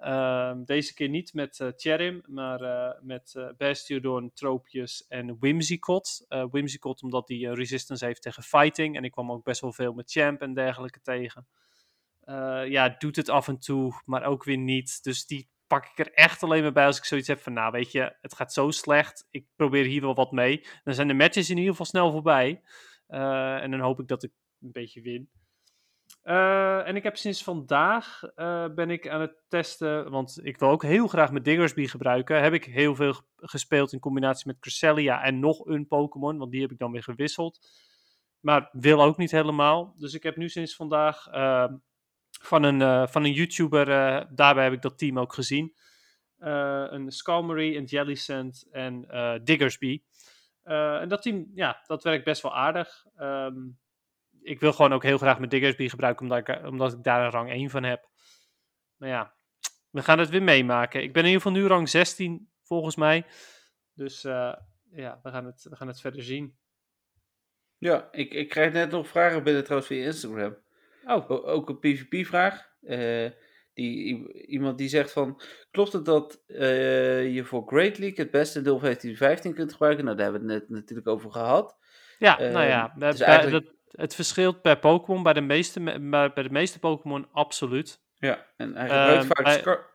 Ehm, 0.00 0.64
deze 0.64 0.94
keer 0.94 1.08
niet 1.08 1.34
met 1.34 1.72
Cherim, 1.76 2.22
maar 2.26 2.62
uh, 2.62 3.00
met 3.00 3.34
uh, 3.36 3.48
Bastiodon, 3.56 4.32
Tropius 4.34 5.06
en 5.08 5.36
Whimsicott. 5.38 6.24
Whimsicott 6.28 7.02
omdat 7.02 7.28
hij 7.28 7.38
resistance 7.38 8.04
heeft 8.04 8.22
tegen 8.22 8.42
fighting. 8.42 8.96
En 8.96 9.04
ik 9.04 9.10
kwam 9.10 9.32
ook 9.32 9.44
best 9.44 9.60
wel 9.60 9.72
veel 9.72 9.92
met 9.92 10.10
Champ 10.10 10.40
en 10.40 10.54
dergelijke 10.54 11.00
tegen. 11.00 11.46
ja, 12.68 12.94
doet 12.98 13.16
het 13.16 13.28
af 13.28 13.48
en 13.48 13.58
toe, 13.58 14.00
maar 14.04 14.24
ook 14.24 14.44
weer 14.44 14.58
niet. 14.58 15.02
Dus 15.02 15.26
die 15.26 15.50
pak 15.66 15.84
ik 15.84 15.98
er 15.98 16.12
echt 16.12 16.42
alleen 16.42 16.62
maar 16.62 16.72
bij 16.72 16.86
als 16.86 16.98
ik 16.98 17.04
zoiets 17.04 17.28
heb 17.28 17.40
van... 17.40 17.52
Nou, 17.52 17.70
weet 17.70 17.92
je, 17.92 18.16
het 18.20 18.34
gaat 18.34 18.52
zo 18.52 18.70
slecht. 18.70 19.26
Ik 19.30 19.46
probeer 19.56 19.84
hier 19.84 20.00
wel 20.00 20.14
wat 20.14 20.32
mee. 20.32 20.66
Dan 20.84 20.94
zijn 20.94 21.08
de 21.08 21.14
matches 21.14 21.50
in 21.50 21.56
ieder 21.56 21.70
geval 21.70 21.86
snel 21.86 22.10
voorbij. 22.10 22.62
en 23.06 23.70
dan 23.70 23.80
hoop 23.80 24.00
ik 24.00 24.08
dat 24.08 24.22
ik 24.22 24.32
een 24.60 24.72
beetje 24.72 25.00
win. 25.00 25.30
Uh, 26.24 26.88
en 26.88 26.96
ik 26.96 27.02
heb 27.02 27.16
sinds 27.16 27.42
vandaag 27.42 28.22
uh, 28.36 28.66
ben 28.74 28.90
ik 28.90 29.08
aan 29.08 29.20
het 29.20 29.34
testen, 29.48 30.10
want 30.10 30.38
ik 30.42 30.58
wil 30.58 30.68
ook 30.68 30.82
heel 30.82 31.06
graag 31.06 31.32
met 31.32 31.44
Diggersby 31.44 31.86
gebruiken. 31.86 32.42
Heb 32.42 32.52
ik 32.52 32.64
heel 32.64 32.94
veel 32.94 33.14
gespeeld 33.36 33.92
in 33.92 33.98
combinatie 33.98 34.46
met 34.46 34.58
Cresselia 34.58 35.22
en 35.22 35.38
nog 35.38 35.66
een 35.66 35.86
Pokémon, 35.86 36.38
want 36.38 36.50
die 36.50 36.60
heb 36.60 36.70
ik 36.70 36.78
dan 36.78 36.92
weer 36.92 37.02
gewisseld. 37.02 37.58
Maar 38.40 38.68
wil 38.72 39.02
ook 39.02 39.16
niet 39.16 39.30
helemaal. 39.30 39.94
Dus 39.98 40.14
ik 40.14 40.22
heb 40.22 40.36
nu 40.36 40.48
sinds 40.48 40.76
vandaag 40.76 41.26
uh, 41.32 41.72
van, 42.40 42.62
een, 42.62 43.08
van 43.08 43.24
een 43.24 43.32
YouTuber, 43.32 43.86
daarbij 44.34 44.64
heb 44.64 44.72
ik 44.72 44.82
dat 44.82 44.98
team 44.98 45.18
ook 45.18 45.32
gezien. 45.32 45.74
een 46.38 47.10
Skalmery, 47.10 47.76
een 47.76 47.84
Jellicent 47.84 48.66
en 48.70 49.00
Diggersby. 49.44 50.02
en 50.62 51.08
dat 51.08 51.22
team, 51.22 51.50
ja, 51.54 51.82
dat 51.86 52.02
werkt 52.02 52.24
best 52.24 52.42
wel 52.42 52.56
aardig. 52.56 53.04
Um, 53.18 53.79
ik 54.42 54.60
wil 54.60 54.72
gewoon 54.72 54.92
ook 54.92 55.02
heel 55.02 55.18
graag 55.18 55.38
mijn 55.38 55.50
Diggersby 55.50 55.88
gebruiken, 55.88 56.22
omdat 56.22 56.48
ik, 56.48 56.66
omdat 56.66 56.92
ik 56.92 57.02
daar 57.02 57.24
een 57.24 57.30
rang 57.30 57.50
1 57.50 57.70
van 57.70 57.82
heb. 57.82 58.08
Maar 58.96 59.08
ja, 59.08 59.34
we 59.90 60.02
gaan 60.02 60.18
het 60.18 60.28
weer 60.28 60.42
meemaken. 60.42 61.02
Ik 61.02 61.12
ben 61.12 61.22
in 61.22 61.28
ieder 61.28 61.42
geval 61.42 61.60
nu 61.60 61.66
rang 61.66 61.88
16, 61.88 62.50
volgens 62.62 62.96
mij. 62.96 63.26
Dus 63.94 64.24
uh, 64.24 64.54
ja, 64.90 65.20
we 65.22 65.30
gaan, 65.30 65.44
het, 65.44 65.66
we 65.70 65.76
gaan 65.76 65.88
het 65.88 66.00
verder 66.00 66.22
zien. 66.22 66.58
Ja, 67.78 68.08
ik, 68.12 68.32
ik 68.32 68.48
krijg 68.48 68.72
net 68.72 68.90
nog 68.90 69.08
vragen 69.08 69.42
binnen 69.42 69.62
trouwens 69.64 69.90
via 69.90 70.04
Instagram. 70.04 70.56
Oh. 71.04 71.30
O 71.30 71.42
ook 71.42 71.68
een 71.68 71.78
PvP-vraag. 71.78 72.68
Uh, 72.82 73.24
eh, 73.24 73.32
die, 73.74 74.32
iemand 74.46 74.78
die 74.78 74.88
zegt 74.88 75.12
van, 75.12 75.40
klopt 75.70 75.92
het 75.92 76.04
dat 76.04 76.42
uh, 76.46 77.34
je 77.34 77.44
voor 77.44 77.62
Great 77.66 77.98
League 77.98 78.18
het 78.18 78.30
beste 78.30 78.62
deel 78.62 78.78
15 78.78 79.54
kunt 79.54 79.72
gebruiken? 79.72 80.04
Nou, 80.04 80.16
daar 80.16 80.30
hebben 80.30 80.46
we 80.46 80.52
het 80.52 80.68
net 80.68 80.78
natuurlijk 80.78 81.08
over 81.08 81.30
gehad. 81.30 81.76
Ja, 82.18 82.38
nou 82.38 82.66
ja, 82.66 82.94
dus 82.98 83.20
eigenlijk... 83.20 83.66
dat, 83.66 83.74
het 83.90 84.14
verschilt 84.14 84.62
per 84.62 84.78
Pokémon. 84.78 85.22
Bij 85.22 85.32
de 85.32 85.40
meeste, 85.40 85.80
bij 86.10 86.42
de 86.42 86.50
meeste 86.50 86.78
Pokémon 86.78 87.28
absoluut. 87.32 88.02
Ja, 88.14 88.46
en 88.56 88.76
hij 88.76 88.88
gebruikt 89.20 89.26
vaak... 89.62 89.64
Bij, 89.64 89.88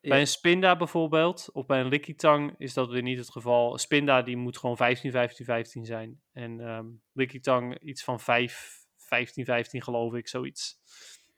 bij 0.00 0.20
een 0.20 0.26
Spinda 0.26 0.76
bijvoorbeeld, 0.76 1.48
of 1.52 1.66
bij 1.66 1.80
een 1.80 1.88
Lickitung 1.88 2.54
is 2.58 2.74
dat 2.74 2.88
weer 2.88 3.02
niet 3.02 3.18
het 3.18 3.30
geval. 3.30 3.78
Spinda 3.78 4.22
die 4.22 4.36
moet 4.36 4.58
gewoon 4.58 4.76
15, 4.76 5.10
15, 5.10 5.44
15 5.44 5.84
zijn. 5.84 6.20
En 6.32 6.60
um, 6.60 7.02
Lickitung 7.12 7.78
iets 7.80 8.04
van 8.04 8.20
5, 8.20 8.84
15, 8.96 9.44
15 9.44 9.82
geloof 9.82 10.14
ik, 10.14 10.28
zoiets. 10.28 10.78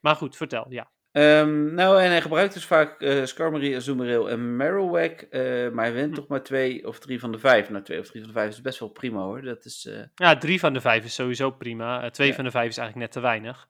Maar 0.01 0.17
goed, 0.17 0.37
vertel, 0.37 0.67
ja. 0.69 0.93
Um, 1.17 1.75
nou, 1.75 2.01
en 2.01 2.11
hij 2.11 2.21
gebruikt 2.21 2.55
dus 2.55 2.65
vaak 2.65 3.01
uh, 3.01 3.25
Skarmory, 3.25 3.77
Azumarill 3.77 4.27
en 4.27 4.57
Marowak. 4.57 5.27
Uh, 5.31 5.71
maar 5.71 5.85
hij 5.85 5.95
wint 5.95 6.09
hm. 6.09 6.15
toch 6.15 6.27
maar 6.27 6.43
twee 6.43 6.87
of 6.87 6.99
drie 6.99 7.21
van 7.21 7.33
de 7.33 7.39
vijf. 7.39 7.71
Nou, 7.71 7.85
twee 7.85 8.01
of 8.01 8.07
drie 8.07 8.23
van 8.23 8.33
de 8.33 8.39
vijf 8.39 8.51
is 8.51 8.61
best 8.61 8.79
wel 8.79 8.89
prima 8.89 9.21
hoor. 9.21 9.43
Dat 9.43 9.65
is, 9.65 9.87
uh... 9.91 10.03
Ja, 10.15 10.37
drie 10.37 10.61
van 10.61 10.73
de 10.73 10.81
vijf 10.81 11.05
is 11.05 11.15
sowieso 11.15 11.51
prima. 11.51 12.11
twee 12.11 12.29
ja. 12.29 12.35
van 12.35 12.45
de 12.45 12.51
vijf 12.51 12.69
is 12.69 12.77
eigenlijk 12.77 13.07
net 13.07 13.23
te 13.23 13.29
weinig. 13.29 13.69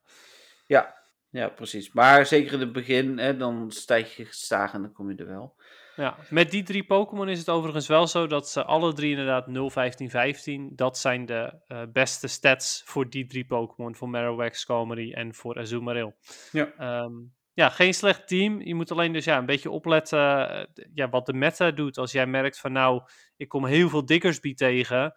Ja, 0.66 0.94
ja 1.30 1.48
precies. 1.48 1.92
Maar 1.92 2.26
zeker 2.26 2.52
in 2.52 2.60
het 2.60 2.72
begin, 2.72 3.18
hè, 3.18 3.36
dan 3.36 3.70
stijg 3.70 4.16
je 4.16 4.24
gestaag 4.24 4.72
en 4.72 4.80
dan 4.80 4.92
kom 4.92 5.10
je 5.10 5.16
er 5.16 5.26
wel. 5.26 5.56
Ja, 5.96 6.16
met 6.30 6.50
die 6.50 6.62
drie 6.62 6.84
Pokémon 6.84 7.28
is 7.28 7.38
het 7.38 7.48
overigens 7.48 7.86
wel 7.86 8.06
zo 8.06 8.26
dat 8.26 8.48
ze 8.48 8.64
alle 8.64 8.92
drie 8.92 9.10
inderdaad 9.10 9.46
0, 9.46 9.70
15, 9.70 10.10
15. 10.10 10.72
Dat 10.74 10.98
zijn 10.98 11.26
de 11.26 11.60
uh, 11.68 11.82
beste 11.92 12.28
stats 12.28 12.82
voor 12.84 13.10
die 13.10 13.26
drie 13.26 13.46
Pokémon. 13.46 13.94
Voor 13.94 14.08
Marowak, 14.08 14.54
Skarmory 14.54 15.12
en 15.12 15.34
voor 15.34 15.58
Azumarill. 15.58 16.14
Ja. 16.52 17.02
Um, 17.02 17.34
ja, 17.54 17.68
geen 17.68 17.94
slecht 17.94 18.28
team. 18.28 18.60
Je 18.60 18.74
moet 18.74 18.90
alleen 18.90 19.12
dus 19.12 19.24
ja, 19.24 19.38
een 19.38 19.46
beetje 19.46 19.70
opletten 19.70 20.50
uh, 20.50 20.84
ja, 20.94 21.08
wat 21.08 21.26
de 21.26 21.32
meta 21.32 21.70
doet. 21.70 21.98
Als 21.98 22.12
jij 22.12 22.26
merkt 22.26 22.60
van 22.60 22.72
nou, 22.72 23.02
ik 23.36 23.48
kom 23.48 23.66
heel 23.66 23.88
veel 23.88 24.04
Diggersby 24.04 24.54
tegen. 24.54 25.14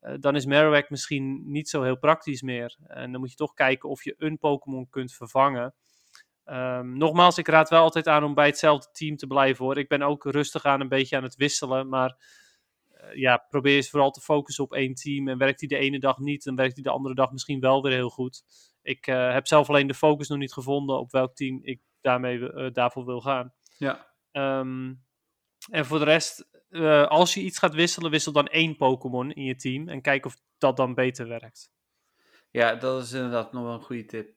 Uh, 0.00 0.14
dan 0.20 0.36
is 0.36 0.46
Marowak 0.46 0.90
misschien 0.90 1.42
niet 1.46 1.68
zo 1.68 1.82
heel 1.82 1.98
praktisch 1.98 2.42
meer. 2.42 2.76
En 2.86 3.12
dan 3.12 3.20
moet 3.20 3.30
je 3.30 3.36
toch 3.36 3.54
kijken 3.54 3.88
of 3.88 4.04
je 4.04 4.14
een 4.18 4.38
Pokémon 4.38 4.88
kunt 4.90 5.12
vervangen. 5.12 5.74
Um, 6.52 6.96
nogmaals, 6.96 7.38
ik 7.38 7.48
raad 7.48 7.68
wel 7.68 7.82
altijd 7.82 8.06
aan 8.06 8.24
om 8.24 8.34
bij 8.34 8.46
hetzelfde 8.46 8.88
team 8.92 9.16
te 9.16 9.26
blijven 9.26 9.64
hoor. 9.64 9.78
Ik 9.78 9.88
ben 9.88 10.02
ook 10.02 10.24
rustig 10.24 10.64
aan 10.64 10.80
een 10.80 10.88
beetje 10.88 11.16
aan 11.16 11.22
het 11.22 11.36
wisselen. 11.36 11.88
Maar 11.88 12.16
uh, 12.92 13.14
ja, 13.14 13.36
probeer 13.36 13.76
eens 13.76 13.90
vooral 13.90 14.10
te 14.10 14.20
focussen 14.20 14.64
op 14.64 14.72
één 14.72 14.94
team. 14.94 15.28
En 15.28 15.38
werkt 15.38 15.58
die 15.58 15.68
de 15.68 15.76
ene 15.76 15.98
dag 15.98 16.18
niet, 16.18 16.44
dan 16.44 16.56
werkt 16.56 16.74
die 16.74 16.84
de 16.84 16.90
andere 16.90 17.14
dag 17.14 17.30
misschien 17.30 17.60
wel 17.60 17.82
weer 17.82 17.92
heel 17.92 18.10
goed. 18.10 18.42
Ik 18.82 19.06
uh, 19.06 19.32
heb 19.32 19.46
zelf 19.46 19.68
alleen 19.68 19.86
de 19.86 19.94
focus 19.94 20.28
nog 20.28 20.38
niet 20.38 20.52
gevonden 20.52 20.98
op 20.98 21.10
welk 21.10 21.34
team 21.34 21.60
ik 21.62 21.80
daarmee, 22.00 22.38
uh, 22.38 22.72
daarvoor 22.72 23.04
wil 23.04 23.20
gaan. 23.20 23.54
Ja. 23.76 24.06
Um, 24.32 25.04
en 25.70 25.86
voor 25.86 25.98
de 25.98 26.04
rest, 26.04 26.48
als 27.08 27.34
je 27.34 27.40
iets 27.40 27.58
gaat 27.58 27.74
wisselen, 27.74 28.10
wissel 28.10 28.32
dan 28.32 28.46
één 28.46 28.76
Pokémon 28.76 29.32
in 29.32 29.44
je 29.44 29.56
team. 29.56 29.88
En 29.88 30.02
kijk 30.02 30.26
of 30.26 30.36
dat 30.58 30.76
dan 30.76 30.94
beter 30.94 31.28
werkt. 31.28 31.70
Ja, 32.50 32.74
dat 32.74 33.02
is 33.02 33.12
inderdaad 33.12 33.52
nog 33.52 33.62
wel 33.62 33.72
een 33.72 33.82
goede 33.82 34.04
tip. 34.04 34.34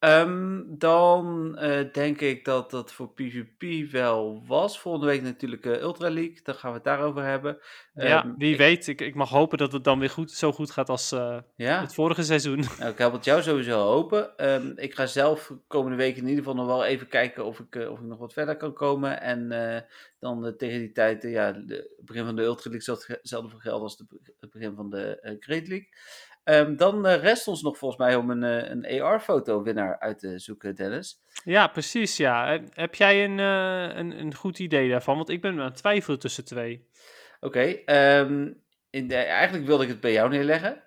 Um, 0.00 0.78
dan 0.78 1.56
uh, 1.62 1.92
denk 1.92 2.20
ik 2.20 2.44
dat 2.44 2.70
dat 2.70 2.92
voor 2.92 3.12
PvP 3.12 3.90
wel 3.90 4.42
was. 4.46 4.80
Volgende 4.80 5.06
week 5.06 5.22
natuurlijk 5.22 5.66
uh, 5.66 5.80
Ultra 5.80 6.10
League. 6.10 6.40
Daar 6.42 6.54
gaan 6.54 6.70
we 6.70 6.76
het 6.76 6.84
daarover 6.84 7.22
hebben. 7.22 7.58
Ja, 7.94 8.24
um, 8.24 8.34
wie 8.38 8.52
ik... 8.52 8.58
weet. 8.58 8.86
Ik, 8.86 9.00
ik 9.00 9.14
mag 9.14 9.28
hopen 9.28 9.58
dat 9.58 9.72
het 9.72 9.84
dan 9.84 9.98
weer 9.98 10.10
goed, 10.10 10.30
zo 10.30 10.52
goed 10.52 10.70
gaat 10.70 10.88
als 10.88 11.12
uh, 11.12 11.38
ja? 11.56 11.80
het 11.80 11.94
vorige 11.94 12.22
seizoen. 12.22 12.64
Nou, 12.78 12.90
ik 12.90 12.98
help 12.98 13.12
het 13.12 13.24
jou 13.24 13.42
sowieso 13.42 13.80
hopen. 13.80 14.50
Um, 14.50 14.72
ik 14.76 14.94
ga 14.94 15.06
zelf 15.06 15.52
komende 15.66 15.96
week 15.96 16.16
in 16.16 16.28
ieder 16.28 16.44
geval 16.44 16.54
nog 16.54 16.66
wel 16.66 16.84
even 16.84 17.08
kijken 17.08 17.44
of 17.44 17.58
ik, 17.58 17.74
of 17.74 17.98
ik 17.98 18.04
nog 18.04 18.18
wat 18.18 18.32
verder 18.32 18.56
kan 18.56 18.72
komen. 18.72 19.20
En 19.20 19.48
dan 20.18 20.54
tegen 20.56 20.78
die 20.78 20.92
tijd, 20.92 21.22
ja, 21.22 21.54
het 21.66 21.88
begin 22.04 22.24
van 22.24 22.36
de 22.36 22.42
Ultra 22.42 22.70
League 22.70 22.96
zal 22.96 23.16
hetzelfde 23.16 23.50
voor 23.50 23.60
gelden 23.60 23.82
als 23.82 23.96
de, 23.96 24.06
het 24.40 24.50
begin 24.50 24.74
van 24.74 24.90
de 24.90 25.36
Great 25.40 25.68
League. 25.68 25.88
Um, 26.48 26.76
dan 26.76 27.06
uh, 27.06 27.16
rest 27.16 27.48
ons 27.48 27.62
nog 27.62 27.78
volgens 27.78 28.00
mij 28.00 28.16
om 28.16 28.30
een, 28.30 28.42
uh, 28.42 28.70
een 28.70 29.02
AR-foto-winnaar 29.02 29.98
uit 29.98 30.18
te 30.18 30.38
zoeken, 30.38 30.74
Dennis. 30.74 31.22
Ja, 31.44 31.66
precies. 31.66 32.16
Ja. 32.16 32.60
Heb 32.74 32.94
jij 32.94 33.24
een, 33.24 33.38
uh, 33.38 33.96
een, 33.96 34.20
een 34.20 34.34
goed 34.34 34.58
idee 34.58 34.90
daarvan? 34.90 35.16
Want 35.16 35.28
ik 35.28 35.40
ben 35.40 35.58
aan 35.58 35.64
het 35.64 35.76
twijfelen 35.76 36.18
tussen 36.18 36.44
twee. 36.44 36.88
Oké, 37.40 37.82
okay, 37.86 38.20
um, 38.20 38.62
eigenlijk 39.08 39.66
wilde 39.66 39.82
ik 39.82 39.88
het 39.88 40.00
bij 40.00 40.12
jou 40.12 40.30
neerleggen. 40.30 40.82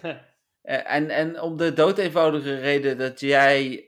en, 0.96 1.10
en 1.10 1.40
om 1.40 1.56
de 1.56 1.72
doodeenvoudige 1.72 2.54
reden 2.54 2.98
dat 2.98 3.20
jij, 3.20 3.84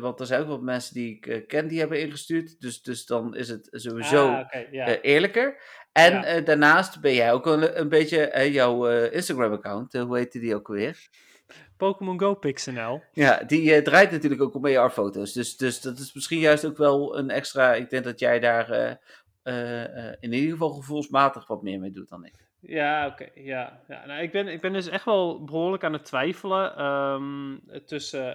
want 0.00 0.20
er 0.20 0.26
zijn 0.26 0.40
ook 0.40 0.48
wat 0.48 0.62
mensen 0.62 0.94
die 0.94 1.18
ik 1.20 1.48
ken 1.48 1.68
die 1.68 1.78
hebben 1.78 2.00
ingestuurd, 2.00 2.60
dus, 2.60 2.82
dus 2.82 3.06
dan 3.06 3.36
is 3.36 3.48
het 3.48 3.68
sowieso 3.70 4.28
ah, 4.28 4.40
okay, 4.40 5.00
eerlijker. 5.00 5.62
En 5.92 6.12
ja. 6.12 6.36
uh, 6.36 6.44
daarnaast 6.44 7.00
ben 7.00 7.14
jij 7.14 7.32
ook 7.32 7.46
een, 7.46 7.80
een 7.80 7.88
beetje 7.88 8.32
uh, 8.36 8.54
jouw 8.54 8.90
uh, 8.90 9.12
Instagram-account, 9.12 9.92
hoe 9.92 10.16
heette 10.16 10.38
die 10.38 10.54
ook 10.54 10.68
weer? 10.68 11.08
Pokémon 11.76 12.20
Go 12.20 12.34
Pixnl. 12.34 13.02
Ja, 13.12 13.42
die 13.46 13.82
draait 13.82 14.10
natuurlijk 14.10 14.42
ook 14.42 14.54
om 14.54 14.66
AR-foto's. 14.66 15.32
Dus, 15.32 15.56
dus 15.56 15.80
dat 15.80 15.98
is 15.98 16.12
misschien 16.12 16.38
juist 16.38 16.64
ook 16.66 16.76
wel 16.76 17.18
een 17.18 17.30
extra. 17.30 17.74
Ik 17.74 17.90
denk 17.90 18.04
dat 18.04 18.18
jij 18.18 18.40
daar 18.40 18.98
in 20.20 20.32
ieder 20.32 20.50
geval 20.50 20.70
gevoelsmatig 20.70 21.46
wat 21.46 21.62
meer 21.62 21.80
mee 21.80 21.90
doet 21.90 22.08
dan 22.08 22.24
ik. 22.24 22.34
Ja, 22.60 23.06
oké. 23.06 23.22
Okay, 23.22 23.44
ja. 23.44 23.80
ja. 23.88 24.06
Nou, 24.06 24.22
ik, 24.22 24.32
ben, 24.32 24.48
ik 24.48 24.60
ben 24.60 24.72
dus 24.72 24.88
echt 24.88 25.04
wel 25.04 25.44
behoorlijk 25.44 25.84
aan 25.84 25.92
het 25.92 26.04
twijfelen 26.04 26.84
um, 26.84 27.62
tussen 27.86 28.34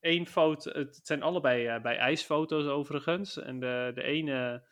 één 0.00 0.26
foto. 0.26 0.70
Het 0.70 1.00
zijn 1.02 1.22
allebei 1.22 1.80
bij 1.80 1.96
ijsfoto's 1.96 2.66
overigens. 2.66 3.42
En 3.42 3.60
de, 3.60 3.90
de 3.94 4.02
ene 4.02 4.62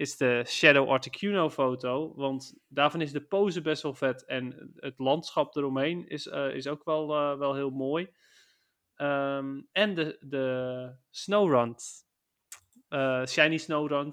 is 0.00 0.16
de 0.16 0.44
Shadow 0.46 0.88
Articuno 0.88 1.50
foto. 1.50 2.14
Want 2.14 2.54
daarvan 2.68 3.00
is 3.00 3.12
de 3.12 3.20
pose 3.20 3.60
best 3.60 3.82
wel 3.82 3.94
vet. 3.94 4.24
En 4.24 4.72
het 4.76 4.98
landschap 4.98 5.56
eromheen 5.56 6.08
is, 6.08 6.26
uh, 6.26 6.54
is 6.54 6.66
ook 6.66 6.84
wel, 6.84 7.10
uh, 7.10 7.38
wel 7.38 7.54
heel 7.54 7.70
mooi. 7.70 8.12
Um, 8.96 9.68
en 9.72 9.94
de, 9.94 10.16
de 10.20 10.96
Snowrun. 11.10 11.74
Uh, 12.88 13.26
Shiny 13.26 13.56
Snowrun. 13.56 14.12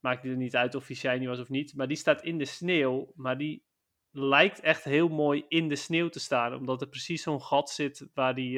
maakt 0.00 0.22
het 0.22 0.36
niet 0.36 0.56
uit 0.56 0.74
of 0.74 0.86
hij 0.86 0.96
shiny 0.96 1.26
was 1.26 1.40
of 1.40 1.48
niet. 1.48 1.74
Maar 1.74 1.88
die 1.88 1.96
staat 1.96 2.22
in 2.22 2.38
de 2.38 2.44
sneeuw. 2.44 3.12
Maar 3.14 3.38
die 3.38 3.64
lijkt 4.10 4.60
echt 4.60 4.84
heel 4.84 5.08
mooi 5.08 5.44
in 5.48 5.68
de 5.68 5.76
sneeuw 5.76 6.08
te 6.08 6.20
staan. 6.20 6.54
Omdat 6.54 6.80
er 6.80 6.88
precies 6.88 7.22
zo'n 7.22 7.42
gat 7.42 7.70
zit 7.70 8.08
waar 8.14 8.34
die, 8.34 8.52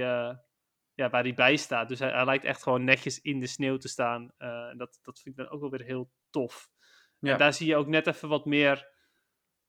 ja, 0.94 1.10
waar 1.10 1.22
die 1.22 1.34
bij 1.34 1.56
staat. 1.56 1.88
Dus 1.88 1.98
hij, 1.98 2.10
hij, 2.10 2.24
lijkt 2.24 2.44
echt 2.44 2.62
gewoon 2.62 2.84
netjes 2.84 3.20
in 3.20 3.40
de 3.40 3.46
sneeuw 3.46 3.76
te 3.76 3.88
staan. 3.88 4.32
Uh, 4.38 4.76
dat, 4.76 4.98
dat 5.02 5.20
vind 5.20 5.38
ik 5.38 5.44
dan 5.44 5.52
ook 5.52 5.60
wel 5.60 5.70
weer 5.70 5.84
heel 5.84 6.10
tof. 6.34 6.70
Ja. 7.18 7.32
En 7.32 7.38
daar 7.38 7.54
zie 7.54 7.66
je 7.66 7.76
ook 7.76 7.86
net 7.86 8.06
even 8.06 8.28
wat 8.28 8.44
meer 8.44 8.88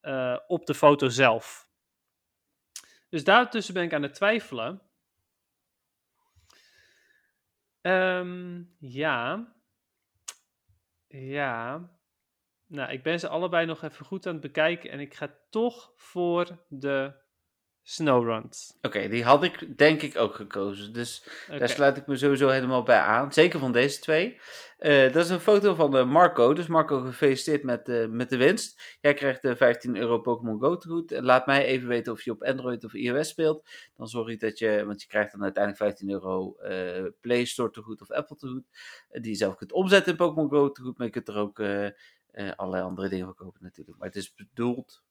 uh, 0.01 0.39
op 0.47 0.65
de 0.65 0.75
foto 0.75 1.09
zelf. 1.09 1.69
Dus 3.09 3.23
daartussen 3.23 3.73
ben 3.73 3.83
ik 3.83 3.93
aan 3.93 4.01
het 4.01 4.13
twijfelen. 4.13 4.81
Um, 7.81 8.75
ja. 8.79 9.47
Ja. 11.07 11.89
Nou, 12.67 12.91
ik 12.91 13.03
ben 13.03 13.19
ze 13.19 13.27
allebei 13.27 13.65
nog 13.65 13.83
even 13.83 14.05
goed 14.05 14.25
aan 14.25 14.33
het 14.33 14.41
bekijken. 14.41 14.89
En 14.89 14.99
ik 14.99 15.13
ga 15.13 15.37
toch 15.49 15.93
voor 15.95 16.65
de 16.67 17.23
Snowruns. 17.87 18.77
Oké, 18.81 19.07
die 19.07 19.23
had 19.23 19.43
ik 19.43 19.77
denk 19.77 20.01
ik 20.01 20.17
ook 20.17 20.35
gekozen. 20.35 20.93
Dus 20.93 21.27
okay. 21.45 21.59
daar 21.59 21.69
sluit 21.69 21.97
ik 21.97 22.07
me 22.07 22.15
sowieso 22.15 22.49
helemaal 22.49 22.83
bij 22.83 22.99
aan. 22.99 23.33
Zeker 23.33 23.59
van 23.59 23.71
deze 23.71 23.99
twee. 23.99 24.39
Uh, 24.79 25.13
dat 25.13 25.23
is 25.23 25.29
een 25.29 25.39
foto 25.39 25.73
van 25.73 25.97
uh, 25.97 26.09
Marco. 26.09 26.53
Dus 26.53 26.67
Marco, 26.67 26.99
gefeliciteerd 26.99 27.63
met, 27.63 27.89
uh, 27.89 28.07
met 28.07 28.29
de 28.29 28.37
winst. 28.37 28.97
Jij 29.01 29.13
krijgt 29.13 29.41
de 29.41 29.55
15 29.55 29.97
euro 29.97 30.19
Pokémon 30.19 30.59
Go 30.59 30.77
te 30.77 30.87
goed. 30.87 31.11
Laat 31.11 31.45
mij 31.45 31.65
even 31.65 31.87
weten 31.87 32.13
of 32.13 32.21
je 32.21 32.31
op 32.31 32.43
Android 32.43 32.83
of 32.83 32.93
iOS 32.93 33.29
speelt. 33.29 33.69
Dan 33.95 34.07
zorg 34.07 34.27
ik 34.27 34.39
dat 34.39 34.59
je, 34.59 34.85
want 34.85 35.01
je 35.01 35.07
krijgt 35.07 35.31
dan 35.31 35.43
uiteindelijk 35.43 35.83
15 35.83 36.09
euro 36.09 36.55
Play 37.21 37.45
Store 37.45 37.69
te 37.69 37.81
goed 37.81 38.01
of 38.01 38.11
Apple 38.11 38.35
te 38.35 38.47
goed. 38.47 38.63
die 39.09 39.31
je 39.31 39.37
zelf 39.37 39.55
kunt 39.55 39.71
omzetten 39.71 40.11
in 40.11 40.17
Pokémon 40.17 40.49
Go 40.49 40.71
te 40.71 40.81
goed. 40.81 40.97
Maar 40.97 41.07
je 41.07 41.13
kunt 41.13 41.27
er 41.27 41.37
ook 41.37 41.59
allerlei 42.55 42.83
andere 42.83 43.09
dingen 43.09 43.25
voor 43.25 43.35
kopen 43.35 43.63
natuurlijk. 43.63 43.97
Maar 43.97 44.07
het 44.07 44.17
is 44.17 44.33
bedoeld 44.33 45.03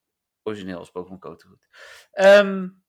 origineel 0.45 0.77
als 0.77 0.91
Pokémon 0.91 1.21
Go 1.21 1.35
te 1.35 1.47
goed. 1.47 1.67
Um, 2.25 2.83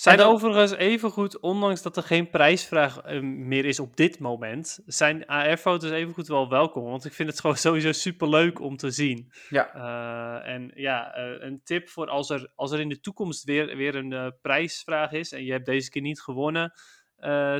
zijn 0.00 0.20
overigens 0.20 0.70
even 0.70 1.10
goed, 1.10 1.40
ondanks 1.40 1.82
dat 1.82 1.96
er 1.96 2.02
geen 2.02 2.30
prijsvraag 2.30 3.06
uh, 3.06 3.20
meer 3.22 3.64
is 3.64 3.80
op 3.80 3.96
dit 3.96 4.18
moment, 4.18 4.80
zijn 4.86 5.26
AR-foto's 5.26 5.90
even 5.90 6.14
goed 6.14 6.26
wel 6.26 6.48
welkom. 6.48 6.84
Want 6.84 7.04
ik 7.04 7.12
vind 7.12 7.28
het 7.28 7.40
gewoon 7.40 7.56
sowieso 7.66 7.92
super 7.92 8.28
leuk 8.28 8.60
om 8.60 8.76
te 8.76 8.90
zien. 8.90 9.32
Ja. 9.48 9.74
Uh, 9.74 10.54
en 10.54 10.70
ja, 10.74 11.18
uh, 11.18 11.42
een 11.42 11.60
tip 11.64 11.88
voor 11.88 12.08
als 12.08 12.30
er, 12.30 12.52
als 12.54 12.70
er 12.70 12.80
in 12.80 12.88
de 12.88 13.00
toekomst 13.00 13.44
weer, 13.44 13.76
weer 13.76 13.94
een 13.94 14.34
prijsvraag 14.42 15.12
is 15.12 15.32
en 15.32 15.44
je 15.44 15.52
hebt 15.52 15.66
deze 15.66 15.90
keer 15.90 16.02
niet 16.02 16.20
gewonnen. 16.20 16.72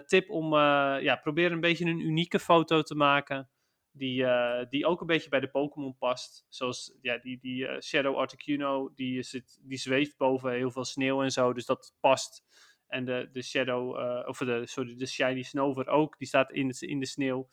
tip 0.07 0.31
om, 0.31 0.55
ja, 1.01 1.17
probeer 1.23 1.53
een 1.53 1.61
beetje 1.61 1.85
een 1.85 2.01
unieke 2.01 2.39
foto 2.39 2.83
te 2.83 2.95
maken. 2.95 3.51
Die, 3.93 4.23
uh, 4.23 4.61
die 4.69 4.87
ook 4.87 5.01
een 5.01 5.07
beetje 5.07 5.29
bij 5.29 5.41
de 5.41 5.51
Pokémon 5.51 5.97
past. 5.99 6.47
Zoals 6.49 6.99
ja, 7.01 7.19
die, 7.19 7.39
die 7.41 7.63
uh, 7.63 7.81
Shadow 7.81 8.17
Articuno, 8.17 8.93
die, 8.95 9.23
zit, 9.23 9.59
die 9.63 9.79
zweeft 9.79 10.17
boven 10.17 10.53
heel 10.53 10.71
veel 10.71 10.85
sneeuw 10.85 11.23
en 11.23 11.31
zo. 11.31 11.53
Dus 11.53 11.67
dat 11.67 11.95
past. 12.01 12.45
En 12.87 13.05
de, 13.05 13.29
de 13.33 13.43
Shadow, 13.43 13.99
uh, 13.99 14.29
of 14.29 14.39
de, 14.39 14.67
sorry, 14.67 14.97
de 14.97 15.07
Shiny 15.07 15.43
Snover 15.43 15.89
ook, 15.89 16.19
die 16.19 16.29
staat 16.29 16.53
in, 16.53 16.69
de, 16.69 16.87
in 16.87 17.01
de 17.01 17.07
sneeuw. 17.07 17.49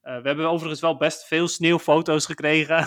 we 0.00 0.20
hebben 0.22 0.48
overigens 0.50 0.80
wel 0.80 0.96
best 0.96 1.26
veel 1.26 1.48
sneeuwfoto's 1.48 2.26
gekregen. 2.26 2.86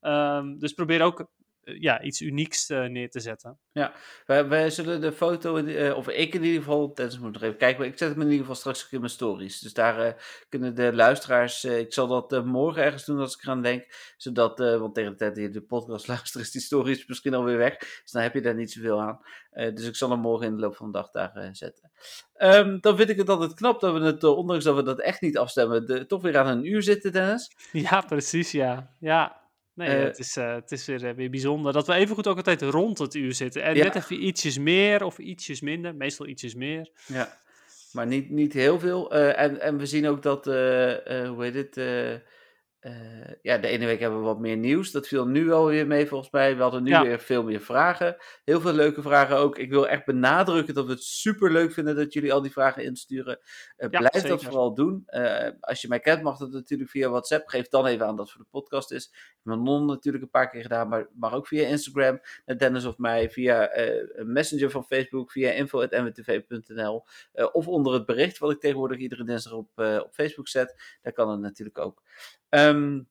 um, 0.00 0.58
dus 0.62 0.72
probeer 0.72 1.02
ook 1.02 1.20
eh, 1.20 1.26
ja, 1.62 2.02
iets 2.02 2.20
unieks 2.20 2.70
uh, 2.70 2.84
neer 2.84 3.10
te 3.10 3.20
zetten. 3.20 3.58
Ja, 3.72 3.92
wij, 4.26 4.48
wij 4.48 4.70
zullen 4.70 5.00
de 5.00 5.12
foto, 5.12 5.58
uh, 5.58 5.96
of 5.96 6.08
ik 6.08 6.34
in 6.34 6.44
ieder 6.44 6.62
geval, 6.62 6.92
tijdens 6.92 7.18
moet 7.18 7.32
nog 7.32 7.42
even 7.42 7.56
kijken, 7.56 7.84
ik 7.84 7.98
zet 7.98 8.10
hem 8.10 8.20
in 8.20 8.26
ieder 8.26 8.40
geval 8.40 8.54
straks 8.54 8.84
ook 8.84 8.90
in 8.90 8.98
mijn 8.98 9.10
stories. 9.10 9.58
Dus 9.60 9.72
daar 9.72 10.06
uh, 10.06 10.12
kunnen 10.48 10.74
de 10.74 10.94
luisteraars, 10.94 11.64
ik 11.64 11.92
zal 11.92 12.06
dat 12.06 12.44
morgen 12.44 12.82
ergens 12.82 13.04
doen 13.04 13.18
als 13.18 13.34
ik 13.34 13.42
eraan 13.42 13.62
denk, 13.62 14.14
zodat, 14.16 14.58
want 14.58 14.94
tegen 14.94 15.10
de 15.10 15.16
tijd 15.16 15.34
dat 15.34 15.44
je 15.44 15.50
de 15.50 15.62
podcast 15.62 16.08
luistert 16.12 16.44
is 16.44 16.50
die 16.50 16.60
stories 16.60 17.06
misschien 17.06 17.34
alweer 17.34 17.56
weg, 17.56 17.78
dus 17.78 18.10
dan 18.10 18.22
heb 18.22 18.34
je 18.34 18.40
daar 18.40 18.54
niet 18.54 18.72
zoveel 18.72 19.00
aan. 19.00 19.20
dus 19.50 19.86
ik 19.86 19.96
zal 19.96 20.10
hem 20.10 20.20
morgen 20.20 20.46
in 20.46 20.54
de 20.54 20.60
loop 20.60 20.76
van 20.76 20.86
de 20.86 20.92
dag 20.92 21.10
daar 21.10 21.48
zetten. 21.52 21.90
Um, 22.38 22.80
dan 22.80 22.96
vind 22.96 23.08
ik 23.08 23.16
het 23.16 23.28
altijd 23.28 23.54
knap 23.54 23.80
dat 23.80 23.92
we 23.92 24.00
het, 24.00 24.24
ondanks 24.24 24.64
dat 24.64 24.76
we 24.76 24.82
dat 24.82 25.00
echt 25.00 25.20
niet 25.20 25.38
afstemmen, 25.38 25.86
de, 25.86 26.06
toch 26.06 26.22
weer 26.22 26.38
aan 26.38 26.46
een 26.46 26.66
uur 26.66 26.82
zitten, 26.82 27.12
Dennis. 27.12 27.50
Ja, 27.72 28.00
precies, 28.00 28.52
ja. 28.52 28.94
Ja, 28.98 29.39
Nee, 29.74 29.98
uh, 29.98 30.04
het, 30.04 30.18
is, 30.18 30.36
uh, 30.36 30.54
het 30.54 30.72
is 30.72 30.86
weer, 30.86 31.04
uh, 31.04 31.10
weer 31.10 31.30
bijzonder 31.30 31.72
dat 31.72 31.86
we 31.86 31.94
even 31.94 32.14
goed 32.14 32.26
ook 32.26 32.36
altijd 32.36 32.62
rond 32.62 32.98
het 32.98 33.14
uur 33.14 33.34
zitten. 33.34 33.62
En 33.62 33.74
ja. 33.74 33.84
net 33.84 33.94
even 33.94 34.26
ietsjes 34.26 34.58
meer 34.58 35.04
of 35.04 35.18
ietsjes 35.18 35.60
minder, 35.60 35.94
meestal 35.94 36.26
ietsjes 36.26 36.54
meer. 36.54 36.90
Ja, 37.06 37.38
maar 37.92 38.06
niet, 38.06 38.30
niet 38.30 38.52
heel 38.52 38.78
veel. 38.78 39.12
en, 39.14 39.60
en 39.60 39.78
we 39.78 39.86
zien 39.86 40.06
ook 40.06 40.22
dat, 40.22 40.44
hoe 40.44 41.36
heet 41.38 41.54
het, 41.54 41.76
uh, 42.80 42.92
ja, 43.42 43.58
de 43.58 43.68
ene 43.68 43.86
week 43.86 44.00
hebben 44.00 44.18
we 44.18 44.24
wat 44.24 44.38
meer 44.38 44.56
nieuws. 44.56 44.90
Dat 44.90 45.08
viel 45.08 45.26
nu 45.26 45.44
wel 45.44 45.66
weer 45.66 45.86
mee 45.86 46.06
volgens 46.06 46.30
mij. 46.30 46.56
We 46.56 46.62
hadden 46.62 46.82
nu 46.82 46.90
ja. 46.90 47.02
weer 47.02 47.18
veel 47.18 47.42
meer 47.42 47.60
vragen. 47.60 48.16
Heel 48.44 48.60
veel 48.60 48.72
leuke 48.72 49.02
vragen 49.02 49.36
ook. 49.36 49.58
Ik 49.58 49.70
wil 49.70 49.88
echt 49.88 50.04
benadrukken 50.04 50.74
dat 50.74 50.86
we 50.86 50.90
het 50.90 51.02
super 51.02 51.52
leuk 51.52 51.72
vinden 51.72 51.96
dat 51.96 52.12
jullie 52.12 52.32
al 52.32 52.42
die 52.42 52.52
vragen 52.52 52.84
insturen. 52.84 53.38
Uh, 53.40 53.88
ja, 53.90 53.98
blijf 53.98 54.12
zeker. 54.12 54.28
dat 54.28 54.42
vooral 54.42 54.74
doen. 54.74 55.02
Uh, 55.06 55.48
als 55.60 55.82
je 55.82 55.88
mij 55.88 56.00
kent 56.00 56.22
mag 56.22 56.38
dat 56.38 56.50
natuurlijk 56.50 56.90
via 56.90 57.08
WhatsApp. 57.08 57.48
Geef 57.48 57.68
dan 57.68 57.86
even 57.86 58.06
aan 58.06 58.16
dat 58.16 58.24
het 58.24 58.34
voor 58.34 58.44
de 58.44 58.50
podcast 58.50 58.92
is. 58.92 59.12
non 59.42 59.86
natuurlijk 59.86 60.24
een 60.24 60.30
paar 60.30 60.50
keer 60.50 60.62
gedaan, 60.62 60.88
maar 60.88 61.08
mag 61.12 61.34
ook 61.34 61.46
via 61.46 61.66
Instagram. 61.66 62.20
Dennis 62.56 62.84
of 62.84 62.98
mij. 62.98 63.30
Via 63.30 63.76
een 63.76 64.32
messenger 64.32 64.70
van 64.70 64.84
Facebook. 64.84 65.32
Via 65.32 65.50
info.mwtv.nl 65.50 67.04
Of 67.52 67.68
onder 67.68 67.92
het 67.92 68.06
bericht 68.06 68.38
wat 68.38 68.50
ik 68.50 68.60
tegenwoordig 68.60 68.98
iedere 68.98 69.24
dinsdag 69.24 69.52
op, 69.52 69.70
op 69.74 70.08
Facebook 70.12 70.48
zet. 70.48 70.98
Daar 71.02 71.12
kan 71.12 71.30
het 71.30 71.40
natuurlijk 71.40 71.78
ook. 71.78 72.02
Um, 72.48 73.08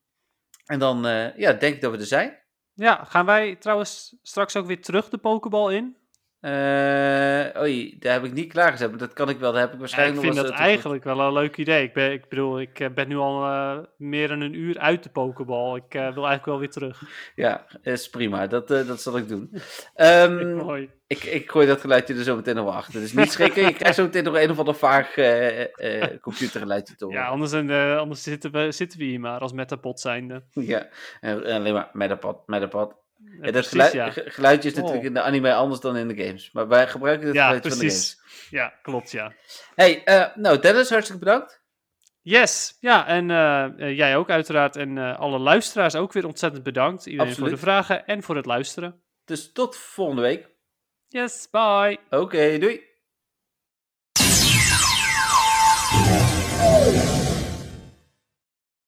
en 0.66 0.80
dan 0.80 1.06
uh, 1.06 1.38
ja, 1.38 1.54
denk 1.54 1.76
ik 1.76 1.82
dat 1.82 1.92
we 1.92 1.98
er 1.98 2.06
zijn. 2.06 2.38
Ja, 2.74 3.04
gaan 3.04 3.26
wij 3.26 3.56
trouwens 3.56 4.16
straks 4.22 4.56
ook 4.56 4.66
weer 4.66 4.82
terug 4.82 5.10
de 5.10 5.18
Pokeball 5.18 5.76
in? 5.76 5.98
Uh, 6.42 7.62
oei, 7.62 7.96
daar 8.00 8.14
heb 8.14 8.24
ik 8.24 8.34
niet 8.34 8.52
klaargezet, 8.52 8.90
maar 8.90 9.00
dat 9.00 9.14
kan 9.14 9.30
ik 9.30 9.40
wel. 9.40 9.52
Daar 9.52 9.62
heb 9.62 9.74
ik 9.74 9.80
waarschijnlijk 9.80 10.22
ja, 10.22 10.28
ik 10.28 10.34
vind 10.34 10.48
dat 10.48 10.56
eigenlijk 10.56 11.04
wel 11.04 11.20
een 11.20 11.34
leuk 11.34 11.58
idee. 11.58 11.84
Ik, 11.84 11.94
ben, 11.94 12.12
ik 12.12 12.30
bedoel, 12.30 12.60
ik 12.60 12.80
eh, 12.80 12.90
ben 12.90 13.08
nu 13.08 13.18
al 13.18 13.44
uh, 13.44 13.78
meer 13.98 14.28
dan 14.28 14.42
een 14.42 14.54
uur 14.54 14.78
uit 14.78 15.04
de 15.04 15.10
Pokeball. 15.10 15.76
Ik 15.76 15.96
uh, 15.96 16.02
wil 16.02 16.28
eigenlijk 16.28 16.46
wel 16.46 16.60
weer 16.60 16.70
terug. 16.70 17.02
Ja, 17.36 17.66
is 17.82 18.10
prima. 18.10 18.48
Dat, 18.48 18.68
dat 18.68 19.02
zal 19.02 19.18
ik 19.18 19.28
doen. 19.28 19.52
Um, 19.96 20.56
Mooi. 20.56 20.90
Ik, 21.08 21.24
ik 21.24 21.52
gooi 21.52 21.68
dat 21.68 21.82
geluidje 21.82 22.14
er 22.14 22.24
zo 22.24 22.36
meteen 22.36 22.56
nog 22.56 22.76
achter. 22.76 23.00
Dus 23.00 23.14
niet 23.14 23.32
schrikken, 23.32 23.64
je 23.64 23.74
krijgt 23.74 23.96
zo 23.96 24.04
meteen 24.04 24.24
nog 24.24 24.38
een 24.38 24.52
of 24.52 24.60
ander 24.60 24.76
vaag 24.76 25.14
computergeluidje 26.22 26.96
te 26.96 27.06
horen. 27.06 27.20
Ja, 27.20 27.28
anders, 27.28 27.54
anders 27.98 28.24
zitten, 28.24 28.52
we, 28.52 28.72
zitten 28.72 29.00
we 29.00 29.06
hier 29.06 29.20
maar 29.20 29.40
als 29.40 29.52
metapod 29.52 30.00
zijnde. 30.00 30.44
Ja, 30.52 30.88
en, 31.20 31.46
alleen 31.46 31.74
maar 31.74 31.90
metapod, 31.94 32.48
metapod. 32.48 32.94
Ja, 33.42 33.52
dat 33.52 33.68
geluid, 33.68 33.92
ja. 33.92 34.12
geluidje 34.12 34.70
is 34.70 34.76
natuurlijk 34.76 35.02
oh. 35.02 35.08
in 35.08 35.14
de 35.14 35.22
anime 35.22 35.54
anders 35.54 35.82
dan 35.82 35.98
in 35.98 36.08
de 36.08 36.24
games. 36.24 36.52
Maar 36.52 36.68
wij 36.68 36.88
gebruiken 36.88 37.28
het 37.28 37.36
ja, 37.36 37.44
geluid 37.44 37.62
precies. 37.62 37.80
van 37.80 37.88
de 37.88 37.94
games. 37.94 38.50
Ja, 38.50 38.80
klopt, 38.82 39.12
ja. 39.12 39.34
Hey, 39.76 40.02
uh, 40.06 40.36
nou 40.36 40.60
Dennis, 40.60 40.90
hartstikke 40.90 41.24
bedankt. 41.24 41.62
Yes, 42.22 42.78
ja, 42.80 43.08
en 43.08 43.30
uh, 43.30 43.98
jij 43.98 44.18
ook 44.18 44.30
uiteraard. 44.30 44.76
En 44.76 44.98
uh, 44.98 45.20
alle 45.20 45.40
luisteraars 45.40 45.96
ook 45.96 46.14
weer 46.14 46.26
ontzettend 46.26 46.64
bedankt. 46.64 47.06
Iedereen 47.06 47.32
Absoluut. 47.32 47.50
voor 47.50 47.60
de 47.60 47.64
vragen 47.64 48.06
en 48.06 48.24
voor 48.24 48.36
het 48.36 48.46
luisteren. 48.46 49.02
Dus 49.26 49.52
tot 49.52 49.76
volgende 49.78 50.22
week. 50.22 50.50
Yes, 51.08 51.48
bye. 51.52 51.98
Oké, 52.10 52.18
okay, 52.18 52.60
doei. 52.60 52.89